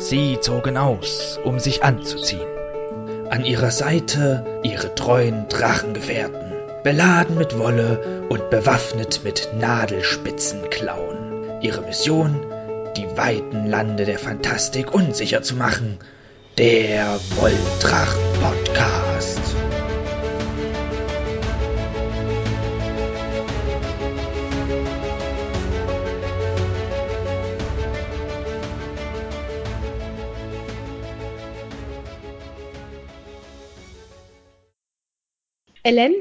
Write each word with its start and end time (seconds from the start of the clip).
Sie 0.00 0.40
zogen 0.40 0.76
aus, 0.78 1.38
um 1.44 1.58
sich 1.58 1.84
anzuziehen. 1.84 2.48
An 3.28 3.44
ihrer 3.44 3.70
Seite 3.70 4.46
ihre 4.62 4.94
treuen 4.94 5.46
Drachengefährten, 5.48 6.54
beladen 6.82 7.36
mit 7.36 7.58
Wolle 7.58 8.24
und 8.30 8.48
bewaffnet 8.48 9.20
mit 9.24 9.50
nadelspitzen 9.54 10.70
Klauen. 10.70 11.60
Ihre 11.60 11.82
Mission, 11.82 12.40
die 12.96 13.14
weiten 13.18 13.66
Lande 13.66 14.06
der 14.06 14.18
Fantastik 14.18 14.94
unsicher 14.94 15.42
zu 15.42 15.54
machen. 15.54 15.98
Der 16.56 17.20
Wolldrachen-Podcast. 17.36 19.36
Elen 19.36 19.39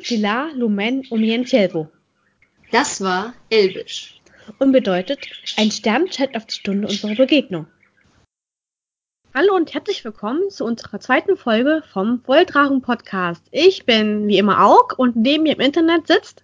Villa 0.09 0.49
Lumen 0.55 1.05
Umientielvo. 1.11 1.87
Das 2.71 2.99
war 3.01 3.35
Elbisch. 3.51 4.19
Und 4.57 4.71
bedeutet, 4.71 5.19
ein 5.55 5.69
Stern 5.69 6.11
scheint 6.11 6.35
auf 6.35 6.47
die 6.47 6.55
Stunde 6.55 6.87
unserer 6.87 7.13
Begegnung. 7.13 7.67
Hallo 9.35 9.55
und 9.55 9.71
herzlich 9.71 10.03
willkommen 10.03 10.49
zu 10.49 10.65
unserer 10.65 10.99
zweiten 10.99 11.37
Folge 11.37 11.83
vom 11.93 12.23
Wolldrachen 12.25 12.81
Podcast. 12.81 13.43
Ich 13.51 13.85
bin 13.85 14.27
wie 14.27 14.39
immer 14.39 14.65
Aug 14.65 14.97
und 14.97 15.15
neben 15.15 15.43
mir 15.43 15.53
im 15.53 15.59
Internet 15.59 16.07
sitzt 16.07 16.43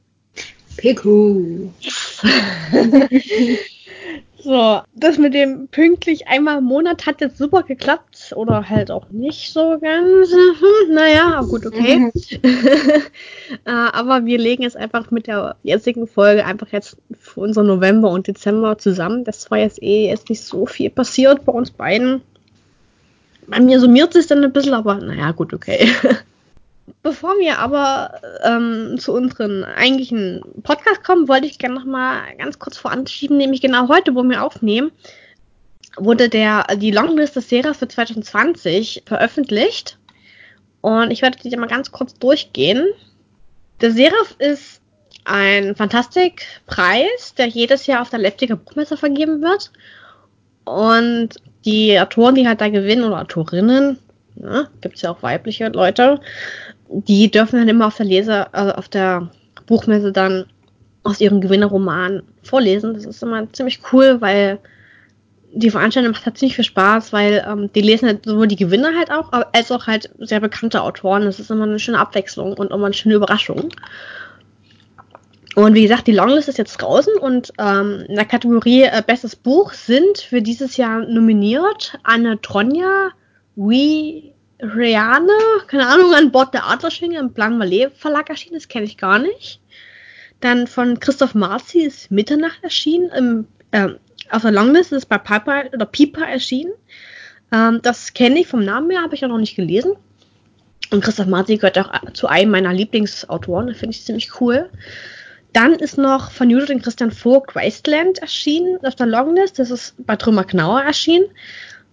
Piku. 0.78 1.72
So, 4.46 4.82
das 4.94 5.18
mit 5.18 5.34
dem 5.34 5.70
pünktlich 5.70 6.28
einmal 6.28 6.60
im 6.60 6.66
Monat 6.66 7.08
hat 7.08 7.20
jetzt 7.20 7.40
super 7.40 7.64
geklappt 7.64 8.32
oder 8.36 8.70
halt 8.70 8.92
auch 8.92 9.10
nicht 9.10 9.52
so 9.52 9.80
ganz. 9.80 10.30
Naja, 10.92 11.42
gut, 11.42 11.66
okay. 11.66 12.12
Äh, 13.66 13.72
aber 13.72 14.26
wir 14.26 14.38
legen 14.38 14.64
es 14.64 14.76
einfach 14.76 15.10
mit 15.12 15.28
der 15.28 15.56
jetzigen 15.64 16.08
Folge 16.08 16.46
einfach 16.46 16.72
jetzt 16.72 16.98
für 17.20 17.42
unser 17.42 17.64
November 17.64 18.10
und 18.10 18.28
Dezember 18.28 18.78
zusammen. 18.78 19.24
Das 19.24 19.50
war 19.50 19.58
jetzt 19.60 19.82
eh 19.82 20.08
jetzt 20.10 20.30
nicht 20.30 20.44
so 20.44 20.66
viel 20.66 20.90
passiert 20.90 21.46
bei 21.46 21.52
uns 21.52 21.72
beiden. 21.72 22.22
Bei 23.48 23.60
mir 23.60 23.80
summiert 23.80 24.16
es 24.16 24.28
dann 24.28 24.44
ein 24.44 24.54
bisschen, 24.54 24.74
aber 24.74 24.96
naja, 24.96 25.32
gut, 25.32 25.54
okay. 25.54 25.90
Bevor 27.02 27.32
wir 27.40 27.58
aber 27.60 28.22
ähm, 28.44 28.98
zu 29.00 29.14
unseren 29.14 29.64
eigentlichen 29.64 30.42
Podcast 30.62 31.04
kommen, 31.04 31.28
wollte 31.28 31.48
ich 31.48 31.58
gerne 31.58 31.76
noch 31.76 31.86
mal 31.86 32.22
ganz 32.38 32.60
kurz 32.60 32.78
voranschieben, 32.78 33.38
nämlich 33.38 33.62
genau 33.62 33.88
heute, 33.88 34.14
wo 34.14 34.24
wir 34.24 34.44
aufnehmen, 34.44 34.92
wurde 35.98 36.30
der, 36.30 36.68
die 36.78 36.92
Longlist 36.92 37.36
des 37.36 37.50
Seraph 37.50 37.78
für 37.78 37.88
2020 37.88 39.04
veröffentlicht. 39.06 39.98
Und 40.82 41.10
ich 41.10 41.24
werde 41.24 41.40
die 41.40 41.58
mal 41.58 41.68
ganz 41.68 41.92
kurz 41.92 42.14
durchgehen. 42.20 42.86
Der 43.82 43.92
Seraph 43.92 44.36
ist 44.38 44.82
ein 45.24 45.76
Fantastikpreis, 45.76 47.34
der 47.36 47.48
jedes 47.48 47.88
Jahr 47.88 48.04
auf 48.04 48.12
der 48.12 48.20
Leipziger 48.20 48.56
Buchmesse 48.56 48.96
vergeben 48.96 49.42
wird. 49.42 49.72
Und 50.66 51.30
die 51.66 52.00
Autoren, 52.00 52.36
die 52.36 52.48
halt 52.48 52.62
da 52.62 52.70
gewinnen, 52.70 53.04
oder 53.04 53.22
Autorinnen, 53.22 53.98
ne, 54.36 54.70
gibt 54.82 54.96
es 54.96 55.02
ja 55.02 55.12
auch 55.12 55.24
weibliche 55.24 55.70
Leute, 55.70 56.20
die 56.90 57.32
dürfen 57.32 57.60
dann 57.60 57.70
immer 57.70 57.88
auf 57.88 57.98
der 57.98 58.06
Leser, 58.06 58.54
also 58.54 58.74
auf 58.74 58.90
der 58.90 59.30
Buchmesse 59.66 60.12
dann 60.12 60.46
aus 61.04 61.22
ihren 61.22 61.42
Gewinnerromanen 61.42 62.24
vorlesen. 62.44 62.94
Das 62.94 63.06
ist 63.06 63.24
immer 63.24 63.52
ziemlich 63.54 63.80
cool, 63.92 64.22
weil 64.22 64.60
die 65.54 65.70
Veranstaltung 65.70 66.12
macht 66.12 66.26
halt 66.26 66.38
ziemlich 66.38 66.56
viel 66.56 66.66
Spaß, 66.66 67.14
weil 67.14 67.46
ähm, 67.48 67.70
die 67.74 67.82
lesen 67.82 68.08
halt 68.08 68.26
sowohl 68.26 68.48
die 68.48 68.58
Gewinner 68.58 68.92
halt 68.98 69.10
auch, 69.10 69.32
als 69.54 69.72
auch 69.72 69.88
halt 69.88 70.10
sehr 70.20 70.42
bekannte 70.42 70.82
Autoren. 70.82 71.24
Das 71.24 71.40
ist 71.40 71.50
immer 71.50 71.64
eine 71.64 71.80
schöne 71.80 72.00
Abwechslung 72.00 72.54
und 72.54 72.72
immer 72.72 72.86
eine 72.86 72.94
schöne 72.94 73.16
Überraschung. 73.16 73.70
Und 75.56 75.74
wie 75.74 75.84
gesagt, 75.84 76.08
die 76.08 76.12
Longlist 76.12 76.50
ist 76.50 76.58
jetzt 76.58 76.78
draußen 76.78 77.18
und 77.18 77.54
ähm, 77.58 78.04
in 78.10 78.16
der 78.16 78.26
Kategorie 78.26 78.84
äh, 78.84 79.02
Bestes 79.06 79.38
Buch 79.38 79.72
sind 79.72 80.18
für 80.18 80.42
dieses 80.42 80.76
Jahr 80.76 81.06
nominiert 81.06 81.98
Anne 82.04 82.42
Tronja, 82.42 83.12
Wie 83.56 84.35
Riane, 84.60 85.32
keine 85.68 85.88
Ahnung, 85.88 86.14
an 86.14 86.32
Bord 86.32 86.54
der 86.54 86.68
Adlerschwinge 86.68 87.20
im 87.20 87.34
Plan 87.34 87.58
Malais 87.58 87.90
Verlag 87.96 88.30
erschienen, 88.30 88.56
das 88.56 88.68
kenne 88.68 88.86
ich 88.86 88.98
gar 88.98 89.20
nicht. 89.20 89.60
Dann 90.40 90.68
von 90.68 91.00
Christoph 91.00 91.36
Marzi 91.36 91.80
ist 91.80 92.12
Mitternacht 92.12 92.64
erschienen, 92.64 93.10
im, 93.12 93.48
äh, 93.72 93.90
auf 94.32 94.42
der 94.42 94.52
Longlist 94.52 94.92
ist 94.92 95.08
bei 95.08 95.18
Piper 95.18 95.66
oder 95.74 95.86
Piper 95.86 96.26
erschienen. 96.26 96.74
Ähm, 97.52 97.80
das 97.82 98.14
kenne 98.14 98.40
ich 98.40 98.48
vom 98.48 98.64
Namen 98.64 98.90
her, 98.90 99.02
habe 99.02 99.16
ich 99.16 99.24
auch 99.26 99.30
noch 99.30 99.38
nicht 99.38 99.56
gelesen. 99.56 99.96
Und 100.92 101.04
Christoph 101.04 101.28
Marzi 101.28 101.58
gehört 101.58 101.80
auch 101.80 102.12
zu 102.14 102.28
einem 102.28 102.52
meiner 102.52 102.74
Lieblingsautoren, 102.74 103.74
finde 103.74 103.96
ich 103.96 104.06
ziemlich 104.06 104.40
cool. 104.40 104.70
Dann 105.54 105.74
ist 105.74 105.98
noch 105.98 106.32
von 106.32 106.50
Judith 106.50 106.70
und 106.70 106.84
Christian 106.84 107.12
Vogt 107.12 107.56
Wasteland 107.56 108.20
erschienen 108.20 108.78
auf 108.86 108.96
der 108.96 109.08
Longlist. 109.08 109.58
Das 109.58 109.72
ist 109.72 109.96
bei 109.98 110.18
Trümmer 110.18 110.44
Knauer 110.44 110.82
erschienen. 110.82 111.28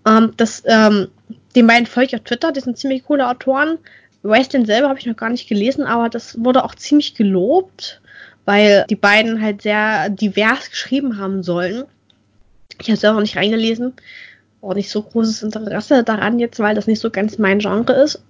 Ähm, 0.07 0.33
das, 0.37 0.63
ähm, 0.67 1.09
den 1.55 1.67
beiden 1.67 1.87
folge 1.87 2.09
ich 2.09 2.17
auf 2.17 2.25
Twitter, 2.25 2.53
die 2.53 2.61
sind 2.61 2.79
ziemlich 2.79 3.05
coole 3.05 3.29
Autoren. 3.29 3.79
Wasteland 4.23 4.67
selber 4.67 4.89
habe 4.89 4.99
ich 4.99 5.07
noch 5.07 5.17
gar 5.17 5.31
nicht 5.31 5.49
gelesen, 5.49 5.85
aber 5.85 6.09
das 6.09 6.43
wurde 6.43 6.65
auch 6.65 6.75
ziemlich 6.75 7.15
gelobt, 7.15 8.01
weil 8.45 8.85
die 8.89 8.97
beiden 8.97 9.43
halt 9.43 9.63
sehr 9.63 10.09
divers 10.11 10.71
geschrieben 10.71 11.19
haben 11.19 11.43
sollen. 11.43 11.85
Ich 12.81 12.89
habe 12.89 12.99
selber 12.99 13.15
noch 13.15 13.23
nicht 13.23 13.37
reingelesen. 13.37 13.95
Auch 14.61 14.75
nicht 14.75 14.91
so 14.91 15.03
großes 15.03 15.43
Interesse 15.43 16.05
daran 16.05 16.39
jetzt, 16.39 16.61
weil 16.61 16.77
das 16.77 16.87
nicht 16.87 17.01
so 17.01 17.11
ganz 17.11 17.37
mein 17.37 17.59
Genre 17.59 17.95
ist. 17.95 18.23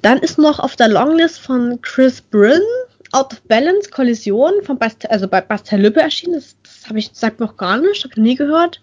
Dann 0.00 0.18
ist 0.18 0.38
noch 0.38 0.58
auf 0.58 0.76
der 0.76 0.88
Longlist 0.88 1.40
von 1.40 1.80
Chris 1.82 2.22
Bryn 2.22 2.62
Out 3.12 3.32
of 3.32 3.42
Balance 3.42 3.90
Kollision 3.90 4.52
von 4.62 4.78
Bast 4.78 5.10
also 5.10 5.28
bei 5.28 5.40
Bastel 5.40 5.80
Lübbe 5.80 6.00
erschienen. 6.00 6.34
Das, 6.34 6.56
das 6.62 6.88
habe 6.88 6.98
ich 6.98 7.10
sagt 7.12 7.40
noch 7.40 7.56
gar 7.56 7.78
nicht, 7.78 8.04
habe 8.04 8.12
ich 8.14 8.22
nie 8.22 8.34
gehört. 8.34 8.80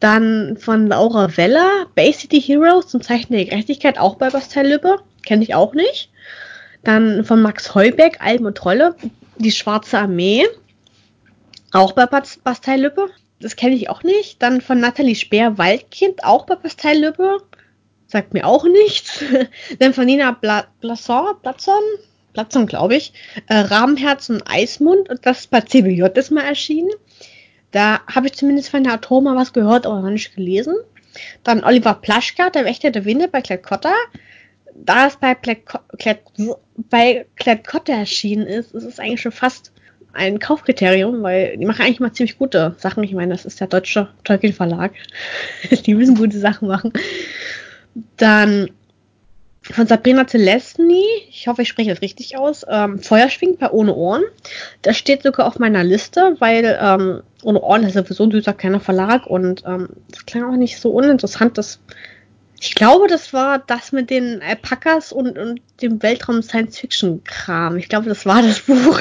Dann 0.00 0.56
von 0.58 0.88
Laura 0.88 1.36
Weller, 1.36 1.86
Bay 1.94 2.12
City 2.12 2.40
Heroes 2.40 2.88
zum 2.88 3.00
Zeichen 3.00 3.32
der 3.32 3.46
Gerechtigkeit, 3.46 3.98
auch 3.98 4.16
bei 4.16 4.28
Bastel 4.28 4.68
Lübbe. 4.68 4.98
Kenne 5.24 5.42
ich 5.42 5.54
auch 5.54 5.74
nicht. 5.74 6.10
Dann 6.84 7.24
von 7.24 7.40
Max 7.40 7.74
Heubeck, 7.74 8.18
Alben 8.20 8.46
und 8.46 8.56
Trolle, 8.56 8.94
Die 9.38 9.50
Schwarze 9.50 9.98
Armee. 9.98 10.46
Auch 11.72 11.92
bei 11.92 12.06
Bastel 12.06 12.80
Lübbe. 12.80 13.08
Das 13.40 13.56
kenne 13.56 13.74
ich 13.74 13.88
auch 13.88 14.02
nicht. 14.02 14.42
Dann 14.42 14.60
von 14.60 14.80
Nathalie 14.80 15.14
Speer, 15.14 15.58
Waldkind, 15.58 16.24
auch 16.24 16.46
bei 16.46 16.56
Bastel 16.56 17.00
Lübbe. 17.00 17.38
Sagt 18.06 18.34
mir 18.34 18.46
auch 18.46 18.64
nichts. 18.64 19.24
Dann 19.78 19.92
von 19.92 20.06
Nina 20.06 20.30
Bla 20.30 20.66
Blasson, 20.80 21.34
Blatzon, 21.42 21.82
Blatzon, 22.34 22.66
glaube 22.66 22.96
ich. 22.96 23.12
Äh, 23.48 23.56
Rahmenherz 23.56 24.28
und 24.30 24.42
Eismund. 24.48 25.08
Und 25.08 25.26
das 25.26 25.40
ist 25.40 25.50
bei 25.50 25.62
CBJ 25.62 26.04
ist 26.14 26.30
mal 26.30 26.44
erschienen. 26.44 26.90
Da 27.70 28.00
habe 28.06 28.26
ich 28.26 28.34
zumindest 28.34 28.70
von 28.70 28.84
der 28.84 28.94
Autor 28.94 29.22
mal 29.22 29.36
was 29.36 29.52
gehört, 29.52 29.86
aber 29.86 30.00
noch 30.00 30.10
nicht 30.10 30.34
gelesen. 30.34 30.74
Dann 31.44 31.64
Oliver 31.64 31.94
Plaschka, 31.94 32.50
der 32.50 32.64
Wächter 32.64 32.90
der 32.90 33.04
Winde 33.04 33.28
bei 33.28 33.40
Klett-Cotta. 33.40 33.94
Da 34.74 35.06
es 35.06 35.16
bei 35.16 35.34
Klett-Cotta 37.36 37.92
erschienen 37.92 38.46
ist, 38.46 38.74
ist 38.74 38.84
es 38.84 38.98
eigentlich 38.98 39.22
schon 39.22 39.32
fast 39.32 39.72
ein 40.12 40.38
Kaufkriterium, 40.38 41.22
weil 41.22 41.56
die 41.56 41.66
machen 41.66 41.82
eigentlich 41.82 42.00
mal 42.00 42.12
ziemlich 42.12 42.38
gute 42.38 42.74
Sachen. 42.78 43.04
Ich 43.04 43.12
meine, 43.12 43.32
das 43.32 43.44
ist 43.44 43.60
der 43.60 43.66
deutsche 43.66 44.08
Tolkien 44.24 44.52
Verlag. 44.52 44.92
die 45.70 45.94
müssen 45.94 46.16
gute 46.16 46.38
Sachen 46.38 46.68
machen. 46.68 46.92
Dann 48.16 48.70
von 49.72 49.86
Sabrina 49.86 50.26
Celestny, 50.26 51.04
ich 51.28 51.48
hoffe, 51.48 51.62
ich 51.62 51.68
spreche 51.68 51.90
das 51.90 52.00
richtig 52.00 52.36
aus, 52.36 52.64
ähm, 52.68 53.00
Feuerschwing 53.00 53.56
bei 53.58 53.70
Ohne 53.70 53.94
Ohren. 53.94 54.22
Das 54.82 54.96
steht 54.96 55.22
sogar 55.22 55.46
auf 55.46 55.58
meiner 55.58 55.82
Liste, 55.82 56.36
weil 56.38 56.78
ähm, 56.80 57.22
Ohne 57.42 57.60
Ohren 57.62 57.82
ist 57.84 57.94
sowieso 57.94 58.24
ein 58.24 58.30
süßer 58.30 58.52
kleiner 58.52 58.80
Verlag 58.80 59.26
und 59.26 59.64
ähm, 59.66 59.88
das 60.10 60.24
klang 60.26 60.44
auch 60.44 60.56
nicht 60.56 60.80
so 60.80 60.90
uninteressant. 60.90 61.58
Das, 61.58 61.80
ich 62.60 62.74
glaube, 62.74 63.08
das 63.08 63.32
war 63.32 63.58
das 63.58 63.92
mit 63.92 64.10
den 64.10 64.40
Alpakas 64.40 65.12
und, 65.12 65.36
und 65.36 65.60
dem 65.82 66.02
Weltraum-Science-Fiction-Kram. 66.02 67.76
Ich 67.76 67.88
glaube, 67.88 68.08
das 68.08 68.24
war 68.24 68.42
das 68.42 68.60
Buch. 68.66 69.00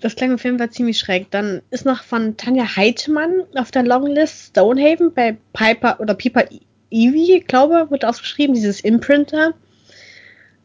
das 0.00 0.14
klang 0.14 0.34
auf 0.34 0.44
jeden 0.44 0.58
Fall 0.58 0.70
ziemlich 0.70 0.98
schräg. 0.98 1.30
Dann 1.32 1.62
ist 1.70 1.84
noch 1.84 2.04
von 2.04 2.36
Tanja 2.36 2.76
Heitmann 2.76 3.42
auf 3.56 3.72
der 3.72 3.82
Longlist 3.82 4.50
Stonehaven 4.50 5.12
bei 5.12 5.36
Piper 5.52 5.98
oder 6.00 6.14
Piper 6.14 6.44
Eevee, 6.90 7.40
glaube 7.40 7.90
wird 7.90 8.04
ausgeschrieben, 8.04 8.54
dieses 8.54 8.80
Imprinter. 8.80 9.54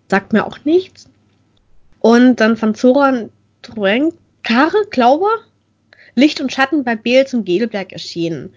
Sagt 0.10 0.34
mir 0.34 0.46
auch 0.46 0.64
nichts. 0.66 1.10
Und 2.00 2.38
dann 2.40 2.58
von 2.58 2.76
Zoran 2.76 3.30
Kare, 4.44 4.86
glaube 4.90 5.28
Licht 6.16 6.42
und 6.42 6.52
Schatten 6.52 6.84
bei 6.84 6.96
Beel 6.96 7.26
zum 7.26 7.46
Gedelberg 7.46 7.94
erschienen. 7.94 8.54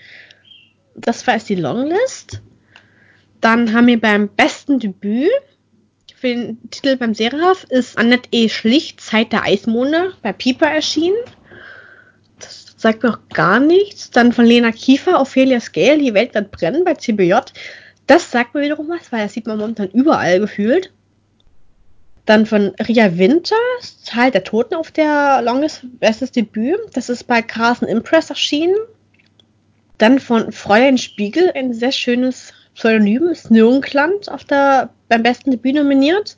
Das 0.94 1.26
war 1.26 1.34
jetzt 1.34 1.48
die 1.48 1.54
Longlist. 1.54 2.40
Dann 3.40 3.72
haben 3.72 3.86
wir 3.86 4.00
beim 4.00 4.28
besten 4.28 4.78
Debüt 4.78 5.30
für 6.24 6.28
den 6.28 6.70
Titel 6.70 6.96
beim 6.96 7.12
Seraph 7.12 7.64
ist 7.68 7.98
Annette 7.98 8.30
E. 8.32 8.48
Schlicht 8.48 8.98
Zeit 8.98 9.30
der 9.30 9.42
Eismonde 9.42 10.14
bei 10.22 10.32
Pieper 10.32 10.68
erschienen. 10.68 11.18
Sagt 12.84 13.02
mir 13.02 13.14
auch 13.14 13.28
gar 13.32 13.60
nichts. 13.60 14.10
Dann 14.10 14.30
von 14.34 14.44
Lena 14.44 14.70
Kiefer, 14.70 15.18
Ophelia 15.18 15.58
Scale, 15.58 15.96
Die 15.96 16.12
Welt 16.12 16.34
wird 16.34 16.50
brennen 16.50 16.84
bei 16.84 16.92
CBJ. 16.92 17.36
Das 18.06 18.30
sagt 18.30 18.54
mir 18.54 18.60
wiederum 18.60 18.90
was, 18.90 19.10
weil 19.10 19.22
das 19.22 19.32
sieht 19.32 19.46
man 19.46 19.56
momentan 19.56 19.88
überall 19.88 20.38
gefühlt. 20.38 20.92
Dann 22.26 22.44
von 22.44 22.74
Ria 22.86 23.16
Winter, 23.16 23.56
Zahl 24.02 24.30
der 24.30 24.44
Toten 24.44 24.74
auf 24.74 24.90
der 24.90 25.40
Longest, 25.40 25.86
bestes 25.98 26.30
Debüt. 26.30 26.78
Das 26.92 27.08
ist 27.08 27.24
bei 27.24 27.40
Carson 27.40 27.88
Impress 27.88 28.28
erschienen. 28.28 28.76
Dann 29.96 30.20
von 30.20 30.52
Fräulein 30.52 30.98
Spiegel, 30.98 31.52
ein 31.54 31.72
sehr 31.72 31.92
schönes 31.92 32.52
Pseudonym, 32.74 33.34
Snirnkland 33.34 34.28
auf 34.28 34.44
der, 34.44 34.90
beim 35.08 35.22
besten 35.22 35.52
Debüt 35.52 35.76
nominiert. 35.76 36.36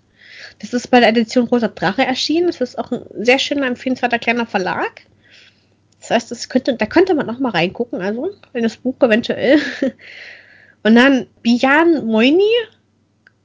Das 0.60 0.72
ist 0.72 0.92
bei 0.92 1.00
der 1.00 1.08
Edition 1.08 1.48
Roter 1.48 1.70
Drache 1.70 2.06
erschienen. 2.06 2.46
Das 2.46 2.60
ist 2.60 2.78
auch 2.78 2.92
ein 2.92 3.02
sehr 3.18 3.40
schöner, 3.40 3.66
empfehlenswerter 3.66 4.20
kleiner 4.20 4.46
Verlag. 4.46 5.02
Das 6.08 6.22
heißt, 6.22 6.30
das 6.30 6.48
könnte, 6.48 6.74
da 6.74 6.86
könnte 6.86 7.14
man 7.14 7.26
noch 7.26 7.40
mal 7.40 7.50
reingucken, 7.50 8.00
also 8.00 8.30
in 8.52 8.62
das 8.62 8.76
Buch 8.76 8.94
eventuell. 9.00 9.58
Und 10.84 10.94
dann 10.94 11.26
Bian 11.42 12.06
Moini, 12.06 12.44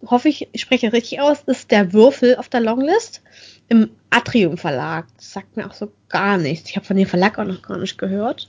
hoffe 0.05 0.29
ich, 0.29 0.47
ich 0.51 0.61
spreche 0.61 0.93
richtig 0.93 1.21
aus, 1.21 1.39
ist 1.47 1.71
der 1.71 1.91
Würfel 1.91 2.35
auf 2.35 2.49
der 2.49 2.59
Longlist 2.59 3.21
im 3.67 3.89
Atrium 4.11 4.57
Verlag. 4.57 5.07
Das 5.17 5.33
sagt 5.33 5.57
mir 5.57 5.65
auch 5.65 5.73
so 5.73 5.91
gar 6.07 6.37
nichts. 6.37 6.69
Ich 6.69 6.75
habe 6.75 6.85
von 6.85 6.97
dem 6.97 7.07
Verlag 7.07 7.39
auch 7.39 7.45
noch 7.45 7.63
gar 7.63 7.77
nicht 7.77 7.97
gehört. 7.97 8.47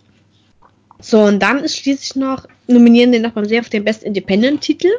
So, 1.00 1.22
und 1.22 1.40
dann 1.40 1.64
ist 1.64 1.78
schließlich 1.78 2.16
noch, 2.16 2.46
nominieren 2.66 3.12
den 3.12 3.22
noch 3.22 3.32
beim 3.32 3.46
Sehr 3.46 3.60
auf 3.60 3.70
den 3.70 3.84
Best 3.84 4.02
Independent 4.02 4.60
Titel. 4.60 4.90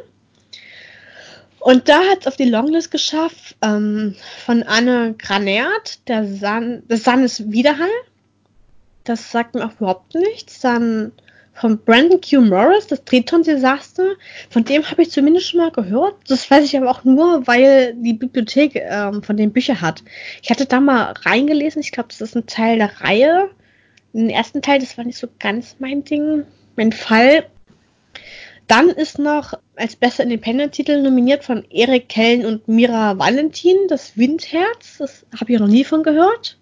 Und 1.60 1.88
da 1.88 2.00
hat 2.10 2.22
es 2.22 2.26
auf 2.26 2.36
die 2.36 2.50
Longlist 2.50 2.90
geschafft 2.90 3.56
ähm, 3.62 4.16
von 4.44 4.64
Anne 4.64 5.14
Granert, 5.16 6.06
der 6.08 6.26
Sun, 6.26 6.82
das 6.88 7.04
Sun 7.04 7.22
ist 7.22 7.50
Widerhall. 7.52 7.88
Das 9.04 9.30
sagt 9.30 9.54
mir 9.54 9.66
auch 9.66 9.76
überhaupt 9.76 10.14
nichts. 10.14 10.60
Dann 10.60 11.12
von 11.52 11.78
Brandon 11.78 12.20
Q. 12.20 12.40
Morris, 12.40 12.86
das 12.88 13.04
Triton-Desaster. 13.04 14.14
Von 14.50 14.64
dem 14.64 14.90
habe 14.90 15.02
ich 15.02 15.10
zumindest 15.10 15.48
schon 15.48 15.60
mal 15.60 15.70
gehört. 15.70 16.16
Das 16.28 16.50
weiß 16.50 16.64
ich 16.64 16.76
aber 16.76 16.90
auch 16.90 17.04
nur, 17.04 17.46
weil 17.46 17.94
die 17.94 18.14
Bibliothek 18.14 18.74
ähm, 18.76 19.22
von 19.22 19.36
den 19.36 19.52
Büchern 19.52 19.80
hat. 19.80 20.02
Ich 20.42 20.50
hatte 20.50 20.66
da 20.66 20.80
mal 20.80 21.12
reingelesen. 21.12 21.80
Ich 21.80 21.92
glaube, 21.92 22.08
das 22.08 22.20
ist 22.20 22.34
ein 22.34 22.46
Teil 22.46 22.78
der 22.78 23.00
Reihe. 23.00 23.50
Den 24.12 24.30
ersten 24.30 24.62
Teil, 24.62 24.80
das 24.80 24.96
war 24.98 25.04
nicht 25.04 25.18
so 25.18 25.28
ganz 25.38 25.76
mein 25.78 26.04
Ding, 26.04 26.44
mein 26.76 26.92
Fall. 26.92 27.46
Dann 28.66 28.88
ist 28.88 29.18
noch 29.18 29.54
als 29.76 29.96
bester 29.96 30.22
Independent-Titel 30.22 31.02
nominiert 31.02 31.44
von 31.44 31.64
Erik 31.70 32.08
Kellen 32.08 32.46
und 32.46 32.66
Mira 32.66 33.18
Valentin, 33.18 33.76
das 33.88 34.16
Windherz. 34.16 34.98
Das 34.98 35.26
habe 35.38 35.52
ich 35.52 35.58
noch 35.58 35.68
nie 35.68 35.84
von 35.84 36.02
gehört. 36.02 36.56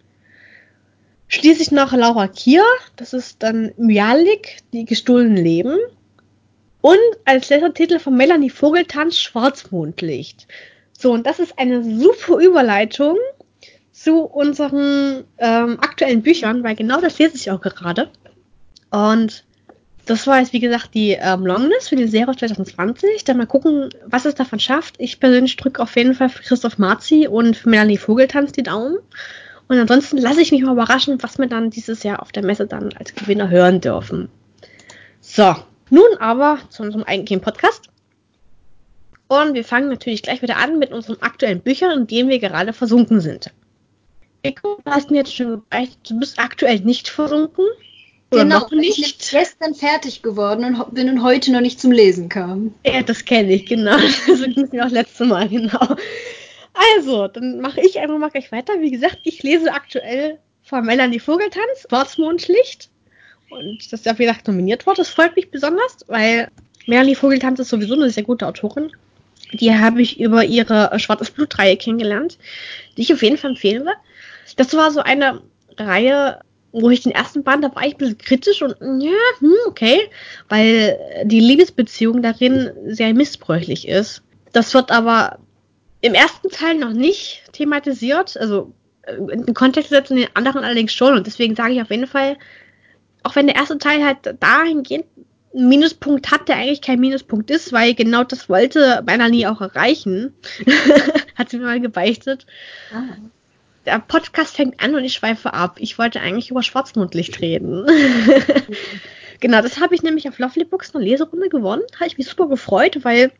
Schließlich 1.34 1.70
noch 1.70 1.94
Laura 1.94 2.28
Kier, 2.28 2.62
das 2.96 3.14
ist 3.14 3.42
dann 3.42 3.72
Myalik, 3.78 4.58
die 4.74 4.84
gestohlenen 4.84 5.42
Leben. 5.42 5.78
Und 6.82 6.98
als 7.24 7.48
letzter 7.48 7.72
Titel 7.72 7.98
von 7.98 8.14
Melanie 8.14 8.50
Vogeltanz 8.50 9.16
Schwarzmondlicht. 9.18 10.46
So, 10.92 11.10
und 11.10 11.26
das 11.26 11.38
ist 11.38 11.58
eine 11.58 11.82
super 11.82 12.36
Überleitung 12.36 13.16
zu 13.92 14.24
unseren 14.24 15.24
ähm, 15.38 15.78
aktuellen 15.80 16.20
Büchern, 16.20 16.62
weil 16.64 16.74
genau 16.74 17.00
das 17.00 17.18
lese 17.18 17.36
ich 17.36 17.50
auch 17.50 17.62
gerade. 17.62 18.10
Und 18.90 19.44
das 20.04 20.26
war 20.26 20.38
jetzt, 20.38 20.52
wie 20.52 20.60
gesagt, 20.60 20.92
die 20.92 21.12
ähm, 21.12 21.46
Longlist 21.46 21.88
für 21.88 21.96
die 21.96 22.08
Serie 22.08 22.36
2020. 22.36 23.24
Dann 23.24 23.38
mal 23.38 23.46
gucken, 23.46 23.88
was 24.04 24.26
es 24.26 24.34
davon 24.34 24.60
schafft. 24.60 24.96
Ich 24.98 25.18
persönlich 25.18 25.56
drücke 25.56 25.80
auf 25.80 25.96
jeden 25.96 26.12
Fall 26.12 26.28
für 26.28 26.42
Christoph 26.42 26.76
Marzi 26.76 27.26
und 27.26 27.56
für 27.56 27.70
Melanie 27.70 27.96
Vogeltanz 27.96 28.52
die 28.52 28.64
Daumen. 28.64 28.98
Und 29.72 29.78
ansonsten 29.78 30.18
lasse 30.18 30.42
ich 30.42 30.52
mich 30.52 30.60
mal 30.60 30.74
überraschen, 30.74 31.22
was 31.22 31.38
wir 31.38 31.46
dann 31.46 31.70
dieses 31.70 32.02
Jahr 32.02 32.20
auf 32.20 32.30
der 32.30 32.44
Messe 32.44 32.66
dann 32.66 32.92
als 32.92 33.14
Gewinner 33.14 33.48
hören 33.48 33.80
dürfen. 33.80 34.28
So, 35.22 35.56
nun 35.88 36.18
aber 36.20 36.58
zu 36.68 36.82
unserem 36.82 37.04
eigentlichen 37.04 37.40
Podcast. 37.40 37.86
Und 39.28 39.54
wir 39.54 39.64
fangen 39.64 39.88
natürlich 39.88 40.22
gleich 40.22 40.42
wieder 40.42 40.58
an 40.58 40.78
mit 40.78 40.92
unseren 40.92 41.22
aktuellen 41.22 41.62
Büchern, 41.62 42.00
in 42.00 42.06
denen 42.06 42.28
wir 42.28 42.38
gerade 42.38 42.74
versunken 42.74 43.22
sind. 43.22 43.50
Eko, 44.42 44.78
du 44.84 44.90
hast 44.90 45.10
mir 45.10 45.16
jetzt 45.16 45.34
schon 45.34 45.62
gesagt, 45.70 45.96
du 46.10 46.20
bist 46.20 46.38
aktuell 46.38 46.80
nicht 46.80 47.08
versunken. 47.08 47.64
Oder 48.30 48.42
genau, 48.42 48.58
noch 48.58 48.72
nicht. 48.72 48.98
ich 48.98 49.16
bin 49.16 49.40
gestern 49.40 49.74
fertig 49.74 50.20
geworden 50.20 50.66
und 50.66 50.92
bin 50.92 51.22
heute 51.22 51.50
noch 51.50 51.62
nicht 51.62 51.80
zum 51.80 51.92
Lesen 51.92 52.28
kam. 52.28 52.74
Ja, 52.84 53.02
das 53.02 53.24
kenne 53.24 53.54
ich, 53.54 53.64
genau. 53.64 53.96
So 54.26 54.44
ging 54.44 54.68
mir 54.70 54.84
auch 54.84 54.90
letztes 54.90 55.26
Mal, 55.26 55.48
genau. 55.48 55.96
Also, 56.74 57.28
dann 57.28 57.60
mache 57.60 57.80
ich 57.80 57.98
einfach 57.98 58.18
mal 58.18 58.30
gleich 58.30 58.50
weiter. 58.52 58.80
Wie 58.80 58.90
gesagt, 58.90 59.18
ich 59.24 59.42
lese 59.42 59.72
aktuell 59.72 60.38
von 60.62 60.84
Melanie 60.84 61.20
Vogeltanz, 61.20 61.86
Schwarzmondlicht. 61.88 62.90
Und 63.50 63.78
das 63.92 64.00
ist 64.00 64.06
ja, 64.06 64.18
wie 64.18 64.24
gesagt, 64.24 64.48
nominiert 64.48 64.86
wurde. 64.86 64.98
Das 64.98 65.10
freut 65.10 65.36
mich 65.36 65.50
besonders, 65.50 65.98
weil 66.06 66.48
Melanie 66.86 67.14
Vogeltanz 67.14 67.60
ist 67.60 67.68
sowieso 67.68 67.94
eine 67.94 68.10
sehr 68.10 68.22
gute 68.22 68.46
Autorin. 68.46 68.90
Die 69.52 69.74
habe 69.74 70.00
ich 70.00 70.18
über 70.18 70.44
ihre 70.44 70.98
Schwarzes 70.98 71.30
Blut-Reihe 71.30 71.76
kennengelernt, 71.76 72.38
die 72.96 73.02
ich 73.02 73.12
auf 73.12 73.22
jeden 73.22 73.36
Fall 73.36 73.50
empfehlen 73.50 73.84
will. 73.84 73.92
Das 74.56 74.74
war 74.74 74.90
so 74.90 75.00
eine 75.00 75.42
Reihe, 75.76 76.40
wo 76.72 76.88
ich 76.88 77.02
den 77.02 77.12
ersten 77.12 77.42
Band, 77.42 77.64
da 77.64 77.74
war 77.74 77.84
ich 77.84 77.94
ein 77.94 77.98
bisschen 77.98 78.18
kritisch 78.18 78.62
und 78.62 78.74
ja, 79.02 79.12
hm, 79.40 79.54
okay, 79.66 80.08
weil 80.48 80.98
die 81.24 81.40
Liebesbeziehung 81.40 82.22
darin 82.22 82.70
sehr 82.86 83.12
missbräuchlich 83.12 83.86
ist. 83.86 84.22
Das 84.52 84.72
wird 84.72 84.90
aber 84.90 85.38
im 86.02 86.14
ersten 86.14 86.50
Teil 86.50 86.76
noch 86.76 86.92
nicht 86.92 87.44
thematisiert, 87.52 88.36
also 88.36 88.74
äh, 89.02 89.14
in 89.14 89.46
den 89.46 89.54
Kontext 89.54 89.88
gesetzt 89.88 90.10
und 90.10 90.18
den 90.18 90.28
anderen 90.34 90.64
allerdings 90.64 90.92
schon. 90.92 91.14
Und 91.14 91.26
deswegen 91.26 91.56
sage 91.56 91.72
ich 91.72 91.80
auf 91.80 91.90
jeden 91.90 92.08
Fall, 92.08 92.36
auch 93.22 93.36
wenn 93.36 93.46
der 93.46 93.56
erste 93.56 93.78
Teil 93.78 94.04
halt 94.04 94.18
dahingehend 94.40 95.06
einen 95.54 95.68
Minuspunkt 95.68 96.30
hat, 96.30 96.48
der 96.48 96.56
eigentlich 96.56 96.80
kein 96.80 96.98
Minuspunkt 96.98 97.50
ist, 97.50 97.72
weil 97.72 97.94
genau 97.94 98.24
das 98.24 98.48
wollte 98.48 99.02
Melanie 99.06 99.46
auch 99.46 99.60
erreichen. 99.60 100.34
hat 101.36 101.50
sie 101.50 101.58
mir 101.58 101.66
mal 101.66 101.80
gebeichtet. 101.80 102.46
Ah. 102.92 103.16
Der 103.86 103.98
Podcast 104.00 104.56
fängt 104.56 104.82
an 104.82 104.94
und 104.94 105.04
ich 105.04 105.14
schweife 105.14 105.54
ab. 105.54 105.76
Ich 105.78 105.98
wollte 105.98 106.20
eigentlich 106.20 106.50
über 106.50 106.62
Schwarzmondlicht 106.62 107.40
reden. 107.40 107.86
genau, 109.40 109.60
das 109.60 109.80
habe 109.80 109.94
ich 109.94 110.02
nämlich 110.02 110.28
auf 110.28 110.38
Lovely 110.38 110.64
Books 110.64 110.94
eine 110.94 111.04
Leserunde 111.04 111.48
gewonnen. 111.48 111.82
Habe 111.96 112.06
ich 112.06 112.18
mich 112.18 112.28
super 112.28 112.48
gefreut, 112.48 112.98
weil 113.02 113.32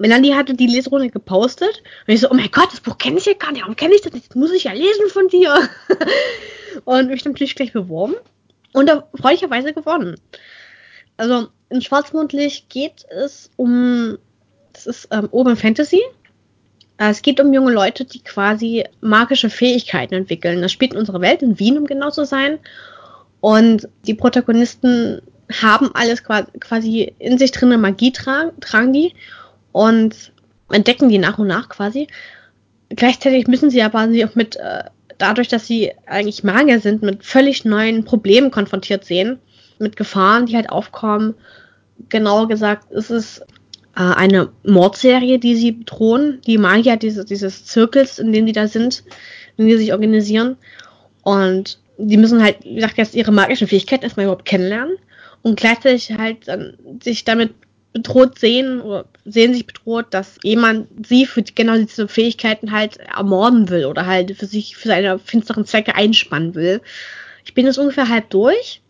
Melanie 0.00 0.34
hatte 0.34 0.54
die 0.54 0.66
Leserunde 0.66 1.10
gepostet 1.10 1.82
und 2.06 2.14
ich 2.14 2.20
so, 2.20 2.30
oh 2.30 2.34
mein 2.34 2.50
Gott, 2.50 2.72
das 2.72 2.80
Buch 2.80 2.96
kenne 2.96 3.18
ich 3.18 3.26
ja 3.26 3.34
gar 3.34 3.52
nicht, 3.52 3.60
warum 3.60 3.76
kenne 3.76 3.94
ich 3.94 4.00
das 4.00 4.14
nicht? 4.14 4.30
Das 4.30 4.34
muss 4.34 4.50
ich 4.50 4.64
ja 4.64 4.72
lesen 4.72 5.10
von 5.10 5.28
dir. 5.28 5.68
und 6.86 7.08
mich 7.08 7.22
natürlich 7.22 7.54
gleich 7.54 7.74
beworben 7.74 8.14
und 8.72 8.88
da 8.88 9.06
freundlicherweise 9.14 9.74
gewonnen. 9.74 10.16
Also 11.18 11.48
in 11.68 11.82
Schwarzmondlicht 11.82 12.70
geht 12.70 13.04
es 13.10 13.50
um, 13.56 14.16
das 14.72 14.86
ist 14.86 15.08
ähm, 15.10 15.28
Urban 15.32 15.56
Fantasy. 15.56 16.00
Äh, 16.96 17.10
es 17.10 17.20
geht 17.20 17.38
um 17.38 17.52
junge 17.52 17.72
Leute, 17.72 18.06
die 18.06 18.24
quasi 18.24 18.84
magische 19.02 19.50
Fähigkeiten 19.50 20.14
entwickeln. 20.14 20.62
Das 20.62 20.72
spielt 20.72 20.94
in 20.94 20.98
unserer 20.98 21.20
Welt, 21.20 21.42
in 21.42 21.58
Wien, 21.58 21.76
um 21.76 21.86
genau 21.86 22.10
zu 22.10 22.24
sein. 22.24 22.58
Und 23.40 23.86
die 24.06 24.14
Protagonisten 24.14 25.20
haben 25.60 25.90
alles 25.92 26.22
quasi 26.24 27.12
in 27.18 27.36
sich 27.36 27.52
drin, 27.52 27.78
Magie 27.78 28.12
tragen, 28.12 28.58
tragen 28.60 28.94
die 28.94 29.14
und 29.72 30.32
entdecken 30.70 31.08
die 31.08 31.18
nach 31.18 31.38
und 31.38 31.48
nach 31.48 31.68
quasi. 31.68 32.08
Gleichzeitig 32.90 33.46
müssen 33.46 33.70
sie 33.70 33.82
aber 33.82 34.08
sie 34.10 34.24
auch 34.24 34.34
mit, 34.34 34.56
äh, 34.56 34.84
dadurch, 35.18 35.48
dass 35.48 35.66
sie 35.66 35.92
eigentlich 36.06 36.44
Magier 36.44 36.80
sind, 36.80 37.02
mit 37.02 37.24
völlig 37.24 37.64
neuen 37.64 38.04
Problemen 38.04 38.50
konfrontiert 38.50 39.04
sehen, 39.04 39.38
mit 39.78 39.96
Gefahren, 39.96 40.46
die 40.46 40.56
halt 40.56 40.70
aufkommen. 40.70 41.34
Genauer 42.08 42.48
gesagt, 42.48 42.90
ist 42.90 43.10
es 43.10 43.40
äh, 43.96 44.02
eine 44.02 44.50
Mordserie, 44.64 45.38
die 45.38 45.54
sie 45.56 45.72
bedrohen, 45.72 46.40
die 46.46 46.58
Magier 46.58 46.96
dieses, 46.96 47.26
dieses 47.26 47.64
Zirkels, 47.66 48.18
in 48.18 48.32
dem 48.32 48.46
die 48.46 48.52
da 48.52 48.66
sind, 48.66 49.04
in 49.56 49.66
dem 49.66 49.72
sie 49.72 49.84
sich 49.84 49.92
organisieren. 49.92 50.56
Und 51.22 51.78
die 51.98 52.16
müssen 52.16 52.42
halt, 52.42 52.64
wie 52.64 52.76
gesagt, 52.76 52.96
jetzt 52.96 53.14
ihre 53.14 53.32
magischen 53.32 53.68
Fähigkeiten 53.68 54.04
erstmal 54.04 54.24
überhaupt 54.24 54.46
kennenlernen 54.46 54.96
und 55.42 55.58
gleichzeitig 55.58 56.12
halt 56.16 56.48
dann 56.48 56.74
sich 57.02 57.24
damit 57.24 57.52
bedroht 57.92 58.38
sehen 58.38 58.80
oder 58.80 59.06
sehen 59.24 59.52
sich 59.52 59.66
bedroht, 59.66 60.06
dass 60.10 60.38
jemand 60.42 60.88
sie 61.06 61.26
für 61.26 61.42
genau 61.42 61.76
diese 61.76 62.08
Fähigkeiten 62.08 62.72
halt 62.72 62.98
ermorden 62.98 63.68
will 63.68 63.86
oder 63.86 64.06
halt 64.06 64.36
für 64.36 64.46
sich 64.46 64.76
für 64.76 64.88
seine 64.88 65.18
finsteren 65.18 65.66
Zwecke 65.66 65.94
einspannen 65.94 66.54
will. 66.54 66.80
Ich 67.44 67.54
bin 67.54 67.66
jetzt 67.66 67.78
ungefähr 67.78 68.08
halb 68.08 68.30
durch. 68.30 68.80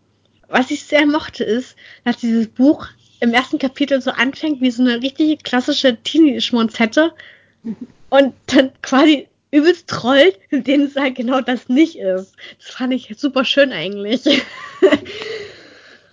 Was 0.49 0.71
ich 0.71 0.83
sehr 0.83 1.07
mochte 1.07 1.45
ist, 1.45 1.76
dass 2.04 2.19
dieses 2.19 2.49
Buch 2.49 2.88
im 3.21 3.33
ersten 3.33 3.59
Kapitel 3.59 4.00
so 4.02 4.11
anfängt 4.11 4.61
wie 4.61 4.71
so 4.71 4.83
eine 4.83 5.00
richtige 5.00 5.37
klassische 5.37 5.97
Teenie-Schmonzette 6.02 7.12
und 8.11 8.35
dann 8.47 8.73
quasi 8.83 9.28
übelst 9.52 9.88
trollt, 9.88 10.38
in 10.50 10.64
dem 10.64 10.83
es 10.83 10.97
halt 10.97 11.14
genau 11.14 11.40
das 11.40 11.69
nicht 11.69 11.97
ist. 11.97 12.35
Das 12.59 12.71
fand 12.71 12.92
ich 12.92 13.14
super 13.16 13.45
schön 13.45 13.73
eigentlich. 13.73 14.23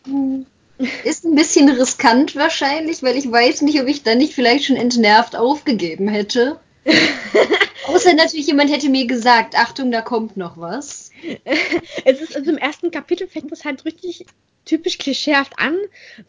Ist 1.04 1.26
ein 1.26 1.36
bisschen 1.36 1.70
riskant 1.70 2.36
wahrscheinlich, 2.36 3.02
weil 3.02 3.18
ich 3.18 3.32
weiß 3.32 3.62
nicht, 3.64 3.82
ob 3.82 3.88
ich 3.88 4.04
dann 4.04 4.20
nicht 4.20 4.34
vielleicht 4.34 4.66
schon 4.66 4.76
entnervt 4.76 5.36
aufgegeben 5.36 6.08
hätte. 6.08 6.60
Außer 7.88 8.14
natürlich 8.14 8.48
jemand 8.48 8.72
hätte 8.72 8.90
mir 8.90 9.08
gesagt, 9.08 9.56
Achtung, 9.56 9.92
da 9.92 10.02
kommt 10.02 10.38
noch 10.38 10.58
was. 10.58 11.12
es 12.06 12.22
ist 12.22 12.36
also 12.36 12.52
im 12.52 12.58
ersten 12.58 12.92
Kapitel 12.92 13.28
fängt 13.28 13.52
es 13.52 13.66
halt 13.66 13.86
richtig 13.86 14.26
typisch 14.66 14.98
klischeehaft 14.98 15.54
an. 15.58 15.78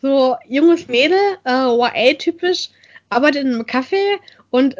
So 0.00 0.36
junges 0.48 0.88
Mädel, 0.88 1.18
äh, 1.44 1.66
YA-typisch, 1.66 2.70
arbeitet 3.10 3.44
in 3.44 3.54
einem 3.54 3.62
Café 3.62 4.18
und 4.50 4.76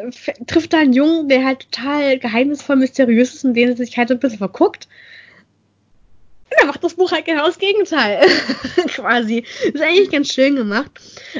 trifft 0.47 0.73
da 0.73 0.79
einen 0.79 0.93
Jungen, 0.93 1.29
der 1.29 1.45
halt 1.45 1.71
total 1.71 2.17
geheimnisvoll, 2.17 2.77
mysteriös 2.77 3.35
ist 3.35 3.45
und 3.45 3.53
den 3.53 3.69
er 3.69 3.77
sich 3.77 3.97
halt 3.97 4.09
so 4.09 4.15
ein 4.15 4.19
bisschen 4.19 4.39
verguckt. 4.39 4.87
Dann 6.57 6.67
macht 6.67 6.83
das 6.83 6.95
Buch 6.95 7.11
halt 7.11 7.25
genau 7.25 7.45
das 7.45 7.59
Gegenteil. 7.59 8.25
Quasi. 8.87 9.43
ist 9.63 9.81
eigentlich 9.81 10.11
ganz 10.11 10.33
schön 10.33 10.55
gemacht. 10.55 10.91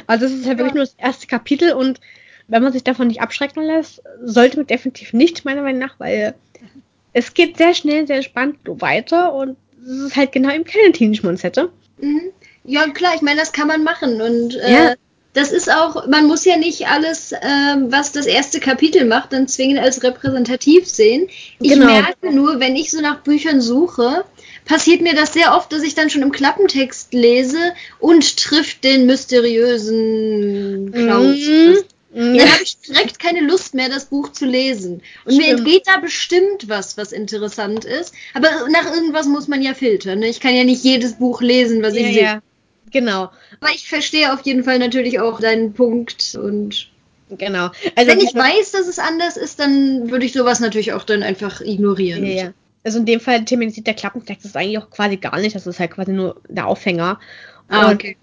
Also 0.06 0.26
das 0.26 0.34
ist 0.34 0.46
halt 0.46 0.58
ja. 0.58 0.64
wirklich 0.64 0.74
nur 0.74 0.84
das 0.84 0.94
erste 0.98 1.26
Kapitel 1.26 1.72
und 1.72 2.00
wenn 2.48 2.62
man 2.62 2.72
sich 2.72 2.82
davon 2.82 3.06
nicht 3.06 3.20
abschrecken 3.20 3.62
lässt, 3.62 4.02
sollte 4.24 4.56
man 4.56 4.66
definitiv 4.66 5.12
nicht, 5.12 5.44
meiner 5.44 5.62
Meinung 5.62 5.80
nach, 5.80 5.94
weil 5.98 6.34
es 7.12 7.34
geht 7.34 7.56
sehr 7.56 7.74
schnell, 7.74 8.06
sehr 8.06 8.22
spannend 8.22 8.58
weiter 8.64 9.32
und 9.32 9.56
es 9.82 10.06
ist 10.06 10.16
halt 10.16 10.32
genau 10.32 10.52
eben 10.52 10.64
keine 10.64 10.92
Teenage-Monster. 10.92 11.70
Mhm. 12.00 12.32
Ja, 12.64 12.86
klar, 12.88 13.14
ich 13.14 13.22
meine, 13.22 13.40
das 13.40 13.52
kann 13.52 13.68
man 13.68 13.84
machen 13.84 14.20
und 14.20 14.56
äh, 14.56 14.72
ja. 14.72 14.94
das 15.32 15.50
ist 15.52 15.72
auch, 15.72 16.06
man 16.08 16.26
muss 16.26 16.44
ja 16.44 16.56
nicht 16.56 16.88
alles, 16.88 17.32
ähm, 17.32 17.90
was 17.90 18.12
das 18.12 18.26
erste 18.26 18.60
Kapitel 18.60 19.06
macht, 19.06 19.32
dann 19.32 19.48
zwingend 19.48 19.80
als 19.80 20.02
repräsentativ 20.02 20.86
sehen. 20.86 21.28
Ich 21.60 21.72
genau. 21.72 21.86
merke 21.86 22.34
nur, 22.34 22.60
wenn 22.60 22.76
ich 22.76 22.90
so 22.90 23.00
nach 23.00 23.20
Büchern 23.22 23.60
suche, 23.60 24.24
passiert 24.70 25.00
mir 25.00 25.16
das 25.16 25.32
sehr 25.32 25.56
oft, 25.56 25.72
dass 25.72 25.82
ich 25.82 25.96
dann 25.96 26.10
schon 26.10 26.22
im 26.22 26.30
Klappentext 26.30 27.12
lese 27.12 27.58
und 27.98 28.36
trifft 28.36 28.84
den 28.84 29.04
mysteriösen 29.04 30.92
Klaus. 30.92 31.36
Mhm. 31.36 31.76
Mhm. 32.12 32.38
Dann 32.38 32.52
habe 32.52 32.62
ich 32.62 32.78
direkt 32.88 33.18
keine 33.18 33.40
Lust 33.40 33.74
mehr, 33.74 33.88
das 33.88 34.04
Buch 34.04 34.30
zu 34.30 34.46
lesen. 34.46 35.02
Und 35.24 35.32
Stimmt. 35.32 35.38
mir 35.38 35.56
entgeht 35.56 35.82
da 35.86 35.98
bestimmt 35.98 36.68
was, 36.68 36.96
was 36.96 37.10
interessant 37.10 37.84
ist. 37.84 38.14
Aber 38.32 38.48
nach 38.70 38.94
irgendwas 38.94 39.26
muss 39.26 39.48
man 39.48 39.60
ja 39.60 39.74
filtern. 39.74 40.20
Ne? 40.20 40.28
Ich 40.28 40.38
kann 40.38 40.54
ja 40.54 40.62
nicht 40.62 40.84
jedes 40.84 41.14
Buch 41.14 41.42
lesen, 41.42 41.82
was 41.82 41.94
ja, 41.94 42.00
ich 42.02 42.14
sehe. 42.14 42.22
Ja. 42.22 42.42
Genau. 42.92 43.30
Aber 43.60 43.72
ich 43.74 43.88
verstehe 43.88 44.32
auf 44.32 44.42
jeden 44.42 44.62
Fall 44.62 44.78
natürlich 44.78 45.18
auch 45.18 45.40
deinen 45.40 45.72
Punkt 45.72 46.38
und 46.40 46.88
Genau. 47.38 47.70
Also 47.94 48.10
wenn 48.10 48.20
ich 48.20 48.34
weiß, 48.34 48.72
dass 48.72 48.88
es 48.88 48.98
anders 48.98 49.36
ist, 49.36 49.60
dann 49.60 50.10
würde 50.10 50.26
ich 50.26 50.32
sowas 50.32 50.58
natürlich 50.58 50.92
auch 50.92 51.04
dann 51.04 51.22
einfach 51.22 51.60
ignorieren. 51.60 52.26
Ja, 52.26 52.44
ja. 52.44 52.52
Also 52.82 52.98
in 52.98 53.06
dem 53.06 53.20
Fall 53.20 53.44
thematisiert 53.44 53.86
der 53.86 53.94
Klappentext 53.94 54.46
ist 54.46 54.56
eigentlich 54.56 54.78
auch 54.78 54.90
quasi 54.90 55.16
gar 55.16 55.38
nicht. 55.38 55.54
Das 55.54 55.66
ist 55.66 55.80
halt 55.80 55.90
quasi 55.90 56.12
nur 56.12 56.40
der 56.48 56.66
Aufhänger. 56.66 57.20
Ah, 57.68 57.92
okay 57.92 58.16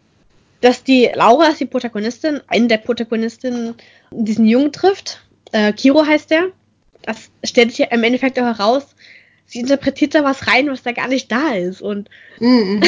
dass 0.62 0.84
die 0.84 1.10
Laura 1.14 1.48
ist 1.48 1.60
die 1.60 1.66
Protagonistin, 1.66 2.42
eine 2.48 2.68
der 2.68 2.78
Protagonistinnen, 2.78 3.76
diesen 4.12 4.46
Jungen 4.46 4.72
trifft. 4.72 5.22
Äh, 5.52 5.74
Kiro 5.74 6.06
heißt 6.06 6.32
der. 6.32 6.50
Das 7.04 7.30
stellt 7.44 7.72
sich 7.72 7.90
im 7.92 8.04
Endeffekt 8.04 8.40
auch 8.40 8.44
heraus. 8.44 8.96
Sie 9.46 9.60
interpretiert 9.60 10.14
da 10.14 10.24
was 10.24 10.48
rein, 10.48 10.68
was 10.70 10.84
da 10.84 10.92
gar 10.92 11.08
nicht 11.08 11.32
da 11.32 11.54
ist. 11.54 11.82
Und 11.82 12.10
mhm. 12.40 12.82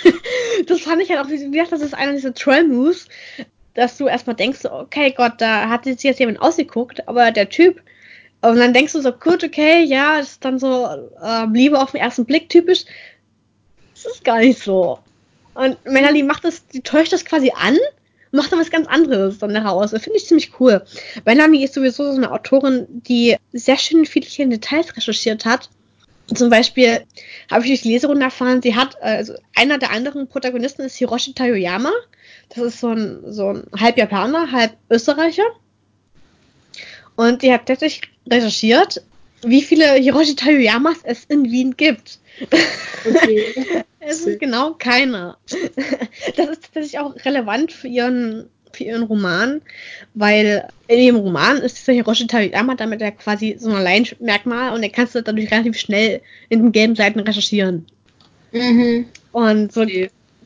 das 0.66 0.80
fand 0.80 1.02
ich 1.02 1.10
halt 1.10 1.20
auch, 1.20 1.28
wie 1.28 1.50
gesagt, 1.50 1.72
das 1.72 1.82
ist 1.82 1.94
einer 1.94 2.12
dieser 2.12 2.32
Troll-Moves, 2.32 3.08
dass 3.74 3.98
du 3.98 4.06
erstmal 4.06 4.36
denkst, 4.36 4.64
okay, 4.64 5.12
Gott, 5.14 5.34
da 5.38 5.68
hat 5.68 5.84
sich 5.84 6.02
jetzt 6.02 6.20
jemand 6.20 6.40
ausgeguckt, 6.40 7.06
aber 7.06 7.32
der 7.32 7.50
Typ, 7.50 7.82
und 8.42 8.56
dann 8.56 8.72
denkst 8.72 8.94
du 8.94 9.00
so, 9.00 9.12
gut, 9.12 9.44
okay, 9.44 9.84
ja, 9.84 10.18
ist 10.18 10.44
dann 10.44 10.58
so 10.58 10.86
äh, 11.22 11.46
Liebe 11.52 11.78
auf 11.78 11.92
den 11.92 12.00
ersten 12.00 12.24
Blick 12.24 12.48
typisch. 12.48 12.84
Das 13.94 14.06
ist 14.14 14.24
gar 14.24 14.38
nicht 14.38 14.62
so. 14.62 14.98
Und 15.54 15.84
Melanie 15.84 16.22
macht 16.22 16.44
das, 16.44 16.66
die 16.66 16.80
täuscht 16.80 17.12
das 17.12 17.24
quasi 17.24 17.52
an, 17.54 17.76
macht 18.32 18.50
dann 18.50 18.60
was 18.60 18.70
ganz 18.70 18.86
anderes 18.86 19.38
dann 19.38 19.52
daraus. 19.52 19.90
Das 19.90 20.02
finde 20.02 20.18
ich 20.18 20.26
ziemlich 20.26 20.58
cool. 20.58 20.82
Melanie 21.26 21.64
ist 21.64 21.74
sowieso 21.74 22.10
so 22.10 22.16
eine 22.16 22.30
Autorin, 22.30 22.86
die 22.88 23.36
sehr 23.52 23.76
schön 23.76 24.06
viele 24.06 24.48
Details 24.48 24.96
recherchiert 24.96 25.44
hat. 25.44 25.68
Zum 26.34 26.48
Beispiel 26.48 27.04
habe 27.50 27.64
ich 27.64 27.70
durch 27.70 27.82
die 27.82 27.92
Leserunde 27.92 28.24
erfahren, 28.24 28.62
sie 28.62 28.76
hat, 28.76 29.02
also 29.02 29.34
einer 29.56 29.78
der 29.78 29.90
anderen 29.90 30.28
Protagonisten 30.28 30.82
ist 30.82 30.96
Hiroshi 30.96 31.34
Tayoyama. 31.34 31.90
Das 32.50 32.58
ist 32.58 32.80
so 32.80 32.90
ein, 32.90 33.20
so 33.26 33.52
ein 33.52 33.64
halb 33.78 33.98
Japaner, 33.98 34.50
halb 34.50 34.76
Österreicher. 34.88 35.42
Und 37.16 37.42
die 37.42 37.52
hat 37.52 37.66
tatsächlich 37.66 38.08
recherchiert, 38.30 39.02
wie 39.42 39.62
viele 39.62 39.94
Hiroshi 39.94 40.34
Tayoyamas 40.34 40.98
es 41.04 41.24
in 41.24 41.50
Wien 41.50 41.76
gibt. 41.76 42.18
Okay. 43.08 43.44
es 44.00 44.26
ist 44.26 44.40
genau 44.40 44.74
keiner. 44.74 45.38
Das 46.36 46.48
ist 46.48 46.62
tatsächlich 46.64 46.98
auch 46.98 47.14
relevant 47.24 47.72
für 47.72 47.88
ihren, 47.88 48.48
für 48.72 48.84
ihren 48.84 49.02
Roman, 49.04 49.62
weil 50.14 50.68
in 50.88 50.98
ihrem 50.98 51.16
Roman 51.16 51.58
ist 51.58 51.78
dieser 51.78 51.92
Hiroshi 51.92 52.26
Tayama 52.26 52.74
damit 52.74 53.00
ja 53.00 53.10
quasi 53.10 53.56
so 53.58 53.70
ein 53.70 53.76
Alleinmerkmal 53.76 54.74
und 54.74 54.82
er 54.82 54.90
kannst 54.90 55.14
du 55.14 55.22
dadurch 55.22 55.50
relativ 55.50 55.78
schnell 55.78 56.20
in 56.48 56.62
den 56.62 56.72
gelben 56.72 56.96
Seiten 56.96 57.20
recherchieren. 57.20 57.86
Mhm. 58.52 59.06
Und 59.32 59.72
so 59.72 59.86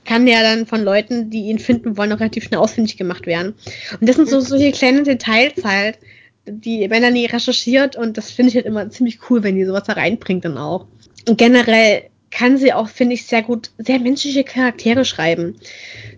kann 0.05 0.27
der 0.27 0.43
dann 0.43 0.67
von 0.67 0.83
Leuten, 0.83 1.31
die 1.31 1.45
ihn 1.47 1.59
finden 1.59 1.97
wollen, 1.97 2.13
auch 2.13 2.21
relativ 2.21 2.45
schnell 2.45 2.61
ausfindig 2.61 2.97
gemacht 2.97 3.27
werden. 3.27 3.55
Und 3.99 4.09
das 4.09 4.17
sind 4.17 4.29
so 4.29 4.41
solche 4.41 4.73
kleine 4.73 5.03
Details 5.03 5.65
halt, 5.65 5.99
die 6.47 6.87
Melanie 6.89 7.27
recherchiert 7.27 7.97
und 7.97 8.17
das 8.17 8.31
finde 8.31 8.51
ich 8.51 8.57
halt 8.57 8.67
immer 8.67 8.89
ziemlich 8.91 9.19
cool, 9.29 9.43
wenn 9.43 9.57
die 9.57 9.65
sowas 9.65 9.85
da 9.85 9.95
reinbringt 9.95 10.45
dann 10.45 10.59
auch. 10.59 10.87
Und 11.29 11.39
generell 11.39 12.11
kann 12.35 12.59
sie 12.59 12.73
auch, 12.73 12.89
finde 12.89 13.15
ich, 13.15 13.27
sehr 13.27 13.43
gut, 13.43 13.71
sehr 13.79 14.01
menschliche 14.01 14.45
Charaktere 14.45 15.05
schreiben. 15.05 15.57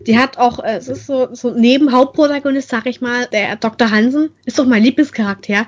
Die 0.06 0.18
hat 0.18 0.38
auch, 0.38 0.58
äh, 0.58 0.76
es 0.76 0.88
ist 0.88 1.06
so, 1.06 1.28
so 1.32 1.50
neben 1.50 1.92
Hauptprotagonist, 1.92 2.70
sag 2.70 2.86
ich 2.86 3.00
mal, 3.00 3.26
der 3.26 3.56
Dr. 3.56 3.90
Hansen, 3.90 4.30
ist 4.46 4.58
doch 4.58 4.64
mein 4.64 4.82
Lieblingscharakter. 4.82 5.66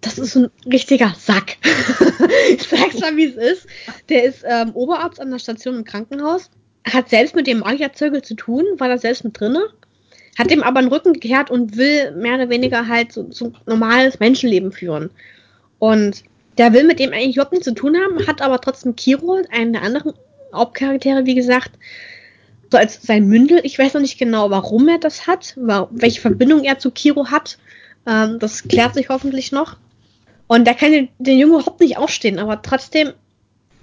Das 0.00 0.18
ist 0.18 0.32
so 0.32 0.40
ein 0.40 0.50
richtiger 0.66 1.14
Sack. 1.18 1.58
ich 2.56 2.62
sag's 2.62 3.00
mal, 3.00 3.16
wie 3.16 3.26
es 3.26 3.36
ist. 3.36 3.66
Der 4.08 4.24
ist 4.24 4.44
ähm, 4.48 4.72
Oberarzt 4.74 5.20
an 5.20 5.30
der 5.30 5.38
Station 5.38 5.76
im 5.76 5.84
Krankenhaus, 5.84 6.50
hat 6.84 7.10
selbst 7.10 7.36
mit 7.36 7.46
dem 7.46 7.60
Magierzirkel 7.60 8.22
zu 8.22 8.34
tun, 8.34 8.64
war 8.78 8.88
da 8.88 8.98
selbst 8.98 9.24
mit 9.24 9.38
drinne, 9.38 9.62
hat 10.38 10.50
dem 10.50 10.62
aber 10.62 10.80
den 10.80 10.90
Rücken 10.90 11.12
gekehrt 11.12 11.50
und 11.50 11.76
will 11.76 12.12
mehr 12.12 12.34
oder 12.34 12.48
weniger 12.48 12.88
halt 12.88 13.12
so, 13.12 13.26
so 13.30 13.52
normales 13.66 14.18
Menschenleben 14.18 14.72
führen. 14.72 15.10
Und 15.78 16.22
der 16.58 16.72
will 16.72 16.84
mit 16.84 16.98
dem 16.98 17.12
eigentlich 17.12 17.36
überhaupt 17.36 17.52
nichts 17.52 17.66
zu 17.66 17.74
tun 17.74 17.96
haben, 17.96 18.26
hat 18.26 18.40
aber 18.40 18.60
trotzdem 18.60 18.96
Kiro, 18.96 19.40
einen 19.50 19.72
der 19.72 19.82
anderen 19.82 20.12
Hauptcharaktere, 20.54 21.26
wie 21.26 21.34
gesagt, 21.34 21.72
so 22.70 22.78
als 22.78 23.02
sein 23.02 23.26
Mündel. 23.26 23.60
Ich 23.62 23.78
weiß 23.78 23.94
noch 23.94 24.00
nicht 24.00 24.18
genau, 24.18 24.50
warum 24.50 24.88
er 24.88 24.98
das 24.98 25.26
hat, 25.26 25.54
welche 25.56 26.20
Verbindung 26.20 26.64
er 26.64 26.78
zu 26.78 26.90
Kiro 26.90 27.26
hat. 27.26 27.58
Ähm, 28.06 28.38
das 28.38 28.66
klärt 28.68 28.94
sich 28.94 29.08
hoffentlich 29.08 29.52
noch. 29.52 29.76
Und 30.46 30.66
da 30.66 30.74
kann 30.74 31.08
der 31.18 31.34
Junge 31.34 31.54
überhaupt 31.54 31.80
nicht 31.80 31.96
aufstehen, 31.96 32.38
aber 32.38 32.60
trotzdem 32.62 33.12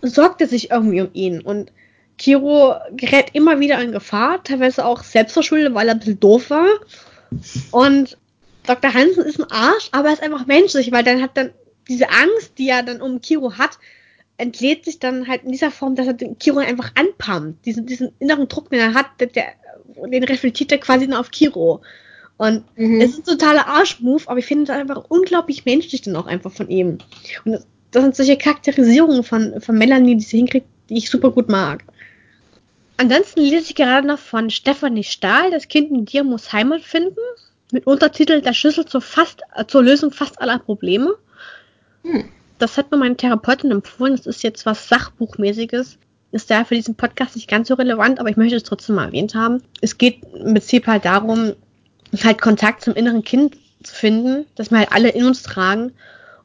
sorgt 0.02 0.42
er 0.42 0.48
sich 0.48 0.72
irgendwie 0.72 1.02
um 1.02 1.10
ihn. 1.14 1.42
Und 1.42 1.72
Kiro 2.20 2.76
gerät 2.92 3.30
immer 3.34 3.60
wieder 3.60 3.82
in 3.82 3.92
Gefahr, 3.92 4.44
teilweise 4.44 4.86
auch 4.86 5.04
selbstverschuldet, 5.04 5.74
weil 5.74 5.88
er 5.88 5.96
ein 5.96 6.00
bisschen 6.00 6.20
doof 6.20 6.52
war. 6.52 6.68
Und 7.72 8.18
Dr. 8.68 8.94
Hansen 8.94 9.24
ist 9.24 9.40
ein 9.40 9.50
Arsch, 9.50 9.90
aber 9.92 10.10
er 10.10 10.14
ist 10.14 10.22
einfach 10.22 10.46
menschlich, 10.46 10.92
weil 10.92 11.04
dann 11.04 11.22
hat 11.22 11.36
dann 11.36 11.52
diese 11.88 12.10
Angst, 12.10 12.54
die 12.58 12.70
er 12.70 12.84
dann 12.84 13.02
um 13.02 13.22
Kiro 13.22 13.54
hat, 13.58 13.80
entlädt 14.38 14.86
sich 14.86 15.00
dann 15.00 15.28
halt 15.28 15.44
in 15.44 15.52
dieser 15.52 15.72
Form, 15.72 15.96
dass 15.96 16.08
er 16.08 16.14
den 16.14 16.38
Kiro 16.38 16.60
einfach 16.60 16.92
anpumpt. 16.96 17.66
Diesen, 17.66 17.86
diesen 17.86 18.12
inneren 18.20 18.48
Druck, 18.48 18.70
den 18.70 18.80
er 18.80 18.94
hat, 18.94 19.08
der, 19.20 19.28
der, 19.28 19.46
den 20.08 20.24
reflektiert 20.24 20.72
er 20.72 20.78
quasi 20.78 21.08
nur 21.08 21.20
auf 21.20 21.32
Kiro. 21.32 21.82
Und 22.38 22.64
mhm. 22.78 23.02
es 23.02 23.12
ist 23.12 23.20
ein 23.20 23.38
totaler 23.38 23.68
Arschmove, 23.68 24.28
aber 24.28 24.40
ich 24.40 24.46
finde 24.46 24.66
das 24.66 24.78
einfach 24.78 25.06
unglaublich 25.10 25.66
menschlich 25.66 26.02
dann 26.02 26.16
auch 26.16 26.28
einfach 26.28 26.52
von 26.52 26.70
ihm. 26.70 27.00
Und 27.44 27.54
das, 27.54 27.68
das 27.92 28.04
sind 28.04 28.16
solche 28.16 28.38
Charakterisierungen 28.38 29.24
von, 29.24 29.60
von 29.62 29.78
Melanie, 29.78 30.16
die 30.16 30.24
sie 30.24 30.38
hinkriegt, 30.38 30.68
die 30.90 30.98
ich 30.98 31.10
super 31.10 31.32
gut 31.32 31.50
mag. 31.50 31.84
Ansonsten 33.00 33.40
lese 33.40 33.70
ich 33.70 33.76
gerade 33.76 34.06
noch 34.06 34.20
von 34.20 34.50
Stephanie 34.50 35.06
Stahl, 35.06 35.52
das 35.52 35.70
Kind 35.70 35.90
in 35.90 36.04
dir 36.04 36.26
muss 36.26 36.52
Heimat 36.52 36.82
finden, 36.82 37.16
mit 37.72 37.88
Untertitel 37.88 38.42
Der 38.42 38.52
Schlüssel 38.52 38.86
zur, 38.86 39.00
fast, 39.00 39.42
zur 39.68 39.84
Lösung 39.84 40.12
fast 40.12 40.42
aller 40.42 40.60
Probleme. 40.60 41.16
Hm. 42.04 42.28
Das 42.58 42.78
hat 42.78 42.92
mir 42.92 42.98
meine 42.98 43.16
Therapeutin 43.16 43.72
empfohlen. 43.72 44.18
Das 44.18 44.26
ist 44.26 44.44
jetzt 44.44 44.66
was 44.66 44.90
Sachbuchmäßiges. 44.90 45.98
Ist 46.34 46.52
daher 46.52 46.66
für 46.66 46.76
diesen 46.76 46.96
Podcast 46.96 47.38
nicht 47.38 47.48
ganz 47.48 47.70
so 47.70 47.76
relevant, 47.76 48.20
aber 48.20 48.32
ich 48.32 48.36
möchte 48.36 48.58
es 48.58 48.64
trotzdem 48.64 48.96
mal 48.96 49.06
erwähnt 49.06 49.34
haben. 49.34 49.64
Es 49.80 49.98
geht 49.98 50.22
im 50.34 50.56
Prinzip 50.56 50.86
halt 50.86 51.06
darum, 51.06 51.54
halt 52.22 52.42
Kontakt 52.42 52.82
zum 52.82 52.96
inneren 52.96 53.24
Kind 53.24 53.56
zu 53.82 53.96
finden, 53.96 54.46
dass 54.56 54.72
wir 54.72 54.80
halt 54.80 54.92
alle 54.92 55.08
in 55.08 55.26
uns 55.26 55.42
tragen 55.42 55.94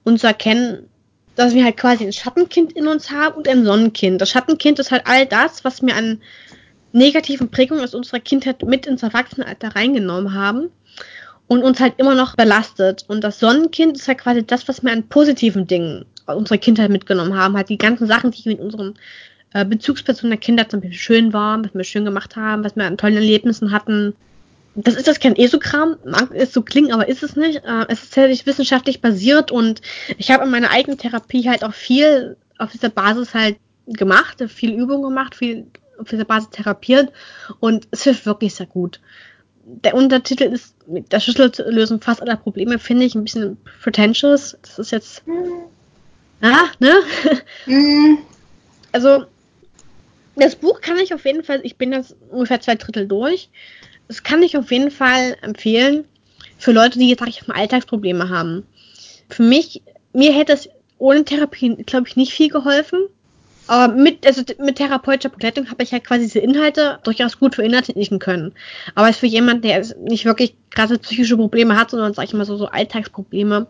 und 0.05 0.21
zu 0.21 0.29
erkennen, 0.29 0.89
dass 1.37 1.55
wir 1.55 1.65
halt 1.65 1.77
quasi 1.77 2.05
ein 2.05 2.13
Schattenkind 2.13 2.73
in 2.73 2.87
uns 2.87 3.11
haben 3.11 3.37
und 3.37 3.49
ein 3.49 3.65
Sonnenkind. 3.65 4.21
Das 4.21 4.31
Schattenkind 4.31 4.79
ist 4.79 4.91
halt 4.91 5.07
all 5.07 5.27
das, 5.27 5.65
was 5.65 5.83
wir 5.83 5.97
an 5.97 6.21
negativen 6.93 7.51
Prägungen 7.51 7.83
aus 7.83 7.95
unserer 7.95 8.21
Kindheit 8.21 8.63
mit 8.63 8.87
ins 8.87 9.03
Erwachsenenalter 9.03 9.75
reingenommen 9.75 10.33
haben 10.33 10.71
und 11.49 11.63
uns 11.63 11.81
halt 11.81 11.95
immer 11.97 12.15
noch 12.15 12.37
belastet. 12.37 13.05
Und 13.09 13.25
das 13.25 13.41
Sonnenkind 13.41 13.97
ist 13.97 14.09
halt 14.09 14.19
quasi 14.19 14.45
das, 14.47 14.69
was 14.69 14.83
wir 14.83 14.93
an 14.93 15.09
positiven 15.09 15.67
Dingen 15.67 16.05
unserer 16.27 16.59
Kindheit 16.59 16.91
mitgenommen 16.91 17.37
haben. 17.37 17.57
Halt 17.57 17.69
die 17.69 17.79
ganzen 17.79 18.07
Sachen, 18.07 18.31
die 18.31 18.49
mit 18.49 18.61
unseren 18.61 18.95
äh, 19.53 19.65
Bezugspersonen 19.65 20.31
der 20.31 20.41
Kindheit 20.41 20.71
zum 20.71 20.81
Beispiel 20.81 20.99
schön 20.99 21.33
waren, 21.33 21.65
was 21.65 21.75
wir 21.75 21.85
schön 21.85 22.05
gemacht 22.05 22.37
haben, 22.37 22.65
was 22.65 22.77
wir 22.77 22.85
an 22.85 22.97
tollen 22.97 23.17
Erlebnissen 23.17 23.73
hatten. 23.73 24.15
Das 24.77 24.95
ist 24.95 25.07
das 25.07 25.21
kein 25.21 25.37
Esogramm, 25.37 25.97
mag 26.05 26.31
es 26.33 26.53
so 26.53 26.63
klingen, 26.63 26.93
aber 26.93 27.09
ist 27.09 27.23
es 27.23 27.37
nicht. 27.37 27.65
Äh, 27.65 27.85
es 27.89 28.03
ist 28.03 28.15
tatsächlich 28.15 28.47
wissenschaftlich 28.47 29.01
basiert 29.01 29.53
und 29.53 29.81
ich 30.19 30.31
habe 30.31 30.45
in 30.45 30.51
meiner 30.51 30.71
eigenen 30.71 30.99
Therapie 30.99 31.49
halt 31.49 31.63
auch 31.63 31.75
viel 31.75 32.37
auf 32.59 32.73
dieser 32.73 32.89
Basis 32.89 33.35
halt 33.35 33.57
gemacht, 33.87 34.43
viel 34.49 34.73
Übung 34.73 35.03
gemacht, 35.03 35.35
viel 35.37 35.67
auf 35.99 36.09
dieser 36.09 36.25
Basis 36.25 36.51
therapiert 36.51 37.13
und 37.61 37.87
es 37.93 38.03
hilft 38.03 38.27
wirklich 38.27 38.55
sehr 38.55 38.67
gut. 38.67 39.01
Der 39.65 39.95
Untertitel 39.95 40.45
ist 40.45 40.75
mit 40.89 41.13
der 41.13 41.21
Schlüssellösung 41.21 42.01
fast 42.01 42.21
aller 42.21 42.37
Probleme, 42.37 42.79
finde 42.79 43.05
ich 43.05 43.15
ein 43.15 43.25
bisschen 43.25 43.57
pretentious. 43.83 44.57
Das 44.63 44.79
ist 44.79 44.91
jetzt. 44.91 45.23
Ah, 46.43 46.67
ne? 46.81 46.93
Mm. 47.67 48.19
Also, 48.93 49.25
das 50.37 50.57
Buch 50.57 50.81
kann 50.81 50.99
ich 50.99 51.15
auf 51.15 51.25
jeden 51.25 51.45
Fall, 51.45 51.61
ich 51.63 51.77
bin 51.77 51.93
jetzt 51.93 52.15
ungefähr 52.31 52.61
zwei 52.61 52.75
Drittel 52.75 53.07
durch. 53.07 53.49
Das 54.09 54.23
kann 54.23 54.43
ich 54.43 54.57
auf 54.57 54.71
jeden 54.71 54.91
Fall 54.91 55.37
empfehlen 55.43 56.05
für 56.59 56.73
Leute, 56.73 56.99
die 56.99 57.09
jetzt, 57.09 57.21
sag 57.21 57.29
ich 57.29 57.47
mal, 57.47 57.57
Alltagsprobleme 57.57 58.29
haben. 58.29 58.67
Für 59.29 59.43
mich, 59.43 59.83
mir 60.13 60.33
hätte 60.33 60.53
es 60.53 60.69
ohne 60.99 61.25
Therapie, 61.25 61.75
glaube 61.85 62.09
ich, 62.09 62.17
nicht 62.17 62.33
viel 62.33 62.49
geholfen. 62.49 63.01
Aber 63.67 63.95
mit, 63.95 64.27
also 64.27 64.43
mit 64.59 64.77
therapeutischer 64.77 65.31
Begleitung 65.31 65.71
habe 65.71 65.83
ich 65.83 65.93
halt 65.93 66.05
quasi 66.05 66.25
diese 66.25 66.39
Inhalte 66.39 66.99
durchaus 67.03 67.39
gut 67.39 67.55
verinnerlichen 67.55 68.19
können. 68.19 68.53
Aber 68.95 69.09
es 69.09 69.17
für 69.17 69.27
jemanden, 69.27 69.63
der 69.63 69.83
nicht 69.97 70.27
wirklich 70.27 70.55
krasse 70.71 70.99
psychische 70.99 71.37
Probleme 71.37 71.77
hat, 71.79 71.91
sondern, 71.91 72.13
sag 72.13 72.25
ich 72.25 72.35
mal, 72.35 72.45
so, 72.45 72.57
so 72.57 72.67
Alltagsprobleme, 72.67 73.67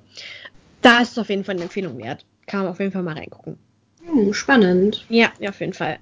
da 0.82 1.00
ist 1.00 1.12
es 1.12 1.18
auf 1.18 1.28
jeden 1.30 1.44
Fall 1.44 1.54
eine 1.54 1.64
Empfehlung 1.64 1.96
wert. 1.98 2.24
Kann 2.46 2.60
man 2.60 2.70
auf 2.70 2.80
jeden 2.80 2.90
Fall 2.90 3.04
mal 3.04 3.14
reingucken. 3.14 3.56
Hm, 4.04 4.34
spannend. 4.34 5.04
Ja, 5.08 5.28
ja, 5.38 5.50
auf 5.50 5.60
jeden 5.60 5.74
Fall. 5.74 5.98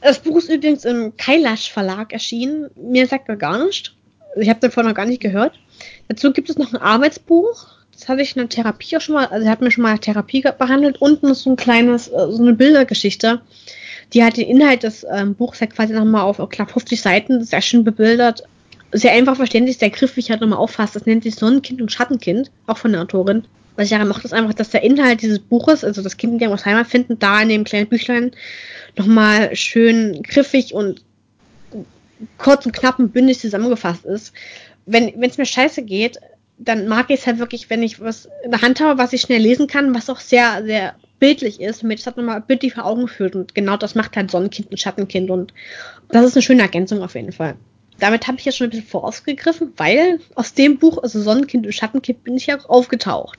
Das 0.00 0.20
Buch 0.20 0.38
ist 0.38 0.48
übrigens 0.48 0.84
im 0.84 1.16
Kailash 1.16 1.72
Verlag 1.72 2.12
erschienen. 2.12 2.70
Mir 2.76 3.06
sagt 3.06 3.28
er 3.28 3.36
gar 3.36 3.64
nicht. 3.64 3.94
Ich 4.36 4.48
habe 4.48 4.60
davon 4.60 4.86
noch 4.86 4.94
gar 4.94 5.06
nicht 5.06 5.20
gehört. 5.20 5.58
Dazu 6.08 6.32
gibt 6.32 6.48
es 6.48 6.58
noch 6.58 6.72
ein 6.72 6.80
Arbeitsbuch. 6.80 7.66
Das 7.92 8.08
hatte 8.08 8.22
ich 8.22 8.36
in 8.36 8.42
der 8.42 8.48
Therapie 8.48 8.96
auch 8.96 9.00
schon 9.00 9.16
mal, 9.16 9.26
also 9.26 9.44
er 9.44 9.50
hat 9.50 9.60
mir 9.60 9.72
schon 9.72 9.82
mal 9.82 9.98
Therapie 9.98 10.42
behandelt. 10.42 11.00
Unten 11.02 11.26
ist 11.26 11.42
so 11.42 11.50
ein 11.50 11.56
kleines, 11.56 12.06
äh, 12.08 12.30
so 12.30 12.42
eine 12.42 12.54
Bildergeschichte. 12.54 13.40
Die 14.12 14.22
hat 14.22 14.36
den 14.36 14.46
Inhalt 14.46 14.84
des 14.84 15.04
ähm, 15.10 15.34
Buchs 15.34 15.60
halt 15.60 15.74
quasi 15.74 15.92
nochmal 15.92 16.22
auf 16.22 16.40
knapp 16.48 16.70
50 16.70 17.00
Seiten 17.00 17.44
sehr 17.44 17.60
schön 17.60 17.82
bebildert. 17.82 18.44
Sehr 18.92 19.12
einfach 19.12 19.36
verständlich, 19.36 19.78
sehr 19.78 19.90
griffig 19.90 20.30
halt 20.30 20.40
nochmal 20.40 20.60
auffasst. 20.60 20.94
Das 20.94 21.06
nennt 21.06 21.24
sich 21.24 21.34
Sonnenkind 21.34 21.82
und 21.82 21.92
Schattenkind, 21.92 22.50
auch 22.66 22.78
von 22.78 22.92
der 22.92 23.02
Autorin. 23.02 23.44
Was 23.78 23.84
ich 23.84 23.90
daran 23.90 24.08
macht, 24.08 24.24
ist 24.24 24.34
einfach, 24.34 24.54
dass 24.54 24.70
der 24.70 24.82
Inhalt 24.82 25.22
dieses 25.22 25.38
Buches, 25.38 25.84
also 25.84 26.02
das 26.02 26.16
Kind, 26.16 26.40
der 26.40 26.50
aus 26.50 26.66
Heimat 26.66 26.88
finden, 26.88 27.20
da 27.20 27.40
in 27.40 27.48
dem 27.48 27.62
kleinen 27.62 27.86
Büchlein 27.86 28.32
nochmal 28.96 29.54
schön 29.54 30.20
griffig 30.24 30.74
und 30.74 31.04
kurz 32.38 32.66
und 32.66 32.72
knapp 32.72 32.98
und 32.98 33.12
bündig 33.12 33.38
zusammengefasst 33.38 34.04
ist. 34.04 34.32
Wenn 34.86 35.22
es 35.22 35.38
mir 35.38 35.46
scheiße 35.46 35.84
geht, 35.84 36.18
dann 36.58 36.88
mag 36.88 37.08
ich 37.10 37.20
es 37.20 37.26
halt 37.28 37.38
wirklich, 37.38 37.70
wenn 37.70 37.84
ich 37.84 38.00
was 38.00 38.28
in 38.42 38.50
der 38.50 38.62
Hand 38.62 38.80
habe, 38.80 38.98
was 38.98 39.12
ich 39.12 39.20
schnell 39.20 39.42
lesen 39.42 39.68
kann, 39.68 39.94
was 39.94 40.10
auch 40.10 40.18
sehr, 40.18 40.64
sehr 40.64 40.96
bildlich 41.20 41.60
ist, 41.60 41.84
damit 41.84 42.00
ich 42.00 42.04
das 42.04 42.16
nochmal 42.16 42.40
bildlich 42.40 42.74
vor 42.74 42.84
Augen 42.84 43.06
führt. 43.06 43.36
Und 43.36 43.54
genau 43.54 43.76
das 43.76 43.94
macht 43.94 44.16
halt 44.16 44.32
Sonnenkind 44.32 44.72
und 44.72 44.80
Schattenkind. 44.80 45.30
Und 45.30 45.54
das 46.08 46.24
ist 46.24 46.34
eine 46.34 46.42
schöne 46.42 46.62
Ergänzung 46.62 47.00
auf 47.00 47.14
jeden 47.14 47.30
Fall. 47.30 47.54
Damit 48.00 48.26
habe 48.26 48.38
ich 48.40 48.44
jetzt 48.44 48.56
schon 48.56 48.66
ein 48.66 48.70
bisschen 48.70 48.86
vorausgegriffen, 48.86 49.72
weil 49.76 50.18
aus 50.34 50.52
dem 50.54 50.78
Buch, 50.78 51.00
also 51.00 51.22
Sonnenkind 51.22 51.64
und 51.64 51.72
Schattenkind, 51.72 52.24
bin 52.24 52.36
ich 52.36 52.46
ja 52.46 52.58
auch 52.58 52.68
aufgetaucht. 52.68 53.38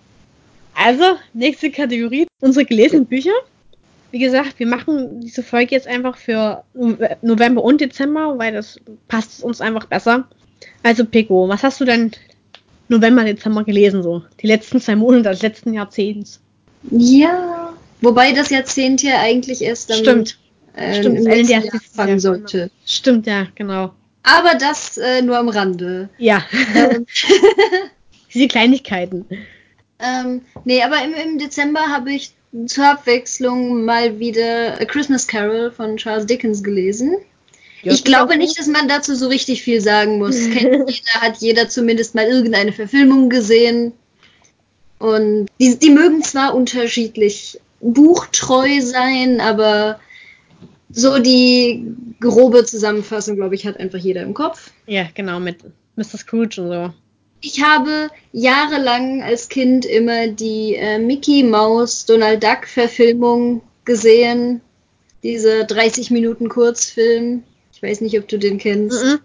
Also, 0.81 1.03
nächste 1.33 1.71
Kategorie, 1.71 2.25
unsere 2.39 2.65
gelesenen 2.65 3.05
Bücher. 3.05 3.33
Wie 4.11 4.19
gesagt, 4.19 4.59
wir 4.59 4.65
machen 4.65 5.19
diese 5.19 5.43
Folge 5.43 5.75
jetzt 5.75 5.87
einfach 5.87 6.17
für 6.17 6.63
November 7.21 7.61
und 7.63 7.81
Dezember, 7.81 8.37
weil 8.37 8.53
das 8.53 8.79
passt 9.09 9.43
uns 9.43 9.59
einfach 9.59 9.85
besser. 9.87 10.29
Also, 10.81 11.03
Pico, 11.03 11.49
was 11.49 11.63
hast 11.63 11.81
du 11.81 11.85
denn 11.85 12.11
November, 12.87 13.25
Dezember 13.25 13.65
gelesen, 13.65 14.03
so? 14.03 14.23
Die 14.41 14.47
letzten 14.47 14.79
zwei 14.79 14.95
Monate 14.95 15.29
des 15.29 15.41
letzten 15.41 15.73
Jahrzehnts. 15.73 16.39
Ja, 16.89 17.73
wobei 17.99 18.31
das 18.31 18.49
Jahrzehnt 18.49 19.03
ja 19.03 19.19
eigentlich 19.19 19.61
erst 19.61 19.89
dann 19.89 19.97
Stimmt. 19.97 20.39
Äh, 20.77 20.95
Stimmt, 20.95 21.19
im 21.19 21.27
Ende 21.27 21.51
Jahr 21.51 21.63
fangen 21.93 22.21
sollte. 22.21 22.71
Stimmt, 22.85 23.27
ja, 23.27 23.47
genau. 23.53 23.91
Aber 24.23 24.55
das 24.57 24.97
äh, 24.97 25.21
nur 25.21 25.37
am 25.37 25.49
Rande. 25.49 26.07
Ja. 26.17 26.45
Ähm. 26.73 27.05
Diese 28.33 28.47
Kleinigkeiten. 28.47 29.25
Ähm, 29.99 30.41
nee, 30.63 30.81
aber 30.81 31.03
im, 31.03 31.13
im 31.13 31.37
Dezember 31.39 31.81
habe 31.89 32.11
ich 32.11 32.33
zur 32.65 32.85
Abwechslung 32.85 33.83
mal 33.83 34.19
wieder 34.19 34.79
A 34.79 34.85
Christmas 34.85 35.27
Carol 35.27 35.71
von 35.71 35.97
Charles 35.97 36.25
Dickens 36.25 36.63
gelesen. 36.63 37.17
Ja, 37.83 37.93
ich 37.93 38.03
glaube 38.03 38.37
nicht, 38.37 38.57
dass 38.57 38.67
man 38.67 38.87
dazu 38.87 39.15
so 39.15 39.27
richtig 39.27 39.61
viel 39.61 39.81
sagen 39.81 40.17
muss. 40.17 40.35
Kennt 40.51 40.89
jeder, 40.89 41.21
hat 41.21 41.37
jeder 41.37 41.69
zumindest 41.69 42.15
mal 42.15 42.25
irgendeine 42.25 42.73
Verfilmung 42.73 43.29
gesehen. 43.29 43.93
Und 44.99 45.47
die, 45.59 45.77
die 45.77 45.91
mögen 45.91 46.23
zwar 46.23 46.55
unterschiedlich 46.55 47.59
buchtreu 47.79 48.81
sein, 48.81 49.39
aber 49.39 49.99
so 50.89 51.19
die 51.19 51.95
grobe 52.19 52.65
Zusammenfassung, 52.65 53.37
glaube 53.37 53.55
ich, 53.55 53.65
hat 53.65 53.77
einfach 53.77 53.99
jeder 53.99 54.23
im 54.23 54.33
Kopf. 54.33 54.71
Ja, 54.87 55.07
genau, 55.13 55.39
mit 55.39 55.63
Mr. 55.95 56.17
Scrooge 56.17 56.61
und 56.61 56.67
so. 56.69 56.93
Ich 57.41 57.63
habe 57.63 58.09
jahrelang 58.31 59.23
als 59.23 59.49
Kind 59.49 59.85
immer 59.85 60.27
die 60.27 60.75
äh, 60.75 60.99
Mickey 60.99 61.43
Mouse 61.43 62.05
Donald 62.05 62.43
Duck 62.43 62.67
Verfilmung 62.67 63.61
gesehen. 63.85 64.61
Dieser 65.23 65.63
30 65.63 66.11
Minuten 66.11 66.49
Kurzfilm. 66.49 67.43
Ich 67.73 67.81
weiß 67.81 68.01
nicht, 68.01 68.17
ob 68.19 68.27
du 68.27 68.37
den 68.37 68.57
kennst. 68.57 69.03
Mhm. 69.03 69.19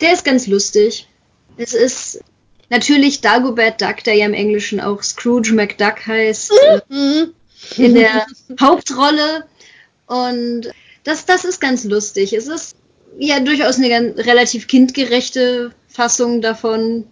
Der 0.00 0.12
ist 0.12 0.24
ganz 0.24 0.46
lustig. 0.46 1.08
Es 1.56 1.72
ist 1.72 2.20
natürlich 2.68 3.20
Dagobert 3.20 3.80
Duck, 3.80 4.02
der 4.04 4.14
ja 4.14 4.26
im 4.26 4.34
Englischen 4.34 4.80
auch 4.80 5.02
Scrooge 5.02 5.52
McDuck 5.52 6.06
heißt, 6.06 6.52
mhm. 6.90 7.32
äh, 7.76 7.82
in 7.84 7.94
der 7.94 8.26
Hauptrolle. 8.60 9.46
Und 10.06 10.70
das, 11.04 11.26
das 11.26 11.44
ist 11.44 11.60
ganz 11.60 11.84
lustig. 11.84 12.32
Es 12.32 12.48
ist 12.48 12.76
ja 13.18 13.40
durchaus 13.40 13.76
eine 13.76 13.88
ganz, 13.88 14.18
relativ 14.18 14.66
kindgerechte 14.66 15.72
Fassung 15.88 16.40
davon. 16.42 17.04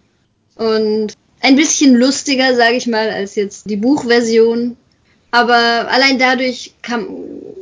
Und 0.57 1.15
ein 1.41 1.57
bisschen 1.57 1.95
lustiger, 1.95 2.55
sage 2.55 2.77
ich 2.77 2.87
mal, 2.87 3.11
als 3.11 3.35
jetzt 3.35 3.69
die 3.69 3.77
Buchversion. 3.77 4.77
Aber 5.31 5.91
allein 5.91 6.19
dadurch 6.19 6.75
kann, 6.81 7.07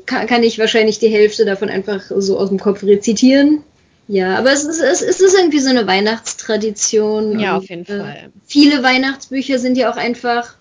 kann, 0.06 0.26
kann, 0.26 0.42
ich 0.42 0.58
wahrscheinlich 0.58 0.98
die 0.98 1.08
Hälfte 1.08 1.44
davon 1.44 1.68
einfach 1.68 2.02
so 2.16 2.38
aus 2.38 2.50
dem 2.50 2.60
Kopf 2.60 2.82
rezitieren. 2.82 3.64
Ja, 4.08 4.36
aber 4.36 4.52
es 4.52 4.64
ist, 4.64 4.80
es 4.80 5.00
ist 5.00 5.34
irgendwie 5.34 5.60
so 5.60 5.70
eine 5.70 5.86
Weihnachtstradition. 5.86 7.40
Ja, 7.40 7.56
auf 7.56 7.68
jeden 7.68 7.86
äh, 7.86 7.98
Fall. 7.98 8.30
Viele 8.46 8.82
Weihnachtsbücher 8.82 9.58
sind 9.58 9.76
ja 9.76 9.90
auch 9.90 9.96
einfach 9.96 10.54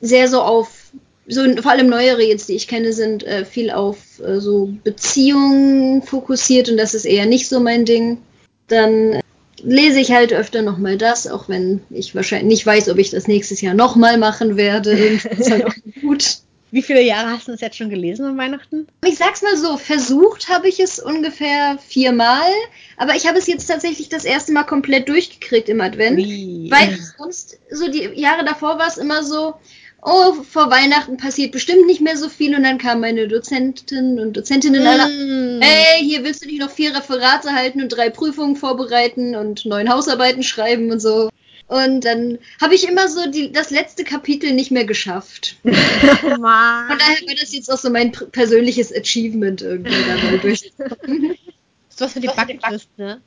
sehr 0.00 0.26
so 0.28 0.42
auf, 0.42 0.90
so 1.28 1.42
vor 1.62 1.70
allem 1.70 1.88
neuere 1.88 2.22
jetzt, 2.22 2.48
die 2.48 2.54
ich 2.54 2.66
kenne, 2.66 2.92
sind 2.92 3.24
äh, 3.24 3.44
viel 3.44 3.70
auf 3.70 3.98
äh, 4.20 4.40
so 4.40 4.72
Beziehungen 4.82 6.02
fokussiert 6.02 6.68
und 6.68 6.76
das 6.76 6.92
ist 6.92 7.04
eher 7.04 7.26
nicht 7.26 7.48
so 7.48 7.60
mein 7.60 7.84
Ding. 7.84 8.18
Dann 8.66 9.21
lese 9.62 10.00
ich 10.00 10.12
halt 10.12 10.32
öfter 10.32 10.62
nochmal 10.62 10.96
das, 10.96 11.26
auch 11.26 11.48
wenn 11.48 11.80
ich 11.90 12.14
wahrscheinlich 12.14 12.48
nicht 12.48 12.66
weiß, 12.66 12.88
ob 12.88 12.98
ich 12.98 13.10
das 13.10 13.28
nächstes 13.28 13.60
Jahr 13.60 13.74
nochmal 13.74 14.18
machen 14.18 14.56
werde. 14.56 14.90
ist 14.90 15.50
halt 15.50 15.66
auch 15.66 15.74
gut. 16.00 16.38
Wie 16.72 16.80
viele 16.82 17.02
Jahre 17.02 17.32
hast 17.32 17.48
du 17.48 17.52
es 17.52 17.60
jetzt 17.60 17.76
schon 17.76 17.90
gelesen 17.90 18.24
an 18.24 18.38
Weihnachten? 18.38 18.86
Ich 19.04 19.18
sag's 19.18 19.42
mal 19.42 19.58
so, 19.58 19.76
versucht 19.76 20.48
habe 20.48 20.68
ich 20.68 20.80
es 20.80 20.98
ungefähr 20.98 21.78
viermal, 21.86 22.50
aber 22.96 23.14
ich 23.14 23.26
habe 23.26 23.36
es 23.36 23.46
jetzt 23.46 23.66
tatsächlich 23.66 24.08
das 24.08 24.24
erste 24.24 24.52
Mal 24.52 24.64
komplett 24.64 25.06
durchgekriegt 25.06 25.68
im 25.68 25.82
Advent. 25.82 26.16
Wie? 26.16 26.70
Weil 26.70 26.98
sonst, 27.18 27.58
so 27.70 27.90
die 27.90 28.18
Jahre 28.18 28.46
davor 28.46 28.78
war 28.78 28.88
es 28.88 28.96
immer 28.96 29.22
so, 29.22 29.54
oh, 30.02 30.34
vor 30.42 30.70
Weihnachten 30.70 31.16
passiert 31.16 31.52
bestimmt 31.52 31.86
nicht 31.86 32.00
mehr 32.00 32.16
so 32.16 32.28
viel 32.28 32.54
und 32.54 32.64
dann 32.64 32.78
kamen 32.78 33.00
meine 33.00 33.28
Dozenten 33.28 34.18
und 34.18 34.36
Dozentinnen 34.36 34.82
mm. 34.82 34.86
alle, 34.86 35.60
hey, 35.60 36.04
hier 36.04 36.24
willst 36.24 36.42
du 36.42 36.48
nicht 36.48 36.60
noch 36.60 36.70
vier 36.70 36.94
Referate 36.94 37.52
halten 37.52 37.80
und 37.80 37.88
drei 37.88 38.10
Prüfungen 38.10 38.56
vorbereiten 38.56 39.36
und 39.36 39.64
neun 39.64 39.88
Hausarbeiten 39.88 40.42
schreiben 40.42 40.90
und 40.90 41.00
so. 41.00 41.30
Und 41.68 42.04
dann 42.04 42.38
habe 42.60 42.74
ich 42.74 42.86
immer 42.86 43.08
so 43.08 43.30
die, 43.30 43.52
das 43.52 43.70
letzte 43.70 44.04
Kapitel 44.04 44.52
nicht 44.52 44.72
mehr 44.72 44.84
geschafft. 44.84 45.56
Von 45.62 45.72
daher 45.72 46.88
war 46.88 47.34
das 47.40 47.54
jetzt 47.54 47.72
auch 47.72 47.78
so 47.78 47.88
mein 47.88 48.12
persönliches 48.12 48.94
Achievement 48.94 49.62
irgendwie 49.62 49.94
da 50.06 50.16
mal 50.16 50.38
durchzukommen. 50.38 51.36
So 51.94 52.06
was 52.06 52.14
für 52.14 52.20
die 52.20 52.26
Bucketlist, 52.26 52.88
ne? 52.96 53.20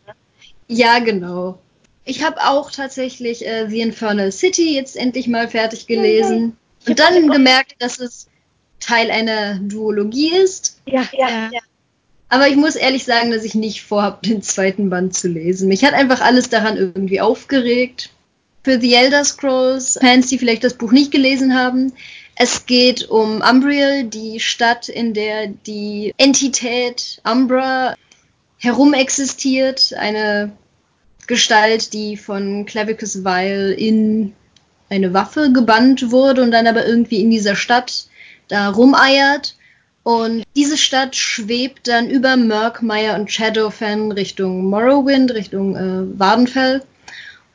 Ja, 0.68 0.98
genau. 0.98 1.60
Ich 2.04 2.24
habe 2.24 2.38
auch 2.42 2.72
tatsächlich 2.72 3.46
äh, 3.46 3.70
The 3.70 3.82
Infernal 3.82 4.32
City 4.32 4.74
jetzt 4.74 4.98
endlich 4.98 5.28
mal 5.28 5.48
fertig 5.48 5.86
gelesen. 5.86 6.58
Und 6.88 7.00
dann 7.00 7.30
gemerkt, 7.30 7.76
dass 7.80 8.00
es 8.00 8.28
Teil 8.80 9.10
einer 9.12 9.60
Duologie 9.60 10.32
ist. 10.36 10.82
Ja, 10.86 11.08
ja, 11.14 11.50
ja. 11.52 11.60
Aber 12.30 12.48
ich 12.48 12.56
muss 12.56 12.76
ehrlich 12.76 13.06
sagen, 13.06 13.32
dass 13.32 13.44
ich 13.44 13.56
nicht 13.56 13.84
vorhabe, 13.84 14.28
den 14.28 14.42
zweiten 14.42 14.90
Band 14.90 15.16
zu 15.16 15.28
lesen. 15.28 15.68
Mich 15.68 15.84
hat 15.84 15.94
einfach 15.94 16.22
alles 16.22 16.50
daran 16.50 16.78
irgendwie 16.78 17.22
aufgeregt. 17.22 18.10
Für 18.64 18.80
The 18.80 18.96
Elder 18.96 19.24
Scrolls, 19.24 19.98
Fans, 20.02 20.28
die 20.28 20.40
vielleicht 20.40 20.64
das 20.64 20.74
Buch 20.74 20.92
nicht 20.92 21.12
gelesen 21.12 21.56
haben, 21.56 21.94
es 22.36 22.66
geht 22.66 23.10
um 23.10 23.42
Umbriel, 23.42 24.04
die 24.04 24.40
Stadt, 24.42 24.90
in 24.90 25.14
der 25.14 25.48
die 25.48 26.14
Entität 26.18 27.22
Umbra 27.24 27.96
herumexistiert. 28.58 29.94
Eine 29.98 30.52
Gestalt, 31.28 31.94
die 31.94 32.18
von 32.18 32.66
Clavicus 32.66 33.24
Vile 33.24 33.74
in 33.74 34.34
eine 34.90 35.14
Waffe 35.14 35.52
gebannt 35.52 36.12
wurde 36.12 36.42
und 36.42 36.52
dann 36.52 36.68
aber 36.68 36.86
irgendwie 36.86 37.22
in 37.22 37.30
dieser 37.30 37.56
Stadt 37.56 38.06
da 38.48 38.70
rumeiert. 38.70 39.56
Und 40.04 40.44
diese 40.56 40.78
Stadt 40.78 41.16
schwebt 41.16 41.88
dann 41.88 42.10
über 42.10 42.38
Murkmire 42.38 43.16
und 43.16 43.32
Shadowfen 43.32 44.12
Richtung 44.12 44.66
Morrowind, 44.70 45.34
Richtung 45.34 45.76
äh, 45.76 46.20
Wadenfell 46.20 46.84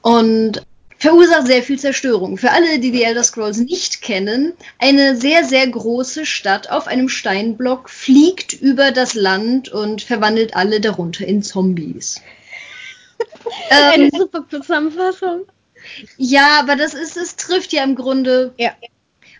und 0.02 0.62
verursacht 0.98 1.46
sehr 1.46 1.62
viel 1.62 1.78
Zerstörung. 1.78 2.36
Für 2.36 2.50
alle, 2.50 2.78
die 2.78 2.90
die 2.90 3.04
Elder 3.04 3.24
Scrolls 3.24 3.58
nicht 3.58 4.02
kennen, 4.02 4.52
eine 4.78 5.16
sehr, 5.16 5.44
sehr 5.44 5.66
große 5.66 6.26
Stadt 6.26 6.70
auf 6.70 6.86
einem 6.86 7.08
Steinblock 7.08 7.88
fliegt 7.88 8.52
über 8.52 8.90
das 8.90 9.14
Land 9.14 9.70
und 9.70 10.02
verwandelt 10.02 10.54
alle 10.54 10.80
darunter 10.80 11.26
in 11.26 11.42
Zombies. 11.42 12.20
Eine 13.70 14.04
ähm, 14.04 14.10
super 14.12 14.44
Zusammenfassung. 14.48 15.42
Ja, 16.16 16.60
aber 16.60 16.76
das 16.76 16.94
ist, 16.94 17.16
es 17.16 17.36
trifft 17.36 17.72
ja 17.72 17.84
im 17.84 17.94
Grunde. 17.94 18.54
Ja. 18.58 18.74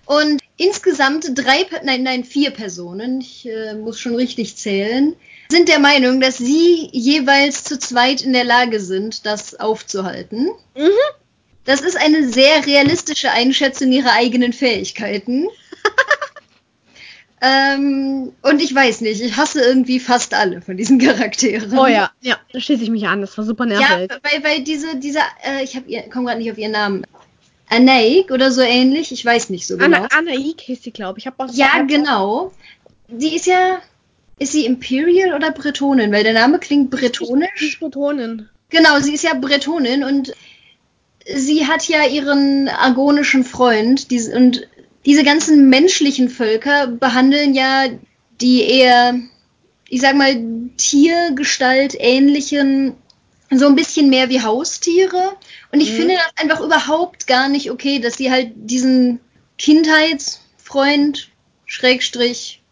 Und 0.07 0.41
insgesamt 0.57 1.31
drei, 1.35 1.67
nein, 1.85 2.03
nein, 2.03 2.25
vier 2.25 2.51
Personen, 2.51 3.21
ich 3.21 3.47
äh, 3.47 3.75
muss 3.75 4.01
schon 4.01 4.17
richtig 4.17 4.57
zählen, 4.57 5.15
sind 5.49 5.69
der 5.69 5.79
Meinung, 5.79 6.21
dass 6.21 6.39
sie 6.39 6.89
jeweils 6.93 7.65
zu 7.65 7.79
zweit 7.79 8.23
in 8.23 8.33
der 8.33 8.45
Lage 8.45 8.81
sind, 8.81 9.25
das 9.27 9.59
aufzuhalten. 9.59 10.51
Mhm. 10.77 10.91
Das 11.65 11.81
ist 11.81 11.97
eine 11.97 12.29
sehr 12.29 12.67
realistische 12.67 13.31
Einschätzung 13.31 13.93
ihrer 13.93 14.13
eigenen 14.13 14.53
Fähigkeiten. 14.53 15.49
Ähm, 17.41 18.33
und 18.43 18.61
ich 18.61 18.75
weiß 18.75 19.01
nicht, 19.01 19.21
ich 19.23 19.37
hasse 19.37 19.63
irgendwie 19.63 19.99
fast 19.99 20.35
alle 20.35 20.61
von 20.61 20.77
diesen 20.77 20.99
Charakteren. 21.01 21.77
Oh 21.79 21.87
ja, 21.87 22.11
ja, 22.21 22.37
da 22.53 22.61
schließe 22.61 22.83
ich 22.83 22.91
mich 22.91 23.07
an, 23.07 23.21
das 23.23 23.37
war 23.39 23.45
super 23.45 23.67
nervig. 23.67 24.11
Ja, 24.11 24.19
weil, 24.23 24.45
weil 24.45 24.61
diese, 24.63 24.97
diese, 24.97 25.21
äh, 25.45 25.65
ich 25.65 25.73
komme 26.11 26.27
gerade 26.27 26.39
nicht 26.39 26.51
auf 26.51 26.59
ihren 26.59 26.73
Namen. 26.73 27.07
Anaik 27.71 28.33
oder 28.33 28.51
so 28.51 28.63
ähnlich, 28.63 29.13
ich 29.13 29.25
weiß 29.25 29.49
nicht 29.51 29.67
so 29.67 29.77
genau. 29.77 29.99
Anna, 29.99 30.09
Anaik 30.11 30.61
hieß 30.61 30.83
sie, 30.83 30.91
glaube 30.91 31.21
ich. 31.21 31.27
ich 31.27 31.33
auch 31.33 31.49
ja, 31.53 31.83
genau. 31.83 32.53
Die 33.07 33.37
ist 33.37 33.47
ja, 33.47 33.79
ist 34.41 34.53
sie 34.53 34.67
Imperial 34.67 35.35
oder 35.35 35.53
Bretonin? 35.53 36.11
Weil 36.11 36.25
der 36.25 36.33
Name 36.33 36.59
klingt 36.59 36.91
bretonisch. 36.91 37.49
Sie 37.57 37.69
ist 37.69 37.81
Bretonin. 37.81 38.49
Genau, 38.71 38.99
sie 38.99 39.15
ist 39.15 39.23
ja 39.23 39.35
Bretonin 39.35 40.03
und 40.03 40.33
sie 41.33 41.67
hat 41.67 41.89
ja 41.89 42.07
ihren 42.07 42.69
argonischen 42.69 43.45
Freund 43.45 44.11
die, 44.11 44.21
und 44.33 44.67
diese 45.07 45.25
ganzen 45.25 45.69
menschlichen 45.69 46.29
Völker 46.29 46.87
behandeln 46.87 47.55
ja 47.55 47.87
die 48.41 48.63
eher, 48.63 49.19
ich 49.89 50.01
sag 50.01 50.17
mal, 50.17 50.43
Tiergestalt 50.77 51.95
ähnlichen 51.99 52.95
so 53.53 53.67
ein 53.67 53.75
bisschen 53.75 54.11
mehr 54.11 54.29
wie 54.29 54.43
Haustiere. 54.43 55.37
Und 55.73 55.81
ich 55.81 55.91
mhm. 55.93 55.97
finde 55.97 56.15
das 56.15 56.33
einfach 56.37 56.61
überhaupt 56.61 57.27
gar 57.27 57.49
nicht 57.49 57.71
okay, 57.71 57.99
dass 57.99 58.17
sie 58.17 58.31
halt 58.31 58.53
diesen 58.55 59.21
Kindheitsfreund, 59.59 61.29
Schrägstrich, 61.67 62.63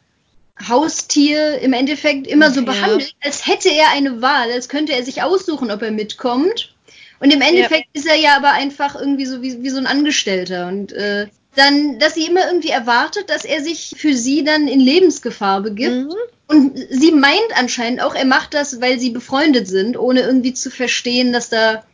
Haustier 0.69 1.59
im 1.59 1.73
Endeffekt 1.73 2.27
immer 2.27 2.51
so 2.51 2.65
behandelt, 2.65 3.15
als 3.21 3.47
hätte 3.47 3.69
er 3.69 3.91
eine 3.91 4.23
Wahl, 4.23 4.51
als 4.51 4.69
könnte 4.69 4.93
er 4.93 5.05
sich 5.05 5.23
aussuchen, 5.23 5.71
ob 5.71 5.83
er 5.83 5.93
mitkommt. 5.93 6.75
Und 7.21 7.33
im 7.33 7.41
Endeffekt 7.41 7.89
ja. 7.95 8.01
ist 8.01 8.07
er 8.07 8.17
ja 8.17 8.37
aber 8.37 8.53
einfach 8.53 8.97
irgendwie 8.97 9.27
so 9.27 9.43
wie, 9.43 9.63
wie 9.63 9.71
so 9.71 9.79
ein 9.79 9.87
Angestellter. 9.87 10.69
Und 10.69 10.93
äh, 10.93 11.29
dann, 11.55 11.99
dass 11.99 12.15
sie 12.15 12.27
immer 12.27 12.47
irgendwie 12.47 12.71
erwartet, 12.71 13.31
dass 13.31 13.45
er 13.45 13.63
sich 13.63 13.95
für 13.97 14.15
sie 14.15 14.45
dann 14.45 14.69
in 14.69 14.81
Lebensgefahr 14.81 15.61
begibt. 15.61 16.07
Mhm. 16.07 16.15
Und 16.47 16.79
sie 16.91 17.13
meint 17.13 17.57
anscheinend 17.57 18.01
auch, 18.01 18.15
er 18.15 18.25
macht 18.25 18.55
das, 18.55 18.81
weil 18.81 18.99
sie 18.99 19.11
befreundet 19.11 19.69
sind, 19.69 19.99
ohne 19.99 20.21
irgendwie 20.21 20.55
zu 20.55 20.71
verstehen, 20.71 21.33
dass 21.33 21.51
da 21.51 21.85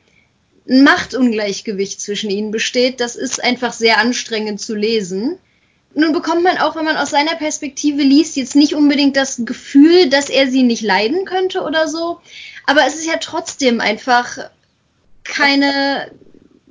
ein 0.68 0.84
Machtungleichgewicht 0.84 2.00
zwischen 2.00 2.30
ihnen 2.30 2.50
besteht. 2.50 3.00
Das 3.00 3.16
ist 3.16 3.42
einfach 3.42 3.72
sehr 3.72 3.98
anstrengend 3.98 4.60
zu 4.60 4.74
lesen. 4.74 5.38
Nun 5.94 6.12
bekommt 6.12 6.42
man 6.42 6.58
auch, 6.58 6.76
wenn 6.76 6.84
man 6.84 6.96
aus 6.96 7.10
seiner 7.10 7.36
Perspektive 7.36 8.02
liest, 8.02 8.36
jetzt 8.36 8.56
nicht 8.56 8.74
unbedingt 8.74 9.16
das 9.16 9.42
Gefühl, 9.44 10.08
dass 10.08 10.28
er 10.28 10.50
sie 10.50 10.62
nicht 10.62 10.82
leiden 10.82 11.24
könnte 11.24 11.62
oder 11.62 11.88
so. 11.88 12.20
Aber 12.66 12.86
es 12.86 12.96
ist 12.96 13.06
ja 13.06 13.16
trotzdem 13.20 13.80
einfach 13.80 14.38
keine 15.22 16.10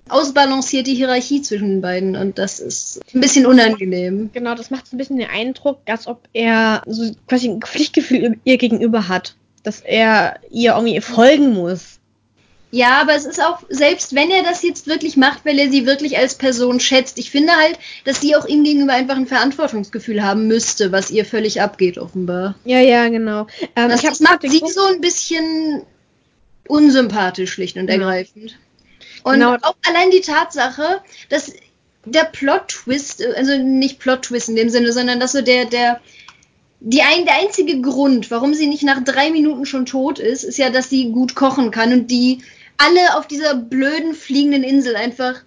ausbalancierte 0.09 0.91
Hierarchie 0.91 1.41
zwischen 1.41 1.69
den 1.69 1.81
beiden 1.81 2.15
und 2.15 2.37
das 2.37 2.59
ist 2.59 3.01
ein 3.13 3.21
bisschen 3.21 3.45
unangenehm. 3.45 4.29
Genau, 4.33 4.55
das 4.55 4.69
macht 4.69 4.87
so 4.87 4.95
ein 4.95 4.97
bisschen 4.97 5.17
den 5.17 5.29
Eindruck, 5.29 5.79
als 5.85 6.07
ob 6.07 6.27
er 6.33 6.81
so 6.85 7.11
quasi 7.27 7.49
ein 7.49 7.61
Pflichtgefühl 7.61 8.37
ihr 8.43 8.57
gegenüber 8.57 9.07
hat, 9.07 9.35
dass 9.63 9.79
er 9.81 10.39
ihr 10.49 10.73
irgendwie 10.73 10.99
folgen 11.01 11.53
muss. 11.53 11.99
Ja, 12.73 12.99
aber 13.01 13.13
es 13.13 13.25
ist 13.25 13.39
auch, 13.39 13.59
selbst 13.69 14.15
wenn 14.15 14.31
er 14.31 14.41
das 14.41 14.63
jetzt 14.63 14.87
wirklich 14.87 15.15
macht, 15.15 15.45
weil 15.45 15.59
er 15.59 15.69
sie 15.69 15.85
wirklich 15.85 16.17
als 16.17 16.33
Person 16.33 16.79
schätzt, 16.79 17.19
ich 17.19 17.29
finde 17.29 17.53
halt, 17.53 17.77
dass 18.03 18.19
sie 18.19 18.35
auch 18.35 18.47
ihm 18.47 18.63
gegenüber 18.63 18.93
einfach 18.93 19.15
ein 19.15 19.27
Verantwortungsgefühl 19.27 20.23
haben 20.23 20.47
müsste, 20.47 20.91
was 20.91 21.11
ihr 21.11 21.23
völlig 21.23 21.61
abgeht, 21.61 21.99
offenbar. 21.99 22.55
Ja, 22.65 22.79
ja, 22.79 23.07
genau. 23.09 23.45
Ähm, 23.75 23.89
das, 23.89 24.01
das 24.01 24.19
macht 24.21 24.41
sie 24.41 24.63
so 24.65 24.85
ein 24.91 25.01
bisschen 25.01 25.83
unsympathisch, 26.67 27.51
schlicht 27.51 27.77
und 27.77 27.89
ergreifend. 27.89 28.57
Und 29.23 29.35
genau. 29.35 29.55
auch 29.61 29.75
allein 29.87 30.11
die 30.11 30.21
Tatsache, 30.21 31.01
dass 31.29 31.53
der 32.05 32.25
Plot-Twist, 32.25 33.25
also 33.35 33.57
nicht 33.57 33.99
Plot-Twist 33.99 34.49
in 34.49 34.55
dem 34.55 34.69
Sinne, 34.69 34.91
sondern 34.91 35.19
dass 35.19 35.31
so 35.31 35.41
der, 35.41 35.65
der, 35.65 36.01
die 36.81 37.01
ein, 37.01 37.25
der 37.25 37.35
einzige 37.35 37.81
Grund, 37.81 38.29
warum 38.29 38.53
sie 38.53 38.67
nicht 38.67 38.83
nach 38.83 39.03
drei 39.03 39.31
Minuten 39.31 39.65
schon 39.65 39.85
tot 39.85 40.19
ist, 40.19 40.43
ist 40.43 40.57
ja, 40.57 40.69
dass 40.69 40.89
sie 40.89 41.11
gut 41.11 41.35
kochen 41.35 41.71
kann 41.71 41.93
und 41.93 42.11
die 42.11 42.43
alle 42.77 43.17
auf 43.17 43.27
dieser 43.27 43.55
blöden 43.55 44.13
fliegenden 44.13 44.63
Insel 44.63 44.95
einfach 44.95 45.41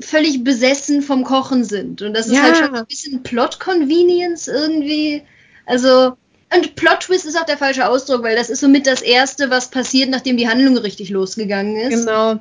völlig 0.00 0.42
besessen 0.42 1.02
vom 1.02 1.22
Kochen 1.22 1.64
sind. 1.64 2.02
Und 2.02 2.14
das 2.14 2.26
ist 2.26 2.36
ja. 2.36 2.42
halt 2.42 2.56
schon 2.56 2.74
ein 2.74 2.86
bisschen 2.86 3.22
Plot-Convenience 3.22 4.48
irgendwie. 4.48 5.22
Also, 5.66 6.16
und 6.54 6.74
Plot-Twist 6.74 7.26
ist 7.26 7.38
auch 7.38 7.46
der 7.46 7.58
falsche 7.58 7.88
Ausdruck, 7.88 8.22
weil 8.24 8.34
das 8.34 8.50
ist 8.50 8.60
somit 8.60 8.86
das 8.86 9.02
Erste, 9.02 9.50
was 9.50 9.70
passiert, 9.70 10.10
nachdem 10.10 10.36
die 10.36 10.48
Handlung 10.48 10.76
richtig 10.78 11.10
losgegangen 11.10 11.76
ist. 11.76 12.06
Genau. 12.06 12.40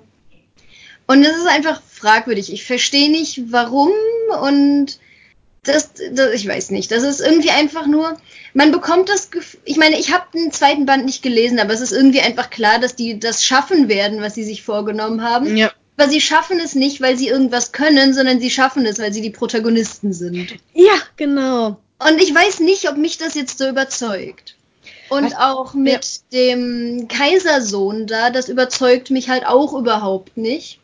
Und 1.12 1.24
das 1.24 1.36
ist 1.36 1.48
einfach 1.48 1.82
fragwürdig. 1.92 2.54
Ich 2.54 2.64
verstehe 2.64 3.12
nicht, 3.12 3.52
warum 3.52 3.92
und 4.42 4.98
das, 5.64 5.92
das, 6.14 6.34
ich 6.34 6.48
weiß 6.48 6.72
nicht. 6.72 6.90
Das 6.90 7.04
ist 7.04 7.20
irgendwie 7.20 7.50
einfach 7.50 7.86
nur, 7.86 8.18
man 8.54 8.72
bekommt 8.72 9.10
das 9.10 9.30
Gefühl, 9.30 9.60
ich 9.66 9.76
meine, 9.76 10.00
ich 10.00 10.14
habe 10.14 10.26
den 10.34 10.54
zweiten 10.54 10.86
Band 10.86 11.04
nicht 11.04 11.22
gelesen, 11.22 11.60
aber 11.60 11.74
es 11.74 11.82
ist 11.82 11.92
irgendwie 11.92 12.22
einfach 12.22 12.50
klar, 12.50 12.80
dass 12.80 12.96
die 12.96 13.20
das 13.20 13.44
schaffen 13.44 13.90
werden, 13.90 14.22
was 14.22 14.36
sie 14.36 14.46
sich 14.46 14.64
vorgenommen 14.64 15.22
haben. 15.22 15.58
Ja. 15.58 15.74
Aber 15.98 16.10
sie 16.10 16.22
schaffen 16.22 16.62
es 16.62 16.76
nicht, 16.76 17.02
weil 17.02 17.18
sie 17.18 17.28
irgendwas 17.28 17.74
können, 17.74 18.14
sondern 18.14 18.40
sie 18.40 18.50
schaffen 18.50 18.86
es, 18.86 18.98
weil 18.98 19.12
sie 19.12 19.22
die 19.22 19.32
Protagonisten 19.32 20.14
sind. 20.14 20.56
Ja, 20.74 20.96
genau. 21.18 21.78
Und 22.00 22.22
ich 22.22 22.34
weiß 22.34 22.62
nicht, 22.62 22.90
ob 22.90 22.96
mich 22.96 23.18
das 23.18 23.36
jetzt 23.36 23.58
so 23.58 23.68
überzeugt. 23.68 24.56
Und 25.10 25.26
was? 25.26 25.36
auch 25.36 25.74
mit 25.74 26.22
ja. 26.30 26.40
dem 26.40 27.10
Kaisersohn 27.10 28.08
da, 28.08 28.30
das 28.30 28.48
überzeugt 28.48 29.10
mich 29.12 29.28
halt 29.28 29.46
auch 29.46 29.74
überhaupt 29.74 30.38
nicht. 30.38 30.81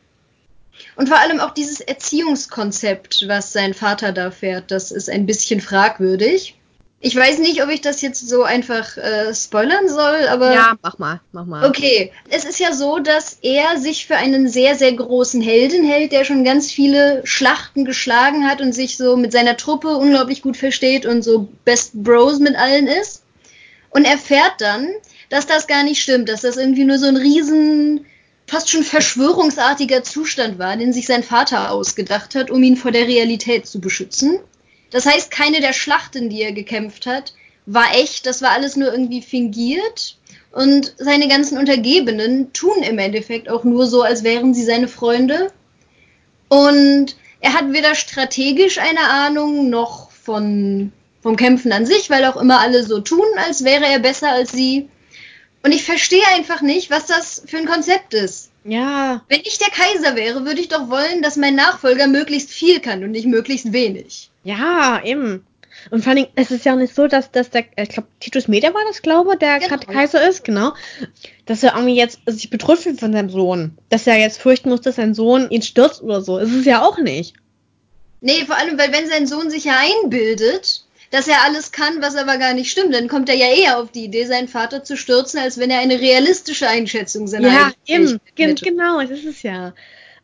Und 0.96 1.10
vor 1.10 1.20
allem 1.20 1.40
auch 1.40 1.52
dieses 1.52 1.80
Erziehungskonzept, 1.80 3.28
was 3.28 3.54
sein 3.54 3.74
Vater 3.74 4.12
da 4.12 4.32
fährt, 4.32 4.72
das 4.72 4.92
ist 4.92 5.10
ein 5.10 5.26
bisschen 5.26 5.62
fragwürdig. 5.62 6.58
Ich 7.00 7.16
weiß 7.16 7.38
nicht, 7.40 7.62
ob 7.62 7.70
ich 7.70 7.82
das 7.82 8.02
jetzt 8.02 8.28
so 8.28 8.42
einfach 8.42 8.98
äh, 8.98 9.34
spoilern 9.34 9.88
soll, 9.88 10.28
aber. 10.30 10.52
Ja, 10.52 10.76
mach 10.82 10.98
mal, 10.98 11.22
mach 11.32 11.46
mal. 11.46 11.70
Okay. 11.70 12.12
Es 12.30 12.44
ist 12.44 12.60
ja 12.60 12.74
so, 12.74 12.98
dass 12.98 13.38
er 13.44 13.78
sich 13.78 14.08
für 14.08 14.16
einen 14.16 14.50
sehr, 14.50 14.76
sehr 14.76 14.94
großen 14.94 15.40
Helden 15.40 15.86
hält, 15.86 16.12
der 16.12 16.24
schon 16.24 16.44
ganz 16.44 16.72
viele 16.72 17.22
Schlachten 17.24 17.86
geschlagen 17.86 18.50
hat 18.50 18.62
und 18.62 18.74
sich 18.74 18.98
so 18.98 19.16
mit 19.16 19.32
seiner 19.32 19.58
Truppe 19.58 19.90
unglaublich 19.90 20.42
gut 20.42 20.58
versteht 20.58 21.06
und 21.06 21.22
so 21.22 21.48
Best 21.66 22.04
Bros 22.04 22.40
mit 22.40 22.56
allen 22.56 22.88
ist. 22.88 23.22
Und 23.92 24.06
erfährt 24.06 24.56
dann, 24.60 24.88
dass 25.30 25.46
das 25.46 25.68
gar 25.68 25.84
nicht 25.84 26.02
stimmt, 26.02 26.30
dass 26.30 26.42
das 26.42 26.58
irgendwie 26.58 26.84
nur 26.84 26.98
so 26.98 27.08
ein 27.08 27.18
riesen 27.18 28.06
fast 28.48 28.70
schon 28.70 28.84
verschwörungsartiger 28.84 30.04
Zustand 30.04 30.58
war, 30.58 30.76
den 30.78 30.94
sich 30.94 31.06
sein 31.06 31.24
Vater 31.24 31.72
ausgedacht 31.72 32.34
hat, 32.34 32.50
um 32.50 32.64
ihn 32.64 32.78
vor 32.78 32.92
der 32.92 33.08
Realität 33.08 33.68
zu 33.68 33.80
beschützen. 33.80 34.40
Das 34.90 35.06
heißt, 35.06 35.30
keine 35.30 35.60
der 35.60 35.74
Schlachten, 35.74 36.30
die 36.30 36.42
er 36.42 36.54
gekämpft 36.54 37.06
hat, 37.06 37.34
war 37.66 37.94
echt, 37.94 38.26
das 38.26 38.42
war 38.42 38.52
alles 38.52 38.78
nur 38.78 38.90
irgendwie 38.92 39.22
fingiert. 39.22 40.18
Und 40.54 40.96
seine 40.98 41.28
ganzen 41.28 41.58
Untergebenen 41.58 42.54
tun 42.54 42.82
im 42.82 42.98
Endeffekt 42.98 43.50
auch 43.50 43.66
nur 43.66 43.86
so, 43.86 44.02
als 44.02 44.24
wären 44.24 44.54
sie 44.54 44.64
seine 44.64 44.88
Freunde. 44.88 45.52
Und 46.48 47.18
er 47.42 47.54
hat 47.54 47.74
weder 47.74 47.94
strategisch 47.96 48.80
eine 48.80 49.02
Ahnung 49.10 49.70
noch 49.70 50.10
von, 50.12 50.94
vom 51.22 51.36
Kämpfen 51.36 51.74
an 51.74 51.86
sich, 51.86 52.10
weil 52.10 52.24
auch 52.26 52.38
immer 52.38 52.62
alle 52.62 52.84
so 52.84 53.02
tun, 53.02 53.26
als 53.36 53.66
wäre 53.66 53.86
er 53.86 54.00
besser 54.00 54.32
als 54.32 54.54
sie. 54.54 54.88
Und 55.64 55.74
ich 55.74 55.84
verstehe 55.84 56.26
einfach 56.36 56.62
nicht, 56.62 56.90
was 56.90 57.06
das 57.08 57.44
für 57.46 57.58
ein 57.58 57.66
Konzept 57.66 58.14
ist. 58.14 58.52
Ja. 58.64 59.22
Wenn 59.28 59.42
ich 59.42 59.58
der 59.58 59.70
Kaiser 59.70 60.16
wäre, 60.16 60.46
würde 60.46 60.62
ich 60.62 60.68
doch 60.68 60.90
wollen, 60.90 61.22
dass 61.22 61.36
mein 61.36 61.56
Nachfolger 61.56 62.08
möglichst 62.08 62.52
viel 62.52 62.80
kann 62.80 63.04
und 63.04 63.12
nicht 63.12 63.28
möglichst 63.28 63.74
wenig. 63.74 64.30
Ja, 64.44 65.02
eben. 65.04 65.46
Und 65.90 66.04
vor 66.04 66.14
allem, 66.14 66.28
es 66.36 66.52
ist 66.52 66.66
ja 66.66 66.74
auch 66.74 66.78
nicht 66.78 66.94
so, 66.94 67.08
dass, 67.08 67.32
dass 67.32 67.50
der, 67.50 67.66
ich 67.78 67.90
glaube, 67.90 68.08
Titus 68.20 68.48
Media 68.48 68.74
war 68.74 68.82
das, 68.88 69.02
glaube 69.02 69.38
der 69.38 69.60
genau. 69.60 69.70
gerade 69.70 69.88
Kaiser 69.88 70.28
ist, 70.28 70.44
genau. 70.44 70.74
Dass 71.46 71.64
er 71.64 71.76
irgendwie 71.76 71.96
jetzt 71.96 72.20
sich 72.26 72.50
betrübt 72.50 72.82
fühlt 72.82 73.00
von 73.00 73.14
seinem 73.14 73.30
Sohn. 73.30 73.78
Dass 73.90 74.08
er 74.08 74.18
jetzt 74.18 74.42
fürchten 74.42 74.70
muss, 74.70 74.82
dass 74.82 74.96
sein 74.96 75.14
Sohn 75.14 75.50
ihn 75.50 75.62
stürzt 75.62 76.02
oder 76.02 76.22
so. 76.22 76.38
Ist 76.38 76.54
es 76.54 76.66
ja 76.66 76.82
auch 76.82 76.98
nicht. 76.98 77.36
Nee, 78.20 78.46
vor 78.46 78.58
allem, 78.58 78.78
weil 78.78 78.92
wenn 78.92 79.08
sein 79.08 79.28
Sohn 79.28 79.50
sich 79.50 79.66
ja 79.66 79.76
einbildet, 79.80 80.84
dass 81.12 81.28
er 81.28 81.44
alles 81.44 81.72
kann, 81.72 82.02
was 82.02 82.16
aber 82.16 82.38
gar 82.38 82.54
nicht 82.54 82.72
stimmt. 82.72 82.94
Dann 82.94 83.08
kommt 83.08 83.30
er 83.30 83.36
ja 83.36 83.48
eher 83.48 83.80
auf 83.80 83.92
die 83.92 84.06
Idee, 84.06 84.26
seinen 84.26 84.48
Vater 84.48 84.84
zu 84.84 84.98
stürzen, 84.98 85.40
als 85.40 85.58
wenn 85.58 85.70
er 85.70 85.80
eine 85.80 86.00
realistische 86.00 86.68
Einschätzung 86.68 87.28
seiner 87.28 87.48
Ja, 87.48 87.72
eben, 87.86 88.20
Gen 88.36 88.56
genau, 88.56 89.02
das 89.02 89.12
ist 89.12 89.26
es 89.26 89.44
ja. 89.44 89.74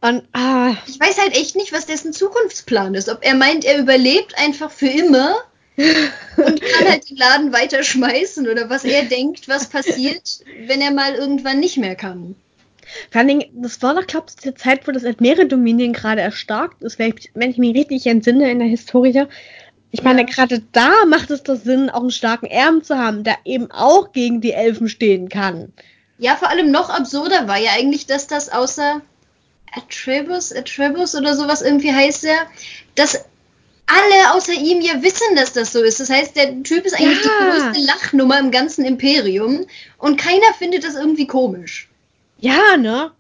Und, 0.02 0.24
ah. 0.34 0.76
Ich 0.86 1.00
weiß 1.00 1.17
halt 1.17 1.36
echt 1.38 1.56
nicht, 1.56 1.72
was 1.72 1.86
dessen 1.86 2.12
Zukunftsplan 2.12 2.93
ist. 2.93 3.08
Ob 3.08 3.19
er 3.22 3.36
meint, 3.36 3.63
er 3.63 3.80
überlebt 3.80 4.38
einfach 4.38 4.69
für 4.69 4.89
immer 4.89 5.38
und 5.78 6.62
kann 6.62 6.88
halt 6.89 7.10
den 7.10 7.17
Laden 7.17 7.54
weiter 7.54 7.84
schmeißen 7.84 8.48
oder 8.48 8.69
was 8.69 8.84
er 8.84 9.06
denkt, 9.06 9.48
was 9.48 9.69
passiert, 9.69 10.41
wenn 10.67 10.82
er 10.82 10.91
mal 10.91 11.15
irgendwann 11.15 11.60
nicht 11.60 11.78
mehr 11.78 11.96
kann. 11.96 12.36
Vor 13.12 13.19
allen 13.19 13.28
Dingen, 13.28 13.46
das 13.54 13.82
war 13.82 13.96
doch, 13.96 14.06
glaubst 14.06 14.46
du, 14.46 14.52
die 14.52 14.58
Zeit, 14.58 14.88
wo 14.88 14.91
das 14.91 15.06
Admere-Dominion 15.06 15.93
gerade 15.93 16.22
erstarkt 16.22 16.84
ist, 16.84 17.00
wenn 17.00 17.13
ich, 17.17 17.32
wenn 17.34 17.50
ich 17.52 17.58
mich 17.58 17.76
richtig 17.76 18.06
entsinne 18.06 18.52
in 18.52 18.60
der 18.60 18.67
Historie. 18.67 19.26
Ich 19.93 20.01
meine, 20.01 20.25
gerade 20.25 20.63
da 20.71 21.06
macht 21.06 21.29
es 21.29 21.43
doch 21.43 21.56
Sinn, 21.56 21.91
auch 21.91 22.01
einen 22.01 22.10
starken 22.10 22.47
Erben 22.47 22.84
zu 22.84 22.97
haben, 22.97 23.23
der 23.23 23.38
eben 23.45 23.69
auch 23.69 24.12
gegen 24.12 24.41
die 24.41 24.51
Elfen 24.51 24.89
stehen 24.89 25.29
kann. 25.29 25.71
Ja, 26.17 26.36
vor 26.36 26.49
allem 26.49 26.71
noch 26.71 26.89
absurder 26.89 27.47
war 27.47 27.60
ja 27.60 27.73
eigentlich, 27.77 28.08
dass 28.08 28.25
das 28.25 28.49
außer 28.51 29.01
Atrebus, 29.71 30.51
Atrebus 30.51 31.13
oder 31.13 31.36
sowas 31.36 31.62
irgendwie 31.62 31.93
heißt 31.93 32.23
er, 32.25 32.38
dass 32.95 33.23
alle 33.86 34.34
außer 34.34 34.53
ihm 34.53 34.82
ja 34.82 35.03
wissen, 35.03 35.36
dass 35.36 35.53
das 35.53 35.71
so 35.71 35.84
ist. 35.84 35.99
Das 35.99 36.10
heißt, 36.10 36.36
der 36.36 36.63
Typ 36.63 36.86
ist 36.86 36.95
eigentlich 36.95 37.23
ja. 37.23 37.29
die 37.29 37.62
größte 37.62 37.86
Lachnummer 37.86 38.39
im 38.39 38.49
ganzen 38.49 38.86
Imperium 38.86 39.67
und 39.99 40.19
keiner 40.19 40.53
findet 40.58 40.84
das 40.84 40.95
irgendwie 40.95 41.27
komisch. 41.27 41.88
Ja, 42.39 42.77
ne? 42.77 43.12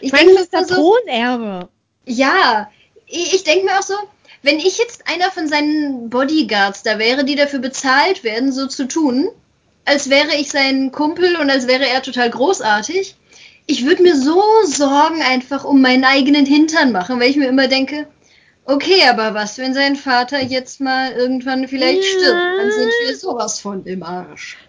Ich, 0.00 0.12
ich 0.12 0.18
denke, 0.18 0.34
das 0.34 0.42
ist 0.42 0.52
der 0.54 0.64
so, 0.64 0.74
Thronerbe. 0.74 1.68
Ja, 2.04 2.68
ich, 3.06 3.32
ich 3.32 3.44
denke 3.44 3.66
mir 3.66 3.78
auch 3.78 3.84
so, 3.84 3.94
wenn 4.42 4.58
ich 4.58 4.78
jetzt 4.78 5.06
einer 5.06 5.30
von 5.30 5.48
seinen 5.48 6.10
Bodyguards 6.10 6.82
da 6.82 6.98
wäre, 6.98 7.24
die 7.24 7.34
dafür 7.34 7.58
bezahlt 7.58 8.24
werden, 8.24 8.52
so 8.52 8.66
zu 8.66 8.88
tun, 8.88 9.28
als 9.84 10.08
wäre 10.08 10.34
ich 10.36 10.50
sein 10.50 10.92
Kumpel 10.92 11.36
und 11.36 11.50
als 11.50 11.66
wäre 11.66 11.86
er 11.86 12.02
total 12.02 12.30
großartig, 12.30 13.16
ich 13.66 13.84
würde 13.84 14.02
mir 14.02 14.16
so 14.16 14.42
Sorgen 14.66 15.22
einfach 15.22 15.64
um 15.64 15.80
meinen 15.80 16.04
eigenen 16.04 16.46
Hintern 16.46 16.92
machen, 16.92 17.20
weil 17.20 17.30
ich 17.30 17.36
mir 17.36 17.48
immer 17.48 17.68
denke, 17.68 18.06
okay, 18.64 19.08
aber 19.08 19.34
was, 19.34 19.58
wenn 19.58 19.74
sein 19.74 19.96
Vater 19.96 20.42
jetzt 20.42 20.80
mal 20.80 21.12
irgendwann 21.12 21.68
vielleicht 21.68 22.02
ja. 22.02 22.08
stirbt? 22.08 22.40
Dann 22.58 22.70
sind 22.70 22.90
wir 23.06 23.16
sowas 23.16 23.60
von 23.60 23.84
im 23.84 24.02
Arsch. 24.02 24.58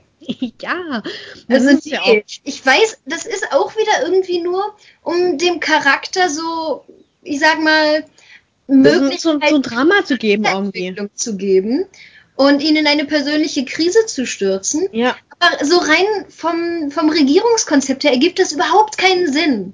Ja, 0.62 1.01
das 1.47 1.65
also 1.65 1.89
ja 1.89 2.01
auch. 2.01 2.15
Ich 2.43 2.63
weiß, 2.63 2.99
das 3.07 3.25
ist 3.25 3.51
auch 3.51 3.75
wieder 3.75 4.05
irgendwie 4.05 4.39
nur, 4.39 4.75
um 5.01 5.39
dem 5.39 5.60
Charakter 5.60 6.29
so, 6.29 6.86
ich 7.23 7.39
sag 7.39 7.60
mal, 7.60 8.05
Möglichkeit 8.75 9.19
so, 9.19 9.39
so 9.39 9.39
ein 9.39 9.62
Drama 9.62 10.05
zu 10.05 10.17
geben 10.17 10.45
irgendwie. 10.45 10.95
Zu 11.15 11.38
geben 11.38 11.86
und 12.36 12.62
ihn 12.62 12.75
in 12.75 12.88
eine 12.88 13.05
persönliche 13.05 13.65
Krise 13.65 14.05
zu 14.07 14.25
stürzen. 14.25 14.88
Ja. 14.91 15.15
Aber 15.39 15.63
so 15.65 15.77
rein 15.77 16.25
vom, 16.29 16.91
vom 16.91 17.10
Regierungskonzept 17.10 18.03
her 18.03 18.12
ergibt 18.12 18.39
das 18.39 18.51
überhaupt 18.51 18.97
keinen 18.97 19.31
Sinn. 19.31 19.73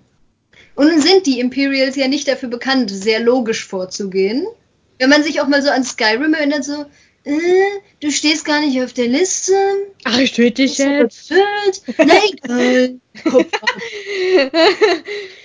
Und 0.75 0.89
nun 0.89 1.01
sind 1.01 1.25
die 1.25 1.39
Imperials 1.39 1.95
ja 1.95 2.07
nicht 2.07 2.27
dafür 2.27 2.49
bekannt, 2.49 2.91
sehr 2.91 3.19
logisch 3.19 3.65
vorzugehen. 3.65 4.45
Wenn 4.99 5.09
man 5.09 5.23
sich 5.23 5.41
auch 5.41 5.47
mal 5.47 5.61
so 5.61 5.69
an 5.69 5.83
Skyrim 5.83 6.33
erinnert, 6.33 6.63
so, 6.63 6.85
äh, 7.23 7.33
du 7.99 8.11
stehst 8.11 8.45
gar 8.45 8.61
nicht 8.61 8.81
auf 8.81 8.93
der 8.93 9.07
Liste. 9.07 9.53
Ach, 10.03 10.19
ich 10.19 10.33
töte 10.33 10.63
dich 10.63 10.77
jetzt. 10.77 11.31
Nein, 11.97 13.01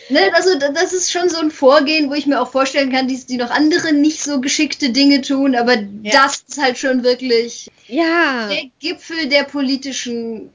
ne, 0.08 0.20
also 0.34 0.58
das 0.58 0.92
ist 0.92 1.10
schon 1.12 1.28
so 1.28 1.38
ein 1.38 1.50
Vorgehen, 1.50 2.10
wo 2.10 2.14
ich 2.14 2.26
mir 2.26 2.40
auch 2.40 2.50
vorstellen 2.50 2.92
kann, 2.92 3.08
dass 3.08 3.26
die 3.26 3.36
noch 3.36 3.50
andere 3.50 3.92
nicht 3.92 4.22
so 4.22 4.40
geschickte 4.40 4.90
Dinge 4.90 5.20
tun, 5.20 5.54
aber 5.54 5.74
ja. 5.74 6.12
das 6.12 6.44
ist 6.46 6.60
halt 6.60 6.78
schon 6.78 7.04
wirklich 7.04 7.70
ja. 7.88 8.48
der 8.48 8.64
Gipfel 8.78 9.28
der 9.28 9.44
politischen 9.44 10.50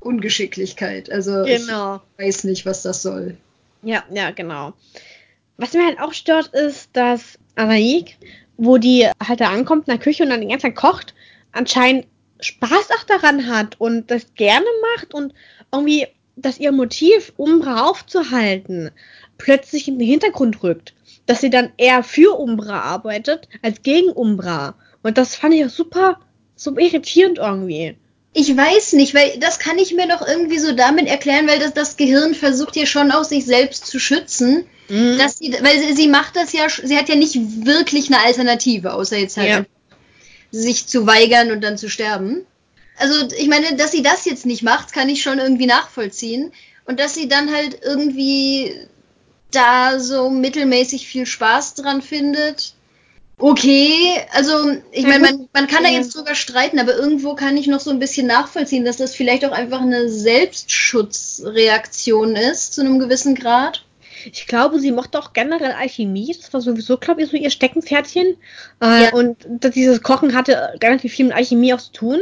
Ungeschicklichkeit. 0.00 1.10
Also 1.10 1.44
genau. 1.44 2.00
ich 2.16 2.24
weiß 2.24 2.44
nicht, 2.44 2.66
was 2.66 2.82
das 2.82 3.02
soll. 3.02 3.36
Ja, 3.82 4.04
ja, 4.10 4.30
genau. 4.30 4.72
Was 5.56 5.72
mir 5.72 5.84
halt 5.84 6.00
auch 6.00 6.12
stört, 6.12 6.48
ist, 6.48 6.90
dass 6.92 7.38
Anaik, 7.56 8.16
wo 8.56 8.78
die 8.78 9.08
halt 9.26 9.40
da 9.40 9.50
ankommt 9.50 9.88
in 9.88 9.94
der 9.94 10.02
Küche 10.02 10.22
und 10.22 10.30
dann 10.30 10.40
die 10.40 10.48
ganze 10.48 10.66
Zeit 10.66 10.76
kocht, 10.76 11.14
anscheinend 11.52 12.06
Spaß 12.40 12.90
auch 12.96 13.04
daran 13.04 13.48
hat 13.48 13.80
und 13.80 14.10
das 14.10 14.34
gerne 14.34 14.66
macht 14.94 15.14
und 15.14 15.34
irgendwie, 15.72 16.06
dass 16.42 16.58
ihr 16.58 16.72
Motiv, 16.72 17.32
Umbra 17.36 17.86
aufzuhalten, 17.86 18.90
plötzlich 19.36 19.88
in 19.88 19.98
den 19.98 20.08
Hintergrund 20.08 20.62
rückt. 20.62 20.94
Dass 21.26 21.40
sie 21.40 21.50
dann 21.50 21.72
eher 21.76 22.02
für 22.02 22.38
Umbra 22.38 22.80
arbeitet, 22.80 23.48
als 23.62 23.82
gegen 23.82 24.10
Umbra. 24.10 24.74
Und 25.02 25.18
das 25.18 25.34
fand 25.34 25.54
ich 25.54 25.64
auch 25.64 25.70
super, 25.70 26.20
super 26.56 26.80
irritierend 26.80 27.38
irgendwie. 27.38 27.96
Ich 28.32 28.56
weiß 28.56 28.92
nicht, 28.94 29.14
weil 29.14 29.38
das 29.38 29.58
kann 29.58 29.78
ich 29.78 29.94
mir 29.94 30.06
noch 30.06 30.26
irgendwie 30.26 30.58
so 30.58 30.72
damit 30.72 31.06
erklären, 31.06 31.48
weil 31.48 31.58
das, 31.58 31.74
das 31.74 31.96
Gehirn 31.96 32.34
versucht 32.34 32.76
ja 32.76 32.86
schon 32.86 33.10
auch 33.10 33.24
sich 33.24 33.44
selbst 33.44 33.86
zu 33.86 33.98
schützen. 33.98 34.64
Mhm. 34.88 35.18
Dass 35.18 35.38
sie, 35.38 35.52
weil 35.60 35.78
sie, 35.78 35.94
sie 35.94 36.08
macht 36.08 36.36
das 36.36 36.52
ja, 36.52 36.68
sie 36.68 36.96
hat 36.96 37.08
ja 37.08 37.14
nicht 37.14 37.66
wirklich 37.66 38.08
eine 38.08 38.24
Alternative, 38.24 38.94
außer 38.94 39.18
jetzt 39.18 39.36
halt 39.36 39.48
ja. 39.48 39.64
sich 40.50 40.86
zu 40.86 41.06
weigern 41.06 41.50
und 41.50 41.62
dann 41.62 41.78
zu 41.78 41.90
sterben. 41.90 42.46
Also 42.98 43.28
ich 43.36 43.48
meine, 43.48 43.76
dass 43.76 43.92
sie 43.92 44.02
das 44.02 44.24
jetzt 44.24 44.46
nicht 44.46 44.62
macht, 44.62 44.92
kann 44.92 45.08
ich 45.08 45.22
schon 45.22 45.38
irgendwie 45.38 45.66
nachvollziehen. 45.66 46.52
Und 46.84 47.00
dass 47.00 47.14
sie 47.14 47.28
dann 47.28 47.52
halt 47.52 47.80
irgendwie 47.82 48.74
da 49.50 50.00
so 50.00 50.30
mittelmäßig 50.30 51.06
viel 51.06 51.26
Spaß 51.26 51.74
dran 51.74 52.02
findet, 52.02 52.74
Okay, 53.40 54.20
also 54.32 54.72
ich 54.90 55.06
meine, 55.06 55.20
man, 55.20 55.48
man 55.52 55.68
kann 55.68 55.84
da 55.84 55.90
jetzt 55.90 56.16
drüber 56.16 56.34
streiten, 56.34 56.80
aber 56.80 56.96
irgendwo 56.96 57.36
kann 57.36 57.56
ich 57.56 57.68
noch 57.68 57.78
so 57.78 57.90
ein 57.90 58.00
bisschen 58.00 58.26
nachvollziehen, 58.26 58.84
dass 58.84 58.96
das 58.96 59.14
vielleicht 59.14 59.44
auch 59.44 59.52
einfach 59.52 59.80
eine 59.80 60.08
Selbstschutzreaktion 60.08 62.34
ist, 62.34 62.74
zu 62.74 62.80
einem 62.80 62.98
gewissen 62.98 63.36
Grad. 63.36 63.84
Ich 64.32 64.48
glaube, 64.48 64.80
sie 64.80 64.90
mochte 64.90 65.20
auch 65.20 65.34
generell 65.34 65.70
Alchemie. 65.70 66.34
Das 66.36 66.52
war 66.52 66.60
sowieso, 66.60 66.96
glaube 66.96 67.22
ich, 67.22 67.30
so 67.30 67.36
ihr 67.36 67.50
Steckenpferdchen. 67.50 68.36
Äh, 68.82 69.04
ja. 69.04 69.12
Und 69.12 69.36
dieses 69.72 70.02
Kochen 70.02 70.34
hatte 70.34 70.76
relativ 70.82 71.12
viel 71.12 71.26
mit 71.26 71.36
Alchemie 71.36 71.72
auch 71.72 71.80
zu 71.80 71.92
tun. 71.92 72.18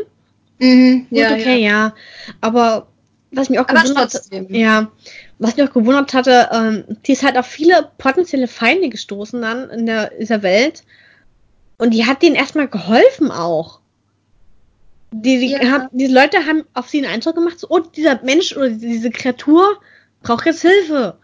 Mhm, 0.59 1.07
Gut, 1.11 1.19
ja, 1.19 1.33
okay, 1.33 1.59
ja. 1.59 1.69
ja. 1.69 1.95
Aber 2.41 2.89
was 3.31 3.51
mich 3.51 3.59
auch 3.59 3.69
Aber 3.69 3.83
gewundert 3.83 4.13
trotzdem. 4.13 4.47
ja, 4.55 4.91
was 5.39 5.57
mich 5.57 5.69
auch 5.69 5.73
gewundert 5.73 6.15
hatte, 6.15 6.49
ähm, 6.53 6.85
die 7.07 7.13
ist 7.13 7.23
halt 7.23 7.37
auf 7.37 7.47
viele 7.47 7.91
potenzielle 7.99 8.49
Feinde 8.49 8.89
gestoßen 8.89 9.41
dann 9.43 9.71
in 9.71 9.87
der, 9.87 10.11
dieser 10.19 10.43
Welt. 10.43 10.85
Und 11.79 11.93
die 11.93 12.07
hat 12.07 12.23
denen 12.23 12.37
erstmal 12.37 12.69
geholfen 12.69 13.31
auch. 13.31 13.81
Die, 15.13 15.39
die 15.39 15.51
ja. 15.51 15.71
haben, 15.71 15.89
diese 15.93 16.13
Leute 16.13 16.47
haben 16.47 16.65
auf 16.73 16.89
sie 16.89 16.99
einen 16.99 17.13
Eindruck 17.13 17.35
gemacht, 17.35 17.59
so, 17.59 17.69
oh, 17.69 17.81
dieser 17.81 18.23
Mensch 18.23 18.57
oder 18.57 18.71
diese 18.71 19.11
Kreatur 19.11 19.81
braucht 20.23 20.47
jetzt 20.47 20.63
Hilfe. 20.63 21.19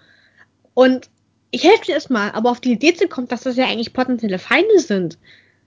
Und 0.75 1.09
ich 1.51 1.65
helfe 1.65 1.87
dir 1.87 1.95
erstmal, 1.95 2.33
aber 2.33 2.51
auf 2.51 2.61
die 2.61 2.73
Idee 2.73 2.95
zu 2.95 3.09
kommen, 3.09 3.29
dass 3.29 3.43
das 3.43 3.57
ja 3.57 3.67
eigentlich 3.67 3.93
potenzielle 3.93 4.39
Feinde 4.39 4.79
sind, 4.79 5.19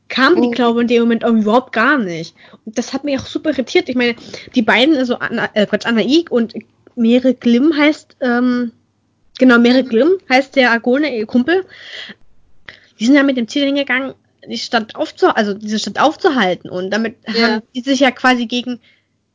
kam 0.08 0.42
die, 0.42 0.50
oh. 0.50 0.52
glaube 0.52 0.80
ich, 0.80 0.82
in 0.84 0.88
dem 0.88 1.02
Moment 1.04 1.24
überhaupt 1.24 1.74
gar 1.74 1.98
nicht. 1.98 2.36
Und 2.66 2.78
das 2.78 2.94
hat 2.94 3.04
mich 3.04 3.20
auch 3.20 3.26
super 3.26 3.52
irritiert. 3.52 3.90
Ich 3.90 3.96
meine, 3.96 4.16
die 4.54 4.62
beiden, 4.62 4.96
also 4.96 5.16
Anna, 5.16 5.50
äh, 5.54 5.66
Quatsch, 5.66 5.86
Anna 5.86 6.02
Ig 6.02 6.32
und 6.32 6.54
Mere 6.96 7.34
Glim 7.34 7.76
heißt, 7.76 8.18
ähm, 8.22 8.72
genau, 9.38 9.60
Mere 9.60 9.84
mhm. 9.84 9.90
Glim 9.90 10.18
heißt 10.30 10.56
der 10.56 10.72
Agone, 10.72 11.16
ihr 11.16 11.26
Kumpel. 11.26 11.66
Die 13.00 13.06
sind 13.06 13.16
ja 13.16 13.24
mit 13.24 13.38
dem 13.38 13.48
Ziel 13.48 13.66
hingegangen, 13.66 14.14
die 14.48 14.58
Stadt 14.58 14.96
aufzu 14.96 15.28
also 15.28 15.54
diese 15.54 15.80
Stadt 15.80 16.00
aufzuhalten 16.00 16.70
und 16.70 16.92
damit 16.92 17.18
ja. 17.28 17.42
haben 17.42 17.64
die 17.74 17.82
sich 17.82 18.00
ja 18.00 18.12
quasi 18.12 18.46
gegen 18.46 18.80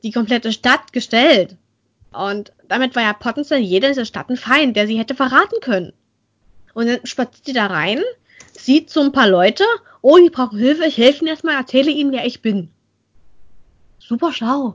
die 0.03 0.13
komplette 0.13 0.53
Stadt 0.53 0.93
gestellt. 0.93 1.57
Und 2.13 2.53
damit 2.69 2.97
war 2.97 3.03
ja 3.03 3.13
potenziell 3.13 3.61
jeder 3.61 3.89
dieser 3.89 4.05
Stadt 4.05 4.31
ein 4.31 4.37
Feind, 4.37 4.77
der 4.77 4.87
sie 4.87 4.99
hätte 4.99 5.15
verraten 5.15 5.61
können. 5.61 5.93
Und 6.75 6.87
dann 6.87 7.05
spaziert 7.05 7.45
sie 7.45 7.53
da 7.53 7.67
rein, 7.67 8.01
sieht 8.53 8.91
so 8.91 9.01
ein 9.01 9.13
paar 9.13 9.29
Leute, 9.29 9.65
oh, 10.03 10.19
die 10.19 10.31
brauchen 10.31 10.59
Hilfe, 10.59 10.85
ich 10.85 10.97
helfe 10.97 11.21
ihnen 11.21 11.29
erstmal, 11.29 11.57
erzähle 11.57 11.91
ihnen, 11.91 12.13
wer 12.13 12.27
ich 12.27 12.43
bin. 12.43 12.71
Super 13.99 14.33
schlau. 14.33 14.75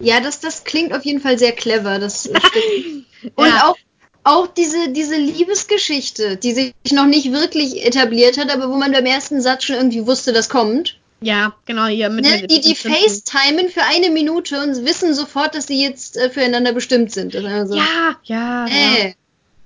Ja, 0.00 0.20
das, 0.20 0.40
das 0.40 0.64
klingt 0.64 0.92
auf 0.92 1.04
jeden 1.04 1.20
Fall 1.20 1.38
sehr 1.38 1.52
clever, 1.52 1.98
das. 1.98 2.26
Und 3.36 3.46
ja. 3.46 3.68
auch 3.68 3.76
auch 4.24 4.46
diese, 4.46 4.88
diese 4.88 5.16
Liebesgeschichte, 5.16 6.36
die 6.38 6.52
sich 6.52 6.74
noch 6.92 7.06
nicht 7.06 7.30
wirklich 7.30 7.84
etabliert 7.84 8.38
hat, 8.38 8.50
aber 8.50 8.70
wo 8.70 8.76
man 8.76 8.92
beim 8.92 9.04
ersten 9.04 9.40
Satz 9.40 9.64
schon 9.64 9.76
irgendwie 9.76 10.06
wusste, 10.06 10.32
das 10.32 10.48
kommt. 10.48 10.98
Ja, 11.20 11.54
genau, 11.66 11.86
hier 11.86 12.10
mit, 12.10 12.24
ne, 12.24 12.46
Die, 12.46 12.60
die 12.60 12.74
FaceTimen 12.74 13.70
für 13.70 13.82
eine 13.82 14.10
Minute 14.10 14.60
und 14.60 14.84
wissen 14.84 15.14
sofort, 15.14 15.54
dass 15.54 15.66
sie 15.66 15.82
jetzt 15.82 16.16
äh, 16.16 16.30
füreinander 16.30 16.72
bestimmt 16.72 17.12
sind. 17.12 17.36
Also, 17.36 17.76
ja, 17.76 18.16
ja. 18.24 18.66
Äh, 18.66 19.14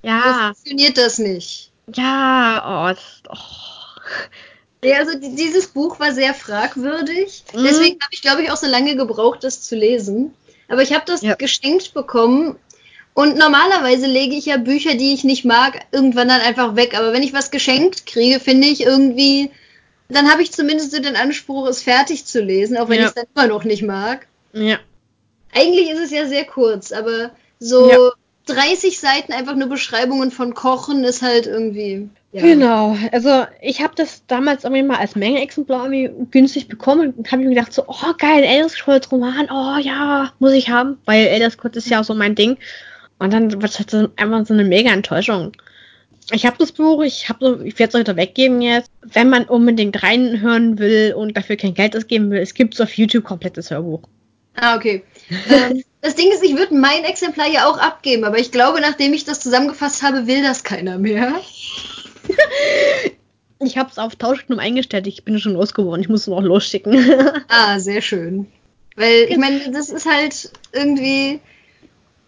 ja. 0.02 0.22
So 0.22 0.44
funktioniert 0.44 0.98
das 0.98 1.18
nicht. 1.18 1.70
Ja, 1.94 2.90
oh, 2.90 2.94
das, 2.94 3.22
oh. 3.30 3.68
Ja, 4.84 4.98
also 4.98 5.18
dieses 5.18 5.68
Buch 5.68 5.98
war 5.98 6.12
sehr 6.12 6.34
fragwürdig. 6.34 7.44
Mhm. 7.52 7.64
Deswegen 7.64 8.00
habe 8.00 8.12
ich, 8.12 8.22
glaube 8.22 8.42
ich, 8.42 8.50
auch 8.50 8.56
so 8.56 8.66
lange 8.66 8.96
gebraucht, 8.96 9.42
das 9.42 9.62
zu 9.62 9.74
lesen. 9.74 10.34
Aber 10.68 10.82
ich 10.82 10.92
habe 10.92 11.04
das 11.06 11.22
ja. 11.22 11.34
geschenkt 11.34 11.94
bekommen 11.94 12.56
und 13.18 13.36
normalerweise 13.36 14.06
lege 14.06 14.36
ich 14.36 14.46
ja 14.46 14.58
Bücher, 14.58 14.94
die 14.94 15.12
ich 15.12 15.24
nicht 15.24 15.44
mag, 15.44 15.80
irgendwann 15.90 16.28
dann 16.28 16.40
einfach 16.40 16.76
weg. 16.76 16.96
Aber 16.96 17.12
wenn 17.12 17.24
ich 17.24 17.32
was 17.32 17.50
geschenkt 17.50 18.06
kriege, 18.06 18.38
finde 18.38 18.68
ich 18.68 18.82
irgendwie, 18.82 19.50
dann 20.08 20.30
habe 20.30 20.42
ich 20.42 20.52
zumindest 20.52 20.92
so 20.92 21.02
den 21.02 21.16
Anspruch, 21.16 21.66
es 21.66 21.82
fertig 21.82 22.26
zu 22.26 22.40
lesen, 22.40 22.76
auch 22.76 22.88
wenn 22.88 23.00
ja. 23.00 23.02
ich 23.02 23.08
es 23.08 23.14
dann 23.14 23.26
immer 23.34 23.48
noch 23.48 23.64
nicht 23.64 23.82
mag. 23.82 24.28
Ja. 24.52 24.78
Eigentlich 25.52 25.90
ist 25.90 25.98
es 26.00 26.10
ja 26.12 26.26
sehr 26.26 26.44
kurz, 26.44 26.92
aber 26.92 27.32
so 27.58 27.90
ja. 27.90 28.10
30 28.48 28.98
Seiten 28.98 29.32
einfach 29.32 29.54
nur 29.54 29.68
Beschreibungen 29.68 30.30
von 30.30 30.54
Kochen 30.54 31.04
ist 31.04 31.22
halt 31.22 31.46
irgendwie. 31.46 32.08
Ja. 32.32 32.42
Genau, 32.42 32.96
also 33.12 33.46
ich 33.62 33.80
habe 33.82 33.94
das 33.96 34.22
damals 34.26 34.64
irgendwie 34.64 34.82
mal 34.82 34.98
als 34.98 35.16
Menge-Exemplar 35.16 35.88
günstig 36.30 36.68
bekommen 36.68 37.14
und 37.16 37.32
habe 37.32 37.42
mir 37.42 37.50
gedacht 37.50 37.72
so, 37.72 37.84
oh 37.86 38.12
geil, 38.18 38.44
Elder 38.44 38.68
Scrolls 38.68 39.10
Roman, 39.10 39.48
oh 39.50 39.78
ja, 39.80 40.32
muss 40.38 40.52
ich 40.52 40.68
haben, 40.68 40.98
weil 41.06 41.26
Elder 41.26 41.50
Scrolls 41.50 41.76
ist 41.76 41.88
ja 41.88 42.04
so 42.04 42.14
mein 42.14 42.34
Ding. 42.34 42.58
Und 43.18 43.32
dann 43.32 43.50
wird 43.50 43.64
es 43.64 43.78
halt 43.78 43.90
so, 43.90 44.08
einfach 44.16 44.46
so 44.46 44.54
eine 44.54 44.64
mega 44.64 44.90
Enttäuschung. 44.90 45.52
Ich 46.30 46.44
habe 46.44 46.56
das 46.58 46.72
Buch, 46.72 47.02
ich 47.02 47.28
habe 47.28 47.38
so, 47.40 47.60
ich 47.62 47.78
werde 47.78 47.96
es 47.96 48.00
heute 48.00 48.16
weggeben 48.16 48.60
jetzt. 48.60 48.90
Wenn 49.00 49.30
man 49.30 49.44
unbedingt 49.44 50.02
reinhören 50.02 50.78
will 50.78 51.14
und 51.16 51.36
dafür 51.36 51.56
kein 51.56 51.74
Geld 51.74 51.96
ausgeben 51.96 52.30
will, 52.30 52.40
es 52.40 52.52
gibt 52.52 52.74
so 52.74 52.84
auf 52.84 52.92
YouTube 52.92 53.24
komplettes 53.24 53.70
Hörbuch. 53.70 54.02
Ah, 54.54 54.76
okay. 54.76 55.02
Ähm, 55.50 55.84
das 56.00 56.14
Ding 56.14 56.30
ist, 56.32 56.42
ich 56.42 56.56
würde 56.56 56.74
mein 56.74 57.04
Exemplar 57.04 57.48
ja 57.48 57.68
auch 57.68 57.78
abgeben, 57.78 58.24
aber 58.24 58.38
ich 58.38 58.52
glaube, 58.52 58.80
nachdem 58.80 59.12
ich 59.12 59.24
das 59.24 59.40
zusammengefasst 59.40 60.02
habe, 60.02 60.26
will 60.26 60.42
das 60.42 60.64
keiner 60.64 60.98
mehr. 60.98 61.40
ich 63.60 63.76
habe 63.76 63.90
es 63.90 63.98
auf 63.98 64.16
Tauschknopf 64.16 64.60
eingestellt, 64.60 65.06
ich 65.06 65.24
bin 65.24 65.38
schon 65.38 65.54
losgeworden, 65.54 66.00
ich 66.00 66.08
muss 66.08 66.22
es 66.22 66.26
noch 66.28 66.40
losschicken. 66.40 67.10
ah, 67.48 67.78
sehr 67.78 68.00
schön. 68.00 68.46
Weil, 68.96 69.26
ich 69.28 69.36
meine, 69.36 69.70
das 69.70 69.90
ist 69.90 70.06
halt 70.06 70.50
irgendwie 70.72 71.40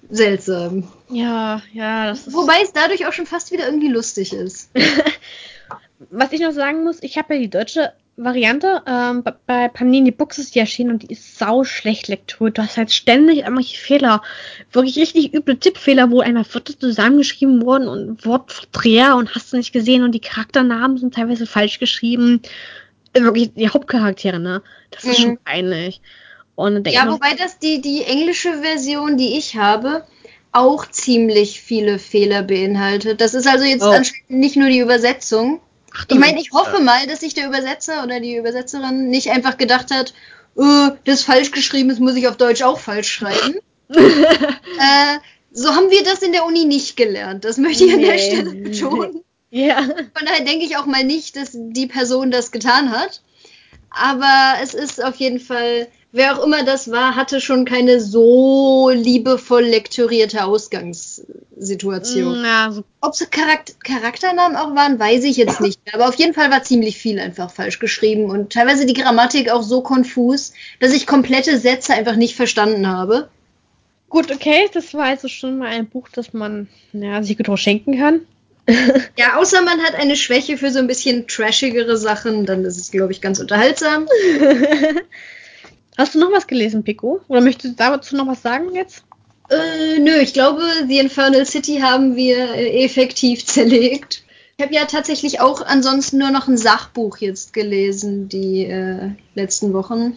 seltsam. 0.08 0.88
Ja, 1.08 1.62
ja, 1.72 2.06
das 2.06 2.26
ist. 2.26 2.34
Wobei 2.34 2.60
es 2.62 2.72
dadurch 2.72 3.06
auch 3.06 3.12
schon 3.12 3.26
fast 3.26 3.52
wieder 3.52 3.66
irgendwie 3.66 3.88
lustig 3.88 4.32
ist. 4.32 4.70
Was 6.10 6.32
ich 6.32 6.40
noch 6.40 6.52
sagen 6.52 6.84
muss, 6.84 7.02
ich 7.02 7.18
habe 7.18 7.34
ja 7.34 7.40
die 7.40 7.50
deutsche 7.50 7.92
Variante 8.22 8.83
ähm, 8.87 9.24
bei 9.46 9.68
Panini 9.68 10.11
Books 10.11 10.38
ist 10.38 10.54
die 10.54 10.59
erschienen 10.59 10.90
und 10.90 11.02
die 11.02 11.12
ist 11.12 11.38
sau 11.38 11.64
schlecht 11.64 12.09
Lektur. 12.09 12.50
Du 12.50 12.62
hast 12.62 12.76
halt 12.76 12.92
ständig 12.92 13.38
irgendwelche 13.38 13.78
Fehler, 13.78 14.22
wirklich 14.72 14.96
richtig 14.98 15.35
üble 15.35 15.59
Tippfehler, 15.59 16.11
wo 16.11 16.20
einfach 16.20 16.54
Wörter 16.54 16.78
zusammengeschrieben 16.78 17.62
wurden 17.62 17.88
und 17.88 18.24
Wortverdreher 18.24 19.16
und 19.16 19.35
hast 19.35 19.52
du 19.52 19.56
nicht 19.56 19.72
gesehen 19.72 20.02
und 20.02 20.12
die 20.12 20.20
Charakternamen 20.20 20.98
sind 20.98 21.14
teilweise 21.14 21.46
falsch 21.46 21.78
geschrieben. 21.78 22.42
Wirklich 23.12 23.54
die 23.54 23.68
Hauptcharaktere, 23.68 24.38
ne? 24.38 24.62
Das 24.90 25.04
ist 25.04 25.18
mhm. 25.18 25.22
schon 25.22 25.38
peinlich. 25.38 26.00
Und 26.54 26.87
ja, 26.88 27.06
noch, 27.06 27.14
wobei 27.14 27.35
das 27.35 27.59
die, 27.59 27.80
die 27.80 28.04
englische 28.04 28.61
Version, 28.61 29.16
die 29.16 29.38
ich 29.38 29.56
habe, 29.56 30.04
auch 30.52 30.87
ziemlich 30.87 31.61
viele 31.61 31.98
Fehler 31.98 32.42
beinhaltet. 32.42 33.20
Das 33.20 33.35
ist 33.35 33.46
also 33.46 33.64
jetzt 33.64 33.83
oh. 33.83 33.90
anscheinend 33.90 34.30
nicht 34.30 34.56
nur 34.56 34.68
die 34.68 34.80
Übersetzung. 34.80 35.61
Ich 36.09 36.18
meine, 36.18 36.40
ich 36.40 36.53
hoffe 36.53 36.81
mal, 36.81 37.07
dass 37.07 37.20
sich 37.20 37.35
der 37.35 37.46
Übersetzer 37.46 38.05
oder 38.05 38.20
die 38.20 38.37
Übersetzerin 38.37 39.09
nicht 39.09 39.31
einfach 39.31 39.57
gedacht 39.57 39.90
hat, 39.90 40.14
oh, 40.55 40.90
das 41.05 41.24
falsch 41.24 41.50
geschrieben 41.50 41.90
ist, 41.90 42.00
muss 42.00 42.16
ich 42.16 42.29
auf 42.29 42.37
Deutsch 42.37 42.62
auch 42.62 42.79
falsch 42.79 43.11
schreiben. 43.11 43.57
äh, 43.88 45.18
so 45.53 45.74
haben 45.74 45.90
wir 45.90 46.05
das 46.05 46.22
in 46.22 46.33
der 46.33 46.44
Uni 46.44 46.64
nicht 46.64 46.96
gelernt. 46.96 47.44
Das 47.44 47.57
möchte 47.57 47.85
ich 47.85 47.96
nee. 47.96 48.05
an 48.05 48.11
der 48.11 48.18
Stelle 48.18 48.55
betonen. 48.55 49.24
Ja. 49.50 49.83
Von 49.83 50.26
daher 50.26 50.44
denke 50.44 50.64
ich 50.64 50.76
auch 50.76 50.87
mal 50.87 51.05
nicht, 51.05 51.37
dass 51.37 51.50
die 51.53 51.88
Person 51.88 52.31
das 52.31 52.53
getan 52.53 52.92
hat. 52.92 53.20
Aber 53.90 54.55
es 54.62 54.74
ist 54.74 55.03
auf 55.03 55.16
jeden 55.16 55.40
Fall 55.40 55.88
wer 56.12 56.37
auch 56.37 56.44
immer 56.44 56.64
das 56.64 56.90
war, 56.90 57.16
hatte 57.16 57.40
schon 57.40 57.64
keine 57.64 58.01
so 58.01 58.90
liebevoll 58.90 59.64
lektorierte 59.64 60.44
Ausgangssituation. 60.44 62.44
Ja, 62.44 62.70
so. 62.73 62.85
Ob 63.01 63.14
es 63.14 63.31
Charakter 63.31 63.73
Charakternamen 63.85 64.57
auch 64.57 64.75
waren, 64.75 64.99
weiß 64.99 65.25
ich 65.25 65.37
jetzt 65.37 65.61
nicht. 65.61 65.81
Aber 65.92 66.09
auf 66.09 66.16
jeden 66.16 66.35
Fall 66.35 66.51
war 66.51 66.62
ziemlich 66.62 66.99
viel 66.99 67.20
einfach 67.20 67.51
falsch 67.51 67.79
geschrieben 67.79 68.31
und 68.31 68.53
teilweise 68.53 68.87
die 68.87 68.94
Grammatik 68.94 69.51
auch 69.51 69.62
so 69.62 69.83
konfus, 69.83 70.53
dass 70.81 70.92
ich 70.92 71.07
komplette 71.07 71.59
Sätze 71.59 71.94
einfach 71.94 72.16
nicht 72.16 72.37
verstanden 72.37 72.88
habe. 72.88 73.29
Gut, 74.09 74.33
okay, 74.33 74.68
das 74.75 74.92
war 74.94 75.05
also 75.05 75.29
schon 75.29 75.59
mal 75.59 75.68
ein 75.68 75.88
Buch, 75.88 76.09
das 76.12 76.33
man 76.33 76.68
ja, 76.92 77.23
sich 77.23 77.38
gut 77.38 77.59
schenken 77.59 77.96
kann. 77.96 78.23
ja, 79.16 79.37
außer 79.37 79.62
man 79.62 79.81
hat 79.81 79.94
eine 79.94 80.16
Schwäche 80.16 80.57
für 80.57 80.70
so 80.70 80.81
ein 80.81 80.87
bisschen 80.87 81.29
trashigere 81.29 81.96
Sachen, 81.96 82.44
dann 82.44 82.64
ist 82.64 82.77
es, 82.77 82.90
glaube 82.90 83.12
ich, 83.12 83.20
ganz 83.20 83.38
unterhaltsam. 83.38 84.09
Hast 86.00 86.14
du 86.14 86.18
noch 86.18 86.32
was 86.32 86.46
gelesen, 86.46 86.82
Pico? 86.82 87.20
Oder 87.28 87.42
möchtest 87.42 87.74
du 87.74 87.76
dazu 87.76 88.16
noch 88.16 88.26
was 88.26 88.40
sagen 88.40 88.74
jetzt? 88.74 89.04
Äh, 89.50 89.98
nö, 89.98 90.12
ich 90.12 90.32
glaube, 90.32 90.62
The 90.88 90.98
Infernal 90.98 91.44
City 91.44 91.80
haben 91.80 92.16
wir 92.16 92.54
äh, 92.54 92.84
effektiv 92.86 93.44
zerlegt. 93.46 94.24
Ich 94.56 94.64
habe 94.64 94.74
ja 94.74 94.86
tatsächlich 94.86 95.42
auch 95.42 95.60
ansonsten 95.60 96.16
nur 96.16 96.30
noch 96.30 96.48
ein 96.48 96.56
Sachbuch 96.56 97.18
jetzt 97.18 97.52
gelesen, 97.52 98.30
die 98.30 98.64
äh, 98.64 99.10
letzten 99.34 99.74
Wochen. 99.74 100.16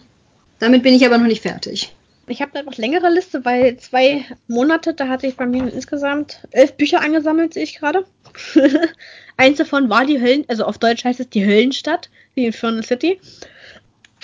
Damit 0.58 0.84
bin 0.84 0.94
ich 0.94 1.04
aber 1.04 1.18
noch 1.18 1.26
nicht 1.26 1.42
fertig. 1.42 1.94
Ich 2.28 2.40
habe 2.40 2.52
eine 2.54 2.62
etwas 2.62 2.78
längere 2.78 3.10
Liste, 3.10 3.44
weil 3.44 3.76
zwei 3.76 4.24
Monate, 4.48 4.94
da 4.94 5.08
hatte 5.08 5.26
ich 5.26 5.36
bei 5.36 5.44
mir 5.44 5.70
insgesamt 5.70 6.48
elf 6.50 6.72
Bücher 6.78 7.02
angesammelt, 7.02 7.52
sehe 7.52 7.64
ich 7.64 7.78
gerade. 7.78 8.06
Eins 9.36 9.58
davon 9.58 9.90
war 9.90 10.06
die 10.06 10.22
Höllen, 10.22 10.46
also 10.48 10.64
auf 10.64 10.78
Deutsch 10.78 11.04
heißt 11.04 11.20
es 11.20 11.28
die 11.28 11.44
Höllenstadt, 11.44 12.08
die 12.36 12.46
Infernal 12.46 12.84
City. 12.84 13.20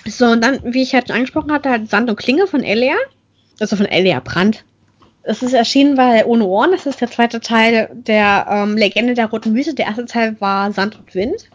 So, 0.07 0.27
und 0.27 0.43
dann, 0.43 0.61
wie 0.65 0.83
ich 0.83 0.95
halt 0.95 1.09
schon 1.09 1.17
angesprochen 1.17 1.53
hatte, 1.53 1.71
halt 1.71 1.91
Sand 1.91 2.09
und 2.11 2.17
Klinge 2.17 2.47
von 2.47 2.63
Elia. 2.63 2.97
Also 3.59 3.77
von 3.77 3.87
Elia 3.87 4.21
Brandt. 4.21 4.65
Es 5.23 5.43
ist 5.43 5.53
erschienen 5.53 5.97
bei 5.97 6.25
Ohne 6.25 6.47
Ohren. 6.47 6.71
Das 6.73 6.87
ist 6.87 7.01
der 7.01 7.11
zweite 7.11 7.41
Teil 7.41 7.91
der 7.93 8.47
ähm, 8.49 8.77
Legende 8.77 9.15
der 9.15 9.27
Roten 9.27 9.55
Wüste. 9.55 9.75
Der 9.75 9.87
erste 9.87 10.07
Teil 10.07 10.41
war 10.41 10.73
Sand 10.73 10.99
und 10.99 11.15
Wind. 11.15 11.51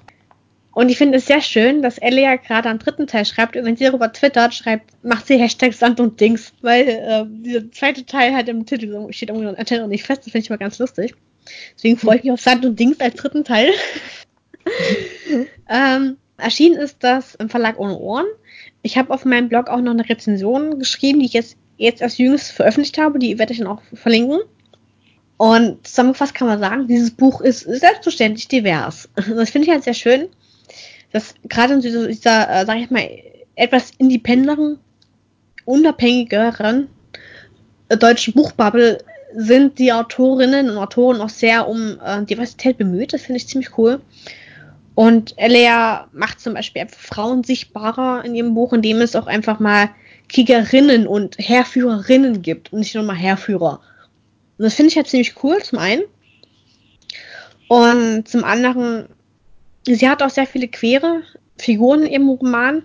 Und 0.72 0.90
ich 0.90 0.98
finde 0.98 1.18
es 1.18 1.26
sehr 1.26 1.42
schön, 1.42 1.82
dass 1.82 1.98
Elia 1.98 2.36
gerade 2.36 2.70
am 2.70 2.80
dritten 2.80 3.08
Teil 3.08 3.26
schreibt. 3.26 3.56
Und 3.56 3.66
wenn 3.66 3.78
sie 3.78 3.86
darüber 3.86 4.12
twittert, 4.12 4.54
schreibt, 4.54 4.92
macht 5.04 5.26
sie 5.26 5.38
Hashtag 5.38 5.74
Sand 5.74 6.00
und 6.00 6.20
Dings. 6.20 6.54
Weil 6.62 6.88
äh, 6.88 7.24
dieser 7.28 7.72
zweite 7.72 8.06
Teil 8.06 8.36
halt 8.36 8.50
im 8.50 8.66
Titel 8.66 9.12
steht 9.12 9.30
irgendwie 9.30 9.48
noch 9.48 9.88
nicht 9.88 10.04
fest. 10.04 10.26
Das 10.26 10.32
finde 10.32 10.44
ich 10.44 10.50
mal 10.50 10.58
ganz 10.58 10.78
lustig. 10.78 11.16
Deswegen 11.76 11.98
freue 11.98 12.18
ich 12.18 12.24
mich 12.24 12.34
auf 12.34 12.42
Sand 12.42 12.66
und 12.66 12.80
Dings 12.80 13.00
als 13.00 13.16
dritten 13.16 13.44
Teil. 13.44 13.70
ähm, 15.70 16.18
Erschienen 16.38 16.78
ist 16.78 16.98
das 17.00 17.36
im 17.36 17.50
Verlag 17.50 17.80
ohne 17.80 17.98
Ohren. 17.98 18.26
Ich 18.82 18.98
habe 18.98 19.14
auf 19.14 19.26
meinem 19.26 19.50
Blog 19.50 19.70
auch 19.70 19.82
noch 19.82 19.92
eine 19.92 20.08
Rezension 20.08 20.80
geschrieben, 20.80 21.20
die 21.20 21.26
ich 21.26 21.34
jetzt, 21.34 21.58
jetzt 21.78 22.02
als 22.02 22.18
jüngst 22.18 22.52
veröffentlicht 22.52 22.98
habe. 22.98 23.20
Die 23.20 23.40
werde 23.40 23.54
ich 23.54 23.60
dann 23.60 23.68
auch 23.68 23.82
verlinken. 23.94 24.40
Und 25.38 25.86
zusammengefasst 25.86 26.34
kann 26.34 26.48
man 26.48 26.60
sagen, 26.60 26.88
dieses 26.88 27.12
Buch 27.12 27.42
ist 27.42 27.62
selbstverständlich 27.62 28.48
divers. 28.48 29.10
Das 29.16 29.50
finde 29.50 29.68
ich 29.68 29.74
halt 29.74 29.84
sehr 29.84 29.94
schön, 29.94 30.28
dass 31.12 31.36
gerade 31.50 31.74
in 31.74 31.82
dieser, 31.82 32.08
dieser 32.08 32.50
äh, 32.50 32.66
sag 32.66 32.78
ich 32.78 32.90
mal, 32.90 33.10
etwas 33.56 33.92
independeren, 33.98 34.80
unabhängigeren 35.66 36.88
äh, 37.90 37.98
deutschen 37.98 38.34
Buchbubble 38.34 39.00
sind 39.34 39.80
die 39.80 39.92
Autorinnen 39.92 40.70
und 40.70 40.78
Autoren 40.78 41.20
auch 41.20 41.30
sehr 41.30 41.68
um 41.68 42.00
äh, 42.00 42.24
Diversität 42.24 42.78
bemüht. 42.78 43.14
Das 43.14 43.24
finde 43.24 43.38
ich 43.38 43.48
ziemlich 43.48 43.78
cool. 43.78 44.02
Und 44.96 45.34
Elia 45.38 46.08
macht 46.14 46.40
zum 46.40 46.54
Beispiel 46.54 46.88
Frauen 46.88 47.44
sichtbarer 47.44 48.24
in 48.24 48.34
ihrem 48.34 48.54
Buch, 48.54 48.72
indem 48.72 49.02
es 49.02 49.16
auch 49.16 49.28
einfach 49.28 49.60
mal 49.60 49.90
Kriegerinnen 50.30 51.06
und 51.06 51.38
Heerführerinnen 51.38 52.42
gibt 52.42 52.72
und 52.72 52.80
nicht 52.80 52.96
nur 52.96 53.04
mal 53.04 53.16
Heerführer. 53.16 53.82
Und 54.58 54.64
das 54.64 54.74
finde 54.74 54.90
ich 54.90 54.96
halt 54.96 55.08
ziemlich 55.08 55.44
cool, 55.44 55.62
zum 55.62 55.80
einen. 55.80 56.04
Und 57.68 58.28
zum 58.28 58.44
anderen, 58.44 59.10
sie 59.86 60.08
hat 60.08 60.24
auch 60.24 60.30
sehr 60.30 60.48
viele 60.48 60.70
queere 60.70 61.24
Figuren 61.58 62.04
in 62.04 62.12
ihrem 62.12 62.30
Roman. 62.30 62.84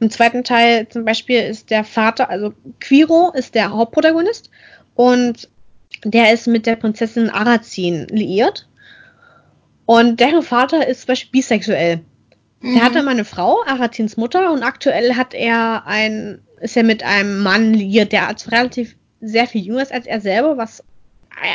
Im 0.00 0.10
zweiten 0.10 0.42
Teil 0.42 0.88
zum 0.88 1.04
Beispiel 1.04 1.40
ist 1.42 1.70
der 1.70 1.84
Vater, 1.84 2.28
also 2.28 2.54
Quiro 2.80 3.30
ist 3.34 3.54
der 3.54 3.70
Hauptprotagonist 3.70 4.50
und 4.94 5.48
der 6.04 6.32
ist 6.32 6.48
mit 6.48 6.66
der 6.66 6.76
Prinzessin 6.76 7.30
Arazin 7.30 8.08
liiert. 8.08 8.66
Und 9.86 10.20
deren 10.20 10.42
Vater 10.42 10.86
ist 10.86 11.02
zum 11.02 11.08
Beispiel 11.08 11.30
bisexuell. 11.32 12.00
Mhm. 12.60 12.74
Der 12.74 12.84
hatte 12.84 13.02
mal 13.02 13.10
eine 13.10 13.24
Frau, 13.24 13.62
Aratins 13.66 14.16
Mutter, 14.16 14.52
und 14.52 14.62
aktuell 14.62 15.14
hat 15.14 15.34
er 15.34 15.86
ein, 15.86 16.40
ist 16.60 16.76
er 16.76 16.84
mit 16.84 17.02
einem 17.02 17.42
Mann 17.42 17.74
liiert, 17.74 18.12
der 18.12 18.28
als 18.28 18.50
relativ 18.52 18.96
sehr 19.20 19.46
viel 19.46 19.64
jünger 19.64 19.82
ist 19.82 19.92
als 19.92 20.06
er 20.06 20.20
selber, 20.20 20.56
was 20.56 20.82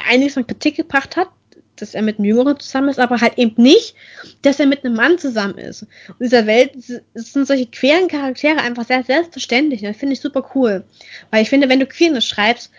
einiges 0.10 0.34
von 0.34 0.48
Kritik 0.48 0.76
gebracht 0.76 1.16
hat, 1.16 1.30
dass 1.76 1.94
er 1.94 2.02
mit 2.02 2.18
einem 2.18 2.26
Jüngeren 2.26 2.60
zusammen 2.60 2.90
ist, 2.90 3.00
aber 3.00 3.22
halt 3.22 3.38
eben 3.38 3.62
nicht, 3.62 3.94
dass 4.42 4.60
er 4.60 4.66
mit 4.66 4.84
einem 4.84 4.96
Mann 4.96 5.18
zusammen 5.20 5.58
ist. 5.58 5.84
Und 5.84 6.16
in 6.20 6.26
dieser 6.26 6.48
Welt 6.48 6.72
sind 7.14 7.48
solche 7.48 7.68
queeren 7.68 8.08
Charaktere 8.08 8.60
einfach 8.60 8.86
sehr 8.86 9.04
selbstverständlich. 9.04 9.82
Das 9.82 9.98
finde 9.98 10.14
ich 10.14 10.22
super 10.22 10.50
cool. 10.56 10.84
Weil 11.30 11.44
ich 11.44 11.50
finde, 11.50 11.70
wenn 11.70 11.80
du 11.80 11.86
Queerness 11.86 12.26
schreibst, 12.26 12.72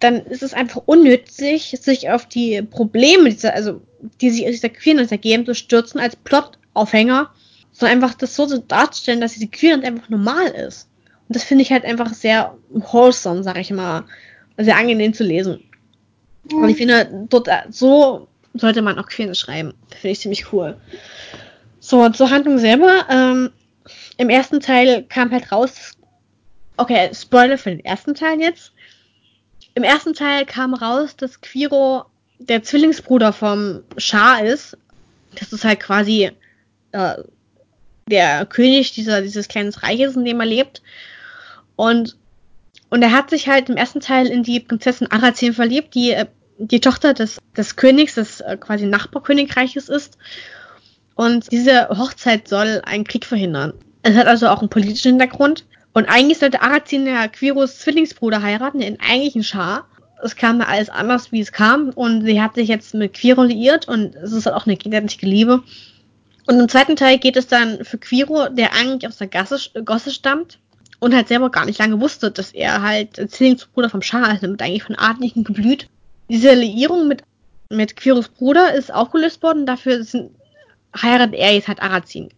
dann 0.00 0.24
ist 0.26 0.42
es 0.42 0.54
einfach 0.54 0.82
unnötig, 0.86 1.76
sich 1.80 2.10
auf 2.10 2.26
die 2.26 2.62
Probleme, 2.62 3.30
dieser, 3.30 3.54
also 3.54 3.80
die 4.20 4.30
sich 4.30 4.44
aus 4.44 4.52
dieser 4.52 4.68
Queerness 4.68 5.10
ergeben, 5.10 5.44
zu 5.44 5.54
stürzen 5.54 6.00
als 6.00 6.16
Plotaufhänger, 6.16 7.30
sondern 7.72 8.02
einfach 8.02 8.16
das 8.16 8.36
so 8.36 8.46
zu 8.46 8.60
darstellen, 8.60 9.20
dass 9.20 9.34
diese 9.34 9.48
Queerness 9.48 9.86
einfach 9.86 10.08
normal 10.08 10.48
ist. 10.48 10.88
Und 11.28 11.36
das 11.36 11.44
finde 11.44 11.62
ich 11.62 11.72
halt 11.72 11.84
einfach 11.84 12.14
sehr 12.14 12.56
wholesome, 12.70 13.42
sag 13.42 13.58
ich 13.58 13.70
mal, 13.70 14.04
sehr 14.56 14.76
angenehm 14.76 15.12
zu 15.12 15.24
lesen. 15.24 15.62
Mhm. 16.50 16.62
Und 16.62 16.68
ich 16.68 16.76
finde, 16.76 17.26
dort 17.28 17.48
so 17.70 18.28
sollte 18.54 18.82
man 18.82 18.98
auch 18.98 19.06
Queerness 19.06 19.38
schreiben. 19.38 19.74
Finde 19.90 20.12
ich 20.12 20.20
ziemlich 20.20 20.52
cool. 20.52 20.76
So, 21.80 22.08
zur 22.10 22.30
Handlung 22.30 22.58
selber. 22.58 23.06
Ähm, 23.10 23.50
Im 24.16 24.30
ersten 24.30 24.60
Teil 24.60 25.04
kam 25.04 25.30
halt 25.30 25.52
raus. 25.52 25.92
Okay, 26.76 27.10
Spoiler 27.12 27.58
für 27.58 27.70
den 27.70 27.84
ersten 27.84 28.14
Teil 28.14 28.40
jetzt. 28.40 28.72
Im 29.78 29.84
ersten 29.84 30.12
Teil 30.12 30.44
kam 30.44 30.74
raus, 30.74 31.14
dass 31.14 31.40
Quiro 31.40 32.04
der 32.40 32.64
Zwillingsbruder 32.64 33.32
vom 33.32 33.84
Schah 33.96 34.40
ist. 34.40 34.76
Das 35.38 35.52
ist 35.52 35.64
halt 35.64 35.78
quasi 35.78 36.32
äh, 36.90 37.14
der 38.10 38.44
König 38.46 38.90
dieser, 38.90 39.22
dieses 39.22 39.46
kleinen 39.46 39.72
Reiches, 39.72 40.16
in 40.16 40.24
dem 40.24 40.40
er 40.40 40.46
lebt. 40.46 40.82
Und, 41.76 42.16
und 42.90 43.02
er 43.02 43.12
hat 43.12 43.30
sich 43.30 43.48
halt 43.48 43.68
im 43.68 43.76
ersten 43.76 44.00
Teil 44.00 44.26
in 44.26 44.42
die 44.42 44.58
Prinzessin 44.58 45.12
Arazin 45.12 45.52
verliebt, 45.52 45.94
die 45.94 46.10
äh, 46.10 46.26
die 46.58 46.80
Tochter 46.80 47.14
des, 47.14 47.38
des 47.56 47.76
Königs, 47.76 48.16
des 48.16 48.40
äh, 48.40 48.56
quasi 48.56 48.84
Nachbarkönigreiches 48.84 49.88
ist. 49.88 50.18
Und 51.14 51.52
diese 51.52 51.88
Hochzeit 51.90 52.48
soll 52.48 52.82
einen 52.84 53.04
Krieg 53.04 53.24
verhindern. 53.24 53.74
Es 54.02 54.16
hat 54.16 54.26
also 54.26 54.48
auch 54.48 54.58
einen 54.58 54.70
politischen 54.70 55.10
Hintergrund. 55.12 55.66
Und 55.92 56.06
eigentlich 56.06 56.38
sollte 56.38 56.62
Arazin 56.62 57.06
ja 57.06 57.28
Quiros 57.28 57.78
Zwillingsbruder 57.78 58.42
heiraten, 58.42 58.80
den 58.80 59.00
eigentlichen 59.00 59.42
Schah. 59.42 59.84
Es 60.22 60.36
kam 60.36 60.58
mir 60.58 60.68
alles 60.68 60.90
anders, 60.90 61.32
wie 61.32 61.40
es 61.40 61.52
kam. 61.52 61.90
Und 61.90 62.24
sie 62.24 62.40
hat 62.40 62.54
sich 62.54 62.68
jetzt 62.68 62.94
mit 62.94 63.14
Quiro 63.14 63.42
liiert 63.42 63.88
und 63.88 64.14
es 64.16 64.32
ist 64.32 64.46
halt 64.46 64.56
auch 64.56 64.66
eine 64.66 64.76
gegenseitige 64.76 65.26
Liebe. 65.26 65.62
Und 66.46 66.58
im 66.58 66.68
zweiten 66.68 66.96
Teil 66.96 67.18
geht 67.18 67.36
es 67.36 67.46
dann 67.46 67.84
für 67.84 67.98
Quiro, 67.98 68.48
der 68.48 68.74
eigentlich 68.74 69.06
aus 69.06 69.18
der 69.18 69.26
Gasse, 69.26 69.58
Gosse 69.84 70.10
stammt 70.10 70.58
und 70.98 71.14
halt 71.14 71.28
selber 71.28 71.50
gar 71.50 71.66
nicht 71.66 71.78
lange 71.78 72.00
wusste, 72.00 72.30
dass 72.30 72.52
er 72.52 72.82
halt 72.82 73.16
Zwillingsbruder 73.30 73.90
vom 73.90 74.02
Schah 74.02 74.32
ist, 74.32 74.42
damit 74.42 74.62
eigentlich 74.62 74.82
von 74.82 74.96
Adligen 74.96 75.44
geblüht. 75.44 75.88
Diese 76.28 76.54
Liierung 76.54 77.06
mit, 77.06 77.22
mit 77.70 77.96
Quiros 77.96 78.28
Bruder 78.28 78.74
ist 78.74 78.92
auch 78.92 79.10
gelöst 79.10 79.42
worden. 79.42 79.66
Dafür 79.66 80.02
sind, 80.04 80.30
heiratet 80.96 81.34
er 81.34 81.54
jetzt 81.54 81.68
halt 81.68 81.82
Arazin. 81.82 82.30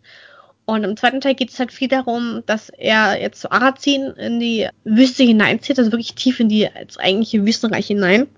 Und 0.70 0.84
im 0.84 0.96
zweiten 0.96 1.20
Teil 1.20 1.34
geht 1.34 1.50
es 1.50 1.58
halt 1.58 1.72
viel 1.72 1.88
darum, 1.88 2.44
dass 2.46 2.68
er 2.68 3.20
jetzt 3.20 3.40
zu 3.40 3.50
Arazin 3.50 4.12
in 4.12 4.38
die 4.38 4.68
Wüste 4.84 5.24
hineinzieht, 5.24 5.76
also 5.80 5.90
wirklich 5.90 6.14
tief 6.14 6.38
in 6.38 6.48
die 6.48 6.68
ins 6.80 6.96
eigentliche 6.96 7.44
Wüstenreich 7.44 7.88
hinein. 7.88 8.28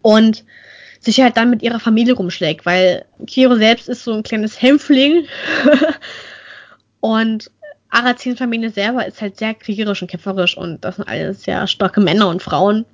Und 0.00 0.44
sich 1.00 1.20
halt 1.20 1.36
dann 1.36 1.50
mit 1.50 1.62
ihrer 1.62 1.80
Familie 1.80 2.14
rumschlägt, 2.14 2.64
weil 2.64 3.06
Kiro 3.26 3.56
selbst 3.56 3.88
ist 3.88 4.04
so 4.04 4.12
ein 4.12 4.22
kleines 4.22 4.62
Hämpfling 4.62 5.26
und 7.00 7.50
Arazins 7.90 8.38
Familie 8.38 8.70
selber 8.70 9.04
ist 9.04 9.20
halt 9.20 9.38
sehr 9.38 9.54
kriegerisch 9.54 10.00
und 10.00 10.08
kämpferisch 10.08 10.56
und 10.56 10.84
das 10.84 10.94
sind 10.94 11.08
alles 11.08 11.42
sehr 11.42 11.66
starke 11.66 12.00
Männer 12.00 12.28
und 12.28 12.40
Frauen. 12.40 12.84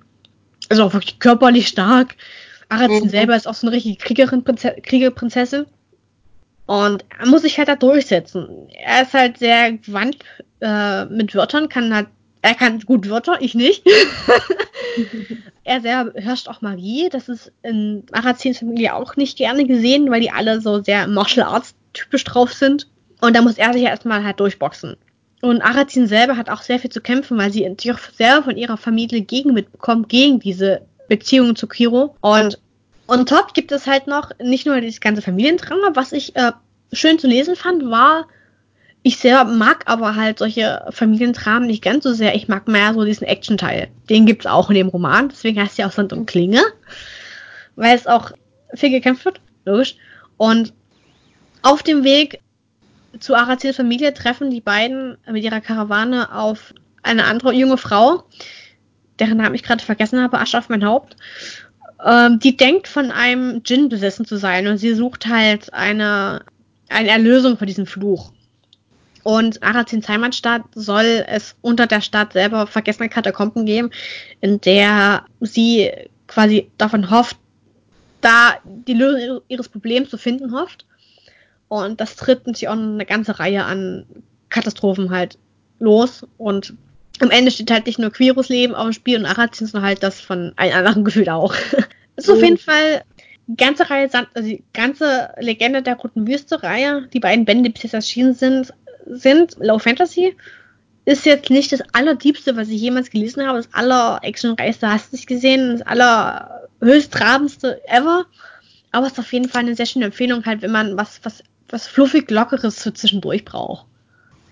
Also 0.70 0.85
auch 0.85 0.95
wirklich 0.95 1.18
körperlich 1.18 1.68
stark. 1.68 2.16
Arazin 2.70 3.05
mhm. 3.05 3.11
selber 3.11 3.37
ist 3.37 3.47
auch 3.47 3.55
so 3.55 3.66
eine 3.66 3.76
richtige 3.76 4.03
Kriegerin, 4.03 4.43
Kriegerprinzessin. 4.43 5.66
Und 6.71 7.05
er 7.18 7.27
muss 7.27 7.43
sich 7.43 7.59
halt 7.59 7.66
da 7.66 7.75
durchsetzen. 7.75 8.68
Er 8.71 9.03
ist 9.03 9.12
halt 9.12 9.39
sehr 9.39 9.73
gewandt 9.73 10.18
äh, 10.61 11.05
mit 11.07 11.35
Wörtern, 11.35 11.68
kann 11.68 11.93
halt 11.93 12.07
er 12.43 12.55
kann 12.55 12.79
gut 12.79 13.11
Wörter, 13.11 13.39
ich 13.41 13.57
nicht. 13.57 13.85
er 15.64 15.81
selber 15.81 16.12
herrscht 16.14 16.49
auch 16.49 16.61
Magie. 16.61 17.09
Das 17.11 17.29
ist 17.29 17.51
in 17.64 18.05
Arazins 18.12 18.61
Familie 18.61 18.95
auch 18.95 19.16
nicht 19.16 19.37
gerne 19.37 19.66
gesehen, 19.66 20.09
weil 20.12 20.21
die 20.21 20.31
alle 20.31 20.61
so 20.61 20.81
sehr 20.81 21.09
Martial 21.09 21.49
Arts 21.49 21.75
typisch 21.93 22.23
drauf 22.23 22.53
sind. 22.53 22.87
Und 23.21 23.35
da 23.35 23.43
muss 23.43 23.59
er 23.59 23.73
sich 23.73 23.83
ja 23.83 23.91
erstmal 23.91 24.23
halt 24.23 24.39
durchboxen. 24.39 24.97
Und 25.43 25.62
Arazin 25.62 26.07
selber 26.07 26.37
hat 26.37 26.51
auch 26.51 26.62
sehr 26.62 26.79
viel 26.79 26.91
zu 26.91 27.01
kämpfen, 27.01 27.37
weil 27.37 27.53
sie 27.53 27.68
natürlich 27.68 27.99
auch 27.99 28.12
selber 28.16 28.45
von 28.45 28.57
ihrer 28.57 28.77
Familie 28.77 29.23
gegen 29.23 29.55
mitbekommt, 29.55 30.09
gegen 30.09 30.39
diese 30.39 30.83
Beziehungen 31.09 31.57
zu 31.57 31.66
Kiro. 31.66 32.14
Und 32.21 32.61
on 33.11 33.26
top 33.26 33.54
gibt 33.54 33.72
es 33.72 33.86
halt 33.86 34.06
noch 34.06 34.30
nicht 34.38 34.66
nur 34.66 34.80
dieses 34.80 35.00
ganze 35.00 35.22
Familiendrama, 35.22 35.90
was 35.94 36.12
ich 36.12 36.36
äh, 36.36 36.52
schön 36.92 37.18
zu 37.18 37.26
lesen 37.26 37.56
fand, 37.56 37.90
war 37.90 38.26
ich 39.02 39.16
selber 39.16 39.44
mag 39.44 39.84
aber 39.86 40.14
halt 40.14 40.38
solche 40.38 40.84
Familiendramen 40.90 41.66
nicht 41.66 41.82
ganz 41.82 42.04
so 42.04 42.12
sehr. 42.12 42.34
Ich 42.34 42.48
mag 42.48 42.68
mehr 42.68 42.92
so 42.92 43.04
diesen 43.04 43.26
Action-Teil. 43.26 43.88
Den 44.11 44.26
gibt's 44.26 44.46
auch 44.46 44.68
in 44.68 44.76
dem 44.76 44.88
Roman, 44.88 45.30
deswegen 45.30 45.61
heißt 45.61 45.78
ja 45.78 45.86
auch 45.86 45.92
Sand 45.92 46.12
und 46.12 46.26
Klinge. 46.26 46.62
Weil 47.76 47.96
es 47.96 48.06
auch 48.06 48.32
viel 48.74 48.90
gekämpft 48.90 49.24
wird, 49.24 49.40
logisch. 49.64 49.96
Und 50.36 50.74
auf 51.62 51.82
dem 51.82 52.04
Weg 52.04 52.40
zu 53.18 53.34
Arazils 53.34 53.76
Familie 53.76 54.12
treffen 54.12 54.50
die 54.50 54.61
beiden 54.61 55.16
mit 55.26 55.44
ihrer 55.44 55.61
Karawane 55.61 56.34
auf 56.34 56.74
eine 57.02 57.24
andere 57.24 57.52
junge 57.54 57.78
Frau, 57.78 58.24
deren 59.18 59.38
Namen 59.38 59.54
ich 59.54 59.62
gerade 59.62 59.82
vergessen 59.82 60.22
habe, 60.22 60.38
Asche 60.38 60.58
auf 60.58 60.68
mein 60.68 60.84
Haupt. 60.84 61.16
Ähm, 62.05 62.38
die 62.38 62.57
denkt 62.57 62.88
von 62.88 63.11
einem 63.11 63.62
Djinn 63.62 63.88
besessen 63.88 64.24
zu 64.24 64.36
sein 64.36 64.66
und 64.66 64.78
sie 64.78 64.94
sucht 64.94 65.26
halt 65.26 65.72
eine, 65.74 66.42
eine 66.88 67.09
Erlösung 67.09 67.57
von 67.57 67.66
diesem 67.66 67.86
Fluch. 67.86 68.32
Und 69.22 69.62
Arazins 69.62 70.09
Heimatstadt 70.09 70.62
soll 70.74 71.24
es 71.26 71.55
unter 71.61 71.86
der 71.86 72.01
Stadt 72.01 72.32
selber 72.32 72.66
vergessene 72.66 73.11
Katakomben 73.11 73.66
geben, 73.66 73.90
in 74.40 74.61
der 74.61 75.26
sie 75.40 75.90
quasi 76.26 76.70
davon 76.78 77.11
hofft, 77.11 77.36
da 78.22 78.55
die 78.64 78.94
Lösung 78.94 79.40
ihres 79.48 79.68
Problems 79.68 80.09
zu 80.11 80.16
finden 80.16 80.53
hofft. 80.53 80.86
Und 81.68 82.01
das 82.01 82.16
tritt 82.16 82.46
natürlich 82.46 82.68
auch 82.68 82.72
eine 82.72 83.05
ganze 83.05 83.38
Reihe 83.38 83.64
an 83.64 84.07
Katastrophen 84.48 85.11
halt 85.11 85.38
los. 85.78 86.26
Und 86.38 86.74
am 87.21 87.31
Ende 87.31 87.51
steht 87.51 87.71
halt 87.71 87.87
nicht 87.87 87.99
nur 87.99 88.11
Quiros 88.11 88.49
Leben 88.49 88.75
auf 88.75 88.85
dem 88.85 88.93
Spiel 88.93 89.18
und 89.18 89.27
Arazin, 89.27 89.66
sondern 89.66 89.89
halt 89.89 90.03
das 90.03 90.21
von 90.21 90.53
allen 90.57 90.73
anderen 90.73 91.05
gefühlt 91.05 91.29
auch. 91.29 91.55
ist 92.16 92.29
oh. 92.29 92.35
auf 92.35 92.43
jeden 92.43 92.59
Fall 92.59 93.03
die 93.47 93.57
ganze 93.57 93.89
Reihe, 93.91 94.09
also 94.12 94.49
die 94.49 94.62
ganze 94.73 95.31
Legende 95.39 95.83
der 95.83 95.97
Roten 95.97 96.27
Wüste 96.27 96.62
Reihe, 96.62 97.09
die 97.12 97.21
beiden 97.21 97.45
Bände, 97.45 97.64
die 97.64 97.73
bis 97.73 97.83
jetzt 97.85 97.95
erschienen 97.95 98.35
sind, 98.35 98.73
sind, 99.07 99.57
Low 99.59 99.79
Fantasy, 99.79 100.37
ist 101.05 101.27
jetzt 101.27 101.51
nicht 101.51 101.73
das 101.73 101.83
allerdiebste, 101.93 102.57
was 102.57 102.68
ich 102.68 102.81
jemals 102.81 103.11
gelesen 103.11 103.47
habe, 103.47 103.59
das 103.59 103.73
aller 103.73 104.21
actionreichste 104.23 104.91
hast 104.91 105.12
du 105.12 105.16
nicht 105.16 105.27
gesehen, 105.27 105.79
das 105.79 105.87
aller 105.87 106.68
höchstrabendste 106.81 107.81
ever. 107.89 108.27
Aber 108.93 109.07
es 109.07 109.12
ist 109.12 109.18
auf 109.18 109.33
jeden 109.33 109.49
Fall 109.49 109.62
eine 109.62 109.75
sehr 109.75 109.87
schöne 109.87 110.07
Empfehlung, 110.07 110.45
halt, 110.45 110.62
wenn 110.62 110.73
man 110.73 110.97
was, 110.97 111.21
was, 111.23 111.43
was 111.68 111.87
fluffig 111.87 112.31
Lockeres 112.31 112.83
für 112.83 112.93
zwischendurch 112.93 113.45
braucht. 113.45 113.87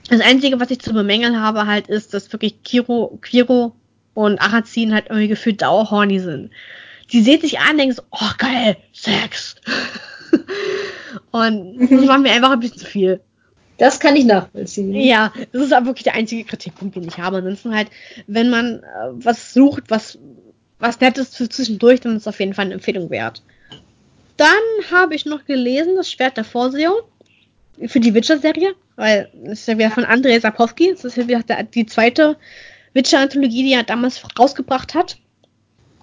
Das 0.08 0.20
Einzige, 0.20 0.58
was 0.58 0.70
ich 0.70 0.80
zu 0.80 0.92
bemängeln 0.92 1.40
habe, 1.40 1.66
halt, 1.66 1.88
ist, 1.88 2.14
dass 2.14 2.32
wirklich 2.32 2.62
Kiro, 2.62 3.18
Quiro 3.20 3.74
und 4.14 4.40
Arazin 4.40 4.94
halt 4.94 5.06
irgendwie 5.08 5.28
gefühlt 5.28 5.62
dauerhorny 5.62 6.18
sind. 6.18 6.50
Die 7.12 7.22
sehen 7.22 7.40
sich 7.40 7.58
an 7.58 7.72
und 7.72 7.78
denken 7.78 7.94
so, 7.94 8.02
oh 8.10 8.30
geil, 8.38 8.76
Sex. 8.92 9.56
und 11.30 11.78
das 11.90 12.08
war 12.08 12.18
mir 12.18 12.32
einfach 12.32 12.50
ein 12.50 12.60
bisschen 12.60 12.78
zu 12.78 12.86
viel. 12.86 13.20
Das 13.78 14.00
kann 14.00 14.16
ich 14.16 14.24
nachvollziehen. 14.24 14.92
Ja, 14.92 15.32
das 15.52 15.62
ist 15.62 15.72
aber 15.72 15.86
wirklich 15.86 16.04
der 16.04 16.14
einzige 16.14 16.44
Kritikpunkt, 16.44 16.96
den 16.96 17.06
ich 17.06 17.18
habe. 17.18 17.36
Ansonsten 17.36 17.74
halt, 17.74 17.88
wenn 18.26 18.50
man 18.50 18.80
äh, 18.82 19.10
was 19.12 19.54
sucht, 19.54 19.84
was, 19.88 20.18
was 20.80 21.00
Nettes 21.00 21.36
für 21.36 21.48
zwischendurch, 21.48 22.00
dann 22.00 22.16
ist 22.16 22.22
es 22.22 22.28
auf 22.28 22.40
jeden 22.40 22.54
Fall 22.54 22.66
eine 22.66 22.74
Empfehlung 22.74 23.08
wert. 23.10 23.42
Dann 24.36 24.48
habe 24.90 25.14
ich 25.14 25.26
noch 25.26 25.44
gelesen, 25.44 25.96
das 25.96 26.10
Schwert 26.10 26.36
der 26.36 26.44
Vorsehung 26.44 26.96
für 27.86 28.00
die 28.00 28.14
Witcher-Serie, 28.14 28.74
weil 28.98 29.30
es 29.44 29.60
ist 29.60 29.68
ja 29.68 29.78
wieder 29.78 29.92
von 29.92 30.04
Andrzej 30.04 30.40
Sapkowski. 30.40 30.90
Das 30.90 31.04
ist 31.04 31.16
ja 31.16 31.28
wieder 31.28 31.44
die 31.62 31.86
zweite 31.86 32.36
Witcher-Anthologie, 32.94 33.62
die 33.62 33.72
er 33.72 33.84
damals 33.84 34.20
rausgebracht 34.38 34.94
hat. 34.94 35.18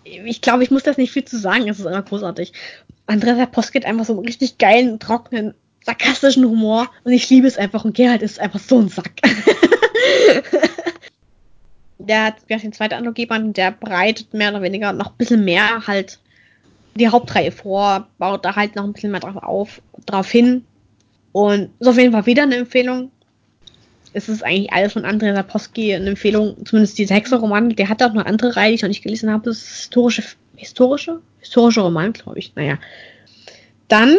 Ich 0.06 0.42
glaube, 0.42 0.64
ich 0.64 0.72
muss 0.72 0.84
das 0.84 0.98
nicht 0.98 1.12
viel 1.12 1.26
zu 1.26 1.38
sagen, 1.38 1.68
es 1.68 1.80
ist 1.80 1.86
immer 1.86 2.02
großartig. 2.02 2.54
Andrzej 3.06 3.36
Sapkowski 3.36 3.80
hat 3.80 3.86
einfach 3.86 4.06
so 4.06 4.14
einen 4.14 4.26
richtig 4.26 4.58
geilen, 4.58 4.98
trockenen 5.00 5.54
sarkastischen 5.84 6.46
Humor 6.46 6.90
und 7.04 7.12
ich 7.12 7.30
liebe 7.30 7.48
es 7.48 7.58
einfach 7.58 7.84
und 7.84 7.96
Gerald 7.96 8.22
ist 8.22 8.40
einfach 8.40 8.62
so 8.62 8.80
ein 8.80 8.88
Sack. 8.88 9.12
der 11.98 12.24
hat 12.24 12.36
ja 12.48 12.58
den 12.58 12.72
zweiten 12.72 12.94
Analogieband, 12.94 13.58
der 13.58 13.72
breitet 13.72 14.34
mehr 14.34 14.52
oder 14.52 14.62
weniger 14.62 14.94
noch 14.94 15.08
ein 15.08 15.18
bisschen 15.18 15.44
mehr 15.44 15.86
halt 15.86 16.20
die 16.96 17.10
Hauptreihe 17.10 17.52
vor, 17.52 18.08
baut 18.18 18.46
da 18.46 18.56
halt 18.56 18.78
noch 18.78 18.86
ein 18.86 18.94
bisschen 18.94 19.12
mehr 19.12 19.20
drauf 19.20 19.36
auf, 19.36 19.82
drauf 20.06 20.32
hin. 20.32 20.66
Und 21.36 21.72
ist 21.80 21.88
auf 21.90 21.98
jeden 21.98 22.14
Fall 22.14 22.26
wieder 22.28 22.44
eine 22.44 22.56
Empfehlung. 22.56 23.12
Es 24.14 24.30
ist 24.30 24.42
eigentlich 24.42 24.72
alles 24.72 24.94
von 24.94 25.04
Andrei 25.04 25.34
Sapkowski 25.34 25.94
eine 25.94 26.12
Empfehlung, 26.12 26.66
zumindest 26.66 26.98
dieser 26.98 27.16
Hexerroman. 27.16 27.76
Der 27.76 27.90
hat 27.90 28.02
auch 28.02 28.14
noch 28.14 28.26
andere 28.26 28.56
Reihe, 28.56 28.70
die 28.70 28.76
ich 28.76 28.82
noch 28.84 28.88
nicht 28.88 29.04
gelesen 29.04 29.30
habe. 29.30 29.44
Das 29.44 29.58
ist 29.58 29.76
historische, 29.80 30.24
historische, 30.56 31.20
historische 31.42 31.82
Roman, 31.82 32.14
glaube 32.14 32.40
ich. 32.40 32.56
Naja. 32.56 32.78
Dann 33.90 34.16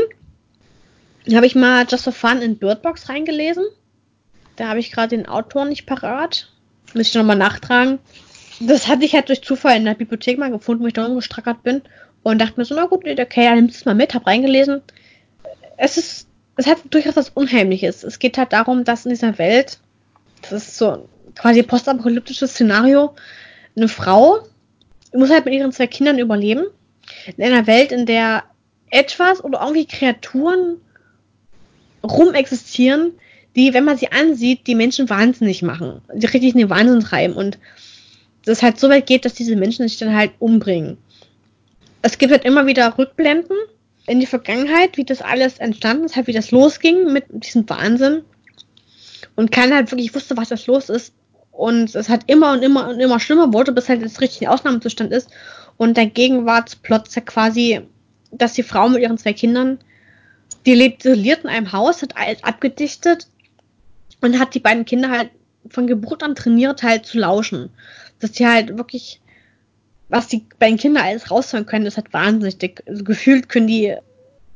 habe 1.33 1.47
ich 1.47 1.55
mal 1.55 1.87
Just 1.89 2.05
for 2.05 2.13
Fun 2.13 2.43
in 2.43 2.59
Birdbox 2.59 3.09
reingelesen. 3.09 3.65
Da 4.57 4.69
habe 4.69 4.81
ich 4.81 4.93
gerade 4.93 5.17
den 5.17 5.25
Autor 5.27 5.65
nicht 5.65 5.87
parat. 5.87 6.53
Muss 6.93 7.09
ich 7.09 7.15
nochmal 7.15 7.37
nachtragen. 7.37 7.99
Das 8.61 8.89
hatte 8.89 9.07
ich 9.07 9.15
halt 9.15 9.31
durch 9.31 9.41
Zufall 9.41 9.79
in 9.79 9.87
der 9.87 9.95
Bibliothek 9.95 10.37
mal 10.37 10.51
gefunden, 10.51 10.83
wo 10.83 10.89
ich 10.89 10.93
da 10.93 11.07
rumgestrackert 11.07 11.63
bin. 11.63 11.81
Und 12.23 12.43
dachte 12.43 12.61
mir 12.61 12.67
so, 12.67 12.75
na 12.75 12.85
gut, 12.85 13.09
okay, 13.09 13.45
ja, 13.47 13.55
nimmst 13.55 13.77
es 13.77 13.85
mal 13.87 13.95
mit, 13.95 14.13
hab 14.13 14.27
reingelesen. 14.27 14.83
Es 15.79 15.97
ist, 15.97 16.26
es 16.57 16.67
hat 16.67 16.79
durchaus 16.91 17.17
was 17.17 17.31
Unheimliches. 17.31 18.03
Es 18.03 18.19
geht 18.19 18.39
halt 18.39 18.53
darum, 18.53 18.85
dass 18.85 19.05
in 19.05 19.11
dieser 19.11 19.39
Welt, 19.39 19.79
das 20.43 20.53
ist 20.53 20.79
so 20.79 21.09
quasi 21.35 21.63
postapokalyptisches 21.63 22.53
Szenario, 22.53 23.15
eine 23.77 23.89
Frau 23.89 24.41
muss 25.13 25.31
halt 25.31 25.45
mit 25.45 25.55
ihren 25.55 25.73
zwei 25.73 25.87
Kindern 25.87 26.19
überleben. 26.19 26.67
In 27.37 27.45
einer 27.45 27.67
Welt, 27.67 27.93
in 27.93 28.07
der 28.07 28.45
etwas 28.91 29.43
oder 29.43 29.61
irgendwie 29.61 29.87
Kreaturen 29.87 30.77
rumexistieren, 32.03 33.13
die, 33.55 33.73
wenn 33.75 33.85
man 33.85 33.97
sie 33.97 34.13
ansieht, 34.13 34.67
die 34.67 34.75
Menschen 34.75 35.09
wahnsinnig 35.09 35.63
machen. 35.63 36.03
Die 36.13 36.27
richtig 36.27 36.53
in 36.53 36.59
den 36.59 36.71
Wahnsinn 36.71 37.01
treiben 37.01 37.35
und 37.35 37.59
das 38.45 38.63
halt 38.63 38.79
so 38.79 38.89
weit 38.89 39.07
geht, 39.07 39.25
dass 39.25 39.35
diese 39.35 39.57
Menschen 39.57 39.89
sich 39.89 39.99
dann 39.99 40.15
halt 40.15 40.33
umbringen. 40.39 40.99
Es 42.03 42.19
gibt 42.19 42.33
halt 42.33 42.45
immer 42.45 42.67
wieder 42.67 42.97
Rückblenden 42.97 43.57
in 44.07 44.21
die 44.21 44.27
Vergangenheit, 44.27 44.97
wie 44.97 45.05
das 45.05 45.23
alles 45.23 45.59
entstanden 45.59 46.05
ist, 46.05 46.17
halt 46.17 46.27
wie 46.27 46.33
das 46.33 46.51
losging 46.51 47.13
mit 47.13 47.25
diesem 47.29 47.69
Wahnsinn. 47.69 48.23
Und 49.35 49.51
keiner 49.51 49.77
halt 49.77 49.91
wirklich 49.91 50.15
wusste, 50.15 50.37
was 50.37 50.49
das 50.49 50.67
los 50.67 50.89
ist. 50.89 51.13
Und 51.51 51.95
es 51.95 52.09
hat 52.09 52.25
immer 52.27 52.53
und 52.53 52.63
immer 52.63 52.89
und 52.89 53.01
immer 53.01 53.19
schlimmer 53.19 53.53
wurde, 53.53 53.73
bis 53.73 53.89
halt 53.89 54.03
jetzt 54.03 54.21
richtig 54.21 54.43
ein 54.43 54.53
Ausnahmezustand 54.53 55.13
ist. 55.13 55.31
Und 55.77 55.97
der 55.97 56.07
Gegenwartsplot 56.07 57.09
ist 57.09 57.17
ja 57.17 57.23
quasi, 57.23 57.81
dass 58.31 58.53
die 58.55 58.63
Frau 58.63 58.89
mit 58.89 59.03
ihren 59.03 59.19
zwei 59.19 59.33
Kindern, 59.33 59.79
die 60.65 60.75
lebt 60.75 61.05
isoliert 61.05 61.45
in 61.45 61.51
einem 61.51 61.73
Haus, 61.73 62.03
hat 62.03 62.17
alles 62.17 62.45
abgedichtet 62.45 63.27
und 64.21 64.39
hat 64.39 64.55
die 64.55 64.61
beiden 64.61 64.85
Kinder 64.85 65.11
halt 65.11 65.31
von 65.71 65.87
Geburt 65.87 66.23
an 66.23 66.35
trainiert, 66.35 66.83
halt 66.83 67.07
zu 67.07 67.19
lauschen. 67.19 67.71
Dass 68.21 68.33
die 68.33 68.47
halt 68.47 68.77
wirklich, 68.77 69.21
was 70.09 70.29
die 70.29 70.45
beiden 70.59 70.79
Kinder 70.79 71.03
alles 71.03 71.31
raushören 71.31 71.67
können, 71.67 71.87
ist 71.87 71.97
halt 71.97 72.13
wahnsinnig. 72.13 72.83
Also 72.87 73.05
gefühlt 73.05 73.49
können 73.49 73.67
die 73.67 73.95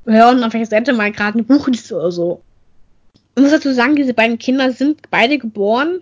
hören, 0.07 0.45
auf 0.45 0.53
welcher 0.53 0.71
Seite 0.71 0.93
mal 0.93 1.13
gerade 1.13 1.39
ein 1.39 1.47
Buch 1.47 1.69
liest 1.69 1.93
oder 1.93 2.13
so. 2.13 2.43
Ich 3.35 3.43
muss 3.43 3.53
dazu 3.53 3.73
sagen, 3.73 3.97
diese 3.97 4.15
beiden 4.15 4.39
Kinder 4.39 4.73
sind 4.73 5.11
beide 5.11 5.39
geboren, 5.39 6.01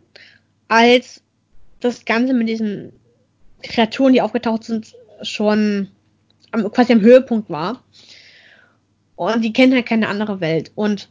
als 0.68 1.22
das 1.80 2.04
Ganze 2.04 2.34
mit 2.34 2.48
diesen 2.48 2.92
Kreaturen, 3.62 4.12
die 4.12 4.22
aufgetaucht 4.22 4.64
sind, 4.64 4.94
schon 5.22 5.88
am, 6.50 6.70
quasi 6.70 6.92
am 6.92 7.00
Höhepunkt 7.00 7.50
war. 7.50 7.82
Und 9.16 9.42
die 9.42 9.52
kennen 9.52 9.74
halt 9.74 9.86
keine 9.86 10.08
andere 10.08 10.40
Welt. 10.40 10.70
Und 10.74 11.08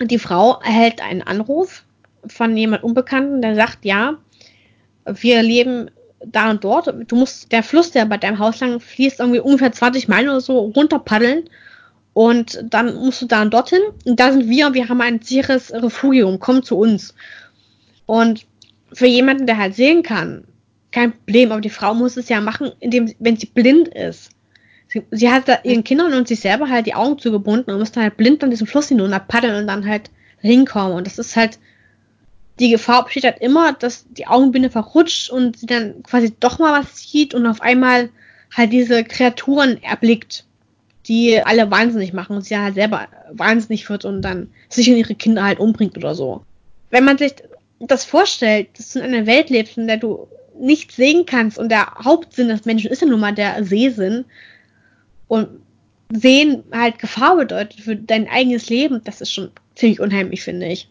die 0.00 0.18
Frau 0.18 0.60
erhält 0.60 1.00
einen 1.00 1.22
Anruf 1.22 1.84
von 2.26 2.56
jemand 2.56 2.84
Unbekannten, 2.84 3.42
der 3.42 3.54
sagt, 3.54 3.84
ja, 3.84 4.18
wir 5.04 5.42
leben 5.42 5.90
da 6.26 6.50
und 6.50 6.64
dort. 6.64 6.94
Du 7.08 7.16
musst, 7.16 7.52
der 7.52 7.62
Fluss, 7.62 7.90
der 7.90 8.06
bei 8.06 8.18
deinem 8.18 8.38
Haus 8.38 8.60
lang 8.60 8.80
fließt, 8.80 9.20
irgendwie 9.20 9.40
ungefähr 9.40 9.72
20 9.72 10.08
Meilen 10.08 10.28
oder 10.28 10.40
so 10.40 10.58
runter 10.58 10.98
paddeln. 10.98 11.48
Und 12.14 12.62
dann 12.68 12.94
musst 12.96 13.22
du 13.22 13.26
da 13.26 13.42
und 13.42 13.54
dorthin. 13.54 13.80
Und 14.04 14.20
da 14.20 14.32
sind 14.32 14.48
wir, 14.48 14.74
wir 14.74 14.88
haben 14.88 15.00
ein 15.00 15.22
sicheres 15.22 15.72
Refugium. 15.72 16.38
Komm 16.38 16.62
zu 16.62 16.78
uns. 16.78 17.14
Und 18.06 18.46
für 18.92 19.06
jemanden, 19.06 19.46
der 19.46 19.58
halt 19.58 19.74
sehen 19.74 20.02
kann, 20.02 20.44
kein 20.90 21.12
Problem. 21.12 21.52
Aber 21.52 21.60
die 21.60 21.70
Frau 21.70 21.94
muss 21.94 22.16
es 22.16 22.28
ja 22.28 22.40
machen, 22.40 22.72
indem, 22.80 23.12
wenn 23.18 23.36
sie 23.36 23.46
blind 23.46 23.88
ist. 23.88 24.30
Sie, 24.88 25.02
sie 25.10 25.30
hat 25.30 25.48
da 25.48 25.58
ihren 25.64 25.84
Kindern 25.84 26.12
und 26.12 26.28
sich 26.28 26.40
selber 26.40 26.68
halt 26.68 26.86
die 26.86 26.94
Augen 26.94 27.18
zugebunden 27.18 27.72
und 27.72 27.80
muss 27.80 27.92
dann 27.92 28.04
halt 28.04 28.18
blind 28.18 28.44
an 28.44 28.50
diesem 28.50 28.66
Fluss 28.66 28.88
hinunter 28.88 29.20
paddeln 29.20 29.56
und 29.56 29.66
dann 29.66 29.86
halt 29.86 30.10
hinkommen. 30.40 30.96
Und 30.96 31.06
das 31.06 31.18
ist 31.18 31.34
halt, 31.34 31.58
die 32.58 32.70
Gefahr 32.70 33.04
besteht 33.04 33.24
halt 33.24 33.40
immer, 33.40 33.72
dass 33.72 34.04
die 34.10 34.26
Augenbinde 34.26 34.70
verrutscht 34.70 35.30
und 35.30 35.58
sie 35.58 35.66
dann 35.66 36.02
quasi 36.02 36.32
doch 36.38 36.58
mal 36.58 36.80
was 36.80 36.98
sieht 36.98 37.34
und 37.34 37.46
auf 37.46 37.60
einmal 37.60 38.10
halt 38.54 38.72
diese 38.72 39.04
Kreaturen 39.04 39.82
erblickt, 39.82 40.44
die 41.06 41.42
alle 41.42 41.70
wahnsinnig 41.70 42.12
machen 42.12 42.36
und 42.36 42.42
sie 42.42 42.56
halt 42.56 42.74
selber 42.74 43.08
wahnsinnig 43.30 43.88
wird 43.88 44.04
und 44.04 44.22
dann 44.22 44.50
sich 44.68 44.90
und 44.90 44.96
ihre 44.96 45.14
Kinder 45.14 45.44
halt 45.44 45.58
umbringt 45.58 45.96
oder 45.96 46.14
so. 46.14 46.44
Wenn 46.90 47.04
man 47.04 47.18
sich 47.18 47.34
das 47.80 48.04
vorstellt, 48.04 48.68
dass 48.78 48.92
du 48.92 49.00
in 49.00 49.06
einer 49.06 49.26
Welt 49.26 49.50
lebst, 49.50 49.78
in 49.78 49.86
der 49.86 49.96
du 49.96 50.28
nichts 50.58 50.96
sehen 50.96 51.24
kannst 51.26 51.58
und 51.58 51.70
der 51.70 51.86
Hauptsinn 52.04 52.48
des 52.48 52.66
Menschen 52.66 52.90
ist 52.90 53.00
ja 53.00 53.08
nun 53.08 53.20
mal 53.20 53.34
der 53.34 53.64
Sehsinn, 53.64 54.26
und 55.32 55.48
sehen 56.12 56.62
halt 56.70 56.98
Gefahr 56.98 57.36
bedeutet 57.36 57.80
für 57.80 57.96
dein 57.96 58.28
eigenes 58.28 58.68
Leben, 58.68 59.00
das 59.02 59.22
ist 59.22 59.32
schon 59.32 59.50
ziemlich 59.74 59.98
unheimlich, 59.98 60.42
finde 60.42 60.66
ich. 60.66 60.90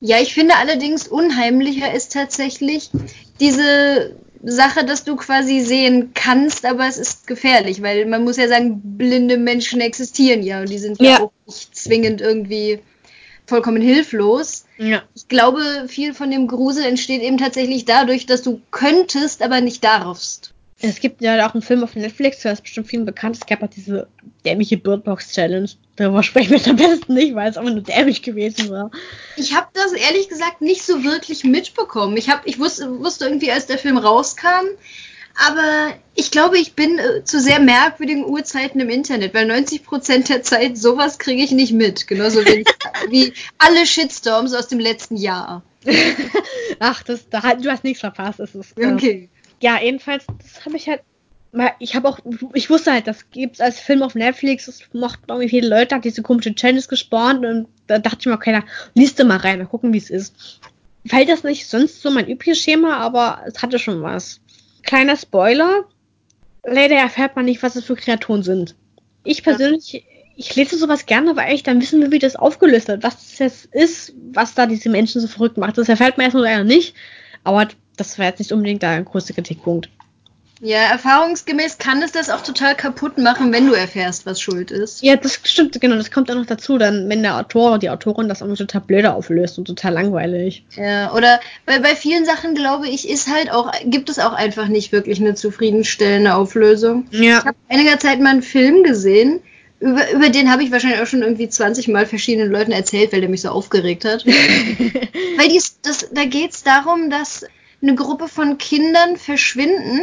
Ja, 0.00 0.20
ich 0.20 0.34
finde 0.34 0.56
allerdings 0.56 1.08
unheimlicher 1.08 1.92
ist 1.92 2.12
tatsächlich 2.12 2.90
diese 3.40 4.16
Sache, 4.44 4.84
dass 4.84 5.04
du 5.04 5.16
quasi 5.16 5.60
sehen 5.60 6.12
kannst, 6.14 6.64
aber 6.64 6.86
es 6.86 6.98
ist 6.98 7.26
gefährlich, 7.26 7.82
weil 7.82 8.06
man 8.06 8.22
muss 8.22 8.36
ja 8.36 8.46
sagen, 8.46 8.80
blinde 8.96 9.36
Menschen 9.36 9.80
existieren 9.80 10.42
ja 10.42 10.60
und 10.60 10.68
die 10.68 10.78
sind 10.78 11.00
ja, 11.00 11.10
ja 11.10 11.20
auch 11.22 11.32
nicht 11.46 11.74
zwingend 11.74 12.20
irgendwie 12.20 12.78
vollkommen 13.46 13.82
hilflos. 13.82 14.66
Ja. 14.76 15.02
Ich 15.14 15.26
glaube, 15.26 15.86
viel 15.88 16.14
von 16.14 16.30
dem 16.30 16.46
Grusel 16.46 16.84
entsteht 16.84 17.22
eben 17.22 17.38
tatsächlich 17.38 17.84
dadurch, 17.84 18.26
dass 18.26 18.42
du 18.42 18.60
könntest, 18.70 19.42
aber 19.42 19.60
nicht 19.60 19.82
darfst. 19.82 20.52
Es 20.80 21.00
gibt 21.00 21.20
ja 21.22 21.44
auch 21.44 21.54
einen 21.54 21.62
Film 21.62 21.82
auf 21.82 21.96
Netflix, 21.96 22.42
der 22.42 22.52
ist 22.52 22.62
bestimmt 22.62 22.86
vielen 22.86 23.04
bekannt. 23.04 23.36
Es 23.36 23.46
gab 23.46 23.62
auch 23.62 23.68
diese 23.68 24.06
dämliche 24.44 24.76
Birdbox 24.76 25.32
Challenge. 25.32 25.68
Darüber 25.96 26.22
sprechen 26.22 26.52
wir 26.52 26.68
am 26.68 26.76
besten 26.76 27.14
nicht, 27.14 27.34
weil 27.34 27.50
es 27.50 27.56
einfach 27.56 27.72
nur 27.72 27.82
dämlich 27.82 28.22
gewesen 28.22 28.70
war. 28.70 28.90
Ich 29.36 29.56
habe 29.56 29.66
das 29.74 29.92
ehrlich 29.92 30.28
gesagt 30.28 30.60
nicht 30.60 30.84
so 30.84 31.02
wirklich 31.02 31.42
mitbekommen. 31.42 32.16
Ich, 32.16 32.30
hab, 32.30 32.46
ich 32.46 32.60
wusste, 32.60 33.00
wusste 33.00 33.24
irgendwie, 33.24 33.50
als 33.50 33.66
der 33.66 33.78
Film 33.78 33.98
rauskam, 33.98 34.66
aber 35.34 35.94
ich 36.14 36.30
glaube, 36.30 36.58
ich 36.58 36.74
bin 36.74 36.98
äh, 36.98 37.24
zu 37.24 37.40
sehr 37.40 37.58
merkwürdigen 37.58 38.24
Uhrzeiten 38.24 38.80
im 38.80 38.88
Internet, 38.88 39.34
weil 39.34 39.50
90% 39.50 40.28
der 40.28 40.42
Zeit 40.42 40.78
sowas 40.78 41.18
kriege 41.18 41.42
ich 41.42 41.50
nicht 41.50 41.72
mit. 41.72 42.06
Genauso 42.06 42.44
wie, 42.44 42.64
wie 43.10 43.32
alle 43.58 43.84
Shitstorms 43.84 44.54
aus 44.54 44.68
dem 44.68 44.78
letzten 44.78 45.16
Jahr. 45.16 45.62
Ach, 46.78 47.02
das, 47.02 47.28
da, 47.28 47.54
du 47.54 47.68
hast 47.68 47.82
nichts 47.82 48.00
verpasst. 48.00 48.38
Das 48.38 48.54
ist, 48.54 48.78
äh, 48.78 48.86
okay 48.86 49.28
ja, 49.60 49.80
jedenfalls, 49.80 50.26
das 50.26 50.64
habe 50.64 50.76
ich 50.76 50.88
halt. 50.88 51.02
Ich 51.78 51.96
habe 51.96 52.06
auch, 52.06 52.18
ich 52.52 52.68
wusste 52.68 52.92
halt, 52.92 53.06
das 53.06 53.30
gibt's 53.30 53.60
als 53.60 53.80
Film 53.80 54.02
auf 54.02 54.14
Netflix, 54.14 54.66
das 54.66 54.82
mochten 54.92 55.24
irgendwie 55.28 55.48
viele 55.48 55.68
Leute, 55.68 55.94
hat 55.94 56.04
diese 56.04 56.20
komische 56.20 56.54
Challenge 56.54 56.82
gespawnt 56.82 57.44
und 57.44 57.68
da 57.86 57.98
dachte 57.98 58.18
ich 58.20 58.26
mir, 58.26 58.34
okay, 58.34 58.52
da 58.52 58.62
liest 58.94 59.18
du 59.18 59.24
mal 59.24 59.38
rein, 59.38 59.58
mal 59.58 59.64
gucken, 59.64 59.94
wie 59.94 59.98
es 59.98 60.10
ist. 60.10 60.60
Fällt 61.06 61.30
das 61.30 61.44
nicht 61.44 61.66
sonst 61.66 62.02
so 62.02 62.10
mein 62.10 62.28
übliches 62.28 62.58
Schema, 62.58 62.98
aber 62.98 63.40
es 63.46 63.62
hatte 63.62 63.78
schon 63.78 64.02
was. 64.02 64.40
Kleiner 64.82 65.16
Spoiler, 65.16 65.84
leider 66.64 66.96
erfährt 66.96 67.34
man 67.34 67.46
nicht, 67.46 67.62
was 67.62 67.76
es 67.76 67.84
für 67.84 67.96
Kreaturen 67.96 68.42
sind. 68.42 68.76
Ich 69.24 69.42
persönlich, 69.42 69.92
ja. 69.92 70.00
ich 70.36 70.54
lese 70.54 70.76
sowas 70.76 71.06
gerne, 71.06 71.34
weil 71.34 71.54
ich 71.54 71.62
dann 71.62 71.80
wissen 71.80 72.02
will, 72.02 72.12
wie 72.12 72.18
das 72.18 72.36
aufgelöst 72.36 72.88
wird, 72.88 73.02
was 73.02 73.14
das 73.16 73.38
jetzt 73.38 73.64
ist, 73.74 74.12
was 74.32 74.54
da 74.54 74.66
diese 74.66 74.90
Menschen 74.90 75.22
so 75.22 75.28
verrückt 75.28 75.56
macht. 75.56 75.78
Das 75.78 75.88
erfährt 75.88 76.18
man 76.18 76.24
erstmal 76.24 76.44
leider 76.44 76.64
nicht, 76.64 76.94
aber 77.42 77.68
das 78.00 78.18
war 78.18 78.26
jetzt 78.26 78.38
nicht 78.38 78.52
unbedingt 78.52 78.82
der 78.82 79.02
größte 79.02 79.34
Kritikpunkt. 79.34 79.88
Ja, 80.60 80.78
erfahrungsgemäß 80.90 81.78
kann 81.78 82.02
es 82.02 82.10
das 82.10 82.30
auch 82.30 82.42
total 82.42 82.74
kaputt 82.74 83.16
machen, 83.16 83.52
wenn 83.52 83.68
du 83.68 83.74
erfährst, 83.74 84.26
was 84.26 84.40
schuld 84.40 84.72
ist. 84.72 85.02
Ja, 85.02 85.14
das 85.14 85.38
stimmt, 85.44 85.80
genau, 85.80 85.94
das 85.96 86.10
kommt 86.10 86.30
auch 86.30 86.34
noch 86.34 86.46
dazu, 86.46 86.78
dann, 86.78 87.08
wenn 87.08 87.22
der 87.22 87.36
Autor 87.38 87.70
oder 87.70 87.78
die 87.78 87.90
Autorin 87.90 88.28
das 88.28 88.40
irgendwie 88.40 88.58
total 88.58 88.80
blöder 88.80 89.14
auflöst 89.14 89.58
und 89.58 89.66
total 89.66 89.92
langweilig. 89.92 90.64
Ja, 90.74 91.14
oder 91.14 91.38
bei, 91.64 91.78
bei 91.78 91.94
vielen 91.94 92.24
Sachen, 92.24 92.54
glaube 92.54 92.88
ich, 92.88 93.08
ist 93.08 93.32
halt 93.32 93.52
auch, 93.52 93.70
gibt 93.84 94.08
es 94.08 94.18
auch 94.18 94.32
einfach 94.32 94.66
nicht 94.66 94.90
wirklich 94.90 95.20
eine 95.20 95.34
zufriedenstellende 95.36 96.34
Auflösung. 96.34 97.06
Ja. 97.12 97.38
Ich 97.38 97.44
habe 97.44 97.56
einiger 97.68 97.98
Zeit 98.00 98.20
mal 98.20 98.30
einen 98.30 98.42
Film 98.42 98.82
gesehen, 98.82 99.40
über, 99.80 100.10
über 100.10 100.28
den 100.28 100.50
habe 100.50 100.64
ich 100.64 100.72
wahrscheinlich 100.72 101.00
auch 101.00 101.06
schon 101.06 101.22
irgendwie 101.22 101.48
20 101.48 101.86
Mal 101.86 102.04
verschiedenen 102.04 102.50
Leuten 102.50 102.72
erzählt, 102.72 103.12
weil 103.12 103.20
der 103.20 103.30
mich 103.30 103.42
so 103.42 103.50
aufgeregt 103.50 104.04
hat. 104.04 104.26
weil 104.26 105.48
dies, 105.48 105.78
das, 105.82 106.08
da 106.12 106.24
geht 106.24 106.50
es 106.50 106.64
darum, 106.64 107.10
dass 107.10 107.46
eine 107.82 107.94
Gruppe 107.94 108.28
von 108.28 108.58
Kindern 108.58 109.16
verschwinden 109.16 110.00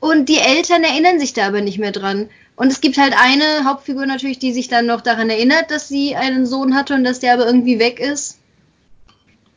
und 0.00 0.28
die 0.28 0.38
Eltern 0.38 0.84
erinnern 0.84 1.18
sich 1.18 1.32
da 1.32 1.46
aber 1.46 1.60
nicht 1.60 1.78
mehr 1.78 1.92
dran. 1.92 2.28
Und 2.56 2.70
es 2.70 2.80
gibt 2.80 2.98
halt 2.98 3.14
eine 3.16 3.64
Hauptfigur 3.64 4.06
natürlich, 4.06 4.38
die 4.38 4.52
sich 4.52 4.68
dann 4.68 4.86
noch 4.86 5.00
daran 5.00 5.30
erinnert, 5.30 5.70
dass 5.70 5.88
sie 5.88 6.14
einen 6.14 6.46
Sohn 6.46 6.74
hatte 6.74 6.94
und 6.94 7.04
dass 7.04 7.20
der 7.20 7.34
aber 7.34 7.46
irgendwie 7.46 7.78
weg 7.78 7.98
ist. 8.00 8.38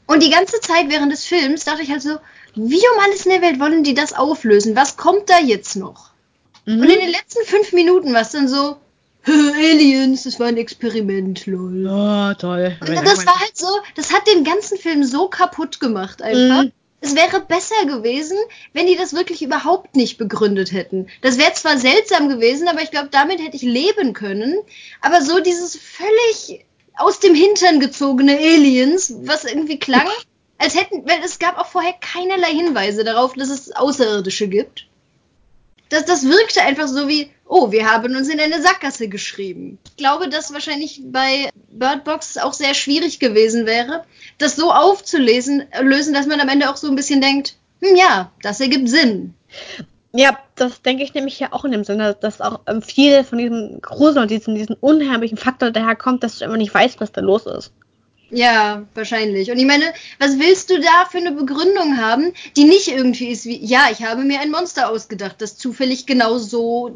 Und 0.08 0.24
die 0.24 0.30
ganze 0.30 0.60
Zeit 0.62 0.90
während 0.90 1.12
des 1.12 1.26
Films 1.26 1.66
dachte 1.66 1.84
ich 1.84 1.92
halt 1.92 2.02
so, 2.02 2.18
wie 2.56 2.78
um 2.78 3.00
alles 3.04 3.26
in 3.26 3.32
der 3.34 3.42
Welt 3.42 3.60
wollen 3.60 3.84
die 3.84 3.94
das 3.94 4.14
auflösen? 4.14 4.76
Was 4.76 4.98
kommt 4.98 5.30
da 5.30 5.40
jetzt 5.40 5.76
noch? 5.76 6.12
Mhm. 6.66 6.80
Und 6.82 6.90
in 6.90 7.00
den 7.00 7.12
letzten 7.12 7.46
fünf 7.46 7.74
Minuten 7.74 8.14
war 8.14 8.22
es 8.22 8.32
dann 8.32 8.48
so, 8.48 8.78
Aliens, 9.26 10.24
das 10.24 10.40
war 10.40 10.48
ein 10.48 10.58
Experiment, 10.58 11.46
lol. 11.46 11.86
Oh, 11.86 12.34
toll. 12.40 12.78
Und 12.80 13.06
das 13.06 13.26
war 13.26 13.40
halt 13.40 13.58
so, 13.58 13.68
das 13.96 14.14
hat 14.14 14.26
den 14.28 14.46
ganzen 14.46 14.78
Film 14.78 15.04
so 15.04 15.28
kaputt 15.28 15.80
gemacht 15.80 16.22
einfach. 16.22 16.64
Mhm 16.64 16.72
es 17.00 17.16
wäre 17.16 17.42
besser 17.42 17.86
gewesen, 17.86 18.38
wenn 18.74 18.88
die 18.88 18.96
das 18.96 19.14
wirklich 19.14 19.44
überhaupt 19.44 19.96
nicht 19.96 20.18
begründet 20.18 20.72
hätten. 20.72 21.08
Das 21.22 21.38
wäre 21.38 21.54
zwar 21.54 21.78
seltsam 21.78 22.28
gewesen, 22.28 22.68
aber 22.68 22.82
ich 22.82 22.92
glaube, 22.92 23.10
damit 23.12 23.40
hätte 23.40 23.56
ich 23.56 23.62
leben 23.62 24.14
können. 24.14 24.56
Aber 25.02 25.22
so 25.22 25.40
dieses 25.40 25.78
völlig 25.78 26.66
aus 26.96 27.20
dem 27.20 27.36
Hintern 27.36 27.80
gezogene 27.80 28.38
Aliens, 28.38 29.14
was 29.22 29.46
irgendwie 29.46 29.78
klang, 29.78 30.08
als 30.58 30.76
hätten, 30.76 31.08
weil 31.08 31.20
es 31.24 31.38
gab 31.38 31.60
auch 31.60 31.68
vorher 31.68 31.94
keinerlei 31.94 32.52
Hinweise 32.52 33.04
darauf, 33.04 33.34
dass 33.34 33.50
es 33.50 33.72
Außerirdische 33.72 34.48
gibt. 34.48 34.88
Das, 35.90 36.06
das 36.06 36.26
wirkte 36.26 36.64
einfach 36.64 36.88
so 36.88 37.08
wie, 37.08 37.30
oh, 37.48 37.72
wir 37.72 37.90
haben 37.90 38.16
uns 38.16 38.30
in 38.30 38.40
eine 38.40 38.62
Sackgasse 38.62 39.08
geschrieben. 39.08 39.80
Ich 39.86 39.98
glaube, 39.98 40.30
dass 40.30 40.54
wahrscheinlich 40.54 41.02
bei 41.06 41.50
Bird 41.72 42.04
Box 42.04 42.38
auch 42.38 42.54
sehr 42.54 42.74
schwierig 42.74 43.20
gewesen 43.20 43.66
wäre, 43.66 44.04
das 44.38 44.56
so 44.56 44.72
aufzulesen, 44.72 45.64
lösen, 45.82 46.14
dass 46.14 46.28
man 46.28 46.40
am 46.40 46.50
Ende 46.50 46.70
auch 46.70 46.78
so 46.78 46.88
ein 46.88 46.96
bisschen 46.96 47.22
denkt, 47.22 47.56
hm, 47.82 47.96
ja, 47.96 48.32
das 48.42 48.60
ergibt 48.60 48.90
Sinn. 48.90 49.34
Ja, 50.14 50.40
das 50.56 50.82
denke 50.82 51.04
ich 51.04 51.14
nämlich 51.14 51.40
ja 51.40 51.52
auch 51.52 51.66
in 51.66 51.72
dem 51.72 51.84
Sinne, 51.84 52.18
dass 52.20 52.42
auch 52.42 52.62
ähm, 52.68 52.82
viel 52.82 53.24
von 53.24 53.38
diesem 53.38 53.82
Grusel 53.82 54.24
und 54.24 54.32
diesem, 54.32 54.56
diesem 54.56 54.76
unheimlichen 54.80 55.38
Faktor 55.38 55.72
daherkommt, 55.72 56.24
dass 56.24 56.40
du 56.40 56.46
immer 56.46 56.58
nicht 56.58 56.74
weißt, 56.74 57.00
was 57.00 57.12
da 57.12 57.22
los 57.22 57.46
ist. 57.46 57.72
Ja, 58.30 58.86
wahrscheinlich. 58.94 59.52
Und 59.52 59.58
ich 59.58 59.66
meine, 59.66 59.86
was 60.20 60.38
willst 60.38 60.70
du 60.70 60.80
da 60.80 61.06
für 61.10 61.20
eine 61.20 61.32
Begründung 61.32 61.98
haben, 61.98 62.34
die 62.58 62.66
nicht 62.66 62.90
irgendwie 62.90 63.30
ist 63.30 63.46
wie, 63.46 63.64
ja, 63.64 63.88
ich 63.92 64.04
habe 64.04 64.24
mir 64.24 64.42
ein 64.42 64.52
Monster 64.52 64.90
ausgedacht, 64.90 65.36
das 65.40 65.58
zufällig 65.58 66.06
genau 66.06 66.38
so 66.38 66.92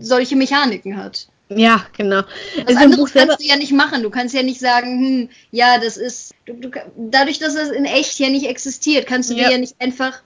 solche 0.00 0.36
Mechaniken 0.36 0.96
hat. 0.96 1.28
Ja, 1.48 1.84
genau. 1.96 2.22
Was 2.64 2.76
also 2.76 2.78
anderes 2.78 3.12
kannst 3.12 3.40
du 3.40 3.44
ja 3.44 3.56
nicht 3.56 3.72
machen. 3.72 4.02
Du 4.02 4.10
kannst 4.10 4.34
ja 4.34 4.42
nicht 4.42 4.60
sagen, 4.60 5.04
hm, 5.04 5.28
ja, 5.50 5.78
das 5.78 5.96
ist, 5.96 6.32
du, 6.46 6.54
du, 6.54 6.70
dadurch, 6.96 7.38
dass 7.38 7.54
das 7.54 7.70
in 7.70 7.84
echt 7.84 8.18
ja 8.20 8.28
nicht 8.28 8.46
existiert, 8.46 9.06
kannst 9.06 9.30
du 9.30 9.34
ja. 9.34 9.48
dir 9.48 9.52
ja 9.52 9.58
nicht 9.58 9.74
einfach 9.80 10.22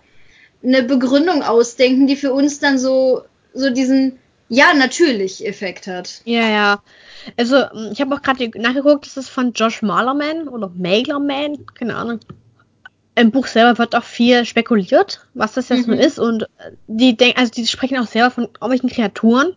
eine 0.62 0.82
Begründung 0.82 1.42
ausdenken, 1.42 2.06
die 2.06 2.16
für 2.16 2.32
uns 2.32 2.58
dann 2.58 2.78
so, 2.78 3.22
so 3.54 3.70
diesen, 3.70 4.18
ja, 4.48 4.74
natürlich 4.74 5.46
Effekt 5.46 5.86
hat. 5.86 6.20
Ja, 6.24 6.48
ja. 6.48 6.82
Also, 7.38 7.64
ich 7.92 8.00
habe 8.00 8.14
auch 8.14 8.22
gerade 8.22 8.50
nachgeguckt, 8.58 9.06
das 9.06 9.16
ist 9.16 9.30
von 9.30 9.52
Josh 9.52 9.80
Malerman 9.80 10.48
oder 10.48 10.70
Malerman, 10.76 11.64
keine 11.74 11.96
Ahnung. 11.96 12.20
Im 13.16 13.30
Buch 13.30 13.46
selber 13.46 13.78
wird 13.78 13.94
auch 13.94 14.02
viel 14.02 14.44
spekuliert, 14.44 15.26
was 15.34 15.52
das 15.52 15.68
jetzt 15.68 15.86
mhm. 15.86 15.92
so 15.92 15.98
ist. 15.98 16.18
Und 16.18 16.48
die 16.88 17.16
denken, 17.16 17.38
also 17.38 17.52
die 17.52 17.66
sprechen 17.66 17.98
auch 17.98 18.06
selber 18.06 18.30
von 18.30 18.44
irgendwelchen 18.44 18.90
Kreaturen, 18.90 19.52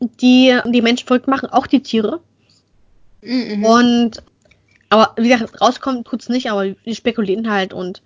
die 0.00 0.58
die 0.66 0.82
Menschen 0.82 1.06
verrückt 1.06 1.28
machen, 1.28 1.48
auch 1.50 1.66
die 1.66 1.82
Tiere. 1.82 2.20
Mhm. 3.22 3.64
Und 3.64 4.22
aber 4.90 5.12
wie 5.16 5.28
gesagt, 5.28 5.60
rauskommen 5.60 6.04
tut's 6.04 6.28
nicht, 6.28 6.50
aber 6.50 6.70
die 6.70 6.94
spekulieren 6.94 7.50
halt 7.50 7.74
und 7.74 8.02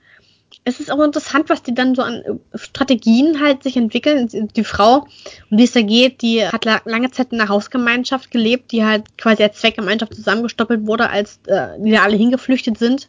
es 0.64 0.80
ist 0.80 0.90
auch 0.90 1.00
interessant, 1.00 1.48
was 1.48 1.62
die 1.62 1.74
dann 1.74 1.94
so 1.94 2.02
an 2.02 2.22
äh, 2.22 2.58
Strategien 2.58 3.40
halt 3.40 3.62
sich 3.62 3.76
entwickeln. 3.76 4.28
Die 4.54 4.64
Frau, 4.64 5.06
um 5.50 5.56
die 5.56 5.64
es 5.64 5.72
da 5.72 5.80
geht, 5.80 6.22
die 6.22 6.46
hat 6.46 6.64
lange 6.84 7.10
Zeit 7.10 7.32
in 7.32 7.40
einer 7.40 7.48
Hausgemeinschaft 7.48 8.30
gelebt, 8.30 8.70
die 8.70 8.84
halt 8.84 9.16
quasi 9.18 9.42
als 9.42 9.58
Zweckgemeinschaft 9.58 10.14
zusammengestoppelt 10.14 10.86
wurde, 10.86 11.10
als 11.10 11.40
äh, 11.46 11.68
die 11.78 11.90
da 11.92 12.02
alle 12.02 12.16
hingeflüchtet 12.16 12.78
sind, 12.78 13.04
äh, 13.04 13.06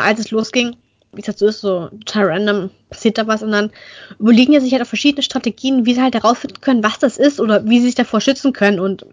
als 0.00 0.20
es 0.20 0.30
losging. 0.30 0.76
Wie 1.12 1.20
gesagt, 1.20 1.38
so 1.38 1.46
ist 1.46 1.60
so 1.60 1.88
total 1.88 2.24
random, 2.24 2.70
passiert 2.88 3.18
da 3.18 3.26
was 3.26 3.42
und 3.42 3.52
dann 3.52 3.70
überlegen 4.18 4.52
ja 4.52 4.60
sich 4.60 4.72
halt 4.72 4.82
auch 4.82 4.86
verschiedene 4.86 5.22
Strategien, 5.22 5.84
wie 5.84 5.94
sie 5.94 6.00
halt 6.00 6.14
herausfinden 6.14 6.62
können, 6.62 6.82
was 6.82 6.98
das 6.98 7.18
ist 7.18 7.38
oder 7.38 7.66
wie 7.66 7.80
sie 7.80 7.86
sich 7.86 7.94
davor 7.94 8.22
schützen 8.22 8.54
können 8.54 8.80
und 8.80 9.04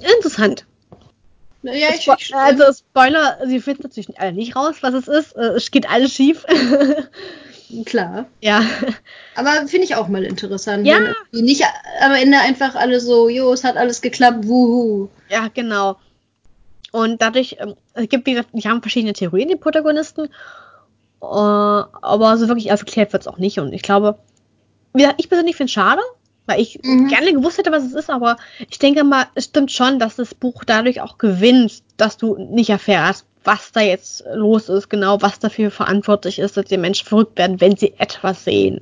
interessant. 0.00 0.66
Ja, 1.62 1.88
ich, 1.94 2.06
ich, 2.06 2.34
also 2.34 2.64
Spoiler, 2.72 3.38
sie 3.46 3.60
finden 3.60 3.84
natürlich 3.84 4.18
alle 4.18 4.32
nicht 4.32 4.54
raus, 4.54 4.76
was 4.82 4.94
es 4.94 5.08
ist. 5.08 5.36
Äh, 5.36 5.52
es 5.52 5.70
geht 5.70 5.88
alles 5.88 6.12
schief. 6.12 6.44
Klar. 7.86 8.26
Ja. 8.40 8.62
Aber 9.34 9.66
finde 9.66 9.84
ich 9.84 9.96
auch 9.96 10.08
mal 10.08 10.24
interessant. 10.24 10.86
Ja. 10.86 11.14
Wenn 11.32 11.44
nicht 11.44 11.64
am 12.00 12.12
Ende 12.12 12.38
einfach 12.38 12.74
alle 12.74 13.00
so, 13.00 13.28
jo, 13.28 13.52
es 13.52 13.64
hat 13.64 13.76
alles 13.76 14.02
geklappt, 14.02 14.46
wuhu. 14.46 15.08
Ja, 15.30 15.48
genau. 15.52 15.96
Und 16.94 17.20
dadurch, 17.20 17.56
ähm, 17.58 17.74
es 17.94 18.08
gibt, 18.08 18.24
wie 18.24 18.34
gesagt, 18.34 18.50
die 18.52 18.68
haben 18.68 18.80
verschiedene 18.80 19.14
Theorien, 19.14 19.48
die 19.48 19.56
Protagonisten. 19.56 20.28
Uh, 21.20 21.90
aber 22.02 22.36
so 22.36 22.46
wirklich 22.46 22.70
aufgeklärt 22.70 23.12
wird 23.12 23.22
es 23.22 23.26
auch 23.26 23.38
nicht. 23.38 23.58
Und 23.58 23.72
ich 23.72 23.82
glaube, 23.82 24.16
wie 24.92 25.00
gesagt, 25.02 25.20
ich 25.20 25.28
persönlich 25.28 25.56
finde 25.56 25.70
es 25.70 25.72
schade, 25.72 26.02
weil 26.46 26.60
ich 26.60 26.78
mhm. 26.84 27.08
gerne 27.08 27.32
gewusst 27.32 27.58
hätte, 27.58 27.72
was 27.72 27.82
es 27.82 27.94
ist, 27.94 28.10
aber 28.10 28.36
ich 28.70 28.78
denke 28.78 29.02
mal, 29.02 29.26
es 29.34 29.46
stimmt 29.46 29.72
schon, 29.72 29.98
dass 29.98 30.14
das 30.14 30.36
Buch 30.36 30.62
dadurch 30.62 31.00
auch 31.00 31.18
gewinnt, 31.18 31.82
dass 31.96 32.16
du 32.16 32.36
nicht 32.36 32.70
erfährst, 32.70 33.26
was 33.42 33.72
da 33.72 33.80
jetzt 33.80 34.22
los 34.32 34.68
ist, 34.68 34.88
genau, 34.88 35.20
was 35.20 35.40
dafür 35.40 35.72
verantwortlich 35.72 36.38
ist, 36.38 36.56
dass 36.56 36.66
die 36.66 36.78
Menschen 36.78 37.08
verrückt 37.08 37.36
werden, 37.36 37.60
wenn 37.60 37.76
sie 37.76 37.94
etwas 37.98 38.44
sehen. 38.44 38.80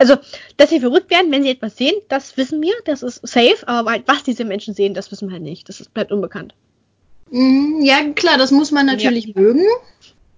Also, 0.00 0.16
dass 0.56 0.70
sie 0.70 0.80
verrückt 0.80 1.12
werden, 1.12 1.30
wenn 1.30 1.44
sie 1.44 1.50
etwas 1.50 1.76
sehen, 1.76 1.94
das 2.08 2.36
wissen 2.36 2.60
wir, 2.62 2.74
das 2.84 3.04
ist 3.04 3.24
safe, 3.24 3.66
aber 3.66 3.92
halt, 3.92 4.08
was 4.08 4.24
diese 4.24 4.44
Menschen 4.44 4.74
sehen, 4.74 4.94
das 4.94 5.12
wissen 5.12 5.28
wir 5.28 5.34
halt 5.34 5.44
nicht. 5.44 5.68
Das 5.68 5.80
ist, 5.80 5.94
bleibt 5.94 6.10
unbekannt. 6.10 6.52
Mhm, 7.30 7.82
ja, 7.82 8.12
klar, 8.14 8.38
das 8.38 8.50
muss 8.50 8.70
man 8.70 8.86
natürlich 8.86 9.26
ja. 9.26 9.32
mögen. 9.36 9.66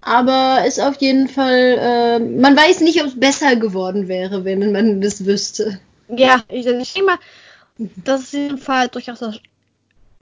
Aber 0.01 0.65
ist 0.65 0.79
auf 0.79 0.99
jeden 0.99 1.27
Fall, 1.27 1.77
äh, 1.79 2.19
man 2.19 2.57
weiß 2.57 2.81
nicht, 2.81 2.99
ob 3.01 3.07
es 3.07 3.19
besser 3.19 3.55
geworden 3.55 4.07
wäre, 4.07 4.43
wenn 4.45 4.71
man 4.71 4.99
das 4.99 5.25
wüsste. 5.25 5.79
Ja, 6.09 6.43
ich, 6.49 6.65
ich 6.65 6.93
denke 6.93 7.11
mal, 7.11 7.19
dass 7.77 8.21
es 8.21 8.33
in 8.33 8.47
dem 8.49 8.57
Fall 8.57 8.87
durchaus 8.87 9.19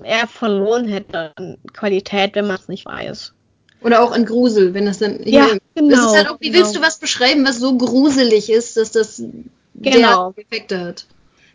eher 0.04 0.28
verloren 0.28 0.88
hätte 0.88 1.32
an 1.36 1.58
Qualität, 1.74 2.36
wenn 2.36 2.48
man 2.48 2.58
es 2.58 2.68
nicht 2.68 2.86
weiß. 2.86 3.34
Oder 3.82 4.04
auch 4.04 4.12
an 4.12 4.26
Grusel, 4.26 4.74
wenn 4.74 4.86
das 4.86 5.00
dann. 5.00 5.24
Ja, 5.24 5.48
genau. 5.76 5.90
Das 5.96 6.06
ist 6.06 6.18
halt 6.18 6.30
auch, 6.30 6.42
wie 6.42 6.50
genau. 6.50 6.60
willst 6.60 6.76
du 6.76 6.82
was 6.82 7.00
beschreiben, 7.00 7.46
was 7.46 7.60
so 7.60 7.78
gruselig 7.78 8.50
ist, 8.50 8.76
dass 8.76 8.92
das 8.92 9.24
genau. 9.76 10.34
Effekte 10.36 10.80
hat? 10.80 11.06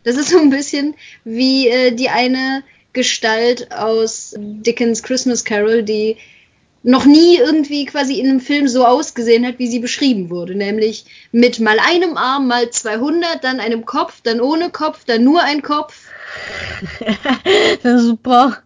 Das 0.03 0.17
ist 0.17 0.29
so 0.29 0.39
ein 0.39 0.49
bisschen 0.49 0.95
wie 1.23 1.67
äh, 1.67 1.91
die 1.91 2.09
eine 2.09 2.63
Gestalt 2.95 3.71
aus 3.71 4.33
Dickens 4.35 5.03
Christmas 5.03 5.45
Carol, 5.45 5.83
die 5.83 6.17
noch 6.81 7.05
nie 7.05 7.37
irgendwie 7.37 7.85
quasi 7.85 8.19
in 8.19 8.27
einem 8.27 8.39
Film 8.39 8.67
so 8.67 8.85
ausgesehen 8.85 9.45
hat, 9.45 9.57
wie 9.59 9.67
sie 9.67 9.79
beschrieben 9.79 10.29
wurde. 10.29 10.55
Nämlich 10.55 11.05
mit 11.31 11.59
mal 11.59 11.77
einem 11.79 12.15
Arm, 12.15 12.47
mal 12.47 12.69
200, 12.69 13.43
dann 13.43 13.59
einem 13.59 13.85
Kopf, 13.85 14.21
dann 14.23 14.39
ohne 14.39 14.69
Kopf, 14.69 15.03
dann 15.05 15.23
nur 15.23 15.41
ein 15.41 15.61
Kopf. 15.61 16.09
Super. 17.83 18.63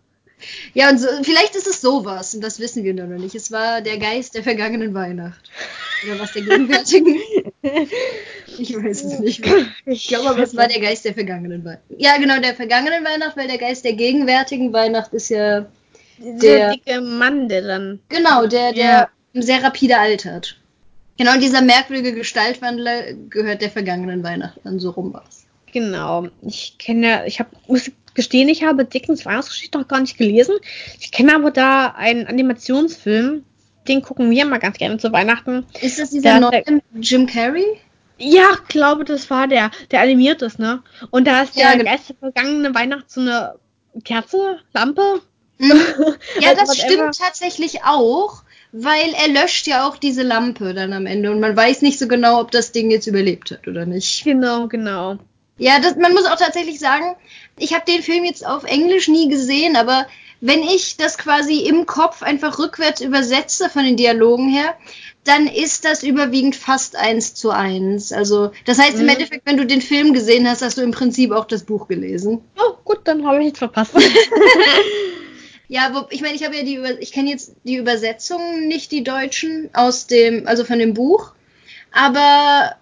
Ja, 0.74 0.90
und 0.90 1.00
so, 1.00 1.08
vielleicht 1.24 1.56
ist 1.56 1.68
es 1.68 1.82
sowas, 1.82 2.34
und 2.34 2.42
das 2.42 2.60
wissen 2.60 2.84
wir 2.84 2.94
noch 2.94 3.08
nicht. 3.08 3.36
Es 3.36 3.52
war 3.52 3.82
der 3.82 3.98
Geist 3.98 4.36
der 4.36 4.44
vergangenen 4.44 4.94
Weihnacht. 4.94 5.50
Oder 6.06 6.20
was 6.20 6.34
der 6.34 6.44
gegenwärtigen? 6.44 7.16
ich 8.58 8.76
weiß 8.76 9.04
es 9.04 9.20
nicht 9.20 9.46
mehr. 9.46 9.66
Ich 9.86 10.08
glaube 10.08 10.30
aber, 10.30 10.44
es 10.44 10.56
war 10.56 10.68
der 10.68 10.80
Geist 10.80 11.06
der 11.06 11.14
vergangenen 11.14 11.64
Weihnacht. 11.66 11.84
Ja, 11.98 12.18
genau, 12.18 12.40
der 12.40 12.56
vergangenen 12.56 13.04
Weihnacht, 13.04 13.36
weil 13.38 13.48
der 13.48 13.58
Geist 13.58 13.86
der 13.86 13.94
gegenwärtigen 13.94 14.72
Weihnacht 14.74 15.14
ist 15.14 15.30
ja 15.30 15.68
der 16.20 16.74
dicke 16.74 17.02
Mann, 17.02 17.48
der 17.48 17.62
dann. 17.62 18.00
Genau, 18.10 18.46
der, 18.46 18.74
der 18.74 19.10
ja. 19.34 19.42
sehr 19.42 19.64
rapide 19.64 19.98
altert. 19.98 20.58
Genau, 21.18 21.38
dieser 21.38 21.62
merkwürdige 21.62 22.14
Gestaltwandler 22.14 23.14
gehört 23.30 23.62
der 23.62 23.70
vergangenen 23.70 24.24
Weihnacht 24.24 24.60
an, 24.66 24.80
so 24.80 24.92
rum 24.92 25.14
was. 25.14 25.46
Genau. 25.72 26.28
Ich 26.42 26.78
kenne, 26.78 27.24
ich 27.28 27.40
habe, 27.40 27.50
muss 27.68 27.92
gestehen, 28.14 28.50
ich 28.50 28.64
habe 28.64 28.86
Dickens 28.86 29.26
Weihnachtsgeschichte 29.26 29.78
noch 29.78 29.88
gar 29.88 30.00
nicht 30.00 30.18
gelesen. 30.18 30.56
Ich 31.00 31.12
kenne 31.12 31.36
aber 31.36 31.52
da 31.52 31.88
einen 31.88 32.28
Animationsfilm, 32.28 33.44
den 33.90 34.02
gucken 34.02 34.32
wir 34.32 34.46
mal 34.46 34.60
ganz 34.60 34.78
gerne 34.78 34.98
zu 34.98 35.12
Weihnachten. 35.12 35.66
Ist 35.82 36.00
das 36.00 36.12
dieser 36.12 36.40
neue 36.40 36.64
Jim 37.02 37.28
Carrey? 37.28 37.66
Ja, 38.18 38.58
glaube, 38.68 39.06
das 39.06 39.30
war 39.30 39.48
der, 39.48 39.72
der 39.92 40.02
animiert 40.02 40.42
ist, 40.42 40.60
ne? 40.60 40.84
Und 41.10 41.26
da 41.26 41.42
ist 41.42 41.56
der 41.56 41.64
ja, 41.64 41.72
genau. 41.74 41.92
Geist 41.92 42.10
der 42.10 42.16
vergangenen 42.18 42.76
Weihnacht 42.76 43.10
so 43.10 43.22
eine 43.22 43.56
Kerze, 44.04 44.60
Lampe, 44.74 45.22
Mhm. 45.60 45.72
Ja, 46.40 46.56
das 46.56 46.76
stimmt 46.78 47.18
tatsächlich 47.18 47.84
auch, 47.84 48.44
weil 48.72 49.14
er 49.14 49.28
löscht 49.28 49.68
ja 49.68 49.88
auch 49.88 49.98
diese 49.98 50.24
Lampe 50.24 50.74
dann 50.74 50.94
am 50.94 51.06
Ende 51.06 51.32
und 51.32 51.40
man 51.40 51.56
weiß 51.56 51.82
nicht 51.82 52.00
so 52.00 52.08
genau, 52.08 52.40
ob 52.40 52.52
das 52.52 52.72
Ding 52.72 52.90
jetzt 52.90 53.08
überlebt 53.08 53.52
hat 53.52 53.68
oder 53.68 53.86
nicht. 53.86 54.24
Genau, 54.24 54.68
genau. 54.68 55.18
Ja, 55.58 55.80
das, 55.80 55.98
man 55.98 56.14
muss 56.14 56.26
auch 56.26 56.38
tatsächlich 56.38 56.80
sagen, 56.80 57.16
ich 57.58 57.74
habe 57.74 57.84
den 57.86 58.02
Film 58.02 58.24
jetzt 58.24 58.48
auf 58.48 58.64
Englisch 58.64 59.10
nie 59.10 59.28
gesehen, 59.28 59.76
aber 59.76 60.08
wenn 60.42 60.64
ich 60.64 60.98
das 60.98 61.18
quasi 61.18 61.60
im 61.62 61.86
Kopf 61.86 62.22
einfach 62.24 62.60
rückwärts 62.60 63.02
übersetze 63.02 63.70
von 63.70 63.84
den 63.84 63.98
Dialogen 63.98 64.50
her, 64.50 64.76
dann 65.24 65.48
ist 65.48 65.86
das 65.86 66.04
überwiegend 66.04 66.56
fast 66.56 66.96
eins 66.96 67.34
zu 67.34 67.50
eins. 67.52 68.14
Also, 68.14 68.52
das 68.66 68.80
heißt 68.80 68.96
mhm. 68.96 69.02
im 69.02 69.10
Endeffekt, 69.10 69.46
wenn 69.46 69.58
du 69.58 69.66
den 69.66 69.82
Film 69.82 70.14
gesehen 70.14 70.48
hast, 70.48 70.62
hast 70.62 70.78
du 70.78 70.82
im 70.82 70.92
Prinzip 70.92 71.32
auch 71.32 71.46
das 71.46 71.64
Buch 71.64 71.88
gelesen. 71.88 72.42
Oh, 72.58 72.74
gut, 72.84 73.00
dann 73.04 73.26
habe 73.26 73.38
ich 73.38 73.46
nichts 73.46 73.60
verpasst. 73.60 73.94
Ja, 75.72 75.92
wo, 75.94 76.08
ich 76.10 76.22
meine, 76.22 76.34
ich 76.34 76.44
habe 76.44 76.58
ja 76.58 76.64
die 76.64 76.76
Über 76.76 77.00
ich 77.00 77.12
kenne 77.12 77.30
jetzt 77.30 77.54
die 77.64 77.76
Übersetzungen, 77.76 78.68
nicht 78.68 78.92
die 78.92 79.04
deutschen 79.04 79.70
aus 79.74 80.08
dem, 80.08 80.48
also 80.48 80.66
von 80.66 80.80
dem 80.80 80.96
Buch, 80.96 81.34
aber 81.92 82.76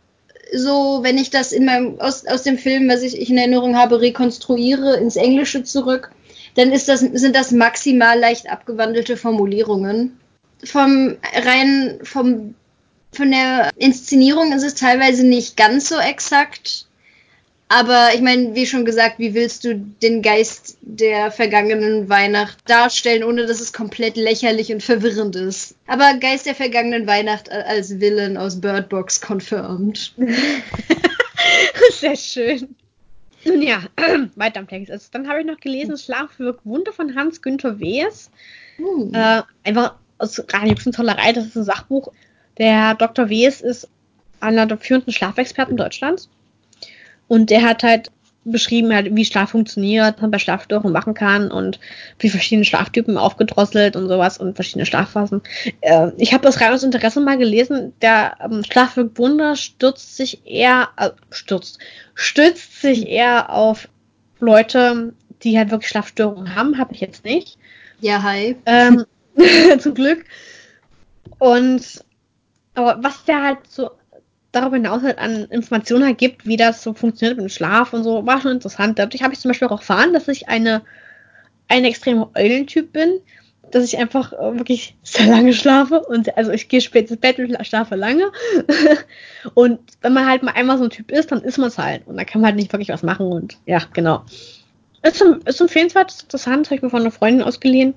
so, 0.53 0.99
wenn 1.01 1.17
ich 1.17 1.29
das 1.29 1.51
in 1.51 1.65
meinem 1.65 1.99
aus, 1.99 2.25
aus 2.25 2.43
dem 2.43 2.57
Film, 2.57 2.89
was 2.89 3.01
ich, 3.01 3.19
ich 3.19 3.29
in 3.29 3.37
Erinnerung 3.37 3.75
habe, 3.75 3.99
rekonstruiere 3.99 4.95
ins 4.95 5.17
Englische 5.17 5.63
zurück, 5.63 6.11
dann 6.57 6.71
ist 6.71 6.89
das 6.89 6.99
sind 6.99 7.35
das 7.35 7.51
maximal 7.51 8.19
leicht 8.19 8.49
abgewandelte 8.49 9.15
Formulierungen. 9.15 10.19
Vom 10.63 11.15
rein 11.33 11.99
vom 12.01 12.55
von 13.13 13.31
der 13.31 13.69
Inszenierung 13.77 14.51
ist 14.51 14.63
es 14.63 14.75
teilweise 14.75 15.25
nicht 15.25 15.55
ganz 15.55 15.87
so 15.87 15.97
exakt, 15.97 16.87
aber 17.69 18.09
ich 18.15 18.21
meine, 18.21 18.55
wie 18.55 18.65
schon 18.65 18.85
gesagt, 18.85 19.19
wie 19.19 19.33
willst 19.33 19.65
du 19.65 19.75
den 19.75 20.21
Geist 20.21 20.77
der 20.81 21.31
vergangenen 21.31 22.09
Weihnacht 22.09 22.57
darstellen, 22.65 23.23
ohne 23.23 23.45
dass 23.45 23.59
es 23.59 23.73
komplett 23.73 24.15
lächerlich 24.15 24.71
und 24.71 24.81
verwirrend 24.81 25.35
ist? 25.35 25.75
Aber 25.85 26.17
Geist 26.19 26.45
der 26.45 26.55
vergangenen 26.55 27.07
Weihnacht 27.07 27.51
als 27.51 27.99
Villain 27.99 28.37
aus 28.37 28.61
Bird 28.61 28.89
Box 28.89 29.21
confirmed. 29.21 30.13
Sehr 31.91 32.15
schön. 32.15 32.75
Nun 33.47 33.61
ja, 33.61 33.81
weiter 34.35 34.59
am 34.59 34.67
Text. 34.67 34.91
Also, 34.91 35.07
dann 35.11 35.27
habe 35.27 35.39
ich 35.39 35.45
noch 35.45 35.59
gelesen 35.59 35.97
Schlaf 35.97 36.37
wirkt 36.39 36.65
Wunder 36.65 36.91
von 36.91 37.15
Hans-Günther 37.15 37.79
Wees. 37.79 38.29
Uh. 38.79 39.11
Äh, 39.13 39.41
einfach 39.63 39.95
aus 40.17 40.43
rein 40.51 40.75
Tollerei, 40.75 41.33
das 41.33 41.45
ist 41.47 41.55
ein 41.55 41.63
Sachbuch. 41.63 42.11
Der 42.57 42.95
Dr. 42.95 43.29
Wees 43.29 43.61
ist 43.61 43.87
einer 44.39 44.65
der 44.65 44.77
führenden 44.77 45.13
Schlafexperten 45.13 45.77
Deutschlands 45.77 46.29
Und 47.27 47.49
der 47.49 47.63
hat 47.63 47.83
halt 47.83 48.11
beschrieben, 48.51 48.93
halt, 48.93 49.15
wie 49.15 49.25
Schlaf 49.25 49.51
funktioniert, 49.51 50.15
was 50.15 50.21
man 50.21 50.31
bei 50.31 50.39
Schlafstörungen 50.39 50.93
machen 50.93 51.13
kann 51.13 51.51
und 51.51 51.79
wie 52.19 52.29
verschiedene 52.29 52.65
Schlaftypen 52.65 53.17
aufgedrosselt 53.17 53.95
und 53.95 54.07
sowas 54.07 54.37
und 54.37 54.55
verschiedene 54.55 54.85
Schlafphasen. 54.85 55.41
Äh, 55.81 56.11
ich 56.17 56.33
habe 56.33 56.43
das 56.43 56.61
rein 56.61 56.73
aus 56.73 56.83
Interesse 56.83 57.19
mal 57.19 57.37
gelesen. 57.37 57.93
Der 58.01 58.37
ähm, 58.43 58.63
Schlaf 58.63 58.97
wirkt 58.97 59.17
Wunder 59.17 59.55
stürzt 59.55 60.17
sich 60.17 60.45
eher, 60.45 60.89
äh, 60.97 61.09
stürzt, 61.29 61.79
stützt 62.13 62.81
sich 62.81 63.07
eher 63.07 63.51
auf 63.51 63.87
Leute, 64.39 65.13
die 65.43 65.57
halt 65.57 65.71
wirklich 65.71 65.89
Schlafstörungen 65.89 66.55
haben, 66.55 66.77
habe 66.77 66.93
ich 66.93 67.01
jetzt 67.01 67.23
nicht. 67.23 67.57
Ja, 68.01 68.21
hi. 68.23 68.55
Ähm, 68.65 69.05
zum 69.79 69.93
Glück. 69.93 70.25
Und 71.39 72.03
aber 72.73 73.03
was 73.03 73.25
der 73.25 73.41
halt 73.41 73.59
so 73.67 73.89
darüber 74.61 74.77
hinaus 74.77 75.03
halt 75.03 75.19
an 75.19 75.45
Informationen 75.45 76.05
halt 76.05 76.17
gibt, 76.17 76.45
wie 76.45 76.57
das 76.57 76.83
so 76.83 76.93
funktioniert 76.93 77.37
mit 77.37 77.45
dem 77.45 77.49
Schlaf 77.49 77.93
und 77.93 78.03
so, 78.03 78.25
war 78.25 78.41
schon 78.41 78.51
interessant. 78.51 78.99
Dadurch 78.99 79.23
habe 79.23 79.33
ich 79.33 79.39
zum 79.39 79.49
Beispiel 79.49 79.67
auch 79.67 79.79
erfahren, 79.79 80.13
dass 80.13 80.27
ich 80.27 80.49
eine, 80.49 80.81
ein 81.67 81.85
extremer 81.85 82.29
Eulentyp 82.35 82.91
bin, 82.91 83.19
dass 83.71 83.83
ich 83.83 83.97
einfach 83.97 84.33
äh, 84.33 84.57
wirklich 84.57 84.95
sehr 85.03 85.27
lange 85.27 85.53
schlafe 85.53 86.01
und 86.01 86.35
also 86.37 86.51
ich 86.51 86.69
gehe 86.69 86.81
spät 86.81 87.09
ins 87.09 87.19
Bett 87.19 87.39
und 87.39 87.65
schlafe 87.65 87.95
lange. 87.95 88.31
und 89.53 89.79
wenn 90.01 90.13
man 90.13 90.27
halt 90.27 90.43
mal 90.43 90.53
einmal 90.53 90.77
so 90.77 90.85
ein 90.85 90.89
Typ 90.89 91.11
ist, 91.11 91.31
dann 91.31 91.41
ist 91.41 91.57
man 91.57 91.67
es 91.67 91.77
halt 91.77 92.07
und 92.07 92.17
dann 92.17 92.25
kann 92.25 92.41
man 92.41 92.49
halt 92.49 92.55
nicht 92.57 92.71
wirklich 92.71 92.89
was 92.89 93.03
machen 93.03 93.27
und 93.27 93.57
ja, 93.65 93.81
genau. 93.93 94.23
Ist, 95.03 95.21
ist 95.45 95.61
empfehlenswert, 95.61 96.11
ist 96.11 96.23
interessant, 96.23 96.67
habe 96.67 96.75
ich 96.75 96.81
mir 96.81 96.89
von 96.89 97.01
einer 97.01 97.11
Freundin 97.11 97.43
ausgeliehen. 97.43 97.93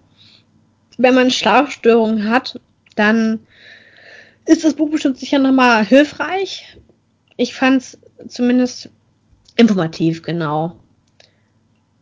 Wenn 0.99 1.15
man 1.15 1.31
Schlafstörungen 1.31 2.29
hat, 2.29 2.61
dann 2.95 3.41
ist 4.51 4.65
das 4.65 4.75
Buch 4.75 4.91
bestimmt 4.91 5.19
sicher 5.19 5.39
nochmal 5.39 5.85
hilfreich. 5.85 6.77
Ich 7.37 7.55
fand 7.55 7.83
es 7.83 7.99
zumindest 8.29 8.91
informativ, 9.57 10.23
genau. 10.23 10.77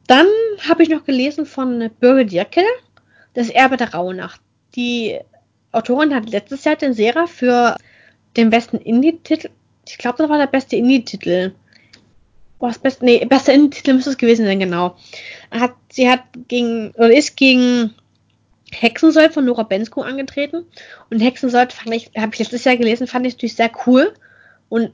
Dann 0.07 0.27
habe 0.67 0.83
ich 0.83 0.89
noch 0.89 1.05
gelesen 1.05 1.45
von 1.45 1.91
Birgit 2.01 2.33
Jeckel, 2.33 2.65
Das 3.35 3.51
Erbe 3.51 3.77
der 3.77 3.93
Rauhnacht. 3.93 4.41
Die 4.75 5.19
Autorin 5.73 6.15
hat 6.15 6.31
letztes 6.31 6.65
Jahr 6.65 6.77
den 6.77 6.95
Sera 6.95 7.27
für 7.27 7.77
den 8.37 8.49
besten 8.51 8.79
Indie-Titel, 8.79 9.51
ich 9.87 9.99
glaube, 9.99 10.19
das 10.19 10.29
war 10.29 10.39
der 10.39 10.47
beste 10.47 10.77
Indie-Titel. 10.77 11.53
Was 12.59 12.79
best, 12.79 13.03
nee, 13.03 13.25
bester 13.25 13.53
Indie-Titel 13.53 13.95
müsste 13.95 14.11
es 14.11 14.19
gewesen 14.19 14.47
sein, 14.47 14.59
genau. 14.59 14.97
Hat, 15.51 15.75
sie 15.91 16.11
hat 16.11 16.23
gegen, 16.49 16.91
oder 16.93 17.13
ist 17.13 17.37
gegen 17.37 17.95
Hexensold 18.73 19.33
von 19.33 19.45
Nora 19.45 19.63
Bensko 19.63 20.03
angetreten. 20.03 20.65
Und 21.11 21.21
Hexensold 21.21 21.73
fand 21.73 21.95
ich, 21.95 22.11
habe 22.17 22.33
ich 22.33 22.39
letztes 22.39 22.65
Jahr 22.65 22.77
gelesen, 22.77 23.07
fand 23.07 23.27
ich 23.27 23.35
natürlich 23.35 23.57
sehr 23.57 23.71
cool. 23.87 24.13
Und 24.69 24.93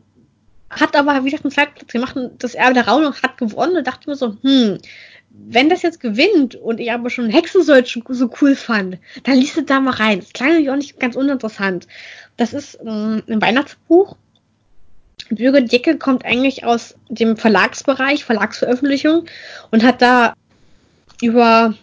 hat 0.70 0.96
aber, 0.96 1.24
wie 1.24 1.30
gesagt, 1.30 1.44
einen 1.44 1.52
Zweitplatz 1.52 1.92
gemacht 1.92 2.16
und 2.16 2.42
das 2.42 2.54
Erbe 2.54 2.74
der 2.74 2.88
Raunung 2.88 3.14
hat 3.14 3.38
gewonnen 3.38 3.76
und 3.76 3.86
dachte 3.86 4.08
mir 4.08 4.16
so, 4.16 4.36
hm, 4.42 4.78
wenn 5.30 5.68
das 5.68 5.82
jetzt 5.82 6.00
gewinnt 6.00 6.54
und 6.54 6.78
ich 6.78 6.92
aber 6.92 7.10
schon 7.10 7.28
Hexensold 7.28 8.02
so 8.08 8.30
cool 8.40 8.54
fand, 8.54 8.98
dann 9.24 9.36
liest 9.36 9.56
du 9.56 9.62
da 9.62 9.80
mal 9.80 9.94
rein. 9.94 10.20
Das 10.20 10.32
klang 10.32 10.50
nämlich 10.50 10.70
auch 10.70 10.76
nicht 10.76 11.00
ganz 11.00 11.16
uninteressant. 11.16 11.88
Das 12.36 12.52
ist 12.52 12.78
ähm, 12.80 13.22
ein 13.28 13.42
Weihnachtsbuch. 13.42 14.16
Bürger 15.30 15.60
Dicke 15.60 15.96
kommt 15.96 16.24
eigentlich 16.24 16.64
aus 16.64 16.94
dem 17.08 17.36
Verlagsbereich, 17.36 18.24
Verlagsveröffentlichung 18.24 19.26
und 19.70 19.82
hat 19.82 20.02
da 20.02 20.34
über 21.20 21.74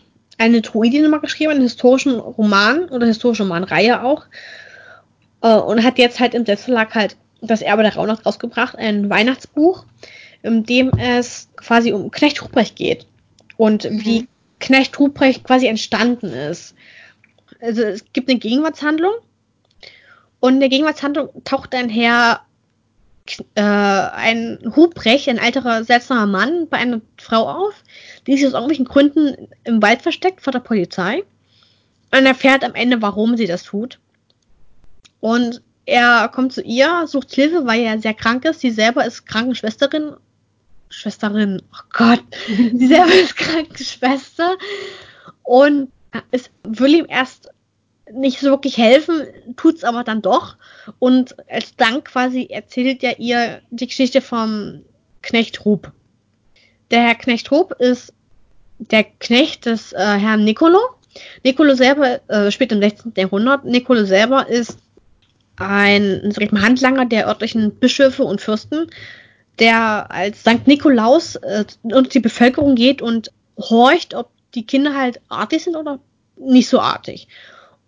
eine 0.41 0.61
Druidin 0.61 1.07
mal 1.09 1.19
geschrieben, 1.19 1.51
einen 1.51 1.61
historischen 1.61 2.19
Roman 2.19 2.89
oder 2.89 3.05
historische 3.05 3.43
Romanreihe 3.43 4.03
auch. 4.03 4.25
Äh, 5.41 5.53
und 5.53 5.83
hat 5.83 5.99
jetzt 5.99 6.19
halt 6.19 6.33
im 6.33 6.45
Selbstverlag 6.45 6.95
halt 6.95 7.15
das 7.41 7.61
Erbe 7.61 7.83
der 7.83 7.95
Rauhnacht 7.95 8.25
rausgebracht, 8.25 8.75
ein 8.75 9.09
Weihnachtsbuch, 9.09 9.85
in 10.41 10.63
dem 10.63 10.89
es 10.97 11.47
quasi 11.55 11.93
um 11.93 12.09
Knecht 12.09 12.41
Ruprecht 12.41 12.75
geht. 12.75 13.05
Und 13.57 13.83
mhm. 13.83 14.03
wie 14.03 14.27
Knecht 14.59 14.99
Ruprecht 14.99 15.43
quasi 15.43 15.67
entstanden 15.67 16.33
ist. 16.33 16.73
Also 17.61 17.83
es 17.83 18.03
gibt 18.11 18.27
eine 18.29 18.39
Gegenwartshandlung. 18.39 19.13
Und 20.39 20.55
in 20.55 20.59
der 20.59 20.69
Gegenwartshandlung 20.69 21.29
taucht 21.43 21.75
ein 21.75 21.89
Herr 21.89 22.41
äh, 23.55 23.61
ein 23.61 24.59
Hubrecht, 24.75 25.29
ein 25.29 25.39
alterer, 25.39 25.83
seltsamer 25.83 26.25
Mann, 26.25 26.67
bei 26.69 26.77
einer 26.77 27.01
Frau 27.17 27.47
auf, 27.47 27.73
die 28.27 28.35
sich 28.35 28.45
aus 28.45 28.53
irgendwelchen 28.53 28.85
Gründen 28.85 29.47
im 29.63 29.81
Wald 29.81 30.01
versteckt 30.01 30.41
vor 30.41 30.53
der 30.53 30.59
Polizei. 30.59 31.23
Und 32.13 32.25
erfährt 32.25 32.63
am 32.63 32.75
Ende, 32.75 33.01
warum 33.01 33.37
sie 33.37 33.47
das 33.47 33.63
tut. 33.63 33.99
Und 35.21 35.61
er 35.85 36.27
kommt 36.29 36.53
zu 36.53 36.61
ihr, 36.61 37.07
sucht 37.07 37.33
Hilfe, 37.33 37.65
weil 37.65 37.81
er 37.81 37.99
sehr 37.99 38.13
krank 38.13 38.43
ist. 38.45 38.59
Sie 38.59 38.71
selber 38.71 39.05
ist 39.05 39.25
Krankenschwesterin. 39.25 40.15
Schwesterin, 40.89 41.61
oh 41.73 41.83
Gott, 41.93 42.23
sie 42.47 42.87
selber 42.87 43.13
ist 43.13 43.37
Krankenschwester. 43.37 44.57
Und 45.43 45.91
es 46.31 46.49
will 46.63 46.95
ihm 46.95 47.05
erst 47.07 47.49
nicht 48.13 48.39
so 48.39 48.49
wirklich 48.49 48.77
helfen, 48.77 49.27
tut's 49.57 49.83
aber 49.83 50.03
dann 50.03 50.21
doch. 50.21 50.55
Und 50.99 51.35
als 51.49 51.75
Dank 51.75 52.05
quasi 52.05 52.47
erzählt 52.49 53.03
er 53.03 53.19
ihr 53.19 53.61
die 53.69 53.87
Geschichte 53.87 54.21
vom 54.21 54.83
Knecht 55.21 55.65
Rup. 55.65 55.91
Der 56.89 57.01
Herr 57.03 57.15
Knecht 57.15 57.51
Rup 57.51 57.73
ist 57.79 58.13
der 58.79 59.03
Knecht 59.03 59.65
des 59.65 59.93
äh, 59.93 59.97
Herrn 59.97 60.43
Nicolo. 60.43 60.79
Nicolo 61.43 61.75
selber 61.75 62.19
äh, 62.29 62.51
spielt 62.51 62.71
im 62.71 62.81
16. 62.81 63.13
Jahrhundert. 63.15 63.65
Nicolo 63.65 64.05
selber 64.05 64.47
ist 64.47 64.77
ein 65.57 66.31
sag 66.31 66.43
ich 66.43 66.51
mal, 66.51 66.63
Handlanger 66.63 67.05
der 67.05 67.27
örtlichen 67.27 67.75
Bischöfe 67.75 68.23
und 68.23 68.41
Fürsten, 68.41 68.89
der 69.59 70.09
als 70.09 70.41
St. 70.41 70.65
Nikolaus 70.65 71.35
äh, 71.35 71.65
unter 71.83 72.09
die 72.09 72.19
Bevölkerung 72.19 72.75
geht 72.75 73.01
und 73.01 73.31
horcht, 73.57 74.15
ob 74.15 74.29
die 74.55 74.65
Kinder 74.65 74.95
halt 74.95 75.21
artig 75.29 75.63
sind 75.63 75.75
oder 75.75 75.99
nicht 76.37 76.67
so 76.67 76.79
artig 76.79 77.27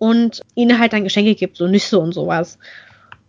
und 0.04 0.42
ihnen 0.54 0.80
halt 0.80 0.92
dann 0.92 1.06
Geschenke 1.06 1.34
gibt, 1.34 1.56
so 1.56 1.66
Nüsse 1.66 1.98
und 1.98 2.12
sowas. 2.12 2.60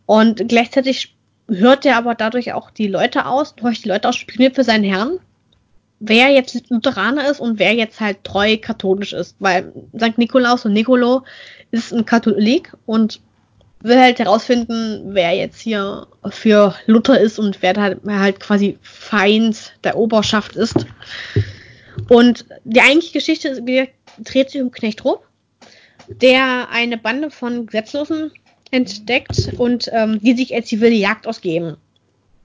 Und 0.07 0.49
gleichzeitig 0.49 1.15
hört 1.47 1.87
er 1.87 1.97
aber 1.97 2.17
dadurch 2.17 2.53
auch 2.53 2.73
die 2.73 2.89
Leute 2.89 3.27
aus, 3.27 3.55
horcht 3.63 3.85
die 3.85 3.91
Leute 3.91 4.09
aus, 4.09 4.17
spioniert 4.17 4.57
für 4.57 4.65
seinen 4.65 4.83
Herrn, 4.83 5.21
wer 6.01 6.31
jetzt 6.31 6.69
Lutheraner 6.71 7.31
ist 7.31 7.39
und 7.39 7.61
wer 7.61 7.75
jetzt 7.75 8.01
halt 8.01 8.25
treu 8.25 8.57
katholisch 8.57 9.13
ist, 9.13 9.37
weil 9.39 9.73
St. 9.97 10.19
Nikolaus 10.19 10.65
und 10.65 10.73
Nicolo 10.73 11.23
ist 11.71 11.93
ein 11.93 12.07
Katholik 12.07 12.73
und 12.87 13.21
will 13.81 14.01
halt 14.01 14.19
herausfinden, 14.19 15.15
wer 15.15 15.31
jetzt 15.31 15.61
hier 15.61 16.09
für 16.31 16.75
Luther 16.87 17.21
ist 17.21 17.39
und 17.39 17.63
wer 17.63 17.77
halt, 17.77 18.01
wer 18.03 18.19
halt 18.19 18.41
quasi 18.41 18.79
Feind 18.83 19.75
der 19.85 19.97
Oberschaft 19.97 20.57
ist. 20.57 20.87
Und 22.09 22.47
die 22.65 22.81
eigentliche 22.81 23.13
Geschichte 23.13 23.63
dreht 24.19 24.51
sich 24.51 24.61
um 24.61 24.73
Knecht 24.73 25.05
Rupp, 25.05 25.25
der 26.09 26.69
eine 26.71 26.99
Bande 26.99 27.31
von 27.31 27.67
Gesetzlosen 27.67 28.33
entdeckt 28.71 29.53
und 29.59 29.89
ähm, 29.93 30.19
die 30.21 30.35
sich 30.35 30.55
als 30.55 30.67
zivile 30.67 30.95
Jagd 30.95 31.27
ausgeben. 31.27 31.77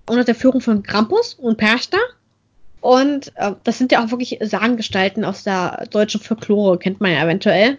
Unter 0.07 0.23
der 0.23 0.35
Führung 0.35 0.61
von 0.61 0.83
Krampus 0.83 1.33
und 1.33 1.57
Perchta. 1.57 1.97
Und 2.81 3.31
äh, 3.35 3.53
das 3.63 3.77
sind 3.77 3.91
ja 3.91 4.03
auch 4.03 4.11
wirklich 4.11 4.37
Sagengestalten 4.41 5.25
aus 5.25 5.43
der 5.43 5.87
deutschen 5.91 6.21
Folklore, 6.21 6.77
kennt 6.77 7.01
man 7.01 7.11
ja 7.11 7.23
eventuell. 7.23 7.77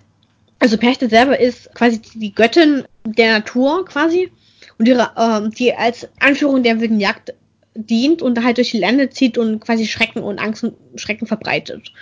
Also 0.59 0.77
Perchta 0.77 1.09
selber 1.09 1.41
ist 1.41 1.75
quasi 1.75 2.01
die 2.15 2.35
Göttin 2.35 2.85
der 3.05 3.39
Natur 3.39 3.85
quasi 3.87 4.31
und 4.79 4.87
ihre, 4.87 5.11
ähm, 5.17 5.51
die 5.53 5.75
als 5.75 6.07
Anführung 6.19 6.63
der 6.63 6.81
wilden 6.81 7.01
Jagd 7.01 7.35
dient 7.75 8.21
und 8.21 8.43
halt 8.45 8.59
durch 8.59 8.73
die 8.73 8.81
Lande 8.81 9.09
zieht 9.11 9.39
und 9.39 9.61
quasi 9.61 9.87
Schrecken 9.87 10.23
und 10.23 10.39
Angst 10.39 10.65
und 10.65 10.77
Schrecken 10.97 11.27
verbreitet. 11.27 11.93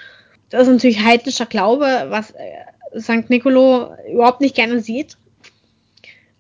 Das 0.51 0.63
ist 0.63 0.73
natürlich 0.73 1.03
heidnischer 1.03 1.47
Glaube, 1.47 2.07
was 2.09 2.31
äh, 2.33 2.43
St. 2.97 3.29
Nicolo 3.29 3.95
überhaupt 4.11 4.41
nicht 4.41 4.55
gerne 4.55 4.81
sieht. 4.81 5.17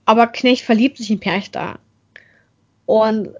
Aber 0.04 0.26
Knecht 0.26 0.64
verliebt 0.64 0.98
sich 0.98 1.10
in 1.10 1.20
Perchta. 1.20 1.78
Und 2.86 3.30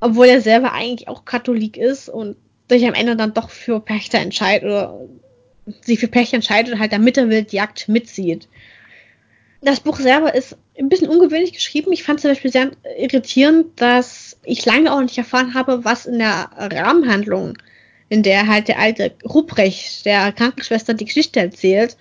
obwohl 0.00 0.26
er 0.26 0.40
selber 0.40 0.72
eigentlich 0.72 1.08
auch 1.08 1.24
Katholik 1.24 1.76
ist 1.76 2.08
und 2.08 2.36
sich 2.68 2.86
am 2.86 2.94
Ende 2.94 3.16
dann 3.16 3.34
doch 3.34 3.50
für 3.50 3.80
Perchta 3.80 4.18
entscheidet 4.18 4.64
oder 4.64 5.00
sich 5.82 5.98
für 5.98 6.08
Perchta 6.08 6.36
entscheidet 6.36 6.74
und 6.74 6.80
halt 6.80 6.92
der 6.92 6.98
Mitterwildjagd 6.98 7.88
mitzieht. 7.88 8.48
Das 9.60 9.80
Buch 9.80 9.98
selber 9.98 10.34
ist 10.34 10.56
ein 10.78 10.88
bisschen 10.88 11.08
ungewöhnlich 11.08 11.52
geschrieben. 11.52 11.92
Ich 11.92 12.04
fand 12.04 12.20
zum 12.20 12.30
Beispiel 12.30 12.52
sehr 12.52 12.70
irritierend, 12.96 13.80
dass 13.80 14.38
ich 14.44 14.64
lange 14.64 14.92
auch 14.92 15.00
nicht 15.00 15.18
erfahren 15.18 15.54
habe, 15.54 15.84
was 15.84 16.06
in 16.06 16.20
der 16.20 16.50
Rahmenhandlung, 16.56 17.58
in 18.08 18.22
der 18.22 18.46
halt 18.46 18.68
der 18.68 18.78
alte 18.78 19.12
Ruprecht, 19.24 20.06
der 20.06 20.30
Krankenschwester, 20.32 20.94
die 20.94 21.06
Geschichte 21.06 21.40
erzählt, 21.40 21.96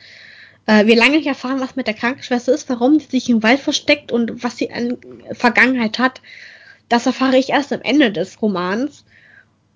äh, 0.68 0.86
wir 0.86 0.96
lange 0.96 1.18
nicht 1.18 1.28
erfahren, 1.28 1.60
was 1.60 1.76
mit 1.76 1.88
der 1.88 1.94
Krankenschwester 1.96 2.54
ist, 2.54 2.70
warum 2.70 3.00
sie 3.00 3.08
sich 3.08 3.30
im 3.30 3.42
Wald 3.42 3.60
versteckt 3.60 4.12
und 4.12 4.44
was 4.44 4.58
sie 4.58 4.72
an 4.72 4.98
Vergangenheit 5.32 5.98
hat. 5.98 6.22
Das 6.90 7.06
erfahre 7.06 7.38
ich 7.38 7.50
erst 7.50 7.74
am 7.74 7.82
Ende 7.82 8.12
des 8.12 8.42
Romans. 8.42 9.04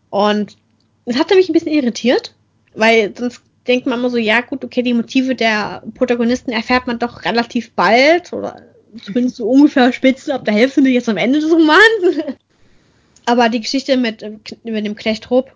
Und 0.09 0.57
es 1.05 1.17
hatte 1.17 1.35
mich 1.35 1.49
ein 1.49 1.53
bisschen 1.53 1.71
irritiert, 1.71 2.35
weil 2.75 3.13
sonst 3.17 3.41
denkt 3.67 3.87
man 3.87 3.99
immer 3.99 4.09
so, 4.09 4.17
ja 4.17 4.41
gut, 4.41 4.63
okay, 4.63 4.81
die 4.81 4.93
Motive 4.93 5.35
der 5.35 5.83
Protagonisten 5.95 6.51
erfährt 6.51 6.87
man 6.87 6.99
doch 6.99 7.25
relativ 7.25 7.71
bald 7.71 8.33
oder 8.33 8.61
zumindest 9.01 9.37
so 9.37 9.47
ungefähr 9.47 9.93
spätestens 9.93 10.33
ab 10.33 10.45
der 10.45 10.53
Hälfte 10.53 10.81
jetzt 10.81 11.09
am 11.09 11.17
Ende 11.17 11.39
des 11.39 11.51
Romans. 11.51 11.79
Aber 13.25 13.49
die 13.49 13.61
Geschichte 13.61 13.97
mit, 13.97 14.23
mit 14.63 14.85
dem 14.85 14.95
Knecht 14.95 15.29
Hope 15.29 15.51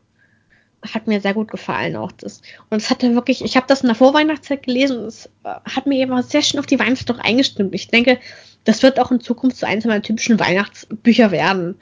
hat 0.94 1.08
mir 1.08 1.22
sehr 1.22 1.34
gut 1.34 1.50
gefallen 1.50 1.96
auch 1.96 2.12
das. 2.12 2.42
Und 2.70 2.78
es 2.78 2.90
hat 2.90 3.04
dann 3.04 3.16
wirklich, 3.16 3.44
ich 3.44 3.56
habe 3.56 3.68
das 3.68 3.82
in 3.82 3.88
der 3.88 3.96
Vorweihnachtszeit 3.96 4.64
gelesen 4.64 5.00
und 5.00 5.06
es 5.06 5.28
äh, 5.44 5.50
hat 5.66 5.86
mir 5.86 6.04
immer 6.04 6.24
sehr 6.24 6.42
schön 6.42 6.60
auf 6.60 6.66
die 6.66 6.80
Weihnachtszeit 6.80 7.20
eingestimmt. 7.20 7.74
Ich 7.74 7.88
denke, 7.88 8.20
das 8.64 8.84
wird 8.84 9.00
auch 9.00 9.12
in 9.12 9.22
Zukunft 9.22 9.58
so 9.58 9.66
eins 9.66 9.86
meiner 9.86 10.02
typischen 10.02 10.40
Weihnachtsbücher 10.40 11.32
werden. 11.32 11.76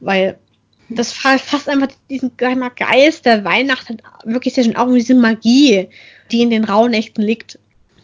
Weil 0.00 0.38
das 0.88 1.12
fasst 1.12 1.68
einfach 1.68 1.88
diesen 2.08 2.36
Geist 2.36 3.26
der 3.26 3.44
Weihnacht 3.44 3.88
hat 3.88 4.02
wirklich 4.24 4.54
sehr 4.54 4.64
schön 4.64 4.76
auch 4.76 4.92
diese 4.92 5.14
Magie, 5.14 5.88
die 6.30 6.42
in 6.42 6.50
den 6.50 6.64
Rauhnächten 6.64 7.24
liegt. 7.24 7.58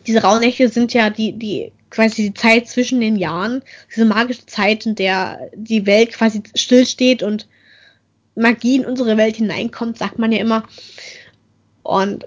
Diese 0.06 0.22
Rauhnächte 0.22 0.68
sind 0.68 0.92
ja 0.92 1.10
die, 1.10 1.32
die 1.32 1.72
quasi 1.90 2.22
die 2.22 2.34
Zeit 2.34 2.68
zwischen 2.68 3.00
den 3.00 3.16
Jahren, 3.16 3.62
diese 3.94 4.04
magische 4.04 4.46
Zeit, 4.46 4.86
in 4.86 4.94
der 4.94 5.50
die 5.54 5.86
Welt 5.86 6.12
quasi 6.12 6.42
stillsteht 6.54 7.22
und 7.22 7.46
Magie 8.34 8.76
in 8.76 8.86
unsere 8.86 9.16
Welt 9.16 9.36
hineinkommt, 9.36 9.98
sagt 9.98 10.18
man 10.18 10.32
ja 10.32 10.38
immer. 10.38 10.64
Und 11.82 12.26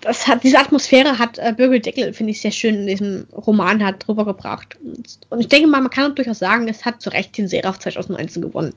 das 0.00 0.26
hat, 0.26 0.42
diese 0.42 0.58
Atmosphäre 0.58 1.18
hat 1.18 1.38
äh, 1.38 1.54
Birgit 1.56 1.86
Deckel, 1.86 2.12
finde 2.12 2.32
ich, 2.32 2.40
sehr 2.40 2.50
schön 2.50 2.74
in 2.74 2.86
diesem 2.86 3.26
Roman 3.32 3.84
hat 3.84 4.06
drüber 4.06 4.24
gebracht. 4.24 4.76
Und, 4.82 5.18
und 5.30 5.40
ich 5.40 5.48
denke 5.48 5.68
mal, 5.68 5.80
man 5.80 5.90
kann 5.90 6.14
durchaus 6.14 6.40
sagen, 6.40 6.68
es 6.68 6.84
hat 6.84 7.00
zu 7.00 7.10
Recht 7.10 7.36
den 7.38 7.48
Seraph 7.48 7.78
2019 7.78 8.42
gewonnen. 8.42 8.74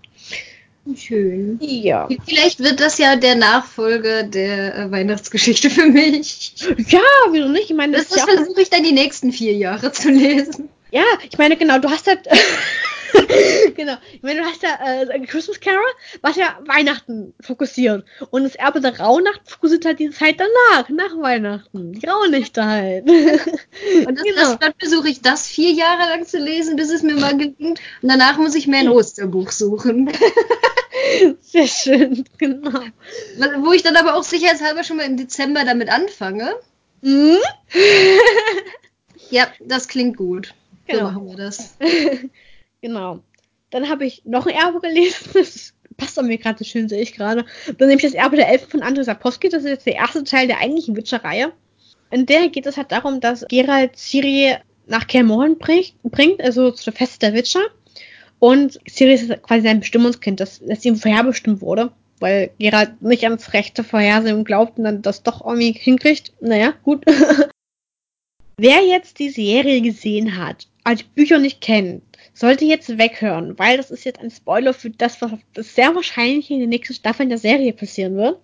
Schön. 0.96 1.58
Ja. 1.62 2.08
Vielleicht 2.28 2.60
wird 2.60 2.80
das 2.80 3.00
ja 3.00 3.16
der 3.16 3.36
Nachfolger 3.36 4.22
der 4.22 4.78
äh, 4.78 4.92
Weihnachtsgeschichte 4.92 5.72
für 5.72 5.88
mich. 5.88 6.54
Ja, 6.90 7.02
wieso 7.32 7.48
nicht? 7.48 7.72
Ich 7.72 7.76
meine, 7.76 7.98
das, 7.98 8.10
das, 8.10 8.20
das 8.20 8.28
ja 8.28 8.36
versuche 8.36 8.62
ich 8.62 8.70
dann 8.70 8.84
die 8.84 8.92
nächsten 8.92 9.32
vier 9.32 9.54
Jahre 9.54 9.92
zu 9.92 10.10
lesen. 10.12 10.70
Ja, 10.92 11.04
ich 11.28 11.38
meine, 11.40 11.58
genau, 11.58 11.80
du 11.80 11.90
hast 11.90 12.06
halt. 12.08 12.20
genau. 13.76 13.96
Ich 14.14 14.24
meine, 14.24 14.42
du 14.42 14.46
hast 14.46 14.64
ja 14.64 15.02
äh, 15.02 15.20
Christmas 15.26 15.60
Carol, 15.60 15.80
was 16.22 16.36
ja 16.36 16.60
Weihnachten 16.66 17.34
fokussiert. 17.42 18.06
Und 18.30 18.44
das 18.44 18.56
Erbe 18.56 18.82
der 18.82 19.00
Rauhnacht 19.00 19.42
fokussiert 19.46 19.86
halt 19.86 20.00
die 20.00 20.10
Zeit 20.10 20.40
danach, 20.40 20.90
nach 20.90 21.18
Weihnachten. 21.22 21.94
Die 21.94 22.06
Rauhnächte 22.06 22.66
halt. 22.66 23.08
Und 23.10 24.18
das, 24.18 24.24
genau. 24.24 24.56
dann 24.56 24.74
versuche 24.78 25.10
ich 25.10 25.22
das 25.22 25.48
vier 25.48 25.72
Jahre 25.72 26.10
lang 26.10 26.26
zu 26.26 26.38
lesen, 26.38 26.76
bis 26.76 26.90
es 26.90 27.04
mir 27.04 27.16
mal 27.16 27.38
gelingt. 27.38 27.60
Und 27.60 27.80
danach 28.02 28.38
muss 28.38 28.56
ich 28.56 28.68
mir 28.68 28.78
ein 28.78 28.90
Osterbuch 28.96 29.52
suchen. 29.52 30.12
Sehr 31.42 31.68
schön, 31.68 32.26
genau. 32.38 32.82
Wo 33.60 33.72
ich 33.74 33.84
dann 33.84 33.96
aber 33.96 34.16
auch 34.16 34.24
sicherheitshalber 34.24 34.84
schon 34.84 34.98
mal 34.98 35.06
im 35.06 35.18
Dezember 35.18 35.64
damit 35.66 35.90
anfange. 35.90 36.56
Mhm. 37.02 37.38
ja, 39.30 39.48
das 39.60 39.88
klingt 39.88 40.18
gut. 40.18 40.54
Genau. 40.88 41.00
So 41.00 41.06
machen 41.06 41.28
wir 41.28 41.36
das. 41.36 41.76
Genau. 42.86 43.20
Dann 43.72 43.90
habe 43.90 44.06
ich 44.06 44.24
noch 44.26 44.46
ein 44.46 44.56
Erbe 44.56 44.80
gelesen. 44.80 45.32
Das 45.34 45.74
passt 45.98 46.20
an 46.20 46.28
mir 46.28 46.38
gerade 46.38 46.60
so 46.60 46.66
schön, 46.66 46.90
sehe 46.90 47.02
ich 47.02 47.14
gerade. 47.14 47.46
Dann 47.78 47.88
nehme 47.88 48.00
ich 48.00 48.04
das 48.04 48.14
Erbe 48.14 48.36
der 48.36 48.50
Elfen 48.50 48.70
von 48.70 48.82
André 48.82 49.04
Sapkowski. 49.04 49.50
Das 49.50 49.64
ist 49.64 49.70
jetzt 49.70 49.86
der 49.86 49.96
erste 49.96 50.24
Teil 50.24 50.48
der 50.48 50.60
eigentlichen 50.60 50.96
Witcher-Reihe. 50.96 51.54
In 52.12 52.26
der 52.26 52.50
geht 52.50 52.66
es 52.66 52.78
halt 52.78 52.92
darum, 52.92 53.22
dass 53.22 53.46
Geralt 53.50 53.98
Ciri 53.98 54.56
nach 54.88 55.08
Kermorn 55.08 55.58
bringt, 55.58 56.42
also 56.42 56.72
zur 56.72 56.94
Fest 56.94 57.22
der 57.22 57.34
Witcher. 57.34 57.64
Und 58.40 58.80
Ciri 58.88 59.14
ist 59.14 59.42
quasi 59.42 59.64
sein 59.64 59.80
Bestimmungskind, 59.80 60.40
das, 60.40 60.62
das 60.64 60.86
ihm 60.86 60.98
vorherbestimmt 60.98 61.62
wurde, 61.62 61.92
weil 62.20 62.52
Geralt 62.60 63.02
nicht 63.02 63.24
ans 63.24 63.54
rechte 63.54 63.84
Vorhersehen 63.84 64.44
glaubt 64.44 64.78
und 64.78 64.84
dann 64.84 65.02
das 65.02 65.24
doch 65.24 65.46
irgendwie 65.46 65.72
hinkriegt. 65.72 66.34
Naja, 66.42 66.74
gut. 66.84 67.06
Wer 68.58 68.86
jetzt 68.86 69.20
die 69.20 69.30
Serie 69.30 69.82
gesehen 69.82 70.38
hat, 70.38 70.68
als 70.84 71.04
Bücher 71.04 71.40
nicht 71.40 71.62
kennt, 71.62 72.04
sollte 72.36 72.66
jetzt 72.66 72.98
weghören, 72.98 73.58
weil 73.58 73.78
das 73.78 73.92
ist 73.92 74.04
jetzt 74.04 74.20
ein 74.20 74.30
Spoiler 74.30 74.74
für 74.74 74.90
das, 74.90 75.22
was 75.22 75.32
sehr 75.56 75.96
wahrscheinlich 75.96 76.52
in 76.52 76.60
den 76.60 76.70
nächsten 76.70 76.94
Staffeln 76.94 77.30
der 77.30 77.38
Serie 77.38 77.72
passieren 77.72 78.18
wird. 78.18 78.40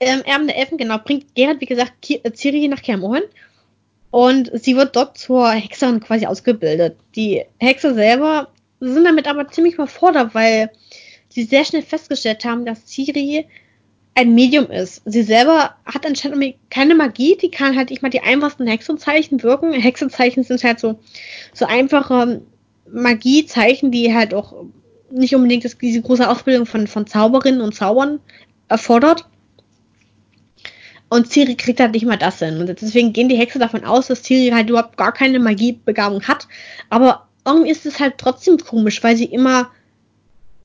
Ähm, 0.00 0.22
Erben 0.24 0.46
der 0.46 0.56
Elfen, 0.56 0.78
genau, 0.78 0.98
bringt 0.98 1.34
Geralt, 1.34 1.60
wie 1.60 1.66
gesagt, 1.66 2.10
äh, 2.10 2.32
Ciri 2.34 2.66
nach 2.66 2.82
Kermoren. 2.82 3.22
Und 4.10 4.50
sie 4.54 4.74
wird 4.74 4.96
dort 4.96 5.18
zur 5.18 5.50
Hexerin 5.50 6.00
quasi 6.00 6.24
ausgebildet. 6.24 6.96
Die 7.14 7.44
Hexe 7.58 7.94
selber 7.94 8.48
sind 8.80 9.04
damit 9.04 9.28
aber 9.28 9.48
ziemlich 9.48 9.74
überfordert, 9.74 10.34
weil 10.34 10.70
sie 11.28 11.44
sehr 11.44 11.64
schnell 11.64 11.82
festgestellt 11.82 12.44
haben, 12.44 12.64
dass 12.64 12.86
Ciri 12.86 13.46
ein 14.14 14.34
Medium 14.34 14.70
ist. 14.70 15.02
Sie 15.04 15.24
selber 15.24 15.74
hat 15.84 16.06
anscheinend 16.06 16.54
keine 16.70 16.94
Magie, 16.94 17.36
die 17.36 17.50
kann 17.50 17.76
halt 17.76 17.90
nicht 17.90 18.02
mal 18.02 18.10
die 18.10 18.22
einfachsten 18.22 18.66
Hexenzeichen 18.66 19.42
wirken. 19.42 19.72
Hexenzeichen 19.72 20.44
sind 20.44 20.62
halt 20.62 20.78
so, 20.80 21.00
so 21.52 21.66
einfache 21.66 22.40
Magiezeichen, 22.90 23.90
die 23.90 24.14
halt 24.14 24.34
auch 24.34 24.64
nicht 25.10 25.34
unbedingt 25.34 25.64
das, 25.64 25.78
diese 25.78 26.02
große 26.02 26.28
Ausbildung 26.28 26.66
von, 26.66 26.86
von 26.86 27.06
Zauberinnen 27.06 27.60
und 27.60 27.74
Zaubern 27.74 28.20
erfordert. 28.68 29.26
Und 31.08 31.30
Ciri 31.30 31.54
kriegt 31.54 31.80
halt 31.80 31.92
nicht 31.92 32.06
mal 32.06 32.16
das 32.16 32.40
hin. 32.40 32.58
Und 32.58 32.66
deswegen 32.66 33.12
gehen 33.12 33.28
die 33.28 33.36
Hexe 33.36 33.58
davon 33.58 33.84
aus, 33.84 34.08
dass 34.08 34.24
Ciri 34.24 34.50
halt 34.50 34.68
überhaupt 34.68 34.96
gar 34.96 35.12
keine 35.12 35.38
Magiebegabung 35.38 36.22
hat. 36.24 36.48
Aber 36.90 37.28
irgendwie 37.46 37.70
ist 37.70 37.86
es 37.86 38.00
halt 38.00 38.18
trotzdem 38.18 38.58
komisch, 38.58 39.02
weil 39.02 39.16
sie 39.16 39.26
immer, 39.26 39.70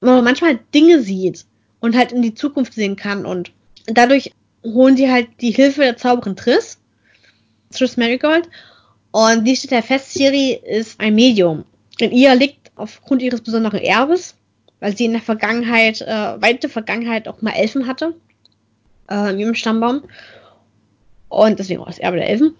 manchmal 0.01 0.59
Dinge 0.73 1.01
sieht 1.01 1.45
und 1.79 1.95
halt 1.95 2.11
in 2.11 2.21
die 2.21 2.33
Zukunft 2.33 2.73
sehen 2.73 2.95
kann. 2.95 3.25
Und 3.25 3.51
dadurch 3.85 4.31
holen 4.63 4.95
die 4.95 5.11
halt 5.11 5.27
die 5.41 5.51
Hilfe 5.51 5.81
der 5.81 5.97
Zauberin 5.97 6.35
Triss, 6.35 6.79
Triss 7.71 7.97
Marigold. 7.97 8.49
Und 9.11 9.45
die 9.45 9.55
steht 9.55 9.71
ja 9.71 9.81
fest, 9.81 10.13
Ciri 10.13 10.59
ist 10.65 10.99
ein 10.99 11.15
Medium. 11.15 11.65
In 12.01 12.11
ihr 12.11 12.35
liegt 12.35 12.71
aufgrund 12.75 13.21
ihres 13.21 13.41
besonderen 13.41 13.79
Erbes, 13.79 14.35
weil 14.79 14.95
sie 14.95 15.05
in 15.05 15.11
der 15.11 15.21
Vergangenheit, 15.21 16.01
äh, 16.01 16.41
weite 16.41 16.69
Vergangenheit 16.69 17.27
auch 17.27 17.41
mal 17.41 17.51
Elfen 17.51 17.87
hatte, 17.87 18.15
äh, 19.09 19.31
in 19.31 19.39
ihrem 19.39 19.55
Stammbaum. 19.55 20.03
Und 21.27 21.59
deswegen 21.59 21.81
auch 21.81 21.87
das 21.87 21.99
Erbe 21.99 22.17
der 22.17 22.29
Elfen. 22.29 22.55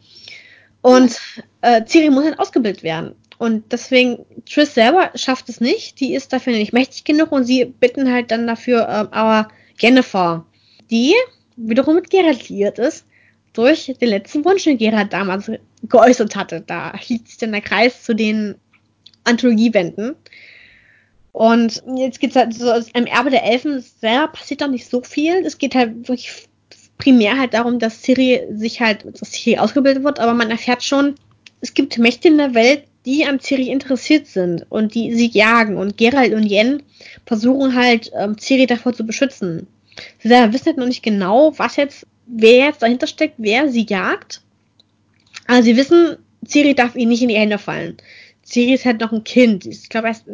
Und 0.82 1.18
äh, 1.62 1.84
Ciri 1.86 2.10
muss 2.10 2.26
halt 2.26 2.40
ausgebildet 2.40 2.84
werden. 2.84 3.16
Und 3.38 3.72
deswegen, 3.72 4.26
Triss 4.46 4.74
selber 4.74 5.12
schafft 5.16 5.48
es 5.48 5.62
nicht. 5.62 6.00
Die 6.00 6.14
ist 6.14 6.34
dafür 6.34 6.54
nicht 6.54 6.74
mächtig 6.74 7.06
genug 7.06 7.32
und 7.32 7.46
sie 7.46 7.66
bitten 7.66 8.12
halt 8.12 8.32
dann 8.32 8.46
dafür 8.48 8.88
ähm, 8.90 9.08
aber 9.12 9.48
Jennifer, 9.80 10.46
die 10.92 11.16
wiederum 11.56 11.96
mit 11.96 12.10
Geralt 12.10 12.50
liiert 12.50 12.80
ist, 12.80 13.06
durch 13.54 13.94
den 14.00 14.10
letzten 14.10 14.44
Wunsch, 14.44 14.66
den 14.66 14.78
Geralt 14.78 15.14
damals 15.14 15.50
geäußert 15.84 16.36
hatte. 16.36 16.62
Da 16.62 16.94
schließt 16.98 17.28
sich 17.28 17.38
dann 17.38 17.54
der 17.54 17.62
Kreis 17.62 18.04
zu 18.04 18.14
den 18.14 18.56
Anthologiebänden. 19.30 20.16
Und 21.32 21.84
jetzt 21.96 22.20
geht's 22.20 22.36
halt 22.36 22.54
so, 22.54 22.72
im 22.94 23.06
Erbe 23.06 23.30
der 23.30 23.44
Elfen 23.44 23.82
selber 24.02 24.30
passiert 24.30 24.62
da 24.62 24.68
nicht 24.68 24.90
so 24.90 25.02
viel. 25.02 25.46
Es 25.46 25.58
geht 25.58 25.76
halt 25.76 26.08
wirklich 26.08 26.48
primär 26.98 27.40
halt 27.40 27.54
darum, 27.54 27.80
dass 27.80 28.02
Ciri 28.02 28.42
sich 28.52 28.82
halt, 28.82 29.06
dass 29.06 29.32
Ciri 29.32 29.58
ausgebildet 29.58 30.04
wird, 30.04 30.20
aber 30.20 30.34
man 30.34 30.52
erfährt 30.52 30.84
schon, 30.84 31.16
es 31.62 31.74
gibt 31.74 31.98
Mächte 31.98 32.28
in 32.28 32.38
der 32.38 32.54
Welt, 32.54 32.84
die 33.06 33.26
an 33.26 33.40
Ciri 33.40 33.70
interessiert 33.70 34.28
sind 34.28 34.66
und 34.70 34.94
die 34.94 35.14
sie 35.14 35.28
jagen. 35.28 35.78
Und 35.78 35.98
Geralt 35.98 36.34
und 36.34 36.44
Yen 36.44 36.84
versuchen 37.26 37.76
halt, 37.76 38.12
ähm, 38.16 38.38
Ciri 38.38 38.66
davor 38.66 38.94
zu 38.94 39.06
beschützen. 39.06 39.68
Sie 40.22 40.30
wissen 40.30 40.66
halt 40.66 40.78
noch 40.78 40.86
nicht 40.86 41.04
genau, 41.04 41.54
was 41.58 41.76
jetzt, 41.76 42.06
wer 42.28 42.68
jetzt 42.68 42.82
dahinter 42.82 43.08
steckt, 43.08 43.36
wer 43.38 43.70
sie 43.70 43.86
jagt. 43.88 44.42
Aber 45.48 45.64
sie 45.64 45.78
wissen, 45.78 46.18
Ciri 46.46 46.76
darf 46.76 46.96
ihnen 46.96 47.10
nicht 47.10 47.22
in 47.22 47.30
die 47.30 47.38
Hände 47.38 47.58
fallen. 47.58 47.98
Ciri 48.50 48.74
ist 48.74 48.86
halt 48.86 49.00
noch 49.00 49.12
ein 49.12 49.24
Kind. 49.24 49.66
Ich 49.66 49.90
glaube 49.90 50.08
erst 50.08 50.26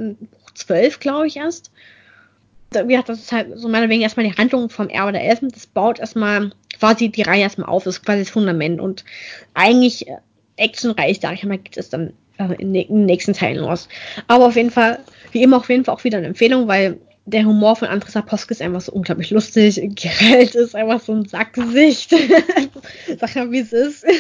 zwölf, 0.54 1.00
glaube 1.00 1.28
ich 1.28 1.38
erst. 1.38 1.72
Wie 2.72 2.88
gesagt, 2.88 3.10
das 3.10 3.20
ist 3.20 3.32
halt 3.32 3.58
so 3.58 3.70
meiner 3.70 3.90
wegen 3.90 4.02
erstmal 4.02 4.26
die 4.26 4.36
Handlung 4.36 4.70
vom 4.70 4.90
Erbe 4.90 5.14
der 5.14 5.24
Elfen. 5.24 5.50
Das 5.50 5.66
baut 5.66 6.00
erstmal 6.00 6.52
quasi 6.78 7.10
die 7.10 7.22
Reihe 7.22 7.42
erstmal 7.42 7.70
auf. 7.70 7.84
Das 7.84 7.98
ist 7.98 8.06
quasi 8.06 8.20
das 8.20 8.30
Fundament. 8.30 8.82
Und 8.82 9.06
eigentlich 9.54 10.08
äh, 10.08 10.18
actionreich, 10.58 11.20
sage 11.20 11.36
ich 11.36 11.44
mal, 11.44 11.58
geht 11.58 11.78
es 11.78 11.90
dann 11.90 12.14
äh, 12.38 12.54
in 12.56 12.74
den 12.74 13.06
nächsten 13.06 13.34
Teilen 13.34 13.64
los. 13.64 13.88
Aber 14.28 14.48
auf 14.48 14.56
jeden 14.56 14.72
Fall, 14.72 15.00
wie 15.32 15.44
immer, 15.44 15.58
auf 15.58 15.70
jeden 15.70 15.86
Fall 15.86 15.96
auch 15.96 16.04
wieder 16.04 16.18
eine 16.18 16.28
Empfehlung, 16.28 16.68
weil 16.68 16.98
der 17.26 17.46
Humor 17.46 17.76
von 17.76 17.88
Andres 17.88 18.16
Aposke 18.16 18.54
ist 18.54 18.62
einfach 18.62 18.82
so 18.82 18.92
unglaublich 18.92 19.32
lustig. 19.32 19.82
Geralt 19.96 20.54
ist 20.56 20.76
einfach 20.76 21.00
so 21.00 21.14
ein 21.14 21.26
Sackgesicht. 21.26 22.12
Sag 23.20 23.36
mal, 23.36 23.52
wie 23.52 23.60
es 23.60 23.74
ist. 23.74 24.06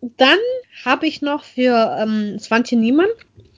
Dann 0.00 0.38
habe 0.84 1.06
ich 1.06 1.22
noch 1.22 1.44
für 1.44 1.96
ähm, 1.98 2.38
Swantje 2.38 2.78
Niemann 2.78 3.08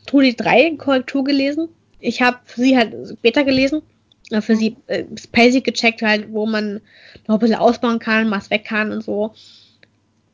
Trudi 0.06 0.34
3 0.34 0.76
Korrektur 0.76 1.24
gelesen. 1.24 1.68
Ich 2.00 2.22
habe 2.22 2.38
sie 2.54 2.76
halt 2.76 3.20
Beta 3.22 3.42
gelesen. 3.42 3.82
Äh, 4.30 4.40
für 4.40 4.56
sie 4.56 4.76
äh, 4.86 5.04
Basic 5.32 5.64
gecheckt, 5.64 6.02
halt, 6.02 6.32
wo 6.32 6.46
man 6.46 6.80
noch 7.26 7.36
ein 7.36 7.40
bisschen 7.40 7.56
ausbauen 7.56 7.98
kann, 7.98 8.30
was 8.30 8.50
weg 8.50 8.64
kann 8.64 8.92
und 8.92 9.02
so 9.02 9.34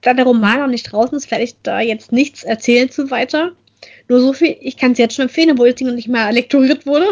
da 0.04 0.14
der 0.14 0.24
Roman 0.24 0.60
noch 0.60 0.68
nicht 0.68 0.92
draußen 0.92 1.16
ist, 1.16 1.30
werde 1.30 1.44
ich 1.44 1.56
da 1.62 1.80
jetzt 1.80 2.12
nichts 2.12 2.44
erzählen 2.44 2.90
zu 2.90 3.10
weiter. 3.10 3.52
Nur 4.08 4.20
so 4.20 4.32
viel, 4.32 4.56
ich 4.60 4.76
kann 4.76 4.92
es 4.92 4.98
jetzt 4.98 5.14
schon 5.14 5.24
empfehlen, 5.24 5.52
obwohl 5.52 5.70
das 5.70 5.76
Ding 5.76 5.88
noch 5.88 5.94
nicht 5.94 6.08
mal 6.08 6.32
lektoriert 6.32 6.86
wurde. 6.86 7.06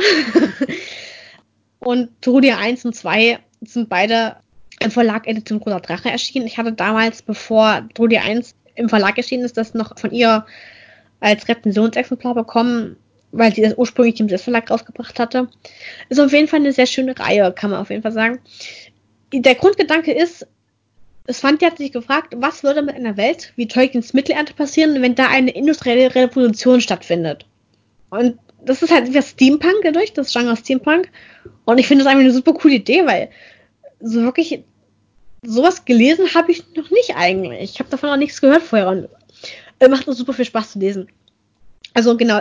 und 1.78 2.10
Trudia 2.20 2.58
1 2.58 2.84
und 2.84 2.94
2 2.94 3.38
sind 3.62 3.88
beide 3.88 4.36
im 4.80 4.90
Verlag 4.90 5.26
Edition 5.26 5.58
Roter 5.58 5.80
Drache 5.80 6.10
erschienen. 6.10 6.46
Ich 6.46 6.58
hatte 6.58 6.72
damals, 6.72 7.22
bevor 7.22 7.88
Trudia 7.94 8.22
1 8.22 8.54
im 8.74 8.88
Verlag 8.88 9.16
erschienen 9.16 9.44
ist, 9.44 9.56
das 9.56 9.74
noch 9.74 9.98
von 9.98 10.10
ihr 10.10 10.46
als 11.20 11.48
Rezensionsexemplar 11.48 12.34
bekommen. 12.34 12.96
weil 13.32 13.54
sie 13.54 13.62
das 13.62 13.76
ursprünglich 13.76 14.20
im 14.20 14.28
Verlag 14.28 14.70
rausgebracht 14.70 15.18
hatte. 15.18 15.48
Ist 16.10 16.20
auf 16.20 16.32
jeden 16.32 16.48
Fall 16.48 16.60
eine 16.60 16.72
sehr 16.72 16.86
schöne 16.86 17.18
Reihe, 17.18 17.52
kann 17.52 17.70
man 17.70 17.80
auf 17.80 17.90
jeden 17.90 18.02
Fall 18.02 18.12
sagen. 18.12 18.40
Der 19.32 19.54
Grundgedanke 19.54 20.12
ist, 20.12 20.46
es 21.26 21.40
fand 21.40 21.62
hat 21.62 21.78
sich 21.78 21.92
gefragt, 21.92 22.34
was 22.36 22.62
würde 22.62 22.82
mit 22.82 22.94
einer 22.94 23.16
Welt 23.16 23.52
wie 23.56 23.66
Tolkiens 23.66 24.12
Mittelalter 24.12 24.54
passieren, 24.54 25.00
wenn 25.00 25.14
da 25.14 25.28
eine 25.28 25.50
industrielle 25.50 26.14
Revolution 26.14 26.80
stattfindet. 26.80 27.46
Und 28.10 28.38
das 28.64 28.82
ist 28.82 28.92
halt 28.92 29.08
wieder 29.08 29.22
Steampunk 29.22 29.76
dadurch, 29.82 30.12
das 30.12 30.32
Genre 30.32 30.56
Steampunk. 30.56 31.08
Und 31.64 31.78
ich 31.78 31.86
finde 31.86 32.04
das 32.04 32.12
einfach 32.12 32.24
eine 32.24 32.32
super 32.32 32.52
coole 32.52 32.74
Idee, 32.74 33.06
weil 33.06 33.30
so 34.00 34.20
wirklich 34.22 34.62
sowas 35.42 35.84
gelesen 35.84 36.34
habe 36.34 36.52
ich 36.52 36.64
noch 36.74 36.90
nicht 36.90 37.16
eigentlich. 37.16 37.72
Ich 37.74 37.78
habe 37.80 37.90
davon 37.90 38.10
auch 38.10 38.16
nichts 38.16 38.40
gehört 38.40 38.62
vorher 38.62 38.88
und 38.88 39.08
äh, 39.80 39.88
macht 39.88 40.06
uns 40.08 40.18
super 40.18 40.32
viel 40.32 40.44
Spaß 40.44 40.72
zu 40.72 40.78
lesen. 40.78 41.08
Also 41.94 42.16
genau, 42.16 42.40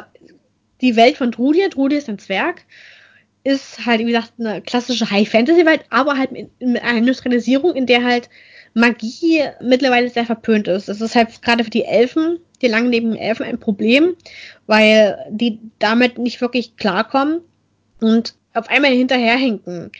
die 0.81 0.95
Welt 0.95 1.17
von 1.17 1.31
Trudia, 1.31 1.67
Trudia 1.69 1.97
ist 1.97 2.09
ein 2.09 2.19
Zwerg, 2.19 2.63
ist 3.43 3.85
halt, 3.85 4.01
wie 4.01 4.05
gesagt, 4.05 4.33
eine 4.39 4.61
klassische 4.61 5.09
High-Fantasy-Welt, 5.09 5.85
aber 5.89 6.17
halt 6.17 6.31
mit, 6.31 6.49
mit 6.61 6.81
einer 6.83 6.99
Industrialisierung, 6.99 7.75
in 7.75 7.87
der 7.87 8.03
halt 8.03 8.29
Magie 8.73 9.43
mittlerweile 9.61 10.09
sehr 10.09 10.25
verpönt 10.25 10.67
ist. 10.67 10.87
Das 10.87 11.01
ist 11.01 11.15
halt 11.15 11.41
gerade 11.41 11.63
für 11.63 11.69
die 11.71 11.83
Elfen, 11.83 12.39
die 12.61 12.67
langlebenden 12.67 13.19
Elfen, 13.19 13.45
ein 13.45 13.59
Problem, 13.59 14.15
weil 14.67 15.17
die 15.29 15.59
damit 15.79 16.17
nicht 16.17 16.39
wirklich 16.39 16.77
klarkommen 16.77 17.41
und 17.99 18.35
auf 18.53 18.69
einmal 18.69 18.91
hinterherhinken. 18.91 19.91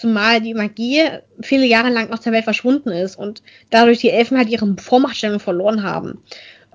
Zumal 0.00 0.40
die 0.40 0.54
Magie 0.54 1.02
viele 1.42 1.66
Jahre 1.66 1.90
lang 1.90 2.10
aus 2.10 2.22
der 2.22 2.32
Welt 2.32 2.44
verschwunden 2.44 2.88
ist 2.88 3.16
und 3.16 3.42
dadurch 3.68 3.98
die 3.98 4.08
Elfen 4.08 4.38
halt 4.38 4.48
ihre 4.48 4.74
Vormachtstellung 4.78 5.40
verloren 5.40 5.82
haben. 5.82 6.22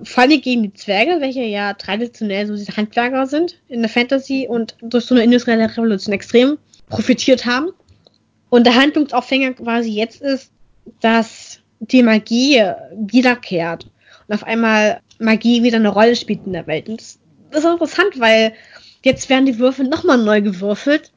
Vor 0.00 0.22
allem 0.22 0.40
gegen 0.40 0.62
die 0.62 0.74
Zwerge, 0.74 1.20
welche 1.20 1.42
ja 1.42 1.74
traditionell 1.74 2.46
so 2.46 2.54
diese 2.54 2.76
Handwerker 2.76 3.26
sind 3.26 3.58
in 3.66 3.80
der 3.80 3.88
Fantasy 3.88 4.46
und 4.48 4.76
durch 4.80 5.06
so 5.06 5.16
eine 5.16 5.24
industrielle 5.24 5.68
Revolution 5.68 6.14
extrem 6.14 6.56
profitiert 6.88 7.46
haben. 7.46 7.70
Und 8.48 8.64
der 8.64 8.76
Handlungsaufhänger 8.76 9.54
quasi 9.54 9.90
jetzt 9.90 10.22
ist, 10.22 10.52
dass 11.00 11.58
die 11.80 12.04
Magie 12.04 12.62
wiederkehrt 12.94 13.90
und 14.28 14.34
auf 14.36 14.44
einmal 14.44 15.00
Magie 15.18 15.64
wieder 15.64 15.78
eine 15.78 15.88
Rolle 15.88 16.14
spielt 16.14 16.46
in 16.46 16.52
der 16.52 16.68
Welt. 16.68 16.88
Und 16.88 17.00
das, 17.00 17.18
das 17.50 17.64
ist 17.64 17.70
interessant, 17.72 18.20
weil 18.20 18.52
jetzt 19.02 19.28
werden 19.28 19.46
die 19.46 19.58
Würfel 19.58 19.88
nochmal 19.88 20.18
neu 20.18 20.42
gewürfelt 20.42 21.10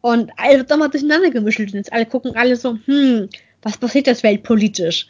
und 0.00 0.30
alles 0.36 0.58
wird 0.58 0.70
nochmal 0.70 0.90
durcheinander 0.90 1.30
gemischt 1.30 1.60
und 1.60 1.74
jetzt 1.74 1.92
alle 1.92 2.06
gucken 2.06 2.36
alle 2.36 2.56
so, 2.56 2.78
hm, 2.84 3.28
was 3.62 3.76
passiert 3.76 4.06
das 4.06 4.22
weltpolitisch? 4.22 5.08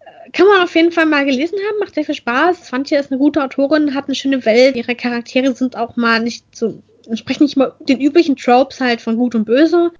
Äh, 0.00 0.30
kann 0.30 0.46
man 0.46 0.62
auf 0.62 0.74
jeden 0.74 0.92
Fall 0.92 1.06
mal 1.06 1.24
gelesen 1.24 1.58
haben, 1.58 1.78
macht 1.80 1.94
sehr 1.94 2.04
viel 2.04 2.14
Spaß. 2.14 2.66
Swantje 2.66 2.98
ist 2.98 3.10
eine 3.10 3.18
gute 3.18 3.42
Autorin, 3.42 3.94
hat 3.94 4.06
eine 4.06 4.14
schöne 4.14 4.44
Welt. 4.44 4.76
Ihre 4.76 4.94
Charaktere 4.94 5.54
sind 5.54 5.76
auch 5.76 5.96
mal 5.96 6.20
nicht 6.20 6.44
so, 6.54 6.82
entsprechen 7.08 7.44
nicht 7.44 7.56
mal 7.56 7.74
den 7.80 8.00
üblichen 8.00 8.36
Tropes 8.36 8.80
halt 8.80 9.00
von 9.00 9.16
Gut 9.16 9.34
und 9.34 9.44
Böse. 9.44 9.92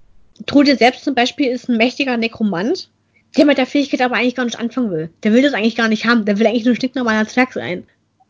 Trude 0.45 0.75
selbst 0.75 1.03
zum 1.03 1.15
Beispiel 1.15 1.47
ist 1.47 1.69
ein 1.69 1.77
mächtiger 1.77 2.17
Nekromant 2.17 2.89
der 3.37 3.45
mit 3.45 3.57
der 3.57 3.65
Fähigkeit 3.65 4.01
aber 4.01 4.15
eigentlich 4.15 4.35
gar 4.35 4.45
nicht 4.45 4.59
anfangen 4.59 4.91
will. 4.91 5.09
Der 5.23 5.33
will 5.33 5.41
das 5.41 5.53
eigentlich 5.53 5.75
gar 5.75 5.87
nicht 5.87 6.05
haben. 6.05 6.25
Der 6.25 6.39
will 6.39 6.47
eigentlich 6.47 6.65
nur 6.65 6.73
ein 6.73 6.77
stinknormaler 6.77 7.27
Zwerg 7.27 7.53
sein. 7.53 7.85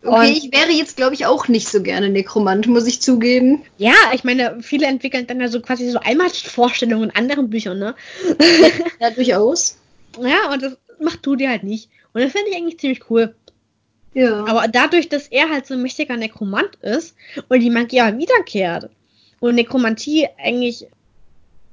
Okay, 0.05 0.29
und 0.29 0.37
ich 0.37 0.51
wäre 0.51 0.71
jetzt, 0.71 0.97
glaube 0.97 1.15
ich, 1.15 1.25
auch 1.25 1.47
nicht 1.47 1.67
so 1.67 1.81
gerne 1.81 2.09
Nekromant, 2.09 2.67
muss 2.67 2.87
ich 2.87 3.01
zugeben. 3.01 3.63
Ja, 3.77 3.95
ich 4.13 4.23
meine, 4.23 4.57
viele 4.61 4.85
entwickeln 4.85 5.27
dann 5.27 5.41
ja 5.41 5.47
so 5.47 5.61
quasi 5.61 5.89
so 5.89 5.99
Einmalvorstellungen 5.99 7.09
in 7.09 7.15
anderen 7.15 7.49
Büchern, 7.49 7.79
ne? 7.79 7.95
ja, 8.99 9.09
durchaus. 9.09 9.77
Ja, 10.21 10.51
und 10.51 10.61
das 10.61 10.77
macht 10.99 11.25
du 11.25 11.35
dir 11.35 11.49
halt 11.49 11.63
nicht. 11.63 11.89
Und 12.13 12.21
das 12.21 12.31
finde 12.31 12.51
ich 12.51 12.55
eigentlich 12.55 12.79
ziemlich 12.79 13.09
cool. 13.09 13.35
Ja. 14.13 14.45
Aber 14.45 14.67
dadurch, 14.67 15.09
dass 15.09 15.27
er 15.27 15.49
halt 15.49 15.65
so 15.65 15.73
ein 15.73 15.81
mächtiger 15.81 16.15
Nekromant 16.15 16.75
ist 16.81 17.15
und 17.49 17.59
die 17.59 17.69
Magie 17.69 17.99
aber 17.99 18.17
wiederkehrt 18.17 18.89
und 19.39 19.55
Nekromantie 19.55 20.27
eigentlich 20.37 20.87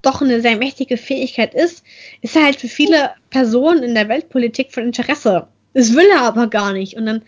doch 0.03 0.21
eine 0.21 0.41
sehr 0.41 0.57
mächtige 0.57 0.97
Fähigkeit 0.97 1.55
ist, 1.55 1.85
ist 2.21 2.35
er 2.35 2.45
halt 2.45 2.57
für 2.57 2.69
viele 2.69 3.13
Personen 3.31 3.85
in 3.85 3.95
der 3.95 4.09
Weltpolitik 4.09 4.73
von 4.73 4.85
Interesse. 4.85 5.47
Das 5.75 5.95
will 5.95 6.07
er 6.13 6.23
aber 6.23 6.49
gar 6.49 6.73
nicht. 6.73 6.97
Und 6.97 7.07
dann 7.07 7.23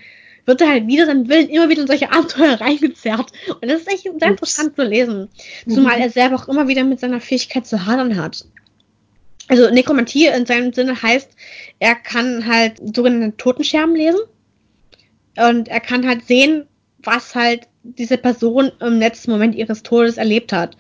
wird 0.46 0.60
er 0.60 0.68
halt 0.68 0.86
wieder 0.86 1.06
seinen 1.06 1.28
Willen 1.28 1.48
immer 1.48 1.68
wieder 1.68 1.82
in 1.82 1.86
solche 1.86 2.12
Abenteuer 2.12 2.60
reingezerrt. 2.60 3.32
Und 3.48 3.68
das 3.68 3.82
ist 3.82 3.88
echt 3.88 4.02
sehr 4.02 4.28
interessant 4.28 4.76
zu 4.76 4.82
lesen. 4.82 5.28
Zumal 5.68 6.00
er 6.00 6.10
selber 6.10 6.36
auch 6.36 6.48
immer 6.48 6.68
wieder 6.68 6.84
mit 6.84 7.00
seiner 7.00 7.20
Fähigkeit 7.20 7.66
zu 7.66 7.86
hadern 7.86 8.16
hat. 8.16 8.44
Also 9.48 9.70
Nekromantie 9.70 10.26
in 10.26 10.46
seinem 10.46 10.72
Sinne 10.72 11.00
heißt, 11.02 11.30
er 11.78 11.94
kann 11.94 12.46
halt 12.46 12.78
sogenannte 12.94 13.36
Totenscherben 13.36 13.94
lesen. 13.94 14.20
Und 15.36 15.68
er 15.68 15.80
kann 15.80 16.06
halt 16.06 16.26
sehen, 16.26 16.66
was 16.98 17.34
halt 17.34 17.66
diese 17.82 18.16
Person 18.16 18.72
im 18.80 18.98
letzten 18.98 19.30
Moment 19.30 19.54
ihres 19.54 19.82
Todes 19.82 20.16
erlebt 20.16 20.52
hat. 20.52 20.76